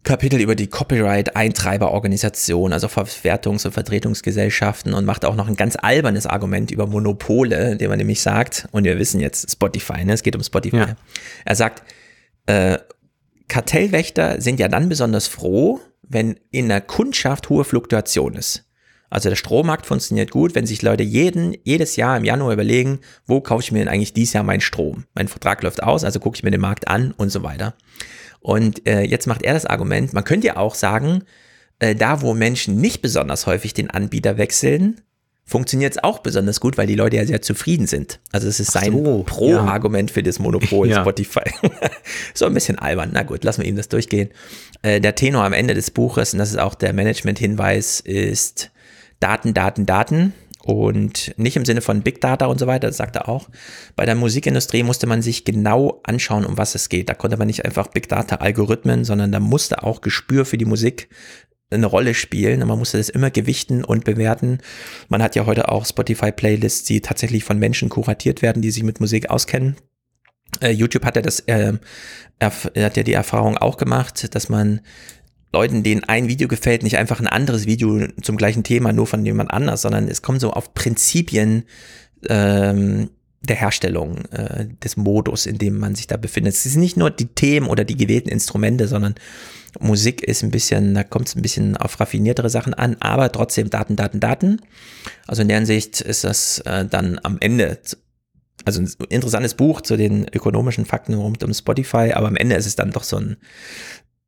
Kapitel 0.04 0.40
über 0.40 0.54
die 0.54 0.68
Copyright-Eintreiberorganisation, 0.68 2.74
also 2.74 2.86
Verwertungs- 2.86 3.66
und 3.66 3.72
Vertretungsgesellschaften 3.72 4.94
und 4.94 5.04
macht 5.04 5.26
auch 5.26 5.36
noch 5.36 5.48
ein 5.48 5.56
ganz 5.56 5.78
albernes 5.82 6.28
Argument 6.28 6.70
über 6.70 6.86
Monopole, 6.86 7.72
indem 7.72 7.90
er 7.90 7.98
nämlich 7.98 8.22
sagt, 8.22 8.68
und 8.72 8.84
wir 8.84 9.00
wissen 9.00 9.20
jetzt 9.20 9.52
Spotify, 9.52 10.06
ne? 10.06 10.14
es 10.14 10.22
geht 10.22 10.36
um 10.36 10.44
Spotify. 10.44 10.78
Ja. 10.78 10.96
Er 11.44 11.56
sagt, 11.56 11.82
äh, 12.46 12.78
Kartellwächter 13.48 14.42
sind 14.42 14.60
ja 14.60 14.68
dann 14.68 14.90
besonders 14.90 15.28
froh, 15.28 15.80
wenn 16.02 16.40
in 16.52 16.70
der 16.70 16.82
Kundschaft 16.82 17.50
hohe 17.50 17.64
Fluktuation 17.64 18.36
ist. 18.36 18.66
Also 19.10 19.30
der 19.30 19.38
Strommarkt 19.38 19.86
funktioniert 19.86 20.32
gut, 20.32 20.54
wenn 20.54 20.66
sich 20.66 20.82
Leute 20.82 21.04
jeden, 21.04 21.56
jedes 21.64 21.96
Jahr 21.96 22.18
im 22.18 22.26
Januar 22.26 22.52
überlegen, 22.52 23.00
wo 23.26 23.40
kaufe 23.40 23.64
ich 23.64 23.72
mir 23.72 23.80
denn 23.80 23.88
eigentlich 23.88 24.14
dieses 24.14 24.34
Jahr 24.34 24.44
meinen 24.44 24.62
Strom? 24.62 25.06
Mein 25.14 25.30
Vertrag 25.30 25.64
läuft 25.64 25.82
aus, 25.82 26.04
also 26.04 26.20
gucke 26.20 26.36
ich 26.36 26.44
mir 26.44 26.52
den 26.52 26.62
Markt 26.62 26.90
an 26.90 27.14
und 27.16 27.30
so 27.30 27.42
weiter. 27.42 27.76
Und 28.42 28.86
äh, 28.86 29.02
jetzt 29.02 29.28
macht 29.28 29.44
er 29.44 29.54
das 29.54 29.66
Argument, 29.66 30.14
man 30.14 30.26
könnte 30.26 30.48
ja 30.48 30.58
auch 30.58 30.76
sagen, 30.76 31.24
äh, 31.80 31.96
da 31.96 32.22
wo 32.22 32.34
Menschen 32.34 32.82
nicht 32.82 33.02
besonders 33.02 33.46
häufig 33.46 33.74
den 33.74 33.90
Anbieter 33.90 34.38
wechseln, 34.38 35.02
funktioniert 35.48 35.94
es 35.94 36.04
auch 36.04 36.20
besonders 36.20 36.60
gut, 36.60 36.78
weil 36.78 36.88
die 36.88 36.96
Leute 36.96 37.16
ja 37.16 37.26
sehr 37.26 37.42
zufrieden 37.42 37.88
sind. 37.88 38.20
Also 38.34 38.48
es 38.50 38.60
ist 38.60 38.72
sein 38.72 38.92
so, 38.92 39.24
Pro-Argument 39.26 40.10
ja. 40.10 40.14
für 40.16 40.24
das 40.24 40.40
Monopol 40.40 40.90
ja. 40.90 41.02
Spotify. 41.02 41.50
so 42.34 42.46
ein 42.46 42.54
bisschen 42.54 42.78
albern. 42.78 43.12
Na 43.14 43.24
gut, 43.24 43.46
lassen 43.46 43.62
wir 43.62 43.70
ihm 43.70 43.78
das 43.78 43.88
durchgehen. 43.88 44.30
Äh, 44.82 45.00
der 45.00 45.16
Tenor 45.16 45.46
am 45.46 45.54
Ende 45.54 45.74
des 45.74 45.90
Buches, 45.90 46.34
und 46.34 46.40
das 46.40 46.50
ist 46.50 46.60
auch 46.60 46.76
der 46.76 46.92
Management-Hinweis, 46.92 48.02
ist 48.02 48.72
Daten, 49.22 49.54
Daten, 49.54 49.86
Daten. 49.86 50.34
Und 50.64 51.34
nicht 51.38 51.56
im 51.56 51.64
Sinne 51.64 51.80
von 51.80 52.02
Big 52.02 52.20
Data 52.20 52.48
und 52.48 52.60
so 52.60 52.68
weiter, 52.68 52.88
das 52.88 52.98
sagt 52.98 53.16
er 53.16 53.30
auch. 53.30 53.48
Bei 53.96 54.06
der 54.06 54.16
Musikindustrie 54.16 54.84
musste 54.84 55.08
man 55.08 55.22
sich 55.22 55.46
genau 55.46 56.02
anschauen, 56.04 56.46
um 56.46 56.58
was 56.58 56.76
es 56.76 56.90
geht. 56.90 57.08
Da 57.08 57.14
konnte 57.14 57.38
man 57.38 57.48
nicht 57.48 57.64
einfach 57.64 57.88
Big 57.88 58.10
Data 58.10 58.36
Algorithmen, 58.36 59.06
sondern 59.06 59.32
da 59.32 59.40
musste 59.40 59.84
auch 59.84 60.02
Gespür 60.02 60.44
für 60.44 60.58
die 60.58 60.66
Musik 60.66 61.08
eine 61.70 61.86
Rolle 61.86 62.14
spielen. 62.14 62.66
Man 62.66 62.80
musste 62.80 62.98
das 62.98 63.10
immer 63.10 63.30
gewichten 63.30 63.84
und 63.84 64.06
bewerten. 64.06 64.60
Man 65.10 65.22
hat 65.22 65.36
ja 65.36 65.46
heute 65.46 65.70
auch 65.70 65.86
Spotify-Playlists, 65.86 66.84
die 66.86 67.02
tatsächlich 67.02 67.44
von 67.44 67.60
Menschen 67.60 67.90
kuratiert 67.90 68.42
werden, 68.42 68.62
die 68.62 68.72
sich 68.72 68.84
mit 68.84 69.00
Musik 69.00 69.30
auskennen. 69.30 69.76
Äh, 70.62 70.72
YouTube 70.72 71.06
hat 71.06 71.18
ja 71.18 71.22
das, 71.22 71.42
äh, 71.48 71.74
hat 72.42 72.98
ja 72.98 73.04
die 73.04 73.14
Erfahrung 73.14 73.58
auch 73.58 73.78
gemacht, 73.78 74.34
dass 74.34 74.48
man 74.48 74.82
Leuten, 75.54 75.84
denen 75.84 76.04
ein 76.04 76.28
Video 76.28 76.48
gefällt, 76.48 76.84
nicht 76.84 76.98
einfach 76.98 77.20
ein 77.20 77.28
anderes 77.28 77.66
Video 77.66 78.08
zum 78.22 78.38
gleichen 78.38 78.64
Thema 78.64 78.94
nur 78.94 79.08
von 79.08 79.26
jemand 79.26 79.52
anders, 79.52 79.82
sondern 79.82 80.08
es 80.08 80.22
kommt 80.22 80.42
so 80.42 80.52
auf 80.52 80.74
Prinzipien 80.74 81.64
ähm, 82.30 83.10
der 83.42 83.56
Herstellung 83.56 84.26
äh, 84.32 84.68
des 84.84 84.98
Modus, 84.98 85.46
in 85.46 85.58
dem 85.58 85.78
man 85.78 85.96
sich 85.96 86.08
da 86.08 86.18
befindet. 86.18 86.54
Es 86.54 86.66
ist 86.66 86.76
nicht 86.76 86.98
nur 86.98 87.12
die 87.12 87.28
Themen 87.28 87.68
oder 87.68 87.84
die 87.84 87.98
gewählten 87.98 88.30
Instrumente, 88.30 88.88
sondern 88.88 89.16
Musik 89.80 90.24
ist 90.24 90.44
ein 90.44 90.52
bisschen, 90.52 90.96
da 90.96 91.04
kommt 91.04 91.28
es 91.28 91.36
ein 91.36 91.42
bisschen 91.42 91.78
auf 91.78 92.00
raffiniertere 92.00 92.50
Sachen 92.50 92.74
an, 92.74 92.98
aber 93.00 93.32
trotzdem 93.32 93.70
Daten, 93.70 93.96
Daten, 93.96 94.20
Daten. 94.20 94.62
Also 95.28 95.44
in 95.44 95.48
der 95.50 95.58
Hinsicht 95.58 96.02
ist 96.02 96.24
das 96.24 96.60
äh, 96.60 96.86
dann 96.86 97.20
am 97.24 97.38
Ende, 97.40 97.78
also 98.66 98.82
ein 98.82 98.92
interessantes 99.10 99.54
Buch 99.54 99.82
zu 99.82 99.98
den 99.98 100.28
ökonomischen 100.34 100.86
Fakten 100.86 101.14
rund 101.14 101.44
um 101.44 101.54
Spotify, 101.54 102.14
aber 102.14 102.28
am 102.28 102.36
Ende 102.36 102.56
ist 102.56 102.66
es 102.66 102.76
dann 102.76 102.92
doch 102.92 103.04
so 103.04 103.18
ein 103.18 103.38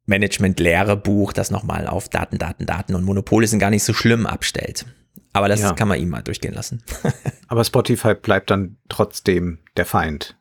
Management-Lehre-Buch, 0.06 1.34
das 1.34 1.52
nochmal 1.52 1.88
auf 1.88 2.10
Daten, 2.10 2.38
Daten, 2.38 2.66
Daten 2.66 2.96
und 2.96 3.04
Monopole 3.04 3.48
sind 3.48 3.60
gar 3.60 3.70
nicht 3.70 3.84
so 3.84 3.94
schlimm 3.94 4.26
abstellt. 4.26 4.86
Aber 5.34 5.48
das 5.48 5.62
ja. 5.62 5.74
kann 5.74 5.88
man 5.88 6.00
ihm 6.00 6.10
mal 6.10 6.22
durchgehen 6.22 6.54
lassen. 6.54 6.84
aber 7.48 7.64
Spotify 7.64 8.14
bleibt 8.14 8.50
dann 8.50 8.78
trotzdem 8.90 9.60
der 9.78 9.86
Feind. 9.86 10.38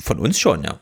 Von 0.00 0.18
uns 0.18 0.38
schon, 0.38 0.64
ja. 0.64 0.80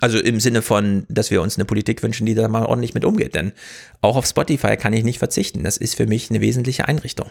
Also 0.00 0.18
im 0.18 0.40
Sinne 0.40 0.62
von, 0.62 1.06
dass 1.08 1.30
wir 1.30 1.42
uns 1.42 1.56
eine 1.56 1.64
Politik 1.64 2.02
wünschen, 2.02 2.26
die 2.26 2.34
da 2.34 2.48
mal 2.48 2.64
ordentlich 2.64 2.94
mit 2.94 3.04
umgeht. 3.04 3.34
Denn 3.34 3.52
auch 4.00 4.16
auf 4.16 4.26
Spotify 4.26 4.76
kann 4.76 4.92
ich 4.92 5.04
nicht 5.04 5.18
verzichten. 5.18 5.62
Das 5.62 5.76
ist 5.76 5.94
für 5.94 6.06
mich 6.06 6.30
eine 6.30 6.40
wesentliche 6.40 6.88
Einrichtung. 6.88 7.30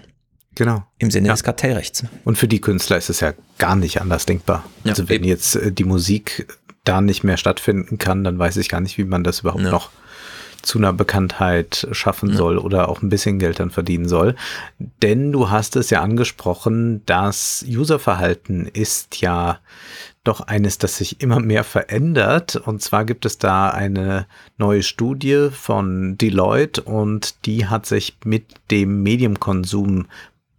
Genau. 0.55 0.85
Im 0.97 1.11
Sinne 1.11 1.27
ja. 1.27 1.33
des 1.33 1.43
Kartellrechts. 1.43 2.05
Und 2.23 2.37
für 2.37 2.47
die 2.47 2.61
Künstler 2.61 2.97
ist 2.97 3.09
es 3.09 3.19
ja 3.19 3.33
gar 3.57 3.75
nicht 3.75 4.01
anders 4.01 4.25
denkbar. 4.25 4.65
Ja, 4.83 4.91
also 4.91 5.09
wenn 5.09 5.17
eben. 5.17 5.25
jetzt 5.25 5.55
äh, 5.55 5.71
die 5.71 5.83
Musik 5.83 6.47
da 6.83 7.01
nicht 7.01 7.23
mehr 7.23 7.37
stattfinden 7.37 7.97
kann, 7.97 8.23
dann 8.23 8.39
weiß 8.39 8.57
ich 8.57 8.69
gar 8.69 8.81
nicht, 8.81 8.97
wie 8.97 9.03
man 9.03 9.23
das 9.23 9.41
überhaupt 9.41 9.63
noch 9.63 9.91
zu 10.61 10.77
einer 10.77 10.93
Bekanntheit 10.93 11.87
schaffen 11.91 12.35
soll 12.35 12.57
oder 12.57 12.89
auch 12.89 13.01
ein 13.01 13.09
bisschen 13.09 13.39
Geld 13.39 13.59
dann 13.59 13.71
verdienen 13.71 14.07
soll. 14.07 14.35
Denn 15.01 15.31
du 15.31 15.49
hast 15.49 15.75
es 15.75 15.89
ja 15.89 16.01
angesprochen, 16.01 17.01
das 17.05 17.65
Userverhalten 17.67 18.67
ist 18.67 19.21
ja 19.21 19.59
doch 20.23 20.41
eines, 20.41 20.77
das 20.77 20.97
sich 20.97 21.21
immer 21.21 21.39
mehr 21.39 21.63
verändert. 21.63 22.55
Und 22.55 22.81
zwar 22.81 23.05
gibt 23.05 23.25
es 23.25 23.37
da 23.37 23.69
eine 23.69 24.27
neue 24.57 24.83
Studie 24.83 25.49
von 25.51 26.17
Deloitte 26.17 26.81
und 26.83 27.45
die 27.45 27.67
hat 27.67 27.85
sich 27.85 28.17
mit 28.23 28.45
dem 28.69 29.01
Mediumkonsum 29.01 30.07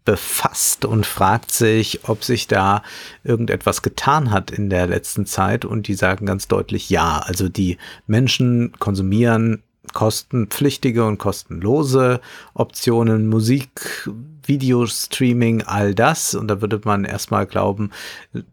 befasst 0.05 0.85
und 0.85 1.07
fragt 1.07 1.53
sich, 1.53 2.09
ob 2.09 2.25
sich 2.25 2.49
da 2.49 2.83
irgendetwas 3.23 3.83
getan 3.83 4.33
hat 4.33 4.51
in 4.51 4.69
der 4.69 4.89
letzten 4.89 5.27
Zeit. 5.27 5.65
Und 5.65 5.87
die 5.87 5.95
sagen 5.95 6.27
ganz 6.27 6.49
deutlich 6.49 6.91
ja. 6.91 7.19
Also 7.21 7.49
die 7.49 7.79
Menschen 8.09 8.73
konsumieren 8.81 9.63
kostenpflichtige 9.93 11.05
und 11.05 11.19
kostenlose 11.19 12.21
Optionen, 12.55 13.29
Musik, 13.29 14.09
Videostreaming, 14.45 15.63
all 15.63 15.95
das. 15.95 16.35
Und 16.35 16.49
da 16.49 16.61
würde 16.61 16.81
man 16.85 17.05
erstmal 17.05 17.47
glauben, 17.47 17.91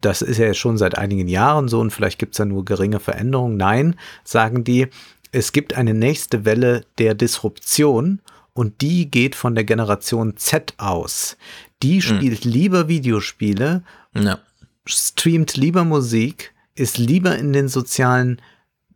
das 0.01 0.21
ist 0.21 0.37
ja 0.37 0.53
schon 0.53 0.77
seit 0.77 0.97
einigen 0.97 1.27
Jahren 1.27 1.67
so 1.67 1.79
und 1.79 1.91
vielleicht 1.91 2.19
gibt 2.19 2.33
es 2.33 2.39
ja 2.39 2.45
nur 2.45 2.65
geringe 2.65 2.99
Veränderungen. 2.99 3.57
Nein, 3.57 3.95
sagen 4.23 4.63
die, 4.63 4.87
es 5.31 5.51
gibt 5.51 5.75
eine 5.75 5.93
nächste 5.93 6.45
Welle 6.45 6.85
der 6.97 7.13
Disruption 7.13 8.21
und 8.53 8.81
die 8.81 9.09
geht 9.09 9.35
von 9.35 9.55
der 9.55 9.63
Generation 9.63 10.37
Z 10.37 10.73
aus. 10.77 11.37
Die 11.81 12.01
hm. 12.01 12.17
spielt 12.17 12.45
mhm. 12.45 12.51
lieber 12.51 12.87
Videospiele, 12.87 13.83
ja. 14.15 14.39
streamt 14.85 15.55
lieber 15.55 15.83
Musik, 15.83 16.53
ist 16.75 16.97
lieber 16.97 17.37
in 17.37 17.53
den 17.53 17.67
sozialen 17.67 18.41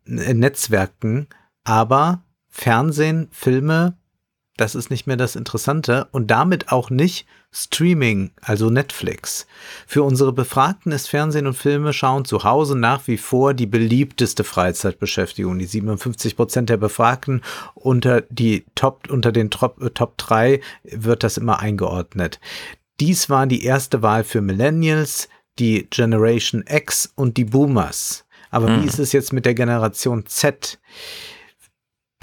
äh, 0.05 0.33
Netzwerken, 0.33 1.27
aber 1.63 2.23
Fernsehen, 2.55 3.29
Filme, 3.31 3.97
das 4.57 4.75
ist 4.75 4.91
nicht 4.91 5.07
mehr 5.07 5.17
das 5.17 5.35
Interessante 5.35 6.07
und 6.11 6.29
damit 6.29 6.71
auch 6.71 6.91
nicht 6.91 7.25
Streaming, 7.51 8.29
also 8.41 8.69
Netflix. 8.69 9.47
Für 9.87 10.03
unsere 10.03 10.31
Befragten 10.31 10.91
ist 10.91 11.09
Fernsehen 11.09 11.47
und 11.47 11.55
Filme 11.55 11.93
schauen 11.93 12.25
zu 12.25 12.43
Hause 12.43 12.77
nach 12.77 13.07
wie 13.07 13.17
vor 13.17 13.55
die 13.55 13.65
beliebteste 13.65 14.43
Freizeitbeschäftigung. 14.43 15.57
Die 15.57 15.65
57 15.65 16.35
Prozent 16.35 16.69
der 16.69 16.77
Befragten 16.77 17.41
unter 17.73 18.21
die 18.21 18.65
Top, 18.75 19.09
unter 19.09 19.31
den 19.31 19.49
Top, 19.49 19.81
äh, 19.81 19.89
Top 19.89 20.19
3 20.19 20.61
wird 20.83 21.23
das 21.23 21.37
immer 21.37 21.59
eingeordnet. 21.59 22.39
Dies 22.99 23.31
war 23.31 23.47
die 23.47 23.63
erste 23.65 24.03
Wahl 24.03 24.23
für 24.23 24.41
Millennials, 24.41 25.27
die 25.57 25.87
Generation 25.89 26.63
X 26.69 27.11
und 27.15 27.37
die 27.37 27.45
Boomers. 27.45 28.25
Aber 28.51 28.67
hm. 28.67 28.83
wie 28.83 28.87
ist 28.87 28.99
es 28.99 29.11
jetzt 29.11 29.33
mit 29.33 29.45
der 29.47 29.55
Generation 29.55 30.27
Z? 30.27 30.79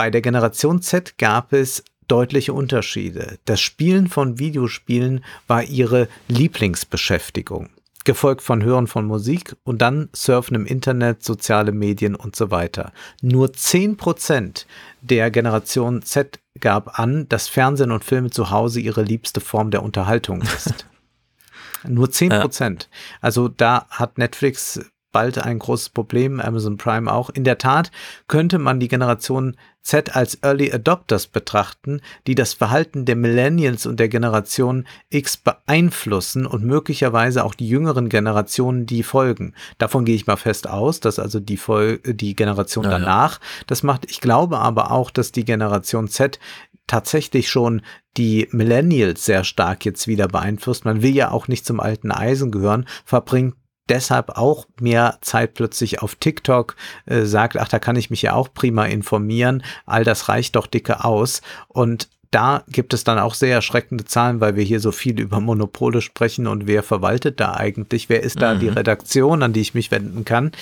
Bei 0.01 0.09
der 0.09 0.23
Generation 0.23 0.81
Z 0.81 1.19
gab 1.19 1.53
es 1.53 1.85
deutliche 2.09 2.55
Unterschiede. 2.55 3.39
Das 3.45 3.61
Spielen 3.61 4.09
von 4.09 4.39
Videospielen 4.39 5.23
war 5.47 5.63
ihre 5.63 6.09
Lieblingsbeschäftigung, 6.27 7.69
gefolgt 8.07 8.41
von 8.41 8.63
Hören 8.63 8.87
von 8.87 9.05
Musik 9.05 9.57
und 9.63 9.83
dann 9.83 10.09
Surfen 10.17 10.55
im 10.55 10.65
Internet, 10.65 11.23
soziale 11.23 11.73
Medien 11.73 12.15
und 12.15 12.35
so 12.35 12.51
weiter. 12.51 12.95
Nur 13.21 13.49
10% 13.49 14.65
der 15.03 15.31
Generation 15.31 16.01
Z 16.01 16.41
gab 16.59 16.99
an, 16.99 17.29
dass 17.29 17.49
Fernsehen 17.49 17.91
und 17.91 18.03
Filme 18.03 18.31
zu 18.31 18.49
Hause 18.49 18.81
ihre 18.81 19.03
liebste 19.03 19.43
Form 19.43 19.71
der 19.71 19.83
Unterhaltung 19.83 20.41
ist. 20.41 20.87
Nur 21.87 22.11
10 22.11 22.31
Prozent. 22.31 22.89
Ja. 22.91 23.19
Also 23.21 23.49
da 23.49 23.87
hat 23.91 24.17
Netflix 24.17 24.81
bald 25.13 25.39
ein 25.39 25.59
großes 25.59 25.91
Problem, 25.91 26.41
Amazon 26.41 26.77
Prime 26.77 27.13
auch. 27.13 27.31
In 27.31 27.45
der 27.45 27.59
Tat 27.59 27.91
könnte 28.29 28.59
man 28.59 28.81
die 28.81 28.89
Generation 28.89 29.57
Z 29.83 30.15
als 30.15 30.39
Early 30.43 30.73
Adopters 30.73 31.27
betrachten, 31.27 32.03
die 32.27 32.35
das 32.35 32.53
Verhalten 32.53 33.07
der 33.07 33.17
Millennials 33.17 33.87
und 33.87 33.99
der 33.99 34.09
Generation 34.09 34.87
X 35.09 35.39
beeinflussen 35.39 36.47
und 36.47 36.65
möglicherweise 36.65 37.45
auch 37.45 37.55
die 37.55 37.69
jüngeren 37.69 38.09
Generationen, 38.09 38.85
die 38.85 39.03
folgen. 39.03 39.55
Davon 39.79 40.05
gehe 40.05 40.15
ich 40.15 40.27
mal 40.27 40.37
fest 40.37 40.69
aus, 40.69 41.01
dass 41.01 41.19
also 41.19 41.41
die, 41.41 41.57
Vol 41.57 41.99
die 42.05 42.37
Generation 42.37 42.85
ja, 42.85 42.91
danach 42.91 43.41
ja. 43.41 43.47
das 43.69 43.83
macht. 43.83 44.11
Ich 44.11 44.21
glaube 44.21 44.59
aber 44.59 44.91
auch, 44.91 45.11
dass 45.11 45.33
die 45.33 45.45
Generation 45.45 46.09
Z 46.09 46.39
tatsächlich 46.87 47.49
schon 47.49 47.83
die 48.17 48.49
Millennials 48.51 49.25
sehr 49.25 49.45
stark 49.45 49.85
jetzt 49.85 50.09
wieder 50.09 50.27
beeinflusst. 50.27 50.85
Man 50.85 51.03
will 51.03 51.15
ja 51.15 51.31
auch 51.31 51.47
nicht 51.47 51.65
zum 51.65 51.79
alten 51.79 52.11
Eisen 52.11 52.51
gehören, 52.51 52.87
verbringt 53.05 53.55
deshalb 53.91 54.31
auch 54.31 54.67
mehr 54.81 55.19
Zeit 55.21 55.55
plötzlich 55.55 56.01
auf 56.01 56.15
TikTok, 56.15 56.77
äh, 57.07 57.23
sagt, 57.23 57.59
ach, 57.59 57.69
da 57.69 57.79
kann 57.79 57.97
ich 57.97 58.11
mich 58.11 58.23
ja 58.23 58.35
auch 58.35 58.53
prima 58.53 58.87
informieren, 58.87 59.63
all 59.85 60.05
das 60.05 60.29
reicht 60.29 60.57
doch 60.57 60.67
dicke 60.67 61.05
aus 61.05 61.43
und 61.69 62.09
da 62.31 62.63
gibt 62.69 62.95
es 62.95 63.03
dann 63.03 63.19
auch 63.19 63.35
sehr 63.35 63.55
erschreckende 63.55 64.05
Zahlen, 64.05 64.41
weil 64.41 64.55
wir 64.55 64.63
hier 64.63 64.79
so 64.79 64.93
viel 64.93 65.19
über 65.19 65.41
Monopole 65.41 66.01
sprechen 66.01 66.47
und 66.47 66.69
wer 66.69 66.85
verwaltet 66.85 67.41
da 67.41 67.55
eigentlich? 67.55 68.09
Wer 68.09 68.23
ist 68.23 68.41
da 68.41 68.55
mhm. 68.55 68.61
die 68.61 68.69
Redaktion, 68.69 69.43
an 69.43 69.53
die 69.53 69.61
ich 69.61 69.75
mich 69.75 69.91
wenden 69.91 70.25
kann? 70.25 70.53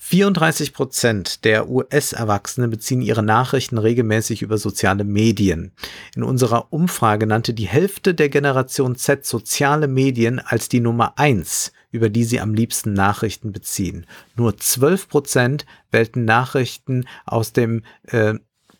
34 0.00 0.74
Prozent 0.74 1.44
der 1.44 1.68
US-Erwachsenen 1.70 2.70
beziehen 2.70 3.00
ihre 3.00 3.22
Nachrichten 3.22 3.78
regelmäßig 3.78 4.42
über 4.42 4.58
soziale 4.58 5.04
Medien. 5.04 5.72
In 6.14 6.22
unserer 6.22 6.72
Umfrage 6.72 7.26
nannte 7.26 7.54
die 7.54 7.66
Hälfte 7.68 8.14
der 8.14 8.28
Generation 8.28 8.94
Z 8.94 9.24
soziale 9.24 9.88
Medien 9.88 10.40
als 10.40 10.68
die 10.68 10.80
Nummer 10.80 11.14
eins 11.16 11.72
über 11.90 12.08
die 12.10 12.24
sie 12.24 12.40
am 12.40 12.54
liebsten 12.54 12.92
Nachrichten 12.92 13.52
beziehen. 13.52 14.06
Nur 14.36 14.56
12 14.56 15.08
Prozent 15.08 15.66
wählten 15.90 16.24
Nachrichten 16.24 17.06
aus 17.26 17.52
dem 17.52 17.82
äh, 18.06 18.34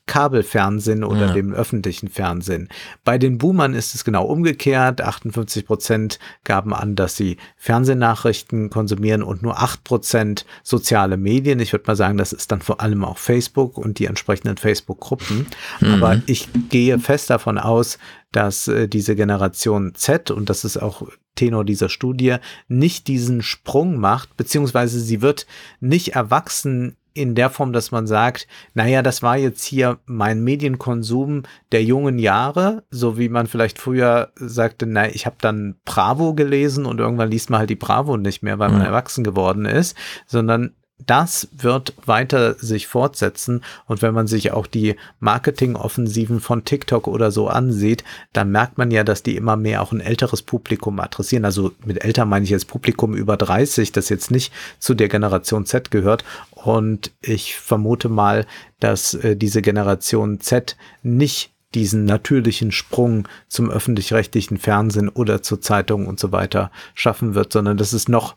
Kabelfernsehen 0.06 1.04
oder 1.04 1.26
Ja. 1.26 1.32
dem 1.34 1.52
öffentlichen 1.52 2.08
Fernsehen. 2.08 2.70
Bei 3.04 3.18
den 3.18 3.36
Boomern 3.36 3.74
ist 3.74 3.94
es 3.94 4.04
genau 4.04 4.24
umgekehrt. 4.24 5.02
58 5.02 5.66
Prozent 5.66 6.18
gaben 6.44 6.72
an, 6.72 6.96
dass 6.96 7.14
sie 7.16 7.36
Fernsehnachrichten 7.56 8.70
konsumieren 8.70 9.22
und 9.22 9.42
nur 9.42 9.60
8 9.62 9.84
Prozent 9.84 10.46
soziale 10.62 11.16
Medien. 11.16 11.60
Ich 11.60 11.72
würde 11.72 11.84
mal 11.86 11.94
sagen, 11.96 12.18
das 12.18 12.32
ist 12.32 12.50
dann 12.50 12.62
vor 12.62 12.80
allem 12.80 13.04
auch 13.04 13.18
Facebook 13.18 13.78
und 13.78 13.98
die 13.98 14.06
entsprechenden 14.06 14.56
Facebook-Gruppen. 14.56 15.46
Aber 15.82 16.20
ich 16.26 16.48
gehe 16.70 16.98
fest 16.98 17.30
davon 17.30 17.58
aus, 17.58 17.98
dass 18.32 18.68
äh, 18.68 18.88
diese 18.88 19.16
Generation 19.16 19.94
Z, 19.94 20.30
und 20.30 20.50
das 20.50 20.64
ist 20.64 20.76
auch 20.76 21.02
Tenor 21.34 21.64
dieser 21.64 21.88
Studie, 21.88 22.36
nicht 22.68 23.06
diesen 23.08 23.42
Sprung 23.42 23.96
macht, 23.98 24.36
beziehungsweise 24.36 25.00
sie 25.00 25.22
wird 25.22 25.46
nicht 25.80 26.14
erwachsen 26.14 26.96
in 27.14 27.34
der 27.34 27.50
Form, 27.50 27.72
dass 27.72 27.90
man 27.90 28.06
sagt, 28.06 28.46
naja, 28.74 29.02
das 29.02 29.22
war 29.22 29.36
jetzt 29.36 29.64
hier 29.64 29.98
mein 30.06 30.44
Medienkonsum 30.44 31.42
der 31.72 31.82
jungen 31.82 32.18
Jahre, 32.18 32.84
so 32.90 33.18
wie 33.18 33.28
man 33.28 33.48
vielleicht 33.48 33.80
früher 33.80 34.30
sagte, 34.36 34.86
na, 34.86 35.08
ich 35.08 35.26
habe 35.26 35.36
dann 35.40 35.76
Bravo 35.84 36.34
gelesen 36.34 36.86
und 36.86 37.00
irgendwann 37.00 37.30
liest 37.30 37.50
man 37.50 37.60
halt 37.60 37.70
die 37.70 37.74
Bravo 37.76 38.16
nicht 38.16 38.42
mehr, 38.42 38.58
weil 38.60 38.70
man 38.70 38.80
Mhm. 38.80 38.86
erwachsen 38.86 39.24
geworden 39.24 39.64
ist, 39.64 39.96
sondern 40.26 40.74
das 41.06 41.48
wird 41.52 41.94
weiter 42.04 42.54
sich 42.54 42.86
fortsetzen. 42.86 43.62
Und 43.86 44.02
wenn 44.02 44.14
man 44.14 44.26
sich 44.26 44.52
auch 44.52 44.66
die 44.66 44.96
Marketingoffensiven 45.20 46.40
von 46.40 46.64
TikTok 46.64 47.06
oder 47.06 47.30
so 47.30 47.48
ansieht, 47.48 48.04
dann 48.32 48.50
merkt 48.50 48.78
man 48.78 48.90
ja, 48.90 49.04
dass 49.04 49.22
die 49.22 49.36
immer 49.36 49.56
mehr 49.56 49.82
auch 49.82 49.92
ein 49.92 50.00
älteres 50.00 50.42
Publikum 50.42 50.98
adressieren. 51.00 51.44
Also 51.44 51.72
mit 51.84 52.04
älter 52.04 52.24
meine 52.24 52.44
ich 52.44 52.50
jetzt 52.50 52.68
Publikum 52.68 53.14
über 53.14 53.36
30, 53.36 53.92
das 53.92 54.08
jetzt 54.08 54.30
nicht 54.30 54.52
zu 54.78 54.94
der 54.94 55.08
Generation 55.08 55.66
Z 55.66 55.90
gehört. 55.90 56.24
Und 56.50 57.12
ich 57.20 57.54
vermute 57.54 58.08
mal, 58.08 58.46
dass 58.80 59.14
äh, 59.14 59.36
diese 59.36 59.62
Generation 59.62 60.40
Z 60.40 60.76
nicht 61.02 61.52
diesen 61.74 62.06
natürlichen 62.06 62.72
Sprung 62.72 63.28
zum 63.46 63.70
öffentlich-rechtlichen 63.70 64.56
Fernsehen 64.56 65.08
oder 65.08 65.42
zur 65.42 65.60
Zeitung 65.60 66.06
und 66.06 66.18
so 66.18 66.32
weiter 66.32 66.70
schaffen 66.94 67.34
wird, 67.34 67.52
sondern 67.52 67.76
dass 67.76 67.92
es 67.92 68.08
noch 68.08 68.36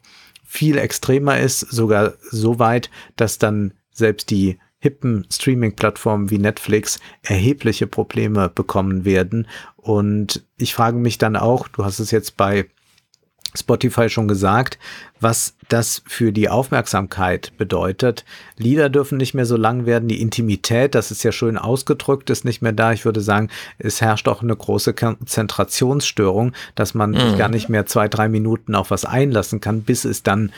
viel 0.52 0.78
extremer 0.78 1.40
ist, 1.40 1.62
sogar 1.62 2.16
so 2.30 2.60
weit, 2.60 2.90
dass 3.16 3.40
dann 3.40 3.74
selbst 3.90 4.30
die 4.32 4.60
hippen 4.80 5.26
Streaming-Plattformen 5.32 6.30
wie 6.30 6.40
Netflix 6.40 7.00
erhebliche 7.22 7.88
Probleme 7.88 8.50
bekommen 8.50 9.06
werden. 9.06 9.48
Und 9.78 10.46
ich 10.58 10.74
frage 10.74 10.98
mich 10.98 11.18
dann 11.18 11.38
auch, 11.38 11.70
du 11.70 11.86
hast 11.86 12.00
es 12.00 12.12
jetzt 12.12 12.36
bei 12.36 12.68
Spotify 13.56 14.10
schon 14.10 14.28
gesagt, 14.28 14.80
was 15.20 15.54
das 15.68 16.02
für 16.06 16.32
die 16.32 16.50
Aufmerksamkeit 16.50 17.54
bedeutet. 17.58 18.26
Lieder 18.58 18.90
dürfen 18.90 19.18
nicht 19.18 19.34
mehr 19.34 19.46
so 19.46 19.56
lang 19.56 19.86
werden, 19.86 20.10
die 20.10 20.22
Intimität, 20.22 20.96
das 20.96 21.12
ist 21.12 21.24
ja 21.24 21.32
schön 21.32 21.58
ausgedrückt, 21.58 22.30
ist 22.30 22.46
nicht 22.46 22.62
mehr 22.62 22.74
da. 22.74 22.92
Ich 22.92 23.06
würde 23.06 23.22
sagen, 23.22 23.50
es 23.78 24.02
herrscht 24.02 24.28
auch 24.28 24.42
eine 24.42 24.56
große 24.56 24.94
Konzentrationsstörung, 24.94 26.54
dass 26.76 26.94
man 26.94 27.14
sich 27.14 27.38
gar 27.38 27.50
nicht 27.50 27.70
mehr 27.70 27.86
zwei, 27.86 28.08
drei 28.08 28.28
Minuten 28.30 28.76
auf 28.76 28.92
was 28.92 29.06
einlassen 29.06 29.62
kann, 29.62 29.84
bis 29.84 30.06
es 30.06 30.24
dann 30.24 30.52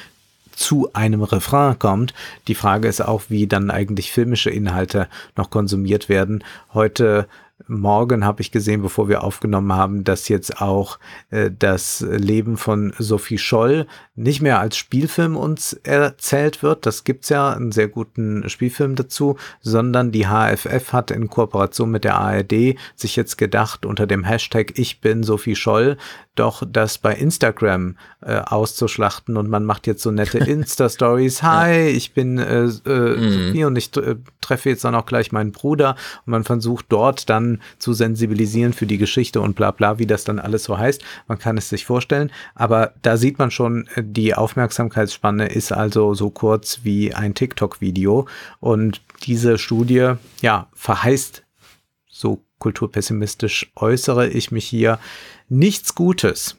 zu 0.56 0.90
einem 0.94 1.24
Refrain 1.24 1.78
kommt. 1.80 2.14
Die 2.48 2.56
Frage 2.56 2.88
ist 2.88 3.02
auch, 3.02 3.24
wie 3.30 3.48
dann 3.48 3.72
eigentlich 3.72 4.12
filmische 4.12 4.50
Inhalte 4.50 5.08
noch 5.36 5.50
konsumiert 5.50 6.10
werden. 6.10 6.44
Heute 6.74 7.28
Morgen 7.68 8.26
habe 8.26 8.42
ich 8.42 8.52
gesehen, 8.52 8.82
bevor 8.82 9.08
wir 9.08 9.24
aufgenommen 9.24 9.74
haben, 9.74 10.04
dass 10.04 10.28
jetzt 10.28 10.62
auch 10.62 11.00
äh, 11.30 11.52
das 11.58 12.02
Leben 12.02 12.58
von 12.58 12.94
Sophie 12.98 13.38
Scholl 13.38 13.88
nicht 14.16 14.42
mehr 14.42 14.60
als 14.60 14.78
Spielfilm 14.78 15.36
uns 15.36 15.74
erzählt 15.74 16.62
wird. 16.62 16.86
Das 16.86 17.04
gibt's 17.04 17.30
ja, 17.30 17.52
einen 17.52 17.72
sehr 17.72 17.88
guten 17.88 18.48
Spielfilm 18.50 18.96
dazu, 18.96 19.38
sondern 19.62 20.12
die 20.12 20.28
HFF 20.28 20.94
hat 20.94 21.12
in 21.12 21.30
Kooperation 21.30 21.90
mit 21.90 22.04
der 22.04 22.16
ARD 22.16 22.76
sich 22.96 23.16
jetzt 23.16 23.38
gedacht, 23.38 23.86
unter 23.86 24.08
dem 24.08 24.24
Hashtag 24.24 24.78
Ich 24.78 25.02
bin 25.02 25.24
Sophie 25.24 25.56
Scholl, 25.56 25.98
doch 26.36 26.64
das 26.68 26.98
bei 26.98 27.14
Instagram 27.14 27.96
äh, 28.22 28.38
auszuschlachten. 28.38 29.38
Und 29.38 29.50
man 29.50 29.66
macht 29.66 29.88
jetzt 29.88 30.04
so 30.04 30.12
nette 30.12 30.38
Insta-Stories. 30.40 31.44
Hi, 31.44 31.88
ich 31.88 32.14
bin 32.14 32.38
äh, 32.40 32.64
äh, 32.64 32.70
Sophie 32.70 33.66
und 33.66 33.76
ich 33.78 33.96
äh, 33.98 34.16
treffe 34.42 34.70
jetzt 34.70 34.84
dann 34.84 34.96
auch 34.96 35.06
gleich 35.06 35.32
meinen 35.32 35.52
Bruder. 35.52 35.96
Und 36.26 36.32
man 36.32 36.44
versucht 36.44 36.86
dort 36.90 37.30
dann 37.30 37.53
zu 37.78 37.94
sensibilisieren 37.94 38.74
für 38.74 38.86
die 38.86 38.98
Geschichte 38.98 39.42
und 39.42 39.56
bla 39.56 39.72
bla, 39.72 40.00
wie 40.00 40.06
das 40.06 40.24
dann 40.24 40.40
alles 40.40 40.64
so 40.64 40.78
heißt. 40.78 41.04
Man 41.28 41.40
kann 41.40 41.58
es 41.58 41.70
sich 41.70 41.86
vorstellen, 41.86 42.32
aber 42.56 42.94
da 43.02 43.18
sieht 43.18 43.40
man 43.40 43.52
schon, 43.52 43.88
äh, 43.96 44.04
die 44.06 44.36
Aufmerksamkeitsspanne 44.36 45.48
ist 45.48 45.72
also 45.72 46.14
so 46.14 46.30
kurz 46.30 46.80
wie 46.84 47.14
ein 47.14 47.34
TikTok-Video 47.34 48.28
und 48.60 49.02
diese 49.24 49.58
Studie, 49.58 50.14
ja, 50.42 50.68
verheißt 50.74 51.44
so 52.08 52.44
kulturpessimistisch 52.60 53.72
äußere 53.76 54.30
ich 54.30 54.52
mich 54.52 54.66
hier 54.66 55.00
nichts 55.50 55.96
Gutes. 55.96 56.58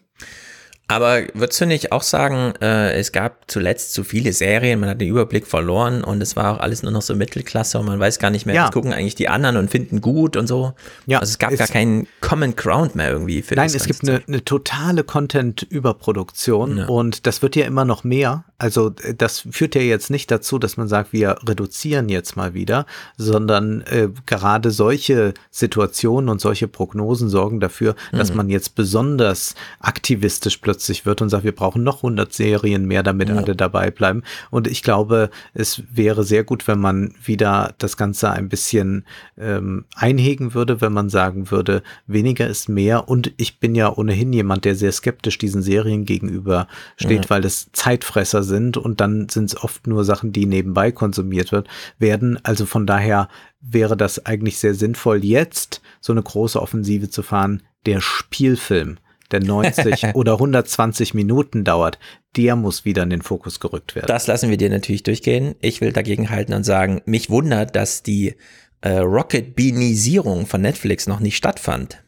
Aber 0.94 1.22
würdest 1.34 1.60
du 1.60 1.66
nicht 1.66 1.90
auch 1.92 2.02
sagen, 2.02 2.54
äh, 2.62 2.92
es 2.92 3.10
gab 3.10 3.50
zuletzt 3.50 3.94
zu 3.94 4.04
viele 4.04 4.32
Serien, 4.32 4.78
man 4.78 4.88
hat 4.90 5.00
den 5.00 5.08
Überblick 5.08 5.46
verloren 5.46 6.04
und 6.04 6.22
es 6.22 6.36
war 6.36 6.54
auch 6.54 6.60
alles 6.60 6.82
nur 6.84 6.92
noch 6.92 7.02
so 7.02 7.16
Mittelklasse 7.16 7.78
und 7.80 7.86
man 7.86 7.98
weiß 7.98 8.18
gar 8.20 8.30
nicht 8.30 8.46
mehr, 8.46 8.54
Ja. 8.54 8.64
was 8.66 8.70
gucken 8.72 8.92
eigentlich 8.92 9.16
die 9.16 9.28
anderen 9.28 9.56
und 9.56 9.70
finden 9.70 10.00
gut 10.00 10.36
und 10.36 10.46
so. 10.46 10.72
Ja, 11.06 11.18
also 11.18 11.30
es 11.30 11.38
gab 11.38 11.50
es- 11.52 11.58
gar 11.58 11.66
keinen 11.68 12.06
Common 12.20 12.54
Ground 12.54 12.94
mehr 12.94 13.10
irgendwie 13.10 13.42
für 13.42 13.54
Nein, 13.56 13.66
es 13.74 13.86
gibt 13.86 14.08
eine, 14.08 14.22
eine 14.28 14.44
totale 14.44 15.02
Content-Überproduktion 15.04 16.78
Ja. 16.78 16.86
und 16.86 17.26
das 17.26 17.42
wird 17.42 17.56
ja 17.56 17.66
immer 17.66 17.84
noch 17.84 18.04
mehr. 18.04 18.44
Also 18.58 18.94
äh, 19.02 19.14
das 19.14 19.46
führt 19.50 19.74
ja 19.74 19.80
jetzt 19.82 20.10
nicht 20.10 20.30
dazu, 20.30 20.58
dass 20.58 20.76
man 20.76 20.86
sagt, 20.86 21.12
wir 21.12 21.36
reduzieren 21.46 22.08
jetzt 22.08 22.36
mal 22.36 22.54
wieder, 22.54 22.86
sondern 23.16 23.80
äh, 23.82 24.08
gerade 24.26 24.70
solche 24.70 25.34
Situationen 25.50 26.28
und 26.28 26.40
solche 26.40 26.68
Prognosen 26.68 27.28
sorgen 27.28 27.58
dafür, 27.60 27.96
dass 28.12 28.30
Mhm. 28.30 28.36
man 28.36 28.50
jetzt 28.50 28.74
besonders 28.76 29.54
aktivistisch 29.80 30.58
plötzlich 30.58 31.04
wird 31.04 31.20
und 31.20 31.30
sagt, 31.30 31.42
wir 31.44 31.54
brauchen 31.54 31.82
noch 31.82 32.02
100 32.02 32.32
Serien 32.32 32.86
mehr, 32.86 33.02
damit 33.02 33.28
Ja. 33.28 33.36
alle 33.36 33.56
dabei 33.56 33.90
bleiben. 33.90 34.22
Und 34.50 34.68
ich 34.68 34.82
glaube, 34.84 35.30
es 35.52 35.82
wäre 35.92 36.22
sehr 36.22 36.44
gut, 36.44 36.68
wenn 36.68 36.78
man 36.78 37.12
wieder 37.24 37.74
das 37.78 37.96
Ganze 37.96 38.30
ein 38.30 38.48
bisschen 38.48 39.04
ähm, 39.36 39.84
einhegen 39.96 40.54
würde, 40.54 40.80
wenn 40.80 40.92
man 40.92 41.08
sagen 41.08 41.50
würde, 41.50 41.82
weniger 42.06 42.46
ist 42.46 42.68
mehr. 42.68 43.08
Und 43.08 43.32
ich 43.36 43.58
bin 43.58 43.74
ja 43.74 43.92
ohnehin 43.92 44.32
jemand, 44.32 44.64
der 44.64 44.76
sehr 44.76 44.92
skeptisch 44.92 45.38
diesen 45.38 45.62
Serien 45.62 46.04
gegenüber 46.04 46.68
steht, 46.96 47.30
weil 47.30 47.42
das 47.42 47.66
Zeitfresser 47.72 48.43
sind 48.44 48.76
und 48.76 49.00
dann 49.00 49.28
sind 49.28 49.46
es 49.46 49.62
oft 49.62 49.86
nur 49.86 50.04
Sachen, 50.04 50.32
die 50.32 50.46
nebenbei 50.46 50.92
konsumiert 50.92 51.52
wird, 51.52 51.68
werden. 51.98 52.38
Also 52.44 52.66
von 52.66 52.86
daher 52.86 53.28
wäre 53.60 53.96
das 53.96 54.24
eigentlich 54.24 54.58
sehr 54.58 54.74
sinnvoll, 54.74 55.24
jetzt 55.24 55.80
so 56.00 56.12
eine 56.12 56.22
große 56.22 56.60
Offensive 56.60 57.10
zu 57.10 57.22
fahren. 57.22 57.62
Der 57.86 58.00
Spielfilm, 58.00 58.98
der 59.30 59.42
90 59.42 60.06
oder 60.14 60.34
120 60.34 61.14
Minuten 61.14 61.64
dauert, 61.64 61.98
der 62.36 62.56
muss 62.56 62.84
wieder 62.84 63.02
in 63.02 63.10
den 63.10 63.22
Fokus 63.22 63.60
gerückt 63.60 63.94
werden. 63.94 64.06
Das 64.06 64.26
lassen 64.26 64.50
wir 64.50 64.56
dir 64.56 64.70
natürlich 64.70 65.02
durchgehen. 65.02 65.54
Ich 65.60 65.80
will 65.80 65.92
dagegen 65.92 66.30
halten 66.30 66.54
und 66.54 66.64
sagen, 66.64 67.02
mich 67.06 67.30
wundert, 67.30 67.74
dass 67.76 68.02
die 68.02 68.34
äh, 68.80 68.98
Rocket 68.98 69.56
Beanisierung 69.56 70.46
von 70.46 70.60
Netflix 70.60 71.06
noch 71.06 71.20
nicht 71.20 71.36
stattfand. 71.36 72.02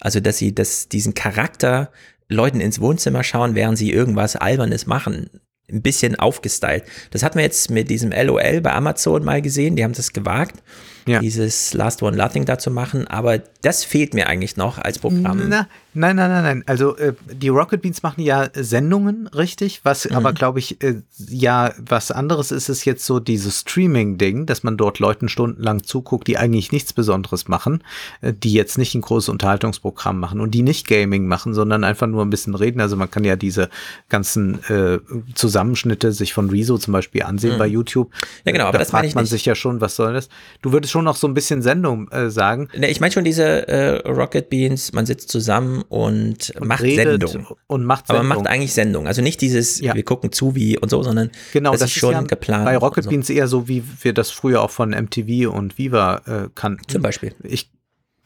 Also, 0.00 0.20
dass 0.20 0.38
sie 0.38 0.54
das, 0.54 0.88
diesen 0.88 1.14
Charakter 1.14 1.90
Leuten 2.28 2.60
ins 2.60 2.80
Wohnzimmer 2.80 3.22
schauen, 3.22 3.54
während 3.54 3.76
sie 3.76 3.92
irgendwas 3.92 4.36
Albernes 4.36 4.86
machen. 4.86 5.28
Ein 5.72 5.82
bisschen 5.82 6.16
aufgestylt. 6.16 6.84
Das 7.10 7.22
hatten 7.22 7.38
wir 7.38 7.44
jetzt 7.44 7.70
mit 7.70 7.90
diesem 7.90 8.12
LOL 8.12 8.60
bei 8.60 8.72
Amazon 8.72 9.24
mal 9.24 9.42
gesehen. 9.42 9.76
Die 9.76 9.84
haben 9.84 9.92
das 9.92 10.12
gewagt, 10.12 10.62
Ja. 11.06 11.20
dieses 11.20 11.72
Last 11.74 12.02
One 12.02 12.16
Laughing 12.16 12.44
da 12.44 12.58
zu 12.58 12.70
machen. 12.70 13.06
Aber 13.08 13.38
das 13.62 13.84
fehlt 13.84 14.14
mir 14.14 14.26
eigentlich 14.26 14.56
noch 14.56 14.78
als 14.78 14.98
Programm. 14.98 15.42
Na, 15.48 15.66
nein, 15.94 16.16
nein, 16.16 16.30
nein, 16.30 16.42
nein. 16.42 16.64
Also 16.66 16.96
äh, 16.96 17.14
die 17.32 17.48
Rocket 17.48 17.82
Beans 17.82 18.02
machen 18.02 18.22
ja 18.22 18.48
Sendungen, 18.54 19.26
richtig? 19.28 19.80
Was 19.84 20.08
Mhm. 20.08 20.16
aber, 20.16 20.32
glaube 20.32 20.58
ich, 20.58 20.82
äh, 20.82 21.02
ja, 21.28 21.72
was 21.78 22.10
anderes 22.10 22.52
ist 22.52 22.68
es 22.68 22.84
jetzt 22.84 23.04
so 23.04 23.18
dieses 23.20 23.60
Streaming-Ding, 23.60 24.46
dass 24.46 24.62
man 24.62 24.76
dort 24.76 24.98
Leuten 24.98 25.28
stundenlang 25.28 25.82
zuguckt, 25.84 26.26
die 26.26 26.36
eigentlich 26.38 26.72
nichts 26.72 26.92
Besonderes 26.92 27.48
machen, 27.48 27.82
äh, 28.20 28.32
die 28.32 28.52
jetzt 28.52 28.78
nicht 28.78 28.94
ein 28.94 29.00
großes 29.02 29.28
Unterhaltungsprogramm 29.28 30.18
machen 30.18 30.40
und 30.40 30.52
die 30.52 30.62
nicht 30.62 30.86
Gaming 30.86 31.26
machen, 31.26 31.54
sondern 31.54 31.84
einfach 31.84 32.06
nur 32.06 32.22
ein 32.24 32.30
bisschen 32.30 32.54
reden. 32.54 32.80
Also 32.80 32.96
man 32.96 33.10
kann 33.10 33.24
ja 33.24 33.36
diese 33.36 33.68
ganzen 34.08 34.62
äh, 34.64 34.98
Zusammenschnitte 35.34 36.12
sich 36.12 36.32
von 36.32 36.50
Rezo 36.50 36.78
zum 36.78 36.92
Beispiel 36.92 37.22
ansehen 37.22 37.58
bei 37.58 37.66
YouTube. 37.66 38.08
Mhm. 38.10 38.26
Ja, 38.44 38.52
genau, 38.52 38.64
aber 38.64 38.72
da 38.74 38.78
das 38.80 38.90
fragt 38.90 39.14
man 39.14 39.24
nicht. 39.24 39.30
sich 39.30 39.44
ja 39.44 39.54
schon, 39.54 39.80
was 39.80 39.96
soll 39.96 40.12
das? 40.12 40.28
Du 40.62 40.72
würdest 40.72 40.89
schon 40.90 41.04
noch 41.04 41.16
so 41.16 41.26
ein 41.26 41.34
bisschen 41.34 41.62
Sendung 41.62 42.08
äh, 42.10 42.30
sagen. 42.30 42.68
Ne, 42.76 42.90
ich 42.90 43.00
meine 43.00 43.12
schon 43.12 43.24
diese 43.24 43.68
äh, 43.68 44.08
Rocket 44.08 44.50
Beans, 44.50 44.92
man 44.92 45.06
sitzt 45.06 45.30
zusammen 45.30 45.82
und, 45.88 46.52
macht 46.60 46.82
redet 46.82 47.28
Sendung. 47.28 47.56
und 47.66 47.84
macht 47.84 48.04
Aber 48.08 48.18
Sendung. 48.18 48.28
man 48.28 48.38
macht 48.38 48.46
eigentlich 48.48 48.72
Sendung. 48.74 49.06
Also 49.06 49.22
nicht 49.22 49.40
dieses, 49.40 49.80
Ja. 49.80 49.94
wir 49.94 50.02
gucken 50.02 50.32
zu 50.32 50.54
wie 50.54 50.78
und 50.78 50.90
so, 50.90 51.02
sondern 51.02 51.30
Genau, 51.52 51.70
das, 51.72 51.80
das 51.80 51.90
ist 51.90 51.96
schon 51.98 52.12
ja 52.12 52.20
geplant. 52.22 52.64
Bei 52.64 52.76
Rocket 52.76 52.98
und 52.98 53.02
so. 53.04 53.10
Beans 53.10 53.30
eher 53.30 53.46
so, 53.48 53.68
wie 53.68 53.82
wir 54.02 54.12
das 54.12 54.30
früher 54.30 54.62
auch 54.62 54.70
von 54.70 54.90
MTV 54.90 55.50
und 55.50 55.78
Viva 55.78 56.22
äh, 56.26 56.48
kannten. 56.54 56.82
Zum 56.88 57.02
Beispiel. 57.02 57.34
Ich 57.42 57.70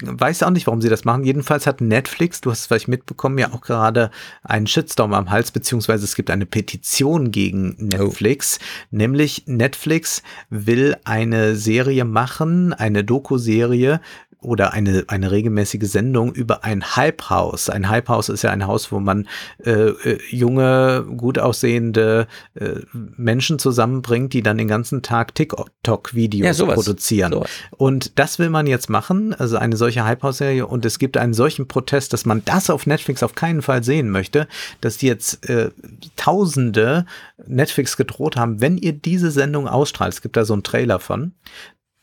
weiß 0.06 0.42
auch 0.42 0.50
nicht, 0.50 0.66
warum 0.66 0.80
sie 0.80 0.88
das 0.88 1.04
machen. 1.04 1.24
Jedenfalls 1.24 1.66
hat 1.66 1.80
Netflix, 1.80 2.40
du 2.40 2.50
hast 2.50 2.60
es 2.60 2.66
vielleicht 2.66 2.88
mitbekommen, 2.88 3.38
ja 3.38 3.52
auch 3.52 3.60
gerade 3.60 4.10
einen 4.42 4.66
Shitstorm 4.66 5.14
am 5.14 5.30
Hals, 5.30 5.50
beziehungsweise 5.50 6.04
es 6.04 6.14
gibt 6.14 6.30
eine 6.30 6.46
Petition 6.46 7.30
gegen 7.30 7.76
Netflix. 7.78 8.58
Oh. 8.60 8.64
Nämlich 8.90 9.44
Netflix 9.46 10.22
will 10.50 10.96
eine 11.04 11.56
Serie 11.56 12.04
machen, 12.04 12.72
eine 12.72 13.04
Doku-Serie 13.04 14.00
oder 14.44 14.72
eine, 14.72 15.04
eine 15.08 15.30
regelmäßige 15.30 15.88
Sendung 15.88 16.32
über 16.32 16.64
ein 16.64 16.96
Hype-Haus. 16.96 17.70
Ein 17.70 17.88
Hype-Haus 17.88 18.28
ist 18.28 18.42
ja 18.42 18.50
ein 18.50 18.66
Haus, 18.66 18.92
wo 18.92 19.00
man 19.00 19.26
äh, 19.64 19.70
äh, 19.70 20.18
junge, 20.30 21.04
gut 21.16 21.38
aussehende 21.38 22.26
äh, 22.54 22.80
Menschen 22.92 23.58
zusammenbringt, 23.58 24.32
die 24.32 24.42
dann 24.42 24.58
den 24.58 24.68
ganzen 24.68 25.02
Tag 25.02 25.34
TikTok-Videos 25.34 26.58
ja, 26.58 26.66
produzieren. 26.66 27.32
Sowas. 27.32 27.50
Und 27.70 28.18
das 28.18 28.38
will 28.38 28.50
man 28.50 28.66
jetzt 28.66 28.90
machen, 28.90 29.34
also 29.34 29.56
eine 29.56 29.76
solche 29.76 30.04
Hype-Haus-Serie. 30.04 30.66
Und 30.66 30.84
es 30.84 30.98
gibt 30.98 31.16
einen 31.16 31.34
solchen 31.34 31.66
Protest, 31.66 32.12
dass 32.12 32.24
man 32.24 32.44
das 32.44 32.70
auf 32.70 32.86
Netflix 32.86 33.22
auf 33.22 33.34
keinen 33.34 33.62
Fall 33.62 33.82
sehen 33.82 34.10
möchte, 34.10 34.46
dass 34.80 35.00
jetzt 35.02 35.48
äh, 35.48 35.70
Tausende 36.16 37.06
Netflix 37.46 37.96
gedroht 37.96 38.36
haben, 38.36 38.60
wenn 38.60 38.78
ihr 38.78 38.92
diese 38.92 39.30
Sendung 39.30 39.68
ausstrahlt, 39.68 40.14
es 40.14 40.22
gibt 40.22 40.36
da 40.36 40.44
so 40.44 40.54
einen 40.54 40.62
Trailer 40.62 40.98
von, 40.98 41.32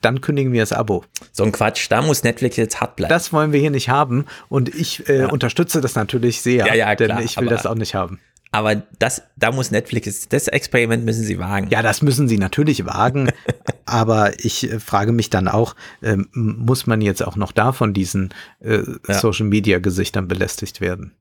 dann 0.02 0.22
kündigen 0.22 0.52
wir 0.54 0.62
das 0.62 0.74
Abo. 0.74 1.04
So 1.32 1.44
ein 1.44 1.52
Quatsch, 1.52 1.88
da 1.90 2.02
muss 2.02 2.24
Netflix 2.24 2.58
jetzt 2.58 2.82
hart 2.82 2.96
bleiben. 2.96 3.10
Das 3.10 3.32
wollen 3.32 3.52
wir 3.52 3.60
hier 3.60 3.72
nicht 3.72 3.90
haben 3.90 4.26
und 4.50 4.74
ich 4.74 5.08
äh, 5.08 5.20
ja. 5.20 5.30
unterstütze 5.30 5.82
das 5.82 5.96
natürlich 5.96 6.42
sehr, 6.42 6.68
ja, 6.68 6.74
ja, 6.74 6.96
klar, 6.96 7.18
denn 7.18 7.26
ich 7.26 7.38
will 7.38 7.48
das 7.48 7.66
auch 7.66 7.76
nicht 7.76 7.96
haben. 7.96 8.20
Aber 8.54 8.76
das, 9.00 9.24
da 9.38 9.52
muss 9.52 9.72
Netflix, 9.72 10.28
das 10.28 10.50
Experiment 10.50 11.06
müssen 11.06 11.24
sie 11.24 11.40
wagen. 11.40 11.70
Ja, 11.70 11.82
das 11.82 12.02
müssen 12.02 12.28
sie 12.28 12.38
natürlich 12.38 12.86
wagen. 12.86 13.32
aber 13.86 14.44
ich 14.44 14.70
äh, 14.70 14.80
frage 14.80 15.14
mich 15.14 15.30
dann 15.30 15.48
auch, 15.48 15.76
äh, 16.02 16.18
muss 16.34 16.86
man 16.86 17.00
jetzt 17.00 17.26
auch 17.26 17.38
noch 17.38 17.54
da 17.54 17.72
von 17.72 17.94
diesen 17.94 18.34
äh, 18.60 18.84
Social 19.08 19.46
Media 19.46 19.80
Gesichtern 19.80 20.28
belästigt 20.28 20.82
werden? 20.82 21.16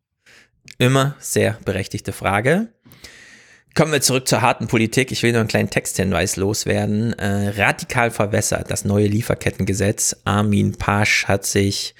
Immer 0.79 1.15
sehr 1.21 1.57
berechtigte 1.65 2.13
Frage. 2.13 2.69
Kommen 3.75 3.93
wir 3.93 4.01
zurück 4.01 4.27
zur 4.27 4.43
harten 4.43 4.67
Politik. 4.67 5.13
Ich 5.13 5.23
will 5.23 5.31
nur 5.33 5.41
einen 5.41 5.49
kleinen 5.49 5.71
Texthinweis 5.71 6.37
loswerden. 6.37 7.13
Äh, 7.19 7.51
radikal 7.61 8.11
verwässert 8.11 8.71
das 8.71 8.85
neue 8.85 9.07
Lieferkettengesetz. 9.07 10.17
Armin 10.25 10.73
Pasch 10.73 11.27
hat 11.27 11.47
sich, 11.47 11.95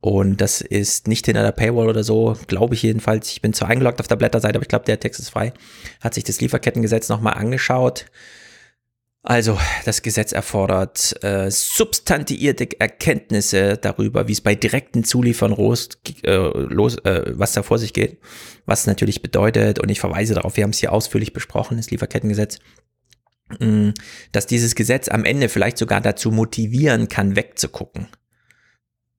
und 0.00 0.40
das 0.40 0.62
ist 0.62 1.08
nicht 1.08 1.26
hinter 1.26 1.42
der 1.42 1.52
Paywall 1.52 1.88
oder 1.88 2.02
so, 2.02 2.36
glaube 2.46 2.74
ich 2.74 2.82
jedenfalls, 2.82 3.30
ich 3.30 3.42
bin 3.42 3.52
zwar 3.52 3.68
eingeloggt 3.68 4.00
auf 4.00 4.08
der 4.08 4.16
Blätterseite, 4.16 4.56
aber 4.56 4.62
ich 4.62 4.68
glaube, 4.68 4.86
der 4.86 5.00
Text 5.00 5.20
ist 5.20 5.30
frei, 5.30 5.52
hat 6.00 6.14
sich 6.14 6.24
das 6.24 6.40
Lieferkettengesetz 6.40 7.08
nochmal 7.10 7.34
angeschaut 7.34 8.06
also, 9.24 9.56
das 9.84 10.02
Gesetz 10.02 10.32
erfordert 10.32 11.22
äh, 11.22 11.48
substantiierte 11.48 12.68
Erkenntnisse 12.80 13.76
darüber, 13.76 14.26
wie 14.26 14.32
es 14.32 14.40
bei 14.40 14.56
direkten 14.56 15.04
Zuliefern 15.04 15.54
los, 15.56 15.90
äh, 16.24 16.34
los 16.34 16.96
äh, 17.04 17.32
was 17.34 17.52
da 17.52 17.62
vor 17.62 17.78
sich 17.78 17.92
geht. 17.92 18.18
Was 18.66 18.88
natürlich 18.88 19.22
bedeutet, 19.22 19.78
und 19.78 19.90
ich 19.90 20.00
verweise 20.00 20.34
darauf, 20.34 20.56
wir 20.56 20.64
haben 20.64 20.70
es 20.70 20.80
hier 20.80 20.92
ausführlich 20.92 21.32
besprochen, 21.32 21.76
das 21.76 21.92
Lieferkettengesetz, 21.92 22.58
mm, 23.60 23.90
dass 24.32 24.46
dieses 24.48 24.74
Gesetz 24.74 25.08
am 25.08 25.24
Ende 25.24 25.48
vielleicht 25.48 25.78
sogar 25.78 26.00
dazu 26.00 26.32
motivieren 26.32 27.06
kann, 27.06 27.36
wegzugucken 27.36 28.08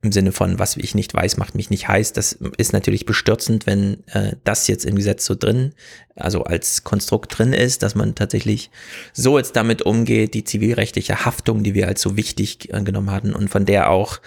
im 0.04 0.12
Sinne 0.12 0.34
von, 0.34 0.60
was 0.60 0.76
ich 0.76 0.96
nicht 0.96 1.14
weiß, 1.14 1.38
macht 1.38 1.56
mich 1.56 1.70
nicht 1.70 1.88
heiß. 1.88 2.14
Das 2.14 2.38
ist 2.58 2.74
natürlich 2.74 3.06
bestürzend, 3.06 3.66
wenn 3.66 4.06
äh, 4.08 4.36
das 4.44 4.68
jetzt 4.68 4.86
im 4.86 4.96
Gesetz 4.96 5.26
so 5.26 5.34
drin, 5.34 5.74
also 6.16 6.44
als 6.44 6.84
Konstrukt 6.84 7.38
drin 7.38 7.54
ist, 7.54 7.84
dass 7.84 7.96
man 7.96 8.14
tatsächlich 8.14 8.70
so 9.14 9.38
jetzt 9.38 9.56
damit 9.56 9.82
umgeht, 9.82 10.34
die 10.34 10.44
zivilrechtliche 10.44 11.26
Haftung, 11.26 11.64
die 11.64 11.74
wir 11.74 11.88
als 11.88 12.02
so 12.02 12.18
wichtig 12.18 12.70
genommen 12.70 13.12
hatten 13.12 13.34
und 13.34 13.50
von 13.50 13.66
der 13.66 13.90
auch, 13.90 14.20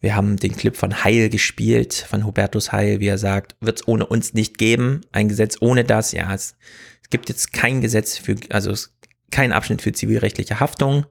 wir 0.00 0.16
haben 0.16 0.36
den 0.36 0.56
Clip 0.56 0.76
von 0.76 1.04
Heil 1.04 1.28
gespielt, 1.28 1.94
von 1.94 2.26
Hubertus 2.26 2.72
Heil, 2.72 2.98
wie 2.98 3.06
er 3.06 3.18
sagt, 3.18 3.54
wird 3.60 3.78
es 3.80 3.88
ohne 3.88 4.04
uns 4.04 4.34
nicht 4.34 4.58
geben. 4.58 5.02
Ein 5.12 5.28
Gesetz 5.28 5.58
ohne 5.60 5.84
das, 5.84 6.10
ja, 6.10 6.34
es, 6.34 6.56
es 7.02 7.10
gibt 7.10 7.28
jetzt 7.28 7.52
kein 7.52 7.80
Gesetz 7.80 8.18
für, 8.18 8.34
also 8.50 8.72
es 8.72 8.92
kein 9.32 9.52
Abschnitt 9.52 9.82
für 9.82 9.92
zivilrechtliche 9.92 10.60
Haftung. 10.60 11.06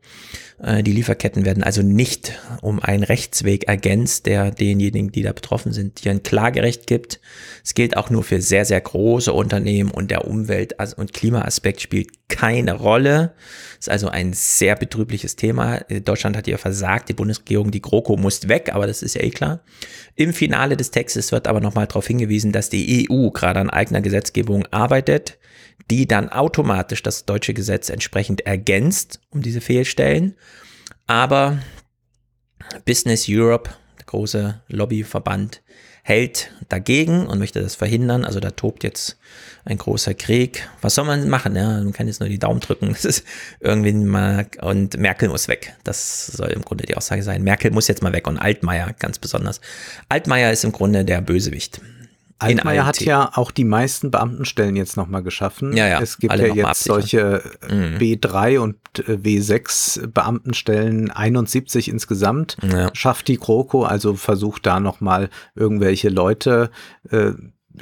Äh, 0.61 0.83
die 0.83 0.93
Lieferketten 0.93 1.43
werden 1.43 1.63
also 1.63 1.81
nicht 1.81 2.39
um 2.61 2.79
einen 2.79 3.03
Rechtsweg 3.03 3.67
ergänzt, 3.67 4.27
der 4.27 4.51
denjenigen, 4.51 5.11
die 5.11 5.23
da 5.23 5.33
betroffen 5.33 5.73
sind, 5.73 5.99
hier 5.99 6.11
ein 6.11 6.23
Klagerecht 6.23 6.87
gibt. 6.87 7.19
Es 7.63 7.73
gilt 7.73 7.97
auch 7.97 8.09
nur 8.09 8.23
für 8.23 8.41
sehr, 8.41 8.63
sehr 8.63 8.79
große 8.79 9.33
Unternehmen 9.33 9.91
und 9.91 10.11
der 10.11 10.25
Umwelt- 10.27 10.75
und 10.95 11.13
Klimaaspekt 11.13 11.81
spielt 11.81 12.09
keine 12.29 12.73
Rolle. 12.73 13.33
Ist 13.79 13.89
also 13.89 14.07
ein 14.07 14.33
sehr 14.33 14.75
betrübliches 14.75 15.35
Thema. 15.35 15.79
Deutschland 16.05 16.37
hat 16.37 16.45
hier 16.45 16.57
versagt, 16.57 17.09
die 17.09 17.13
Bundesregierung, 17.13 17.71
die 17.71 17.81
GroKo 17.81 18.15
muss 18.15 18.47
weg, 18.47 18.69
aber 18.73 18.87
das 18.87 19.01
ist 19.01 19.15
ja 19.15 19.21
eh 19.21 19.31
klar. 19.31 19.61
Im 20.15 20.33
Finale 20.33 20.77
des 20.77 20.91
Textes 20.91 21.31
wird 21.31 21.47
aber 21.47 21.59
nochmal 21.59 21.87
darauf 21.87 22.07
hingewiesen, 22.07 22.51
dass 22.51 22.69
die 22.69 23.09
EU 23.09 23.31
gerade 23.31 23.59
an 23.59 23.69
eigener 23.69 24.01
Gesetzgebung 24.01 24.65
arbeitet 24.71 25.39
die 25.91 26.07
dann 26.07 26.29
automatisch 26.29 27.03
das 27.03 27.25
deutsche 27.25 27.53
Gesetz 27.53 27.89
entsprechend 27.89 28.47
ergänzt 28.47 29.19
um 29.29 29.41
diese 29.41 29.59
Fehlstellen. 29.59 30.35
Aber 31.05 31.59
Business 32.85 33.25
Europe, 33.27 33.71
der 33.99 34.05
große 34.05 34.61
Lobbyverband, 34.69 35.61
hält 36.03 36.51
dagegen 36.69 37.27
und 37.27 37.39
möchte 37.39 37.61
das 37.61 37.75
verhindern. 37.75 38.23
Also 38.23 38.39
da 38.39 38.51
tobt 38.51 38.85
jetzt 38.85 39.17
ein 39.65 39.77
großer 39.77 40.13
Krieg. 40.13 40.65
Was 40.79 40.95
soll 40.95 41.03
man 41.03 41.27
machen? 41.27 41.57
Ja, 41.57 41.67
man 41.83 41.91
kann 41.91 42.07
jetzt 42.07 42.21
nur 42.21 42.29
die 42.29 42.39
Daumen 42.39 42.61
drücken. 42.61 42.87
Das 42.93 43.03
ist 43.03 43.25
irgendwie 43.59 43.91
mal, 43.91 44.47
und 44.61 44.97
Merkel 44.97 45.27
muss 45.27 45.49
weg. 45.49 45.75
Das 45.83 46.27
soll 46.27 46.51
im 46.51 46.61
Grunde 46.61 46.85
die 46.85 46.95
Aussage 46.95 47.21
sein. 47.21 47.43
Merkel 47.43 47.69
muss 47.71 47.89
jetzt 47.89 48.01
mal 48.01 48.13
weg 48.13 48.27
und 48.27 48.37
Altmaier 48.37 48.95
ganz 48.97 49.19
besonders. 49.19 49.59
Altmaier 50.07 50.53
ist 50.53 50.63
im 50.63 50.71
Grunde 50.71 51.03
der 51.03 51.19
Bösewicht. 51.19 51.81
Altmaier 52.41 52.85
hat 52.85 53.01
ja 53.01 53.31
auch 53.35 53.51
die 53.51 53.63
meisten 53.63 54.11
Beamtenstellen 54.11 54.75
jetzt 54.75 54.97
nochmal 54.97 55.23
geschaffen. 55.23 55.75
Ja, 55.75 55.87
ja, 55.87 56.01
es 56.01 56.17
gibt 56.17 56.33
ja 56.33 56.47
jetzt 56.47 56.83
solche 56.83 57.43
mhm. 57.69 57.97
B3 57.97 58.59
und 58.59 58.77
äh, 58.99 59.13
W6 59.13 60.07
Beamtenstellen, 60.07 61.11
71 61.11 61.89
insgesamt. 61.89 62.57
Ja. 62.61 62.89
Schafft 62.93 63.27
die 63.27 63.37
GroKo, 63.37 63.83
also 63.83 64.15
versucht 64.15 64.65
da 64.65 64.79
nochmal 64.79 65.29
irgendwelche 65.55 66.09
Leute 66.09 66.71
äh, 67.09 67.31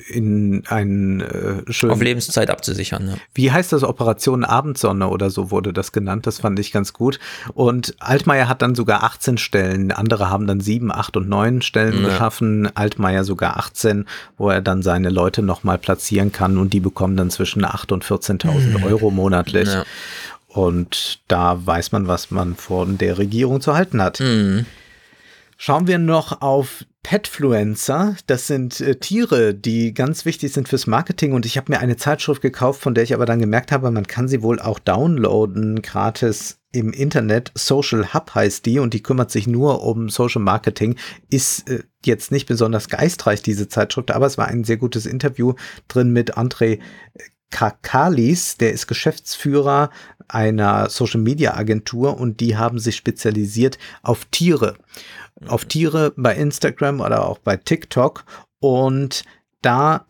in 0.07 0.64
einen 0.68 1.22
äh, 1.22 1.72
schönen. 1.72 1.94
Auf 1.94 2.02
Lebenszeit 2.02 2.49
abzusichern. 2.49 3.07
Ja. 3.07 3.14
Wie 3.34 3.52
heißt 3.52 3.74
das? 3.74 3.84
Operation 3.84 4.45
Abendsonne 4.45 5.07
oder 5.07 5.30
so 5.30 5.52
wurde 5.52 5.74
das 5.74 5.91
genannt. 5.91 6.28
Das 6.28 6.40
fand 6.40 6.60
ich 6.60 6.72
ganz 6.72 6.94
gut. 6.94 7.20
Und 7.53 7.95
Altmaier 7.99 8.48
hat 8.48 8.61
dann 8.61 8.76
sogar 8.76 9.03
18 9.03 9.38
Stellen. 9.38 9.91
Andere 9.91 10.30
haben 10.30 10.48
dann 10.48 10.60
7, 10.60 10.91
8 10.91 11.18
und 11.18 11.30
9 11.30 11.61
Stellen 11.61 12.02
ja. 12.02 12.10
geschaffen. 12.10 12.70
Altmaier 12.76 13.24
sogar 13.24 13.57
18, 13.57 14.06
wo 14.38 14.49
er 14.49 14.61
dann 14.61 14.82
seine 14.82 15.10
Leute 15.10 15.41
nochmal 15.41 15.78
platzieren 15.78 16.32
kann 16.32 16.57
und 16.57 16.74
die 16.74 16.80
bekommen 16.80 17.18
dann 17.18 17.30
zwischen 17.30 17.66
8 17.66 17.91
und 17.91 18.06
14.000 18.06 18.78
mhm. 18.78 18.84
Euro 18.84 19.11
monatlich. 19.11 19.70
Ja. 19.70 19.84
Und 20.48 21.20
da 21.28 21.66
weiß 21.66 21.91
man, 21.91 22.07
was 22.07 22.32
man 22.32 22.56
von 22.56 22.98
der 22.98 23.18
Regierung 23.18 23.61
zu 23.61 23.76
halten 23.76 24.02
hat. 24.02 24.20
Mhm. 24.20 24.66
Schauen 25.61 25.88
wir 25.88 25.98
noch 25.98 26.41
auf 26.41 26.86
Petfluencer. 27.03 28.15
Das 28.27 28.48
sind 28.48 28.80
äh, 28.80 28.95
Tiere, 28.95 29.53
die 29.53 29.94
ganz 29.94 30.23
wichtig 30.23 30.53
sind 30.53 30.69
fürs 30.69 30.88
Marketing. 30.88 31.34
Und 31.34 31.45
ich 31.45 31.57
habe 31.57 31.69
mir 31.69 31.81
eine 31.81 31.98
Zeitschrift 31.98 32.41
gekauft, 32.41 32.81
von 32.81 32.95
der 32.95 33.03
ich 33.03 33.14
aber 33.14 33.26
dann 33.26 33.41
gemerkt 33.41 33.73
habe, 33.73 33.91
man 33.91 34.07
kann 34.07 34.30
sie 34.30 34.41
wohl 34.41 34.61
auch 34.61 34.80
downloaden, 34.80 35.81
gratis 35.81 36.60
im 36.72 36.94
Internet. 36.94 37.52
Social 37.56 38.14
Hub 38.14 38.34
heißt 38.36 38.65
die 38.65 38.80
und 38.80 38.94
die 38.94 39.03
kümmert 39.03 39.31
sich 39.31 39.48
nur 39.48 39.84
um 39.84 40.07
Social 40.07 40.41
Marketing. 40.41 40.95
Ist 41.30 41.69
äh, 41.69 41.84
jetzt 42.06 42.31
nicht 42.31 42.48
besonders 42.48 42.88
geistreich, 42.88 43.41
diese 43.41 43.68
Zeitschrift, 43.68 44.11
aber 44.11 44.27
es 44.27 44.38
war 44.38 44.48
ein 44.48 44.64
sehr 44.64 44.77
gutes 44.77 45.06
Interview 45.06 45.56
drin 45.90 46.14
mit 46.14 46.38
André 46.38 46.80
Kakalis, 47.52 48.57
der 48.57 48.72
ist 48.72 48.88
Geschäftsführer 48.88 49.90
einer 50.27 50.90
Social 50.90 51.19
Media 51.19 51.56
Agentur 51.56 52.18
und 52.18 52.40
die 52.40 52.56
haben 52.56 52.80
sich 52.80 52.95
spezialisiert 52.95 53.77
auf 54.03 54.26
Tiere 54.26 54.77
auf 55.48 55.66
Tiere 55.66 56.14
bei 56.16 56.36
Instagram 56.36 57.02
oder 57.02 57.26
auch 57.28 57.38
bei 57.40 57.57
TikTok. 57.57 58.26
Und 58.60 59.24
da 59.61 60.06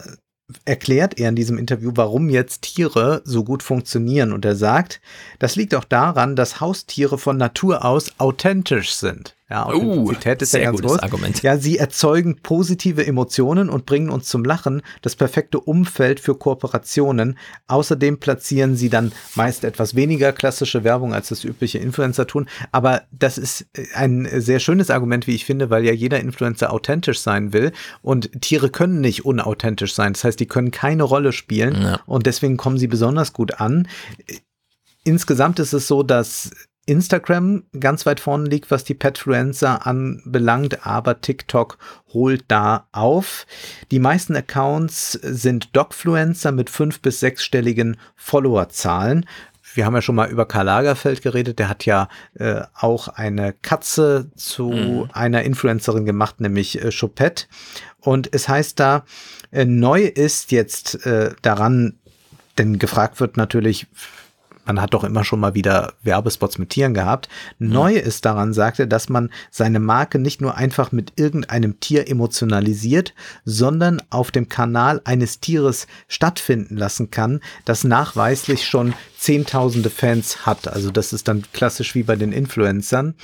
erklärt 0.65 1.19
er 1.19 1.29
in 1.29 1.35
diesem 1.35 1.57
Interview, 1.57 1.91
warum 1.95 2.29
jetzt 2.29 2.63
Tiere 2.63 3.21
so 3.23 3.43
gut 3.43 3.61
funktionieren. 3.63 4.33
Und 4.33 4.45
er 4.45 4.55
sagt, 4.55 5.01
das 5.37 5.55
liegt 5.55 5.75
auch 5.75 5.83
daran, 5.83 6.35
dass 6.35 6.59
Haustiere 6.59 7.17
von 7.17 7.37
Natur 7.37 7.85
aus 7.85 8.13
authentisch 8.17 8.93
sind. 8.93 9.35
Ja, 9.49 9.65
Authentizität 9.65 10.41
uh, 10.41 10.43
ist 10.43 10.53
ja 10.53 10.63
ganz 10.65 10.81
groß. 10.81 10.99
Argument. 10.99 11.41
Ja, 11.41 11.57
sie 11.57 11.77
erzeugen 11.77 12.37
positive 12.43 13.05
Emotionen 13.05 13.69
und 13.69 13.87
bringen 13.87 14.11
uns 14.11 14.29
zum 14.29 14.45
Lachen, 14.45 14.83
das 15.01 15.15
perfekte 15.15 15.59
Umfeld 15.59 16.19
für 16.19 16.35
Kooperationen. 16.35 17.37
Außerdem 17.67 18.19
platzieren 18.19 18.75
sie 18.75 18.89
dann 18.89 19.11
meist 19.33 19.63
etwas 19.63 19.95
weniger 19.95 20.33
klassische 20.33 20.83
Werbung, 20.83 21.13
als 21.15 21.29
das 21.29 21.43
übliche 21.43 21.79
Influencer 21.79 22.27
tun. 22.27 22.47
Aber 22.71 23.01
das 23.11 23.39
ist 23.39 23.65
ein 23.95 24.29
sehr 24.31 24.59
schönes 24.59 24.91
Argument, 24.91 25.25
wie 25.25 25.33
ich 25.33 25.45
finde, 25.45 25.71
weil 25.71 25.83
ja 25.83 25.93
jeder 25.93 26.19
Influencer 26.19 26.71
authentisch 26.71 27.19
sein 27.19 27.51
will 27.51 27.71
und 28.03 28.41
Tiere 28.41 28.69
können 28.69 29.01
nicht 29.01 29.25
unauthentisch 29.25 29.95
sein. 29.95 30.13
Das 30.13 30.23
heißt, 30.23 30.39
die 30.39 30.47
können 30.47 30.69
keine 30.69 31.03
Rolle 31.03 31.31
spielen 31.31 31.81
ja. 31.81 31.99
und 32.05 32.27
deswegen 32.27 32.57
kommen 32.57 32.77
sie 32.77 32.87
besonders 32.87 33.33
gut 33.33 33.59
an. 33.59 33.87
Insgesamt 35.03 35.59
ist 35.59 35.73
es 35.73 35.87
so, 35.87 36.03
dass 36.03 36.51
Instagram 36.89 37.63
ganz 37.79 38.05
weit 38.05 38.19
vorne 38.19 38.49
liegt, 38.49 38.71
was 38.71 38.83
die 38.83 38.93
Petfluencer 38.93 39.85
anbelangt, 39.85 40.85
aber 40.85 41.21
TikTok 41.21 41.77
holt 42.13 42.43
da 42.47 42.87
auf. 42.91 43.45
Die 43.91 43.99
meisten 43.99 44.35
Accounts 44.35 45.13
sind 45.13 45.75
Dogfluencer 45.75 46.51
mit 46.51 46.69
fünf 46.69 47.01
bis 47.01 47.19
sechsstelligen 47.19 47.97
Followerzahlen 48.15 49.25
wir 49.75 49.85
haben 49.85 49.95
ja 49.95 50.01
schon 50.01 50.15
mal 50.15 50.29
über 50.29 50.45
Karl 50.45 50.65
Lagerfeld 50.65 51.21
geredet, 51.21 51.59
der 51.59 51.69
hat 51.69 51.85
ja 51.85 52.09
äh, 52.35 52.61
auch 52.73 53.07
eine 53.07 53.53
Katze 53.53 54.29
zu 54.35 54.71
mhm. 54.71 55.09
einer 55.13 55.43
Influencerin 55.43 56.05
gemacht, 56.05 56.41
nämlich 56.41 56.83
äh, 56.83 56.89
Choupette. 56.91 57.45
Und 57.99 58.33
es 58.33 58.47
heißt 58.47 58.79
da, 58.79 59.05
äh, 59.51 59.65
neu 59.65 60.03
ist 60.03 60.51
jetzt 60.51 61.05
äh, 61.05 61.33
daran, 61.41 61.97
denn 62.57 62.79
gefragt 62.79 63.19
wird 63.19 63.37
natürlich, 63.37 63.87
man 64.65 64.81
hat 64.81 64.93
doch 64.93 65.03
immer 65.03 65.23
schon 65.23 65.39
mal 65.39 65.55
wieder 65.55 65.93
Werbespots 66.03 66.57
mit 66.57 66.69
Tieren 66.69 66.93
gehabt. 66.93 67.27
Neu 67.57 67.95
ist 67.95 68.25
daran, 68.25 68.53
sagte, 68.53 68.87
dass 68.87 69.09
man 69.09 69.29
seine 69.49 69.79
Marke 69.79 70.19
nicht 70.19 70.41
nur 70.41 70.55
einfach 70.55 70.91
mit 70.91 71.13
irgendeinem 71.15 71.79
Tier 71.79 72.07
emotionalisiert, 72.09 73.13
sondern 73.45 74.01
auf 74.09 74.31
dem 74.31 74.47
Kanal 74.47 75.01
eines 75.05 75.39
Tieres 75.39 75.87
stattfinden 76.07 76.77
lassen 76.77 77.09
kann, 77.09 77.39
das 77.65 77.83
nachweislich 77.83 78.67
schon 78.67 78.93
zehntausende 79.17 79.89
Fans 79.89 80.45
hat. 80.45 80.67
Also 80.67 80.91
das 80.91 81.13
ist 81.13 81.27
dann 81.27 81.43
klassisch 81.51 81.95
wie 81.95 82.03
bei 82.03 82.15
den 82.15 82.31
Influencern. 82.31 83.15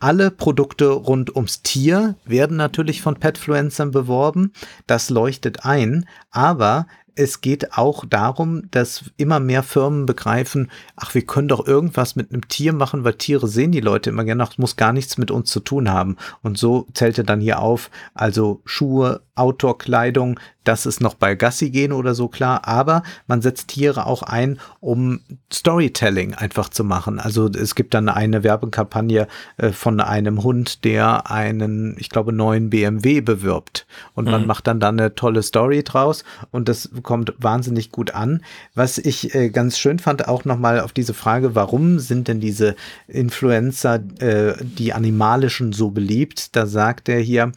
Alle 0.00 0.30
Produkte 0.30 0.88
rund 0.88 1.34
ums 1.34 1.62
Tier 1.62 2.16
werden 2.24 2.56
natürlich 2.56 3.02
von 3.02 3.16
Petfluencern 3.16 3.90
beworben. 3.90 4.52
Das 4.86 5.10
leuchtet 5.10 5.64
ein. 5.64 6.06
Aber 6.30 6.86
es 7.18 7.40
geht 7.40 7.76
auch 7.76 8.04
darum, 8.04 8.70
dass 8.70 9.10
immer 9.16 9.40
mehr 9.40 9.64
Firmen 9.64 10.06
begreifen, 10.06 10.70
ach, 10.94 11.14
wir 11.14 11.22
können 11.22 11.48
doch 11.48 11.66
irgendwas 11.66 12.14
mit 12.14 12.30
einem 12.30 12.46
Tier 12.46 12.72
machen, 12.72 13.02
weil 13.02 13.14
Tiere 13.14 13.48
sehen 13.48 13.72
die 13.72 13.80
Leute 13.80 14.10
immer 14.10 14.22
gerne, 14.22 14.44
das 14.44 14.56
muss 14.56 14.76
gar 14.76 14.92
nichts 14.92 15.18
mit 15.18 15.32
uns 15.32 15.50
zu 15.50 15.58
tun 15.58 15.90
haben. 15.90 16.16
Und 16.42 16.58
so 16.58 16.86
zählt 16.94 17.18
er 17.18 17.24
dann 17.24 17.40
hier 17.40 17.58
auf, 17.58 17.90
also 18.14 18.60
Schuhe, 18.64 19.20
Outdoor-Kleidung, 19.38 20.38
das 20.68 20.84
ist 20.84 21.00
noch 21.00 21.14
bei 21.14 21.34
Gassi 21.34 21.70
gehen 21.70 21.92
oder 21.92 22.14
so 22.14 22.28
klar, 22.28 22.68
aber 22.68 23.02
man 23.26 23.40
setzt 23.40 23.68
Tiere 23.68 24.06
auch 24.06 24.22
ein, 24.22 24.60
um 24.80 25.20
Storytelling 25.50 26.34
einfach 26.34 26.68
zu 26.68 26.84
machen. 26.84 27.18
Also 27.18 27.48
es 27.48 27.74
gibt 27.74 27.94
dann 27.94 28.10
eine 28.10 28.44
Werbekampagne 28.44 29.28
äh, 29.56 29.70
von 29.70 29.98
einem 30.00 30.42
Hund, 30.42 30.84
der 30.84 31.30
einen, 31.30 31.96
ich 31.98 32.10
glaube, 32.10 32.34
neuen 32.34 32.68
BMW 32.68 33.22
bewirbt 33.22 33.86
und 34.14 34.26
mhm. 34.26 34.32
man 34.32 34.46
macht 34.46 34.66
dann 34.66 34.78
da 34.78 34.88
eine 34.88 35.14
tolle 35.14 35.42
Story 35.42 35.82
draus 35.84 36.22
und 36.50 36.68
das 36.68 36.90
kommt 37.02 37.32
wahnsinnig 37.38 37.90
gut 37.90 38.10
an. 38.10 38.42
Was 38.74 38.98
ich 38.98 39.34
äh, 39.34 39.48
ganz 39.48 39.78
schön 39.78 39.98
fand, 39.98 40.28
auch 40.28 40.44
nochmal 40.44 40.80
auf 40.80 40.92
diese 40.92 41.14
Frage, 41.14 41.54
warum 41.54 41.98
sind 41.98 42.28
denn 42.28 42.40
diese 42.40 42.76
Influencer, 43.06 44.00
äh, 44.18 44.52
die 44.60 44.92
animalischen 44.92 45.72
so 45.72 45.90
beliebt? 45.90 46.54
Da 46.56 46.66
sagt 46.66 47.08
er 47.08 47.20
hier, 47.20 47.52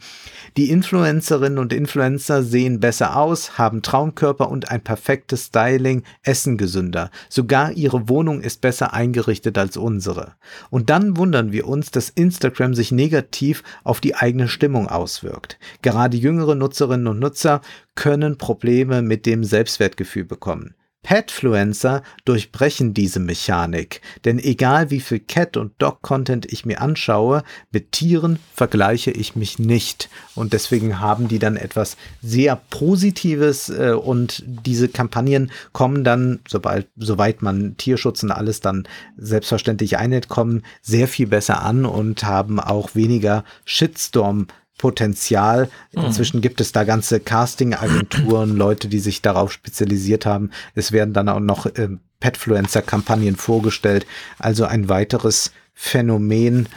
die 0.56 0.70
Influencerinnen 0.70 1.58
und 1.58 1.71
Influencer 1.74 2.42
sehen 2.42 2.80
besser 2.80 3.16
aus, 3.16 3.58
haben 3.58 3.82
Traumkörper 3.82 4.48
und 4.48 4.70
ein 4.70 4.82
perfektes 4.82 5.46
Styling, 5.46 6.02
essen 6.22 6.56
gesünder. 6.56 7.10
Sogar 7.28 7.72
ihre 7.72 8.08
Wohnung 8.08 8.40
ist 8.40 8.60
besser 8.60 8.92
eingerichtet 8.92 9.58
als 9.58 9.76
unsere. 9.76 10.34
Und 10.70 10.90
dann 10.90 11.16
wundern 11.16 11.52
wir 11.52 11.66
uns, 11.66 11.90
dass 11.90 12.08
Instagram 12.08 12.74
sich 12.74 12.92
negativ 12.92 13.62
auf 13.84 14.00
die 14.00 14.14
eigene 14.14 14.48
Stimmung 14.48 14.88
auswirkt. 14.88 15.58
Gerade 15.82 16.16
jüngere 16.16 16.54
Nutzerinnen 16.54 17.06
und 17.06 17.18
Nutzer 17.18 17.60
können 17.94 18.38
Probleme 18.38 19.02
mit 19.02 19.26
dem 19.26 19.44
Selbstwertgefühl 19.44 20.24
bekommen. 20.24 20.74
Petfluencer 21.02 22.02
durchbrechen 22.24 22.94
diese 22.94 23.18
Mechanik, 23.18 24.00
denn 24.24 24.38
egal 24.38 24.90
wie 24.90 25.00
viel 25.00 25.18
Cat- 25.18 25.56
und 25.56 25.72
Dog-Content 25.78 26.46
ich 26.52 26.64
mir 26.64 26.80
anschaue, 26.80 27.42
mit 27.72 27.92
Tieren 27.92 28.38
vergleiche 28.54 29.10
ich 29.10 29.34
mich 29.34 29.58
nicht. 29.58 30.08
Und 30.34 30.52
deswegen 30.52 31.00
haben 31.00 31.26
die 31.26 31.40
dann 31.40 31.56
etwas 31.56 31.96
sehr 32.22 32.56
Positives 32.70 33.68
äh, 33.68 33.92
und 33.92 34.44
diese 34.46 34.88
Kampagnen 34.88 35.50
kommen 35.72 36.04
dann, 36.04 36.40
sobald, 36.48 36.86
soweit 36.96 37.42
man 37.42 37.76
Tierschutz 37.76 38.22
und 38.22 38.30
alles 38.30 38.60
dann 38.60 38.86
selbstverständlich 39.16 39.98
einhält, 39.98 40.28
kommen 40.28 40.62
sehr 40.82 41.08
viel 41.08 41.26
besser 41.26 41.62
an 41.62 41.84
und 41.84 42.22
haben 42.22 42.60
auch 42.60 42.94
weniger 42.94 43.44
Shitstorm 43.64 44.46
Potenzial. 44.78 45.68
Mhm. 45.92 46.06
Inzwischen 46.06 46.40
gibt 46.40 46.60
es 46.60 46.72
da 46.72 46.84
ganze 46.84 47.20
Casting-Agenturen, 47.20 48.56
Leute, 48.56 48.88
die 48.88 49.00
sich 49.00 49.22
darauf 49.22 49.52
spezialisiert 49.52 50.26
haben. 50.26 50.50
Es 50.74 50.92
werden 50.92 51.14
dann 51.14 51.28
auch 51.28 51.40
noch 51.40 51.66
äh, 51.66 51.88
Petfluencer-Kampagnen 52.20 53.36
vorgestellt. 53.36 54.06
Also 54.38 54.64
ein 54.64 54.88
weiteres 54.88 55.52
Phänomen, 55.74 56.68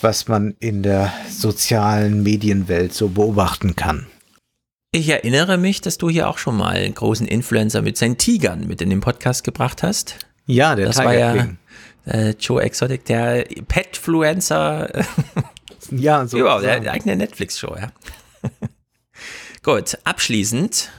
was 0.00 0.28
man 0.28 0.54
in 0.60 0.82
der 0.82 1.12
sozialen 1.30 2.22
Medienwelt 2.22 2.92
so 2.92 3.08
beobachten 3.08 3.74
kann. 3.76 4.06
Ich 4.92 5.08
erinnere 5.08 5.58
mich, 5.58 5.80
dass 5.80 5.98
du 5.98 6.08
hier 6.08 6.28
auch 6.28 6.38
schon 6.38 6.56
mal 6.56 6.76
einen 6.76 6.94
großen 6.94 7.26
Influencer 7.26 7.82
mit 7.82 7.96
seinen 7.96 8.16
Tigern 8.16 8.68
mit 8.68 8.80
in 8.80 8.90
den 8.90 9.00
Podcast 9.00 9.42
gebracht 9.42 9.82
hast. 9.82 10.16
Ja, 10.46 10.76
der 10.76 10.86
das 10.86 10.96
Tiger 10.96 11.06
war 11.06 11.14
ja 11.14 11.48
äh, 12.06 12.34
Joe 12.38 12.62
Exotic, 12.62 13.04
der 13.06 13.44
Petfluencer. 13.66 14.90
Ja, 15.90 16.26
so. 16.26 16.38
Ja, 16.38 16.58
der, 16.60 16.80
der 16.80 16.92
eigene 16.92 17.16
Netflix-Show, 17.16 17.76
ja. 17.76 17.92
Gut, 19.62 19.98
abschließend 20.04 20.90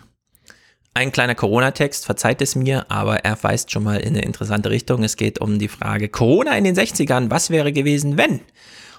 ein 0.96 1.12
kleiner 1.12 1.36
Corona-Text, 1.36 2.06
verzeiht 2.06 2.42
es 2.42 2.56
mir, 2.56 2.90
aber 2.90 3.26
er 3.26 3.38
weist 3.44 3.70
schon 3.70 3.84
mal 3.84 4.00
in 4.00 4.16
eine 4.16 4.22
interessante 4.22 4.70
Richtung. 4.70 5.04
Es 5.04 5.18
geht 5.18 5.40
um 5.40 5.60
die 5.60 5.68
Frage 5.68 6.08
Corona 6.08 6.58
in 6.58 6.64
den 6.64 6.76
60ern, 6.76 7.30
was 7.30 7.50
wäre 7.50 7.74
gewesen, 7.74 8.18
wenn? 8.18 8.40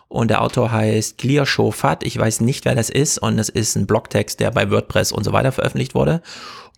Und 0.09 0.29
der 0.29 0.43
Autor 0.43 0.71
heißt 0.71 1.19
Clear 1.19 1.47
Shofat. 1.47 2.05
Ich 2.05 2.17
weiß 2.17 2.43
nicht, 2.43 2.65
wer 2.65 2.75
das 2.75 2.91
ist. 2.91 3.19
Und 3.19 3.39
es 3.39 3.49
ist 3.49 3.77
ein 3.77 3.87
Blogtext, 3.87 4.39
der 4.39 4.51
bei 4.51 4.71
WordPress 4.71 5.11
und 5.11 5.25
so 5.25 5.33
weiter 5.33 5.53
veröffentlicht 5.53 5.95
wurde. 5.95 6.23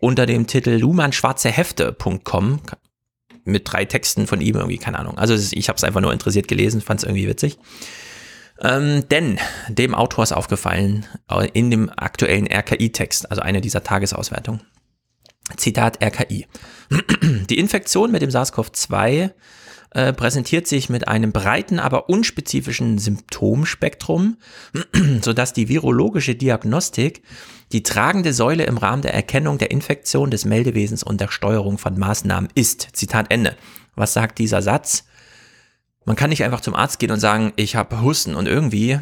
Unter 0.01 0.24
dem 0.24 0.47
Titel 0.47 0.70
lumanschwarzehefte.com 0.70 2.60
mit 3.44 3.70
drei 3.70 3.85
Texten 3.85 4.26
von 4.26 4.40
ihm 4.40 4.55
irgendwie, 4.55 4.78
keine 4.78 4.98
Ahnung. 4.98 5.18
Also 5.18 5.35
ich 5.35 5.68
habe 5.68 5.76
es 5.76 5.85
einfach 5.85 6.01
nur 6.01 6.12
interessiert 6.12 6.48
gelesen, 6.48 6.80
fand 6.80 7.01
es 7.01 7.05
irgendwie 7.05 7.28
witzig. 7.28 7.59
Ähm, 8.60 9.09
denn 9.09 9.39
dem 9.68 9.94
Autor 9.94 10.24
ist 10.24 10.32
aufgefallen, 10.32 11.06
äh, 11.30 11.48
in 11.52 11.70
dem 11.70 11.90
aktuellen 11.97 12.47
RKI-Text, 12.47 13.30
also 13.30 13.43
eine 13.43 13.60
dieser 13.60 13.85
Tagesauswertungen, 13.85 14.62
Zitat 15.56 16.02
RKI. 16.02 16.47
Die 17.48 17.59
Infektion 17.59 18.10
mit 18.10 18.22
dem 18.22 18.30
SARS-CoV-2 18.30 19.30
äh, 19.90 20.12
präsentiert 20.12 20.66
sich 20.66 20.90
mit 20.90 21.09
einem 21.09 21.32
breiten, 21.32 21.78
aber 21.78 22.10
unspezifischen 22.10 22.98
Symptomspektrum, 22.98 24.36
sodass 25.22 25.55
die 25.55 25.68
virologische 25.68 26.35
Diagnostik 26.35 27.22
die 27.72 27.82
tragende 27.82 28.32
Säule 28.32 28.64
im 28.64 28.76
Rahmen 28.76 29.02
der 29.02 29.14
Erkennung 29.14 29.59
der 29.59 29.70
Infektion 29.70 30.30
des 30.30 30.44
Meldewesens 30.44 31.02
und 31.02 31.20
der 31.20 31.28
Steuerung 31.28 31.78
von 31.78 31.98
Maßnahmen 31.98 32.51
ist. 32.55 32.89
Zitat 32.93 33.30
Ende. 33.30 33.56
Was 33.94 34.12
sagt 34.12 34.39
dieser 34.39 34.62
Satz? 34.62 35.07
Man 36.09 36.16
kann 36.16 36.30
nicht 36.30 36.43
einfach 36.43 36.62
zum 36.62 36.74
Arzt 36.74 37.01
gehen 37.01 37.10
und 37.10 37.20
sagen, 37.20 37.52
ich 37.56 37.76
habe 37.76 38.01
Husten 38.01 38.35
und 38.35 38.48
irgendwie, 38.48 38.98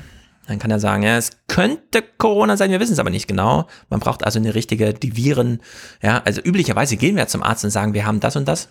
dann 0.49 0.59
kann 0.59 0.73
er 0.73 0.81
sagen, 0.81 1.05
ja, 1.05 1.17
es 1.17 1.31
könnte 1.47 2.03
Corona 2.03 2.57
sein, 2.57 2.73
wir 2.73 2.81
wissen 2.81 2.95
es 2.95 2.99
aber 2.99 3.11
nicht 3.11 3.29
genau. 3.29 3.69
Man 3.89 4.01
braucht 4.01 4.25
also 4.25 4.41
eine 4.41 4.57
richtige, 4.57 4.93
die 4.93 5.17
Viren, 5.17 5.61
ja, 6.03 6.21
also 6.25 6.41
üblicherweise 6.41 6.97
gehen 6.97 7.15
wir 7.15 7.29
zum 7.29 7.45
Arzt 7.45 7.63
und 7.63 7.71
sagen, 7.71 7.95
wir 7.95 8.07
haben 8.07 8.19
das 8.19 8.35
und 8.35 8.49
das. 8.49 8.71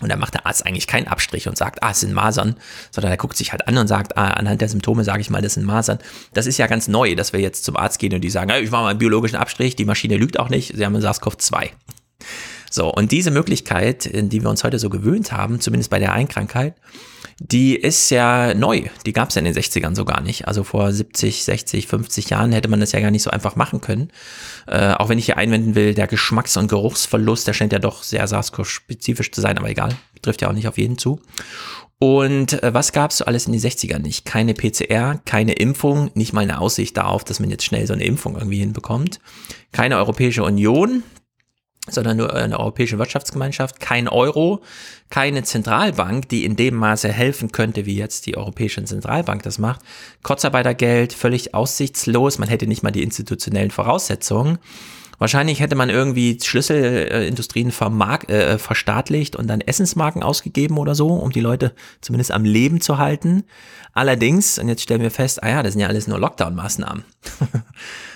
Und 0.00 0.08
dann 0.08 0.18
macht 0.18 0.32
der 0.32 0.46
Arzt 0.46 0.64
eigentlich 0.64 0.86
keinen 0.86 1.06
Abstrich 1.06 1.48
und 1.48 1.58
sagt, 1.58 1.82
ah, 1.82 1.90
es 1.90 2.00
sind 2.00 2.14
Masern, 2.14 2.56
sondern 2.92 3.12
er 3.12 3.18
guckt 3.18 3.36
sich 3.36 3.52
halt 3.52 3.68
an 3.68 3.76
und 3.76 3.88
sagt, 3.88 4.16
ah, 4.16 4.28
anhand 4.28 4.62
der 4.62 4.70
Symptome 4.70 5.04
sage 5.04 5.20
ich 5.20 5.28
mal, 5.28 5.42
das 5.42 5.52
sind 5.52 5.66
Masern. 5.66 5.98
Das 6.32 6.46
ist 6.46 6.56
ja 6.56 6.66
ganz 6.66 6.88
neu, 6.88 7.14
dass 7.14 7.34
wir 7.34 7.40
jetzt 7.40 7.66
zum 7.66 7.76
Arzt 7.76 7.98
gehen 7.98 8.14
und 8.14 8.22
die 8.22 8.30
sagen, 8.30 8.50
ich 8.52 8.70
mache 8.70 8.84
mal 8.84 8.88
einen 8.88 8.98
biologischen 8.98 9.36
Abstrich, 9.36 9.76
die 9.76 9.84
Maschine 9.84 10.16
lügt 10.16 10.38
auch 10.38 10.48
nicht, 10.48 10.74
sie 10.74 10.86
haben 10.86 10.96
SARS-CoV-2. 10.96 11.72
So, 12.70 12.90
und 12.90 13.12
diese 13.12 13.30
Möglichkeit, 13.30 14.06
in 14.06 14.30
die 14.30 14.42
wir 14.42 14.48
uns 14.48 14.64
heute 14.64 14.78
so 14.78 14.88
gewöhnt 14.88 15.32
haben, 15.32 15.60
zumindest 15.60 15.90
bei 15.90 15.98
der 15.98 16.14
Einkrankheit, 16.14 16.74
die 17.42 17.74
ist 17.74 18.10
ja 18.10 18.52
neu. 18.52 18.82
Die 19.06 19.14
gab 19.14 19.30
es 19.30 19.34
ja 19.34 19.38
in 19.38 19.46
den 19.46 19.54
60ern 19.54 19.96
so 19.96 20.04
gar 20.04 20.20
nicht. 20.20 20.46
Also 20.46 20.62
vor 20.62 20.92
70, 20.92 21.42
60, 21.42 21.86
50 21.86 22.28
Jahren 22.28 22.52
hätte 22.52 22.68
man 22.68 22.80
das 22.80 22.92
ja 22.92 23.00
gar 23.00 23.10
nicht 23.10 23.22
so 23.22 23.30
einfach 23.30 23.56
machen 23.56 23.80
können. 23.80 24.12
Äh, 24.66 24.92
auch 24.92 25.08
wenn 25.08 25.18
ich 25.18 25.24
hier 25.24 25.38
einwenden 25.38 25.74
will, 25.74 25.94
der 25.94 26.06
Geschmacks- 26.06 26.58
und 26.58 26.68
Geruchsverlust, 26.68 27.48
der 27.48 27.54
scheint 27.54 27.72
ja 27.72 27.78
doch 27.78 28.02
sehr 28.02 28.26
SARS-CoV-spezifisch 28.28 29.32
zu 29.32 29.40
sein, 29.40 29.56
aber 29.56 29.70
egal. 29.70 29.96
Trifft 30.20 30.42
ja 30.42 30.48
auch 30.48 30.52
nicht 30.52 30.68
auf 30.68 30.76
jeden 30.76 30.98
zu. 30.98 31.18
Und 31.98 32.62
äh, 32.62 32.74
was 32.74 32.92
gab's 32.92 33.18
so 33.18 33.24
alles 33.24 33.46
in 33.46 33.52
den 33.52 33.60
60ern 33.62 34.00
nicht? 34.00 34.26
Keine 34.26 34.52
PCR, 34.52 35.18
keine 35.24 35.54
Impfung, 35.54 36.10
nicht 36.12 36.34
mal 36.34 36.42
eine 36.42 36.60
Aussicht 36.60 36.98
darauf, 36.98 37.24
dass 37.24 37.40
man 37.40 37.48
jetzt 37.48 37.64
schnell 37.64 37.86
so 37.86 37.94
eine 37.94 38.04
Impfung 38.04 38.36
irgendwie 38.36 38.58
hinbekommt. 38.58 39.18
Keine 39.72 39.96
Europäische 39.96 40.44
Union, 40.44 41.04
sondern 41.88 42.16
nur 42.18 42.34
eine 42.34 42.58
europäische 42.58 42.98
Wirtschaftsgemeinschaft, 42.98 43.80
kein 43.80 44.08
Euro, 44.08 44.62
keine 45.08 45.42
Zentralbank, 45.42 46.28
die 46.28 46.44
in 46.44 46.56
dem 46.56 46.76
Maße 46.76 47.10
helfen 47.10 47.52
könnte, 47.52 47.86
wie 47.86 47.96
jetzt 47.96 48.26
die 48.26 48.36
Europäische 48.36 48.84
Zentralbank 48.84 49.42
das 49.42 49.58
macht. 49.58 49.80
Kurzarbeitergeld, 50.22 51.12
völlig 51.12 51.54
aussichtslos, 51.54 52.38
man 52.38 52.48
hätte 52.48 52.66
nicht 52.66 52.82
mal 52.82 52.90
die 52.90 53.02
institutionellen 53.02 53.70
Voraussetzungen. 53.70 54.58
Wahrscheinlich 55.18 55.60
hätte 55.60 55.76
man 55.76 55.90
irgendwie 55.90 56.38
Schlüsselindustrien 56.42 57.72
vermark 57.72 58.30
äh, 58.30 58.56
verstaatlicht 58.56 59.36
und 59.36 59.48
dann 59.48 59.60
Essensmarken 59.60 60.22
ausgegeben 60.22 60.78
oder 60.78 60.94
so, 60.94 61.08
um 61.08 61.30
die 61.30 61.40
Leute 61.40 61.74
zumindest 62.00 62.32
am 62.32 62.44
Leben 62.44 62.80
zu 62.80 62.96
halten. 62.96 63.44
Allerdings, 63.92 64.58
und 64.58 64.68
jetzt 64.68 64.80
stellen 64.80 65.02
wir 65.02 65.10
fest, 65.10 65.42
ah 65.42 65.48
ja, 65.50 65.62
das 65.62 65.74
sind 65.74 65.82
ja 65.82 65.88
alles 65.88 66.06
nur 66.06 66.18
Lockdown-Maßnahmen. 66.18 67.04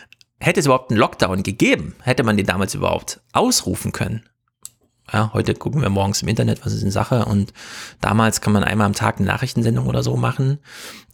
hätte 0.44 0.60
es 0.60 0.66
überhaupt 0.66 0.90
einen 0.90 1.00
Lockdown 1.00 1.42
gegeben, 1.42 1.94
hätte 2.02 2.22
man 2.22 2.36
den 2.36 2.46
damals 2.46 2.74
überhaupt 2.74 3.20
ausrufen 3.32 3.92
können? 3.92 4.22
Ja, 5.12 5.32
heute 5.34 5.54
gucken 5.54 5.82
wir 5.82 5.90
morgens 5.90 6.22
im 6.22 6.28
Internet, 6.28 6.64
was 6.64 6.72
ist 6.72 6.82
in 6.82 6.90
Sache 6.90 7.26
und 7.26 7.52
damals 8.00 8.40
kann 8.40 8.52
man 8.52 8.64
einmal 8.64 8.86
am 8.86 8.94
Tag 8.94 9.18
eine 9.18 9.26
Nachrichtensendung 9.26 9.86
oder 9.86 10.02
so 10.02 10.16
machen. 10.16 10.58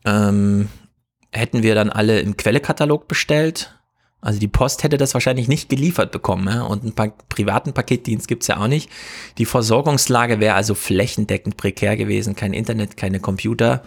Ähm, 0.05 0.69
hätten 1.32 1.62
wir 1.62 1.74
dann 1.74 1.90
alle 1.90 2.20
im 2.20 2.36
Quellekatalog 2.36 3.09
bestellt, 3.09 3.74
also 4.20 4.39
die 4.39 4.48
Post 4.48 4.82
hätte 4.82 4.98
das 4.98 5.15
wahrscheinlich 5.15 5.48
nicht 5.48 5.69
geliefert 5.69 6.12
bekommen 6.12 6.47
ja? 6.48 6.62
und 6.62 6.82
einen 6.82 6.94
pa 6.94 7.09
privaten 7.28 7.73
Paketdienst 7.73 8.28
gibt's 8.28 8.48
ja 8.48 8.59
auch 8.59 8.66
nicht. 8.66 8.90
Die 9.39 9.47
Versorgungslage 9.47 10.40
wäre 10.40 10.55
also 10.55 10.74
flächendeckend 10.74 11.57
prekär 11.57 11.97
gewesen. 11.97 12.36
Kein 12.36 12.52
Internet, 12.52 12.97
keine 12.97 13.20
Computer, 13.20 13.82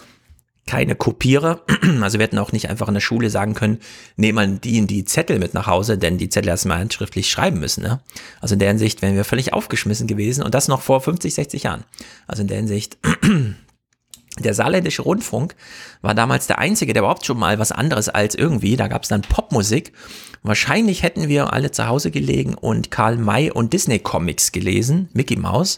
keine 0.65 0.95
Kopierer. 0.95 1.61
Also 2.01 2.19
wir 2.19 2.23
hätten 2.23 2.39
auch 2.39 2.51
nicht 2.51 2.69
einfach 2.69 2.87
in 2.87 2.95
der 2.95 3.01
Schule 3.01 3.29
sagen 3.29 3.53
können, 3.53 3.79
nehmen 4.17 4.35
mal 4.35 4.47
die 4.47 4.77
in 4.77 4.87
die 4.87 5.05
Zettel 5.05 5.39
mit 5.39 5.53
nach 5.53 5.67
Hause, 5.67 5.97
denn 5.97 6.17
die 6.17 6.27
Zettel 6.27 6.49
erstmal 6.49 6.79
handschriftlich 6.79 7.29
schreiben 7.29 7.59
müssen. 7.59 7.81
Ne? 7.83 8.01
Also 8.41 8.53
in 8.53 8.59
der 8.59 8.69
Hinsicht 8.69 9.01
wären 9.01 9.15
wir 9.15 9.23
völlig 9.23 9.53
aufgeschmissen 9.53 10.07
gewesen 10.07 10.43
und 10.43 10.53
das 10.53 10.67
noch 10.67 10.81
vor 10.81 10.99
50, 10.99 11.33
60 11.33 11.63
Jahren. 11.63 11.85
Also 12.27 12.41
in 12.41 12.47
der 12.47 12.57
Hinsicht 12.57 12.97
der 14.39 14.53
saarländische 14.53 15.03
Rundfunk 15.03 15.55
war 16.01 16.15
damals 16.15 16.47
der 16.47 16.59
einzige, 16.59 16.93
der 16.93 17.03
überhaupt 17.03 17.25
schon 17.25 17.37
mal 17.37 17.59
was 17.59 17.71
anderes 17.71 18.09
als 18.09 18.35
irgendwie, 18.35 18.75
da 18.75 18.87
gab 18.87 19.03
es 19.03 19.09
dann 19.09 19.21
Popmusik. 19.21 19.93
Wahrscheinlich 20.41 21.03
hätten 21.03 21.29
wir 21.29 21.53
alle 21.53 21.71
zu 21.71 21.87
Hause 21.87 22.11
gelegen 22.11 22.53
und 22.55 22.91
Karl 22.91 23.17
May 23.17 23.51
und 23.51 23.71
Disney 23.71 23.99
Comics 23.99 24.51
gelesen, 24.51 25.09
Mickey 25.13 25.37
Mouse. 25.37 25.77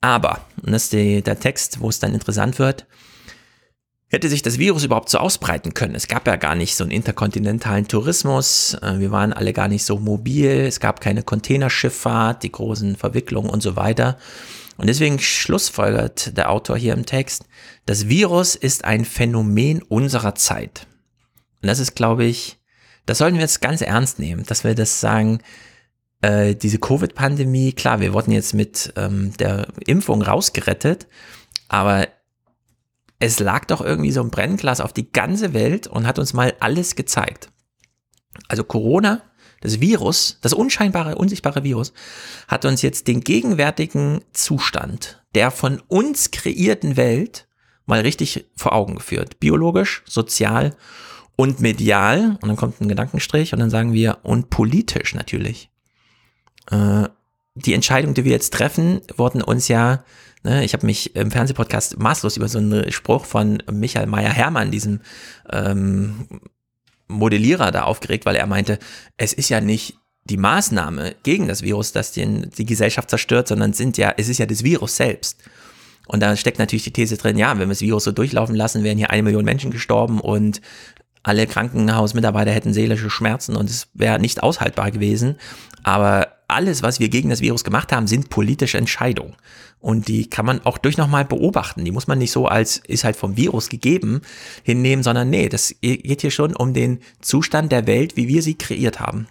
Aber, 0.00 0.40
und 0.62 0.72
das 0.72 0.84
ist 0.84 0.92
die, 0.92 1.22
der 1.22 1.38
Text, 1.40 1.80
wo 1.80 1.88
es 1.88 1.98
dann 1.98 2.14
interessant 2.14 2.58
wird, 2.58 2.86
hätte 4.10 4.28
sich 4.28 4.42
das 4.42 4.58
Virus 4.58 4.84
überhaupt 4.84 5.08
so 5.08 5.18
ausbreiten 5.18 5.72
können. 5.72 5.94
Es 5.94 6.08
gab 6.08 6.26
ja 6.26 6.36
gar 6.36 6.56
nicht 6.56 6.74
so 6.74 6.84
einen 6.84 6.90
interkontinentalen 6.90 7.88
Tourismus, 7.88 8.74
äh, 8.82 8.98
wir 8.98 9.12
waren 9.12 9.32
alle 9.32 9.52
gar 9.52 9.68
nicht 9.68 9.84
so 9.84 9.98
mobil, 9.98 10.50
es 10.50 10.80
gab 10.80 11.00
keine 11.00 11.22
Containerschifffahrt, 11.22 12.42
die 12.42 12.52
großen 12.52 12.96
Verwicklungen 12.96 13.48
und 13.48 13.62
so 13.62 13.76
weiter. 13.76 14.18
Und 14.76 14.88
deswegen 14.88 15.18
schlussfolgert 15.18 16.36
der 16.36 16.50
Autor 16.50 16.76
hier 16.76 16.94
im 16.94 17.06
Text, 17.06 17.44
das 17.86 18.08
Virus 18.08 18.56
ist 18.56 18.84
ein 18.84 19.04
Phänomen 19.04 19.82
unserer 19.82 20.34
Zeit. 20.34 20.86
Und 21.62 21.68
das 21.68 21.78
ist, 21.78 21.94
glaube 21.94 22.24
ich, 22.24 22.58
das 23.06 23.18
sollten 23.18 23.36
wir 23.36 23.42
jetzt 23.42 23.60
ganz 23.60 23.80
ernst 23.80 24.18
nehmen, 24.18 24.44
dass 24.44 24.64
wir 24.64 24.74
das 24.74 25.00
sagen, 25.00 25.40
äh, 26.22 26.54
diese 26.54 26.78
Covid-Pandemie, 26.78 27.72
klar, 27.72 28.00
wir 28.00 28.12
wurden 28.12 28.32
jetzt 28.32 28.54
mit 28.54 28.92
ähm, 28.96 29.32
der 29.38 29.68
Impfung 29.86 30.22
rausgerettet, 30.22 31.06
aber 31.68 32.08
es 33.20 33.38
lag 33.38 33.66
doch 33.66 33.80
irgendwie 33.80 34.12
so 34.12 34.20
ein 34.22 34.30
Brennglas 34.30 34.80
auf 34.80 34.92
die 34.92 35.12
ganze 35.12 35.54
Welt 35.54 35.86
und 35.86 36.06
hat 36.06 36.18
uns 36.18 36.32
mal 36.32 36.54
alles 36.58 36.96
gezeigt. 36.96 37.50
Also 38.48 38.64
Corona 38.64 39.22
das 39.60 39.78
Virus, 39.78 40.38
das 40.40 40.54
unscheinbare, 40.54 41.16
unsichtbare 41.16 41.64
Virus, 41.64 41.92
hat 42.48 42.64
uns 42.64 42.80
jetzt 42.80 43.08
den 43.08 43.20
gegenwärtigen 43.20 44.22
Zustand 44.32 45.20
der 45.34 45.50
von 45.50 45.80
uns 45.88 46.30
kreierten 46.30 46.96
Welt 46.96 47.46
mal 47.86 48.00
richtig 48.00 48.46
vor 48.56 48.72
Augen 48.72 48.96
geführt. 48.96 49.40
Biologisch, 49.40 50.02
sozial 50.06 50.76
und 51.36 51.60
medial. 51.60 52.38
Und 52.40 52.48
dann 52.48 52.56
kommt 52.56 52.80
ein 52.80 52.88
Gedankenstrich 52.88 53.52
und 53.52 53.60
dann 53.60 53.70
sagen 53.70 53.92
wir, 53.92 54.18
und 54.22 54.50
politisch 54.50 55.14
natürlich. 55.14 55.70
Äh, 56.70 57.08
die 57.54 57.74
Entscheidungen, 57.74 58.14
die 58.14 58.24
wir 58.24 58.32
jetzt 58.32 58.52
treffen, 58.52 59.00
wurden 59.16 59.42
uns 59.42 59.68
ja, 59.68 60.04
ne, 60.42 60.64
ich 60.64 60.72
habe 60.72 60.86
mich 60.86 61.14
im 61.16 61.30
Fernsehpodcast 61.30 61.98
maßlos 61.98 62.36
über 62.36 62.48
so 62.48 62.58
einen 62.58 62.90
Spruch 62.90 63.24
von 63.24 63.62
Michael 63.70 64.06
Meyer-Hermann, 64.06 64.70
diesem 64.70 65.00
ähm, 65.52 66.26
Modellierer 67.08 67.70
da 67.70 67.82
aufgeregt, 67.82 68.24
weil 68.26 68.36
er 68.36 68.46
meinte, 68.46 68.78
es 69.16 69.32
ist 69.32 69.48
ja 69.48 69.60
nicht 69.60 69.96
die 70.24 70.36
Maßnahme 70.36 71.16
gegen 71.22 71.48
das 71.48 71.62
Virus, 71.62 71.92
das 71.92 72.12
den, 72.12 72.50
die 72.56 72.66
Gesellschaft 72.66 73.10
zerstört, 73.10 73.48
sondern 73.48 73.72
sind 73.72 73.98
ja, 73.98 74.14
es 74.16 74.28
ist 74.28 74.38
ja 74.38 74.46
das 74.46 74.62
Virus 74.64 74.96
selbst. 74.96 75.42
Und 76.06 76.20
da 76.20 76.36
steckt 76.36 76.58
natürlich 76.58 76.84
die 76.84 76.92
These 76.92 77.16
drin, 77.16 77.38
ja, 77.38 77.52
wenn 77.52 77.68
wir 77.68 77.74
das 77.74 77.80
Virus 77.80 78.04
so 78.04 78.12
durchlaufen 78.12 78.54
lassen, 78.54 78.84
wären 78.84 78.98
hier 78.98 79.10
eine 79.10 79.22
Million 79.22 79.44
Menschen 79.44 79.70
gestorben 79.70 80.20
und 80.20 80.60
alle 81.22 81.46
Krankenhausmitarbeiter 81.46 82.50
hätten 82.50 82.72
seelische 82.72 83.10
Schmerzen 83.10 83.54
und 83.56 83.68
es 83.68 83.88
wäre 83.94 84.18
nicht 84.18 84.42
aushaltbar 84.42 84.90
gewesen. 84.90 85.36
Aber 85.82 86.28
alles, 86.52 86.82
was 86.82 87.00
wir 87.00 87.08
gegen 87.08 87.30
das 87.30 87.40
Virus 87.40 87.64
gemacht 87.64 87.92
haben, 87.92 88.06
sind 88.06 88.30
politische 88.30 88.78
Entscheidungen. 88.78 89.36
Und 89.80 90.08
die 90.08 90.28
kann 90.28 90.44
man 90.44 90.64
auch 90.66 90.78
durch 90.78 90.98
nochmal 90.98 91.24
beobachten. 91.24 91.84
Die 91.84 91.90
muss 91.90 92.06
man 92.06 92.18
nicht 92.18 92.32
so 92.32 92.46
als 92.46 92.76
ist 92.76 93.04
halt 93.04 93.16
vom 93.16 93.36
Virus 93.36 93.68
gegeben 93.68 94.20
hinnehmen, 94.62 95.02
sondern 95.02 95.30
nee, 95.30 95.48
das 95.48 95.74
geht 95.80 96.20
hier 96.20 96.30
schon 96.30 96.54
um 96.54 96.74
den 96.74 97.00
Zustand 97.20 97.72
der 97.72 97.86
Welt, 97.86 98.16
wie 98.16 98.28
wir 98.28 98.42
sie 98.42 98.54
kreiert 98.54 99.00
haben. 99.00 99.26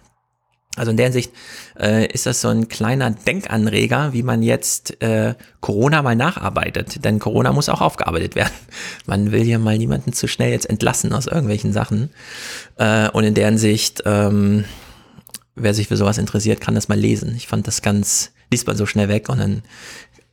Also 0.76 0.92
in 0.92 0.96
der 0.96 1.06
Hinsicht 1.06 1.32
äh, 1.80 2.06
ist 2.06 2.26
das 2.26 2.40
so 2.40 2.48
ein 2.48 2.68
kleiner 2.68 3.10
Denkanreger, 3.10 4.12
wie 4.12 4.22
man 4.22 4.40
jetzt 4.42 5.02
äh, 5.02 5.34
Corona 5.60 6.00
mal 6.00 6.14
nacharbeitet. 6.14 7.04
Denn 7.04 7.18
Corona 7.18 7.52
muss 7.52 7.68
auch 7.68 7.80
aufgearbeitet 7.80 8.36
werden. 8.36 8.52
Man 9.06 9.32
will 9.32 9.46
ja 9.48 9.58
mal 9.58 9.76
niemanden 9.76 10.12
zu 10.12 10.28
schnell 10.28 10.52
jetzt 10.52 10.70
entlassen 10.70 11.12
aus 11.12 11.26
irgendwelchen 11.26 11.72
Sachen. 11.72 12.10
Äh, 12.76 13.10
und 13.10 13.24
in 13.24 13.34
der 13.34 13.46
Hinsicht, 13.46 14.04
ähm, 14.06 14.64
wer 15.54 15.74
sich 15.74 15.88
für 15.88 15.96
sowas 15.96 16.18
interessiert, 16.18 16.60
kann 16.60 16.74
das 16.74 16.88
mal 16.88 16.98
lesen. 16.98 17.34
Ich 17.36 17.46
fand 17.46 17.66
das 17.66 17.82
ganz, 17.82 18.32
liest 18.50 18.66
man 18.66 18.76
so 18.76 18.86
schnell 18.86 19.08
weg 19.08 19.28
und 19.28 19.38
dann 19.38 19.62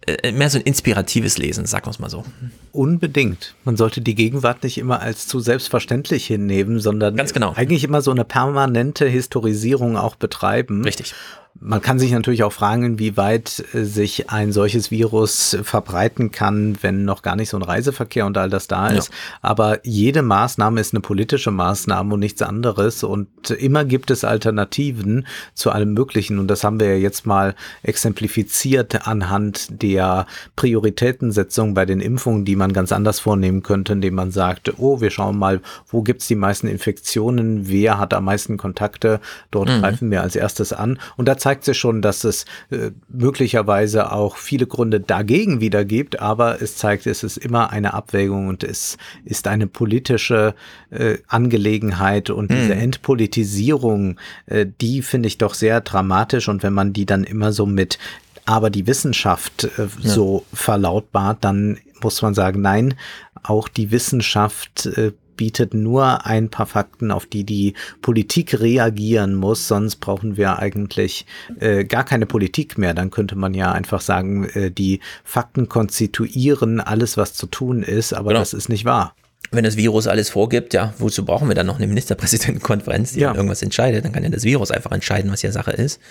äh, 0.07 0.31
mehr 0.31 0.49
so 0.49 0.57
ein 0.57 0.63
inspiratives 0.63 1.37
Lesen, 1.37 1.65
sagen 1.65 1.85
wir 1.85 1.91
es 1.91 1.99
mal 1.99 2.09
so. 2.09 2.23
Unbedingt. 2.71 3.55
Man 3.65 3.75
sollte 3.75 4.01
die 4.01 4.15
Gegenwart 4.15 4.63
nicht 4.63 4.77
immer 4.77 5.01
als 5.01 5.27
zu 5.27 5.39
selbstverständlich 5.39 6.25
hinnehmen, 6.25 6.79
sondern 6.79 7.15
Ganz 7.15 7.33
genau. 7.33 7.53
eigentlich 7.55 7.83
immer 7.83 8.01
so 8.01 8.11
eine 8.11 8.23
permanente 8.23 9.05
Historisierung 9.05 9.97
auch 9.97 10.15
betreiben. 10.15 10.83
Richtig. 10.83 11.13
Man 11.59 11.81
kann 11.81 11.99
sich 11.99 12.11
natürlich 12.11 12.43
auch 12.43 12.51
fragen, 12.51 12.83
inwieweit 12.83 13.63
äh, 13.73 13.83
sich 13.83 14.29
ein 14.29 14.51
solches 14.51 14.91
Virus 14.91 15.57
verbreiten 15.63 16.31
kann, 16.31 16.77
wenn 16.81 17.05
noch 17.05 17.21
gar 17.21 17.35
nicht 17.35 17.49
so 17.49 17.57
ein 17.57 17.63
Reiseverkehr 17.63 18.25
und 18.25 18.37
all 18.37 18.49
das 18.49 18.67
da 18.67 18.87
ist. 18.89 19.09
Ja. 19.09 19.15
Aber 19.41 19.79
jede 19.83 20.21
Maßnahme 20.21 20.79
ist 20.79 20.93
eine 20.93 21.01
politische 21.01 21.51
Maßnahme 21.51 22.13
und 22.13 22.19
nichts 22.19 22.41
anderes. 22.41 23.03
Und 23.03 23.49
immer 23.49 23.85
gibt 23.85 24.11
es 24.11 24.23
Alternativen 24.23 25.25
zu 25.53 25.71
allem 25.71 25.93
Möglichen. 25.93 26.39
Und 26.39 26.47
das 26.47 26.63
haben 26.63 26.79
wir 26.79 26.87
ja 26.87 26.95
jetzt 26.95 27.25
mal 27.25 27.55
exemplifiziert 27.83 29.07
anhand 29.07 29.81
der 29.81 30.27
Prioritätensetzung 30.55 31.73
bei 31.73 31.85
den 31.85 32.01
Impfungen, 32.01 32.45
die 32.45 32.55
man 32.55 32.73
ganz 32.73 32.91
anders 32.91 33.19
vornehmen 33.19 33.63
könnte, 33.63 33.93
indem 33.93 34.15
man 34.15 34.31
sagt, 34.31 34.73
oh, 34.77 35.01
wir 35.01 35.09
schauen 35.09 35.37
mal, 35.37 35.61
wo 35.87 36.01
gibt's 36.01 36.27
die 36.27 36.35
meisten 36.35 36.67
Infektionen, 36.67 37.67
wer 37.67 37.97
hat 37.99 38.13
am 38.13 38.25
meisten 38.25 38.57
Kontakte, 38.57 39.19
dort 39.51 39.69
mhm. 39.69 39.79
greifen 39.79 40.11
wir 40.11 40.21
als 40.21 40.35
erstes 40.35 40.73
an. 40.73 40.99
Und 41.15 41.27
da 41.27 41.37
zeigt 41.47 41.63
sich 41.63 41.77
schon, 41.77 42.01
dass 42.01 42.25
es 42.25 42.43
äh, 42.71 42.91
möglicherweise 43.07 44.11
auch 44.11 44.35
viele 44.35 44.67
Gründe 44.67 44.99
dagegen 44.99 45.61
wieder 45.61 45.85
gibt, 45.85 46.19
aber 46.19 46.61
es 46.61 46.75
zeigt, 46.75 47.07
es 47.07 47.23
ist 47.23 47.37
immer 47.37 47.69
eine 47.69 47.93
Abwägung 47.93 48.49
und 48.49 48.65
es 48.65 48.97
ist 49.23 49.47
eine 49.47 49.65
politische 49.65 50.55
äh, 50.89 51.19
Angelegenheit 51.29 52.29
und 52.29 52.51
diese 52.51 52.75
hm. 52.75 52.81
Entpolitisierung, 52.81 54.19
äh, 54.47 54.65
die 54.81 55.01
finde 55.01 55.27
ich 55.27 55.37
doch 55.37 55.53
sehr 55.53 55.79
dramatisch 55.79 56.49
und 56.49 56.63
wenn 56.63 56.73
man 56.73 56.91
die 56.91 57.05
dann 57.05 57.23
immer 57.23 57.53
so 57.53 57.65
mit 57.65 57.97
aber 58.43 58.69
die 58.69 58.85
Wissenschaft 58.85 59.69
äh, 59.77 59.83
ja. 59.83 60.09
so 60.09 60.43
verlautbart, 60.51 61.45
dann 61.45 61.77
muss 62.01 62.21
man 62.21 62.33
sagen, 62.33 62.61
nein, 62.61 62.95
auch 63.43 63.69
die 63.69 63.91
Wissenschaft 63.91 64.85
äh, 64.85 65.13
bietet 65.37 65.73
nur 65.73 66.25
ein 66.25 66.49
paar 66.49 66.65
Fakten, 66.65 67.11
auf 67.11 67.25
die 67.25 67.43
die 67.43 67.73
Politik 68.01 68.59
reagieren 68.59 69.35
muss. 69.35 69.67
Sonst 69.67 69.97
brauchen 69.97 70.35
wir 70.35 70.59
eigentlich 70.59 71.25
äh, 71.59 71.85
gar 71.85 72.03
keine 72.03 72.25
Politik 72.25 72.77
mehr. 72.77 72.93
Dann 72.93 73.11
könnte 73.11 73.35
man 73.35 73.53
ja 73.53 73.71
einfach 73.71 74.01
sagen, 74.01 74.45
äh, 74.49 74.71
die 74.71 74.99
Fakten 75.23 75.69
konstituieren 75.69 76.81
alles, 76.81 77.15
was 77.15 77.33
zu 77.33 77.47
tun 77.47 77.83
ist, 77.83 78.13
aber 78.13 78.29
genau. 78.29 78.39
das 78.39 78.53
ist 78.53 78.69
nicht 78.69 78.85
wahr 78.85 79.15
wenn 79.51 79.63
das 79.63 79.77
Virus 79.77 80.07
alles 80.07 80.29
vorgibt, 80.29 80.73
ja, 80.73 80.93
wozu 80.97 81.23
brauchen 81.23 81.47
wir 81.47 81.55
dann 81.55 81.67
noch 81.67 81.77
eine 81.77 81.87
Ministerpräsidentenkonferenz, 81.87 83.13
die 83.13 83.21
ja. 83.21 83.33
irgendwas 83.33 83.61
entscheidet? 83.61 84.03
Dann 84.03 84.11
kann 84.11 84.23
ja 84.23 84.29
das 84.29 84.43
Virus 84.43 84.71
einfach 84.71 84.91
entscheiden, 84.91 85.31
was 85.31 85.41
hier 85.41 85.51
Sache 85.51 85.71
ist. 85.71 86.01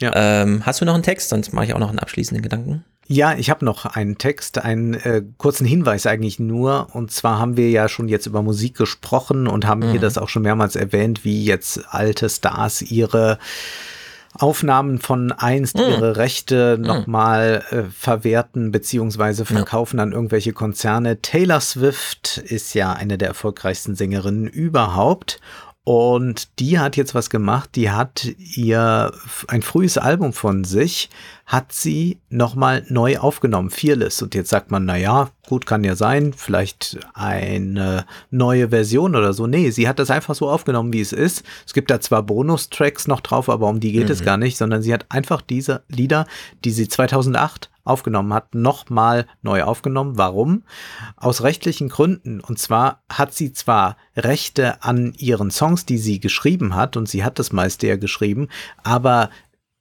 Ja. 0.00 0.12
Ähm, 0.14 0.66
hast 0.66 0.80
du 0.80 0.84
noch 0.84 0.94
einen 0.94 1.02
Text? 1.02 1.28
Sonst 1.28 1.52
mache 1.52 1.66
ich 1.66 1.74
auch 1.74 1.78
noch 1.78 1.90
einen 1.90 1.98
abschließenden 2.00 2.42
Gedanken. 2.42 2.84
Ja, 3.12 3.34
ich 3.34 3.50
habe 3.50 3.64
noch 3.64 3.86
einen 3.86 4.18
Text, 4.18 4.58
einen 4.58 4.94
äh, 4.94 5.24
kurzen 5.36 5.66
Hinweis 5.66 6.06
eigentlich 6.06 6.38
nur. 6.38 6.86
Und 6.92 7.10
zwar 7.10 7.40
haben 7.40 7.56
wir 7.56 7.68
ja 7.68 7.88
schon 7.88 8.06
jetzt 8.06 8.26
über 8.26 8.40
Musik 8.40 8.76
gesprochen 8.76 9.48
und 9.48 9.66
haben 9.66 9.80
mhm. 9.80 9.90
hier 9.90 10.00
das 10.00 10.16
auch 10.16 10.28
schon 10.28 10.42
mehrmals 10.42 10.76
erwähnt, 10.76 11.24
wie 11.24 11.44
jetzt 11.44 11.92
alte 11.92 12.28
Stars 12.28 12.82
ihre 12.82 13.40
Aufnahmen 14.38 15.00
von 15.00 15.32
einst 15.32 15.76
mm. 15.76 15.80
ihre 15.80 16.16
Rechte 16.18 16.78
mm. 16.78 16.82
nochmal 16.82 17.64
äh, 17.70 17.82
verwerten 17.92 18.70
beziehungsweise 18.70 19.44
verkaufen 19.44 19.96
ja. 19.96 20.04
an 20.04 20.12
irgendwelche 20.12 20.52
Konzerne. 20.52 21.20
Taylor 21.20 21.60
Swift 21.60 22.38
ist 22.38 22.74
ja 22.74 22.92
eine 22.92 23.18
der 23.18 23.26
erfolgreichsten 23.26 23.96
Sängerinnen 23.96 24.46
überhaupt 24.46 25.40
Und 25.82 26.60
die 26.60 26.78
hat 26.78 26.98
jetzt 26.98 27.14
was 27.14 27.30
gemacht, 27.30 27.70
die 27.74 27.90
hat 27.90 28.28
ihr 28.54 29.12
ein 29.48 29.62
frühes 29.62 29.96
Album 29.96 30.34
von 30.34 30.64
sich, 30.64 31.08
hat 31.46 31.72
sie 31.72 32.20
nochmal 32.28 32.84
neu 32.88 33.18
aufgenommen, 33.18 33.70
Fearless. 33.70 34.20
Und 34.20 34.34
jetzt 34.34 34.50
sagt 34.50 34.70
man, 34.70 34.84
na 34.84 34.96
ja, 34.98 35.30
gut, 35.48 35.64
kann 35.64 35.82
ja 35.82 35.96
sein, 35.96 36.34
vielleicht 36.34 36.98
eine 37.14 38.04
neue 38.30 38.68
Version 38.68 39.16
oder 39.16 39.32
so. 39.32 39.46
Nee, 39.46 39.70
sie 39.70 39.88
hat 39.88 39.98
das 39.98 40.10
einfach 40.10 40.34
so 40.34 40.50
aufgenommen, 40.50 40.92
wie 40.92 41.00
es 41.00 41.14
ist. 41.14 41.44
Es 41.66 41.72
gibt 41.72 41.90
da 41.90 41.98
zwar 41.98 42.22
Bonustracks 42.24 43.08
noch 43.08 43.20
drauf, 43.20 43.48
aber 43.48 43.66
um 43.66 43.80
die 43.80 43.92
geht 43.92 44.06
mhm. 44.06 44.12
es 44.12 44.22
gar 44.22 44.36
nicht, 44.36 44.58
sondern 44.58 44.82
sie 44.82 44.92
hat 44.92 45.06
einfach 45.08 45.40
diese 45.40 45.82
Lieder, 45.88 46.26
die 46.62 46.72
sie 46.72 46.88
2008 46.88 47.70
aufgenommen 47.84 48.32
hat, 48.34 48.54
nochmal 48.54 49.26
neu 49.42 49.62
aufgenommen. 49.62 50.18
Warum? 50.18 50.64
Aus 51.16 51.42
rechtlichen 51.42 51.88
Gründen. 51.88 52.40
Und 52.40 52.58
zwar 52.58 53.02
hat 53.08 53.34
sie 53.34 53.52
zwar 53.52 53.96
Rechte 54.16 54.82
an 54.82 55.14
ihren 55.18 55.50
Songs, 55.50 55.86
die 55.86 55.98
sie 55.98 56.20
geschrieben 56.20 56.74
hat, 56.74 56.96
und 56.96 57.08
sie 57.08 57.24
hat 57.24 57.38
das 57.38 57.52
meiste 57.52 57.86
ja 57.86 57.96
geschrieben, 57.96 58.48
aber 58.82 59.30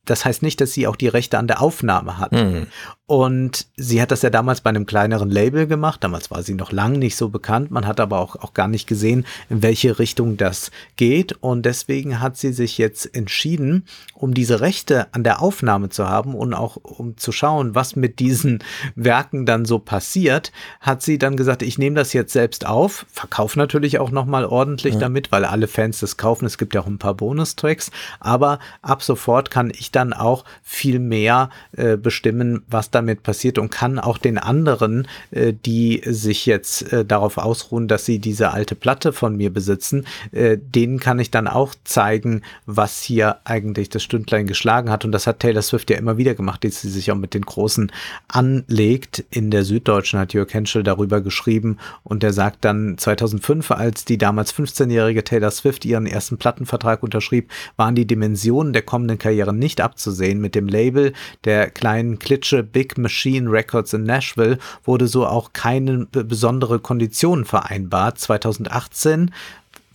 das 0.05 0.25
heißt 0.25 0.41
nicht, 0.41 0.59
dass 0.59 0.73
sie 0.73 0.87
auch 0.87 0.95
die 0.95 1.07
Rechte 1.07 1.37
an 1.37 1.47
der 1.47 1.61
Aufnahme 1.61 2.17
hat. 2.17 2.31
Mhm. 2.31 2.67
Und 3.09 3.65
sie 3.75 4.03
hat 4.03 4.11
das 4.11 4.21
ja 4.21 4.29
damals 4.29 4.61
bei 4.61 4.69
einem 4.69 4.85
kleineren 4.85 5.31
Label 5.31 5.65
gemacht. 5.65 6.03
Damals 6.03 6.29
war 6.29 6.43
sie 6.43 6.53
noch 6.53 6.71
lang 6.71 6.99
nicht 6.99 7.15
so 7.15 7.29
bekannt. 7.29 7.71
Man 7.71 7.87
hat 7.87 7.99
aber 7.99 8.19
auch, 8.19 8.35
auch 8.35 8.53
gar 8.53 8.67
nicht 8.67 8.85
gesehen, 8.85 9.25
in 9.49 9.63
welche 9.63 9.97
Richtung 9.97 10.37
das 10.37 10.69
geht. 10.95 11.33
Und 11.41 11.65
deswegen 11.65 12.19
hat 12.19 12.37
sie 12.37 12.53
sich 12.53 12.77
jetzt 12.77 13.15
entschieden, 13.15 13.85
um 14.13 14.35
diese 14.35 14.61
Rechte 14.61 15.11
an 15.11 15.23
der 15.23 15.41
Aufnahme 15.41 15.89
zu 15.89 16.07
haben 16.07 16.35
und 16.35 16.53
auch 16.53 16.75
um 16.75 17.17
zu 17.17 17.31
schauen, 17.31 17.73
was 17.73 17.95
mit 17.95 18.19
diesen 18.19 18.59
Werken 18.95 19.47
dann 19.47 19.65
so 19.65 19.79
passiert, 19.79 20.51
hat 20.79 21.01
sie 21.01 21.17
dann 21.17 21.35
gesagt, 21.35 21.63
ich 21.63 21.79
nehme 21.79 21.95
das 21.95 22.13
jetzt 22.13 22.31
selbst 22.31 22.67
auf, 22.67 23.07
verkaufe 23.11 23.57
natürlich 23.57 23.97
auch 23.97 24.11
nochmal 24.11 24.45
ordentlich 24.45 24.93
ja. 24.93 24.99
damit, 24.99 25.31
weil 25.31 25.45
alle 25.45 25.67
Fans 25.67 25.99
das 25.99 26.17
kaufen. 26.17 26.45
Es 26.45 26.59
gibt 26.59 26.75
ja 26.75 26.81
auch 26.81 26.87
ein 26.87 26.99
paar 26.99 27.15
Bonustracks. 27.15 27.89
Aber 28.19 28.59
ab 28.83 29.01
sofort 29.01 29.49
kann 29.49 29.71
ich 29.71 29.91
dann 29.91 30.13
auch 30.13 30.45
viel 30.61 30.99
mehr 30.99 31.49
äh, 31.71 31.97
bestimmen, 31.97 32.61
was 32.67 32.91
da 32.91 32.98
damit 32.99 33.23
passiert 33.23 33.57
und 33.57 33.71
kann 33.71 33.97
auch 33.97 34.17
den 34.17 34.37
anderen, 34.37 35.07
äh, 35.31 35.53
die 35.53 36.01
sich 36.05 36.45
jetzt 36.45 36.91
äh, 36.93 37.05
darauf 37.05 37.37
ausruhen, 37.37 37.87
dass 37.87 38.05
sie 38.05 38.19
diese 38.19 38.51
alte 38.51 38.75
Platte 38.75 39.13
von 39.13 39.35
mir 39.35 39.51
besitzen, 39.51 40.05
äh, 40.31 40.57
denen 40.57 40.99
kann 40.99 41.19
ich 41.19 41.31
dann 41.31 41.47
auch 41.47 41.73
zeigen, 41.83 42.41
was 42.65 43.01
hier 43.01 43.37
eigentlich 43.45 43.89
das 43.89 44.03
Stündlein 44.03 44.47
geschlagen 44.47 44.89
hat. 44.89 45.05
Und 45.05 45.11
das 45.11 45.27
hat 45.27 45.39
Taylor 45.39 45.61
Swift 45.61 45.89
ja 45.89 45.97
immer 45.97 46.17
wieder 46.17 46.35
gemacht, 46.35 46.63
dass 46.63 46.81
sie 46.81 46.89
sich 46.89 47.11
auch 47.11 47.15
mit 47.15 47.33
den 47.33 47.43
Großen 47.43 47.91
anlegt. 48.27 49.23
In 49.29 49.49
der 49.51 49.63
Süddeutschen 49.63 50.19
hat 50.19 50.33
Jörg 50.33 50.53
Henschel 50.53 50.83
darüber 50.83 51.21
geschrieben 51.21 51.77
und 52.03 52.23
der 52.23 52.33
sagt 52.33 52.65
dann 52.65 52.97
2005, 52.97 53.71
als 53.71 54.05
die 54.05 54.17
damals 54.17 54.53
15-jährige 54.53 55.23
Taylor 55.23 55.51
Swift 55.51 55.85
ihren 55.85 56.05
ersten 56.05 56.37
Plattenvertrag 56.37 57.01
unterschrieb, 57.01 57.49
waren 57.77 57.95
die 57.95 58.05
Dimensionen 58.05 58.73
der 58.73 58.81
kommenden 58.81 59.17
Karriere 59.17 59.53
nicht 59.53 59.81
abzusehen. 59.81 60.41
Mit 60.41 60.55
dem 60.55 60.67
Label 60.67 61.13
der 61.45 61.69
kleinen 61.69 62.19
Klitsche 62.19 62.63
Big 62.63 62.88
Big 62.89 62.97
Machine 62.97 63.51
Records 63.51 63.93
in 63.93 64.03
Nashville 64.03 64.57
wurde 64.83 65.07
so 65.07 65.25
auch 65.27 65.53
keine 65.53 66.07
besondere 66.07 66.79
Konditionen 66.79 67.45
vereinbart. 67.45 68.19
2018 68.19 69.31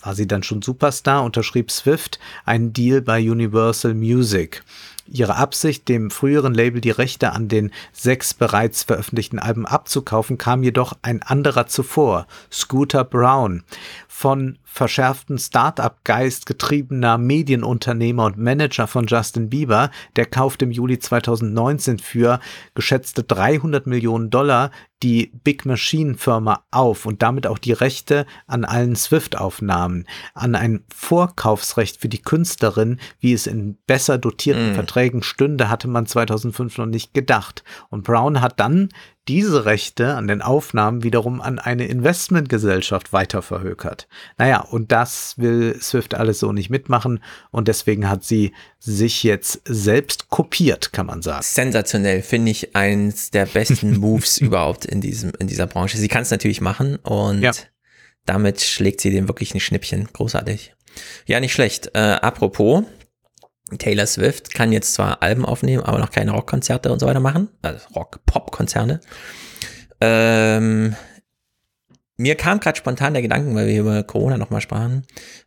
war 0.01 0.15
sie 0.15 0.29
dann 0.29 0.43
schon 0.43 0.63
Superstar, 0.63 1.25
unterschrieb 1.25 1.71
Swift 1.71 2.19
einen 2.45 2.73
Deal 2.73 3.01
bei 3.01 3.19
Universal 3.19 3.95
Music. 3.95 4.63
Ihre 5.07 5.37
Absicht, 5.37 5.89
dem 5.89 6.11
früheren 6.11 6.55
Label 6.55 6.81
die 6.81 6.91
Rechte 6.91 7.33
an 7.33 7.49
den 7.49 7.73
sechs 7.93 8.33
bereits 8.33 8.85
veröffentlichten 8.85 9.39
Alben 9.39 9.67
abzukaufen, 9.67 10.39
kam 10.39 10.63
jedoch 10.63 10.95
ein 11.03 11.23
anderer 11.23 11.67
zuvor, 11.67 12.27
Scooter 12.51 13.05
Brown. 13.05 13.65
Von 14.09 14.57
verschärften 14.75 15.39
Start-up-Geist 15.39 16.47
getriebener 16.47 17.17
Medienunternehmer 17.17 18.25
und 18.25 18.39
Manager 18.39 18.89
von 18.89 19.07
Justin 19.07 19.49
Bieber, 19.49 19.93
der 20.17 20.27
kaufte 20.27 20.65
im 20.65 20.73
Juli 20.73 20.99
2019 20.99 22.01
für 22.01 22.41
geschätzte 22.75 23.23
300 23.23 23.87
Millionen 23.87 24.31
Dollar 24.31 24.73
die 25.05 25.31
Big 25.45 25.67
Machine 25.67 26.17
Firma 26.17 26.65
auf 26.71 27.07
und 27.07 27.23
damit 27.23 27.47
auch 27.47 27.59
die 27.59 27.73
Rechte 27.73 28.27
an 28.47 28.65
allen 28.65 28.97
Swift-Aufnahmen, 28.97 30.07
an 30.33 30.55
ein 30.55 30.83
Vorkaufsrecht 30.93 32.01
für 32.01 32.09
die 32.09 32.23
Künstlerin, 32.23 32.99
wie 33.21 33.35
es 33.35 33.47
in 33.47 33.77
besser 33.87 34.19
dotierten 34.19 34.73
mm. 34.73 34.75
Verträgen 34.75 35.23
stünde, 35.23 35.69
hatte 35.69 35.89
man 35.89 36.07
2005 36.07 36.79
noch 36.79 36.87
nicht 36.87 37.13
gedacht. 37.13 37.65
Und 37.91 38.05
Brown 38.05 38.41
hat 38.41 38.59
dann 38.59 38.89
diese 39.29 39.65
Rechte 39.67 40.15
an 40.15 40.27
den 40.27 40.43
Aufnahmen 40.43 41.03
wiederum 41.03 41.41
an 41.41 41.59
eine 41.59 41.87
Investmentgesellschaft 41.87 43.13
weiterverhökert. 43.13 44.09
Naja, 44.39 44.64
und 44.65 44.93
das 44.93 45.35
will 45.39 45.79
Swift 45.81 46.15
alles 46.15 46.39
so 46.39 46.53
nicht 46.53 46.71
mitmachen 46.71 47.23
und 47.51 47.69
deswegen 47.69 48.09
hat 48.09 48.25
sie 48.25 48.53
sich 48.79 49.23
jetzt 49.23 49.63
selbst 49.65 50.29
kopiert, 50.29 50.93
kann 50.93 51.07
man 51.07 51.23
sagen. 51.23 51.43
Sensationell, 51.43 52.23
finde 52.23 52.51
ich 52.51 52.75
eins 52.77 53.31
der 53.31 53.47
besten 53.47 53.97
Moves 54.01 54.39
überhaupt 54.39 54.85
in 54.85 55.01
diesem, 55.01 55.33
in 55.39 55.47
dieser 55.47 55.67
Branche. 55.67 55.97
Sie 55.99 56.09
kann 56.09 56.23
es 56.23 56.31
natürlich 56.31 56.61
machen 56.61 56.97
und 56.97 57.41
ja. 57.41 57.53
damit 58.27 58.61
schlägt 58.61 59.01
sie 59.01 59.11
dem 59.11 59.29
wirklich 59.29 59.55
ein 59.55 59.61
Schnippchen. 59.61 60.09
Großartig. 60.13 60.75
Ja, 61.27 61.41
nicht 61.41 61.53
schlecht. 61.53 61.91
Äh, 61.95 61.99
apropos, 61.99 62.85
Taylor 63.79 64.07
Swift 64.07 64.55
kann 64.55 64.73
jetzt 64.73 64.95
zwar 64.95 65.23
Alben 65.23 65.45
aufnehmen, 65.45 65.83
aber 65.83 65.99
noch 65.99 66.11
keine 66.11 66.33
Rockkonzerte 66.33 66.93
und 66.93 67.01
so 67.01 67.07
weiter 67.07 67.21
machen. 67.21 67.49
Also 67.63 67.87
Rock-Pop-Konzerne. 67.95 69.01
Ähm, 70.01 70.97
mir 72.17 72.37
kam 72.37 72.61
gerade 72.61 72.79
spontan 72.79 73.13
der 73.13 73.23
Gedanken, 73.23 73.55
weil 73.55 73.67
wir 73.67 73.81
über 73.81 74.03
Corona 74.05 74.37
nochmal 74.39 74.61
sprachen, 74.61 75.05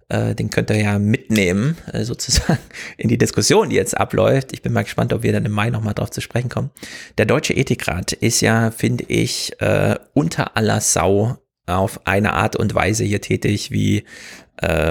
äh, 0.10 0.36
den 0.36 0.50
könnt 0.50 0.70
ihr 0.70 0.82
ja 0.82 1.00
mitnehmen, 1.00 1.78
äh, 1.92 2.04
sozusagen, 2.04 2.60
in 2.98 3.10
die 3.10 3.18
Diskussion, 3.18 3.70
die 3.70 3.76
jetzt 3.76 3.98
abläuft. 3.98 4.52
Ich 4.54 4.62
bin 4.62 4.74
mal 4.74 4.84
gespannt, 4.84 5.14
ob 5.14 5.24
wir 5.24 5.32
dann 5.32 5.46
im 5.46 5.52
Mai 5.52 5.70
nochmal 5.70 5.94
drauf 5.94 6.12
zu 6.12 6.22
sprechen 6.22 6.50
kommen. 6.50 6.72
Der 7.18 7.26
Deutsche 7.26 7.54
Ethikrat 7.54 8.14
ist 8.14 8.42
ja, 8.42 8.72
finde 8.72 9.06
ich, 9.08 9.60
äh, 9.62 9.96
unter 10.14 10.58
aller 10.58 10.82
Sau 10.82 11.38
auf 11.68 12.06
eine 12.06 12.34
Art 12.34 12.56
und 12.56 12.74
Weise 12.76 13.04
hier 13.04 13.22
tätig, 13.22 13.72
wie 13.72 14.06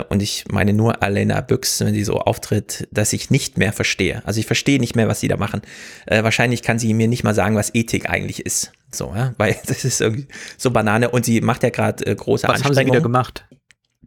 und 0.09 0.23
ich 0.23 0.45
meine 0.49 0.73
nur 0.73 1.03
Alena 1.03 1.41
Büchs, 1.41 1.81
wenn 1.81 1.95
sie 1.95 2.05
so 2.05 2.19
auftritt, 2.19 2.89
dass 2.93 3.13
ich 3.13 3.31
nicht 3.31 3.59
mehr 3.59 3.73
verstehe. 3.73 4.23
Also 4.25 4.39
ich 4.39 4.47
verstehe 4.47 4.79
nicht 4.79 4.95
mehr, 4.95 5.09
was 5.09 5.21
sie 5.21 5.29
da 5.29 5.37
machen. 5.37 5.63
Äh, 6.07 6.23
wahrscheinlich 6.23 6.63
kann 6.63 6.79
sie 6.79 6.95
mir 6.95 7.09
nicht 7.09 7.25
mal 7.25 7.35
sagen, 7.35 7.57
was 7.57 7.75
Ethik 7.75 8.09
eigentlich 8.09 8.45
ist. 8.47 8.73
So, 8.93 9.13
ja, 9.15 9.35
weil 9.39 9.57
das 9.67 9.85
ist 9.85 10.01
irgendwie 10.01 10.29
so 10.57 10.71
Banane. 10.71 11.11
Und 11.11 11.25
sie 11.25 11.41
macht 11.41 11.63
ja 11.63 11.71
gerade 11.71 12.07
äh, 12.07 12.15
große 12.15 12.47
was 12.47 12.57
Anstrengungen. 12.57 12.65
Was 12.65 12.79
haben 12.79 12.87
sie 12.87 12.93
wieder 12.93 13.03
gemacht? 13.03 13.45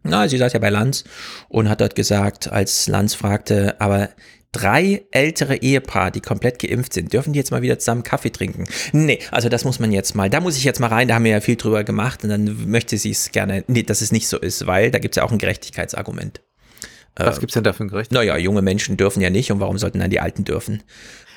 Na, 0.02 0.28
sie 0.28 0.38
saß 0.38 0.54
ja 0.54 0.58
bei 0.58 0.70
Lanz 0.70 1.04
und 1.48 1.68
hat 1.68 1.82
dort 1.82 1.94
gesagt, 1.94 2.50
als 2.50 2.88
Lanz 2.88 3.14
fragte, 3.14 3.78
aber 3.80 4.08
drei 4.52 5.04
ältere 5.10 5.56
Ehepaare, 5.56 6.10
die 6.10 6.20
komplett 6.20 6.58
geimpft 6.58 6.92
sind, 6.92 7.12
dürfen 7.12 7.32
die 7.32 7.38
jetzt 7.38 7.50
mal 7.50 7.62
wieder 7.62 7.78
zusammen 7.78 8.02
Kaffee 8.02 8.30
trinken? 8.30 8.64
Nee, 8.92 9.20
also 9.30 9.48
das 9.48 9.64
muss 9.64 9.78
man 9.78 9.92
jetzt 9.92 10.14
mal, 10.14 10.28
da 10.28 10.40
muss 10.40 10.56
ich 10.56 10.64
jetzt 10.64 10.80
mal 10.80 10.88
rein, 10.88 11.08
da 11.08 11.14
haben 11.14 11.24
wir 11.24 11.30
ja 11.30 11.40
viel 11.40 11.56
drüber 11.56 11.84
gemacht 11.84 12.24
und 12.24 12.30
dann 12.30 12.70
möchte 12.70 12.98
sie 12.98 13.10
es 13.10 13.30
gerne, 13.32 13.64
nee, 13.68 13.82
dass 13.82 14.00
es 14.00 14.12
nicht 14.12 14.28
so 14.28 14.38
ist, 14.38 14.66
weil 14.66 14.90
da 14.90 14.98
gibt 14.98 15.14
es 15.14 15.16
ja 15.16 15.24
auch 15.24 15.32
ein 15.32 15.38
Gerechtigkeitsargument. 15.38 16.40
Was 17.16 17.36
äh, 17.36 17.40
gibt 17.40 17.50
es 17.50 17.54
denn 17.54 17.64
da 17.64 17.72
für 17.72 17.84
ein 17.84 17.88
Gericht? 17.88 18.12
Naja, 18.12 18.36
junge 18.36 18.62
Menschen 18.62 18.96
dürfen 18.96 19.20
ja 19.20 19.30
nicht 19.30 19.52
und 19.52 19.60
warum 19.60 19.78
sollten 19.78 19.98
dann 19.98 20.10
die 20.10 20.20
Alten 20.20 20.44
dürfen? 20.44 20.82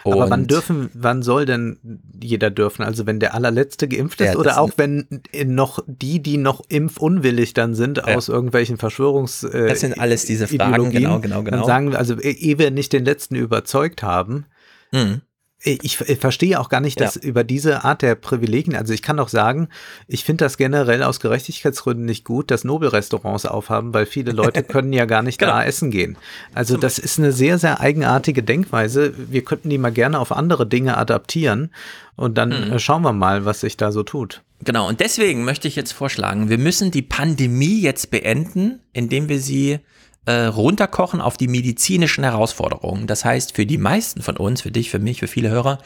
Und 0.03 0.13
Aber 0.13 0.29
wann 0.29 0.47
dürfen, 0.47 0.89
wann 0.93 1.23
soll 1.23 1.45
denn 1.45 2.01
jeder 2.21 2.49
dürfen? 2.49 2.83
Also 2.83 3.05
wenn 3.05 3.19
der 3.19 3.33
allerletzte 3.33 3.87
geimpft 3.87 4.19
ist 4.21 4.33
ja, 4.33 4.35
oder 4.35 4.59
auch 4.59 4.71
wenn 4.75 5.21
noch 5.45 5.79
die, 5.87 6.21
die 6.21 6.37
noch 6.37 6.61
impfunwillig 6.67 7.53
dann 7.53 7.73
sind 7.73 7.97
ja. 7.97 8.15
aus 8.15 8.29
irgendwelchen 8.29 8.77
Verschwörungs 8.77 9.43
äh, 9.43 9.67
Das 9.67 9.79
sind 9.79 9.99
alles 9.99 10.25
diese 10.25 10.47
Fragen, 10.47 10.91
genau, 10.91 11.19
genau, 11.19 11.43
genau. 11.43 11.57
Dann 11.57 11.65
sagen, 11.65 11.95
also 11.95 12.19
ehe 12.19 12.57
wir 12.57 12.71
nicht 12.71 12.91
den 12.91 13.05
letzten 13.05 13.35
überzeugt 13.35 14.03
haben, 14.03 14.45
mhm 14.91 15.21
ich, 15.63 16.01
ich 16.01 16.19
verstehe 16.19 16.59
auch 16.59 16.67
gar 16.67 16.81
nicht, 16.81 16.99
dass 16.99 17.15
ja. 17.15 17.21
über 17.21 17.43
diese 17.43 17.85
Art 17.85 18.01
der 18.01 18.15
Privilegien, 18.15 18.75
also 18.75 18.93
ich 18.93 19.01
kann 19.01 19.17
doch 19.17 19.29
sagen, 19.29 19.69
ich 20.07 20.25
finde 20.25 20.43
das 20.43 20.57
generell 20.57 21.03
aus 21.03 21.21
Gerechtigkeitsgründen 21.21 22.05
nicht 22.05 22.25
gut, 22.25 22.51
dass 22.51 22.65
Nobelrestaurants 22.65 23.45
aufhaben, 23.45 23.93
weil 23.93 24.05
viele 24.05 24.33
Leute 24.33 24.63
können 24.63 24.91
ja 24.91 25.05
gar 25.05 25.21
nicht 25.21 25.39
genau. 25.39 25.53
da 25.53 25.63
essen 25.63 25.89
gehen. 25.89 26.17
Also 26.53 26.75
das 26.75 26.99
ist 26.99 27.17
eine 27.17 27.31
sehr, 27.31 27.59
sehr 27.59 27.79
eigenartige 27.79 28.43
Denkweise. 28.43 29.13
Wir 29.17 29.43
könnten 29.43 29.69
die 29.69 29.77
mal 29.77 29.91
gerne 29.91 30.19
auf 30.19 30.33
andere 30.33 30.67
Dinge 30.67 30.97
adaptieren 30.97 31.71
und 32.15 32.37
dann 32.37 32.49
mhm. 32.49 32.73
Äh, 32.73 32.79
schauen 32.79 33.01
wir 33.01 33.13
mal, 33.13 33.45
was 33.45 33.61
sich 33.61 33.77
da 33.77 33.91
so 33.91 34.03
tut. 34.03 34.41
Genau, 34.63 34.87
und 34.87 34.99
deswegen 34.99 35.45
möchte 35.45 35.67
ich 35.67 35.75
jetzt 35.75 35.93
vorschlagen, 35.93 36.49
wir 36.49 36.57
müssen 36.57 36.91
die 36.91 37.01
Pandemie 37.01 37.81
jetzt 37.81 38.11
beenden, 38.11 38.79
indem 38.93 39.29
wir 39.29 39.39
sie 39.39 39.79
äh, 40.25 40.45
runterkochen 40.45 41.21
auf 41.21 41.37
die 41.37 41.47
medizinischen 41.47 42.23
Herausforderungen. 42.23 43.07
Das 43.07 43.25
heißt, 43.25 43.55
für 43.55 43.65
die 43.65 43.77
meisten 43.77 44.21
von 44.21 44.37
uns, 44.37 44.61
für 44.61 44.71
dich, 44.71 44.89
für 44.89 44.99
mich, 44.99 45.19
für 45.19 45.27
viele 45.27 45.49
Hörer, 45.49 45.79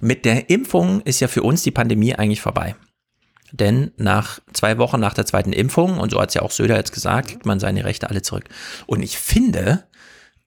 mit 0.00 0.24
der 0.24 0.48
Impfung 0.48 1.00
ist 1.02 1.20
ja 1.20 1.28
für 1.28 1.42
uns 1.42 1.62
die 1.62 1.70
Pandemie 1.72 2.14
eigentlich 2.14 2.40
vorbei. 2.40 2.76
Denn 3.52 3.90
nach 3.96 4.38
zwei 4.52 4.78
Wochen 4.78 5.00
nach 5.00 5.14
der 5.14 5.26
zweiten 5.26 5.52
Impfung, 5.52 5.98
und 5.98 6.10
so 6.10 6.20
hat 6.20 6.28
es 6.28 6.34
ja 6.34 6.42
auch 6.42 6.52
Söder 6.52 6.76
jetzt 6.76 6.92
gesagt, 6.92 7.28
kriegt 7.30 7.46
man 7.46 7.58
seine 7.58 7.84
Rechte 7.84 8.08
alle 8.08 8.22
zurück. 8.22 8.44
Und 8.86 9.02
ich 9.02 9.18
finde, 9.18 9.84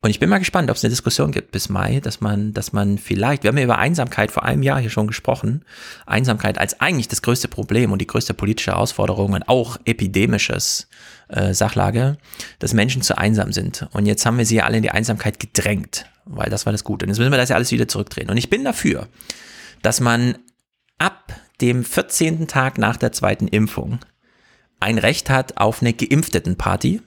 Und 0.03 0.10
ich 0.10 0.20
bin 0.20 0.30
mal 0.30 0.40
gespannt, 0.40 0.70
ob 0.70 0.76
es 0.76 0.84
eine 0.84 0.90
Diskussion 0.90 1.32
gibt 1.32 1.52
bis 1.52 1.70
Mai, 1.70 2.02
dass 2.02 2.20
man, 2.20 2.52
dass 2.52 2.74
man 2.74 2.98
vielleicht, 2.98 3.44
wir 3.44 3.48
haben 3.48 3.57
ja 3.57 3.64
über 3.64 3.78
Einsamkeit 3.78 4.32
vor 4.32 4.44
einem 4.44 4.61
Jahr 4.61 4.82
hier 4.82 4.90
schon 4.90 5.07
gesprochen, 5.07 5.64
Einsamkeit 6.06 6.57
als 6.57 6.82
eigentlich 6.82 7.07
das 7.07 7.22
größte 7.22 7.48
Problem 7.48 7.94
und 7.94 7.99
die 7.99 8.07
größte 8.07 8.34
politische 8.34 8.72
Herausforderung 8.72 9.32
und 9.32 9.48
auch 9.48 9.78
epidemisches 9.86 10.90
äh, 11.34 11.53
Sachlage, 11.53 12.18
dass 12.60 12.73
Menschen 12.73 13.01
zu 13.01 13.18
einsam 13.18 13.51
sind. 13.51 13.88
Und 13.91 14.05
jetzt 14.05 14.26
haben 14.26 14.38
wir 14.38 14.45
sie 14.45 14.55
ja 14.55 14.65
alle 14.65 14.77
in 14.77 14.84
die 14.84 14.91
Einsamkeit 14.91 15.39
gedrängt, 15.39 16.05
weil 16.26 16.49
das 16.49 16.65
war 16.65 16.72
das 16.72 16.84
Gute. 16.84 17.05
Und 17.05 17.10
jetzt 17.10 17.19
müssen 17.19 17.31
wir 17.31 17.38
das 17.38 17.49
ja 17.49 17.55
alles 17.55 17.72
wieder 17.72 17.88
zurückdrehen. 17.88 18.30
Und 18.30 18.38
ich 18.38 18.49
bin 18.49 18.64
dafür, 18.64 19.07
dass 19.81 19.99
man 19.99 20.38
ab 20.97 21.34
dem 21.61 21.84
14. 21.84 22.47
Tag 22.47 22.77
nach 22.77 22.97
der 22.97 23.11
zweiten 23.11 23.47
Impfung 23.47 23.99
ein 24.80 24.97
Recht 24.97 25.30
hat 25.30 25.57
auf 25.57 25.81
eine 25.81 25.93
geimpfteten 25.93 26.57
Party 26.57 27.01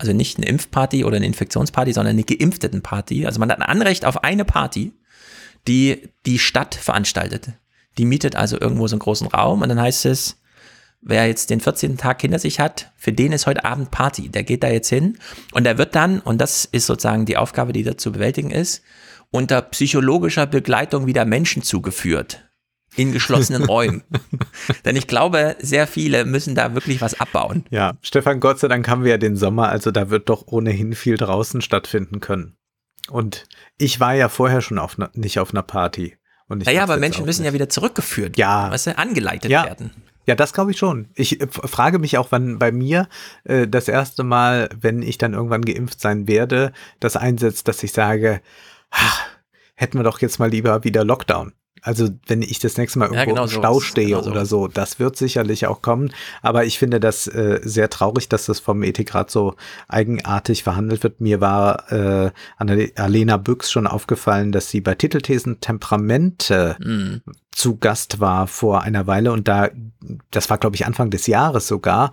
also 0.00 0.12
nicht 0.14 0.38
eine 0.38 0.46
Impfparty 0.46 1.04
oder 1.04 1.16
eine 1.16 1.26
Infektionsparty, 1.26 1.92
sondern 1.92 2.12
eine 2.12 2.24
geimpfteten 2.24 2.82
Party. 2.82 3.26
Also 3.26 3.38
man 3.38 3.50
hat 3.50 3.58
ein 3.58 3.62
Anrecht 3.62 4.06
auf 4.06 4.24
eine 4.24 4.46
Party, 4.46 4.92
die 5.68 6.08
die 6.24 6.38
Stadt 6.38 6.74
veranstaltet. 6.74 7.50
Die 7.98 8.06
mietet 8.06 8.34
also 8.34 8.58
irgendwo 8.58 8.86
so 8.86 8.94
einen 8.94 9.00
großen 9.00 9.26
Raum 9.26 9.60
und 9.60 9.68
dann 9.68 9.80
heißt 9.80 10.06
es, 10.06 10.39
wer 11.00 11.26
jetzt 11.26 11.50
den 11.50 11.60
14. 11.60 11.96
Tag 11.96 12.20
hinter 12.20 12.38
sich 12.38 12.60
hat, 12.60 12.92
für 12.96 13.12
den 13.12 13.32
ist 13.32 13.46
heute 13.46 13.64
Abend 13.64 13.90
Party. 13.90 14.28
Der 14.28 14.42
geht 14.42 14.62
da 14.62 14.68
jetzt 14.68 14.88
hin 14.88 15.18
und 15.52 15.64
der 15.64 15.78
wird 15.78 15.94
dann, 15.94 16.20
und 16.20 16.40
das 16.40 16.64
ist 16.64 16.86
sozusagen 16.86 17.26
die 17.26 17.36
Aufgabe, 17.36 17.72
die 17.72 17.82
da 17.82 17.96
zu 17.96 18.12
bewältigen 18.12 18.50
ist, 18.50 18.82
unter 19.30 19.62
psychologischer 19.62 20.46
Begleitung 20.46 21.06
wieder 21.06 21.24
Menschen 21.24 21.62
zugeführt 21.62 22.44
in 22.96 23.12
geschlossenen 23.12 23.64
Räumen. 23.66 24.02
Denn 24.84 24.96
ich 24.96 25.06
glaube, 25.06 25.56
sehr 25.60 25.86
viele 25.86 26.24
müssen 26.24 26.54
da 26.54 26.74
wirklich 26.74 27.00
was 27.00 27.20
abbauen. 27.20 27.64
Ja, 27.70 27.94
Stefan, 28.02 28.40
Gott 28.40 28.58
sei 28.58 28.68
Dank 28.68 28.88
haben 28.88 29.04
wir 29.04 29.12
ja 29.12 29.18
den 29.18 29.36
Sommer, 29.36 29.68
also 29.68 29.90
da 29.90 30.10
wird 30.10 30.28
doch 30.28 30.46
ohnehin 30.46 30.94
viel 30.94 31.16
draußen 31.16 31.62
stattfinden 31.62 32.20
können. 32.20 32.56
Und 33.08 33.46
ich 33.78 34.00
war 34.00 34.14
ja 34.14 34.28
vorher 34.28 34.60
schon 34.60 34.78
auf 34.78 34.98
ne, 34.98 35.10
nicht 35.14 35.38
auf 35.38 35.52
einer 35.52 35.62
Party. 35.62 36.16
Und 36.48 36.62
ich 36.62 36.66
naja, 36.66 36.82
aber 36.82 36.96
Menschen 36.96 37.24
müssen 37.24 37.44
ja 37.44 37.52
wieder 37.52 37.68
zurückgeführt 37.68 38.36
ja. 38.36 38.62
werden, 38.62 38.72
weißt 38.72 38.86
du, 38.88 38.98
angeleitet 38.98 39.50
ja. 39.50 39.64
werden. 39.64 39.92
Ja, 40.26 40.34
das 40.34 40.52
glaube 40.52 40.70
ich 40.70 40.78
schon. 40.78 41.08
Ich 41.14 41.40
äh, 41.40 41.46
frage 41.48 41.98
mich 41.98 42.18
auch, 42.18 42.28
wann 42.30 42.58
bei 42.58 42.72
mir 42.72 43.08
äh, 43.44 43.66
das 43.66 43.88
erste 43.88 44.22
Mal, 44.22 44.68
wenn 44.78 45.02
ich 45.02 45.18
dann 45.18 45.34
irgendwann 45.34 45.64
geimpft 45.64 46.00
sein 46.00 46.28
werde, 46.28 46.72
das 47.00 47.16
einsetzt, 47.16 47.68
dass 47.68 47.82
ich 47.82 47.92
sage, 47.92 48.40
ach, 48.90 49.26
hätten 49.74 49.98
wir 49.98 50.04
doch 50.04 50.20
jetzt 50.20 50.38
mal 50.38 50.50
lieber 50.50 50.84
wieder 50.84 51.04
Lockdown. 51.04 51.52
Also 51.82 52.08
wenn 52.26 52.42
ich 52.42 52.58
das 52.58 52.76
nächste 52.76 52.98
Mal 52.98 53.06
irgendwo 53.06 53.20
ja, 53.20 53.24
genau 53.26 53.44
im 53.44 53.50
Stau 53.50 53.74
so. 53.74 53.80
stehe 53.80 54.16
genau 54.16 54.30
oder 54.30 54.46
so, 54.46 54.68
das 54.68 54.98
wird 54.98 55.16
sicherlich 55.16 55.66
auch 55.66 55.82
kommen. 55.82 56.12
Aber 56.42 56.64
ich 56.64 56.78
finde 56.78 57.00
das 57.00 57.26
äh, 57.26 57.60
sehr 57.62 57.90
traurig, 57.90 58.28
dass 58.28 58.46
das 58.46 58.60
vom 58.60 58.82
Ethikrat 58.82 59.30
so 59.30 59.54
eigenartig 59.88 60.62
verhandelt 60.62 61.02
wird. 61.02 61.20
Mir 61.20 61.40
war 61.40 61.90
äh, 61.92 62.30
Alena 62.96 63.36
Büchs 63.36 63.70
schon 63.70 63.86
aufgefallen, 63.86 64.52
dass 64.52 64.70
sie 64.70 64.80
bei 64.80 64.94
Titelthesen 64.94 65.60
Temperamente 65.60 66.76
mm. 66.78 67.30
zu 67.50 67.76
Gast 67.76 68.20
war 68.20 68.46
vor 68.46 68.82
einer 68.82 69.06
Weile 69.06 69.32
und 69.32 69.48
da, 69.48 69.70
das 70.30 70.50
war 70.50 70.58
glaube 70.58 70.76
ich 70.76 70.86
Anfang 70.86 71.10
des 71.10 71.26
Jahres 71.26 71.66
sogar. 71.66 72.12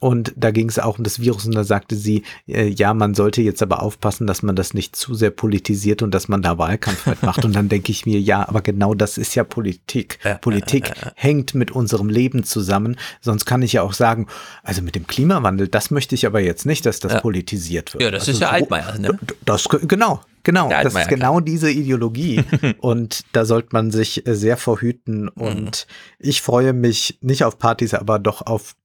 Und 0.00 0.34
da 0.36 0.50
ging 0.50 0.68
es 0.68 0.78
auch 0.78 0.98
um 0.98 1.04
das 1.04 1.20
Virus 1.20 1.46
und 1.46 1.54
da 1.54 1.64
sagte 1.64 1.96
sie, 1.96 2.22
äh, 2.46 2.66
ja, 2.66 2.92
man 2.92 3.14
sollte 3.14 3.40
jetzt 3.40 3.62
aber 3.62 3.82
aufpassen, 3.82 4.26
dass 4.26 4.42
man 4.42 4.54
das 4.54 4.74
nicht 4.74 4.94
zu 4.94 5.14
sehr 5.14 5.30
politisiert 5.30 6.02
und 6.02 6.12
dass 6.12 6.28
man 6.28 6.42
da 6.42 6.58
Wahlkampf 6.58 7.06
mitmacht. 7.06 7.44
und 7.44 7.54
dann 7.56 7.68
denke 7.68 7.92
ich 7.92 8.04
mir, 8.04 8.20
ja, 8.20 8.46
aber 8.46 8.60
genau 8.60 8.94
das 8.94 9.16
ist 9.16 9.34
ja 9.34 9.44
Politik. 9.44 10.18
Politik 10.42 10.92
hängt 11.14 11.54
mit 11.54 11.70
unserem 11.70 12.08
Leben 12.08 12.44
zusammen. 12.44 12.96
Sonst 13.20 13.46
kann 13.46 13.62
ich 13.62 13.74
ja 13.74 13.82
auch 13.82 13.94
sagen, 13.94 14.26
also 14.62 14.82
mit 14.82 14.94
dem 14.94 15.06
Klimawandel, 15.06 15.68
das 15.68 15.90
möchte 15.90 16.14
ich 16.14 16.26
aber 16.26 16.40
jetzt 16.40 16.66
nicht, 16.66 16.84
dass 16.84 17.00
das 17.00 17.14
ja. 17.14 17.20
politisiert 17.20 17.94
wird. 17.94 18.02
Ja, 18.02 18.10
das 18.10 18.22
also 18.22 18.32
ist 18.32 18.40
ja 18.40 18.48
so, 18.48 18.52
Altmaier. 18.52 18.98
Ne? 18.98 19.18
Das, 19.44 19.68
genau, 19.68 20.20
Genau, 20.46 20.68
das 20.68 20.94
ist 20.94 21.08
genau 21.08 21.40
diese 21.40 21.72
Ideologie. 21.72 22.44
und 22.78 23.24
da 23.32 23.44
sollte 23.44 23.70
man 23.72 23.90
sich 23.90 24.28
äh, 24.28 24.36
sehr 24.36 24.56
vorhüten. 24.56 25.28
Und 25.28 25.86
mhm. 25.88 26.20
ich 26.20 26.40
freue 26.40 26.72
mich 26.72 27.18
nicht 27.20 27.42
auf 27.42 27.58
Partys, 27.58 27.94
aber 27.94 28.20
doch 28.20 28.42
auf 28.42 28.76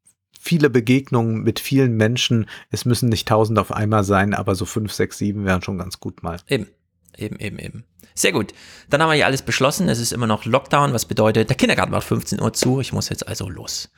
viele 0.42 0.70
Begegnungen 0.70 1.44
mit 1.44 1.60
vielen 1.60 1.96
Menschen. 1.96 2.48
Es 2.72 2.84
müssen 2.84 3.10
nicht 3.10 3.28
tausend 3.28 3.60
auf 3.60 3.72
einmal 3.72 4.04
sein, 4.04 4.34
aber 4.34 4.56
so 4.56 4.66
fünf, 4.66 4.92
sechs, 4.92 5.20
sieben 5.20 5.46
wären 5.46 5.62
schon 5.62 5.78
ganz 5.78 6.00
gut 6.00 6.24
mal. 6.24 6.38
Eben, 6.48 6.68
eben, 7.16 7.38
eben, 7.38 7.60
eben. 7.60 7.84
Sehr 8.16 8.32
gut. 8.32 8.54
Dann 8.90 9.02
haben 9.02 9.10
wir 9.10 9.16
hier 9.16 9.28
alles 9.28 9.44
beschlossen. 9.44 9.88
Es 9.88 10.00
ist 10.00 10.12
immer 10.12 10.28
noch 10.28 10.46
Lockdown, 10.46 10.94
was 10.94 11.06
bedeutet, 11.06 11.50
der 11.50 11.56
Kindergarten 11.56 11.92
macht 11.92 12.08
15 12.08 12.42
Uhr 12.42 12.54
zu. 12.54 12.82
Ich 12.82 12.92
muss 12.92 13.10
jetzt 13.10 13.28
also 13.28 13.50
los. 13.50 13.90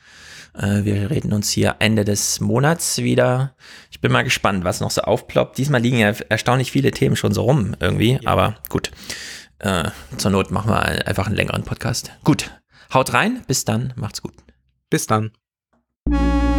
Äh, 0.54 0.84
wir 0.84 1.10
reden 1.10 1.32
uns 1.32 1.50
hier 1.50 1.76
Ende 1.78 2.04
des 2.04 2.40
Monats 2.40 2.98
wieder. 2.98 3.56
Ich 3.90 4.00
bin 4.00 4.12
mal 4.12 4.22
gespannt, 4.22 4.64
was 4.64 4.80
noch 4.80 4.90
so 4.90 5.00
aufploppt. 5.02 5.58
Diesmal 5.58 5.80
liegen 5.80 5.98
ja 5.98 6.12
erstaunlich 6.28 6.70
viele 6.70 6.90
Themen 6.90 7.16
schon 7.16 7.34
so 7.34 7.42
rum 7.42 7.74
irgendwie, 7.80 8.18
ja. 8.22 8.30
aber 8.30 8.56
gut. 8.68 8.90
Äh, 9.58 9.90
zur 10.18 10.30
Not 10.30 10.50
machen 10.50 10.70
wir 10.70 11.06
einfach 11.08 11.26
einen 11.26 11.36
längeren 11.36 11.64
Podcast. 11.64 12.12
Gut. 12.22 12.50
Haut 12.92 13.12
rein. 13.14 13.42
Bis 13.46 13.64
dann. 13.64 13.94
Macht's 13.96 14.22
gut. 14.22 14.34
Bis 14.90 15.06
dann. 15.06 15.32
嗯 16.10 16.53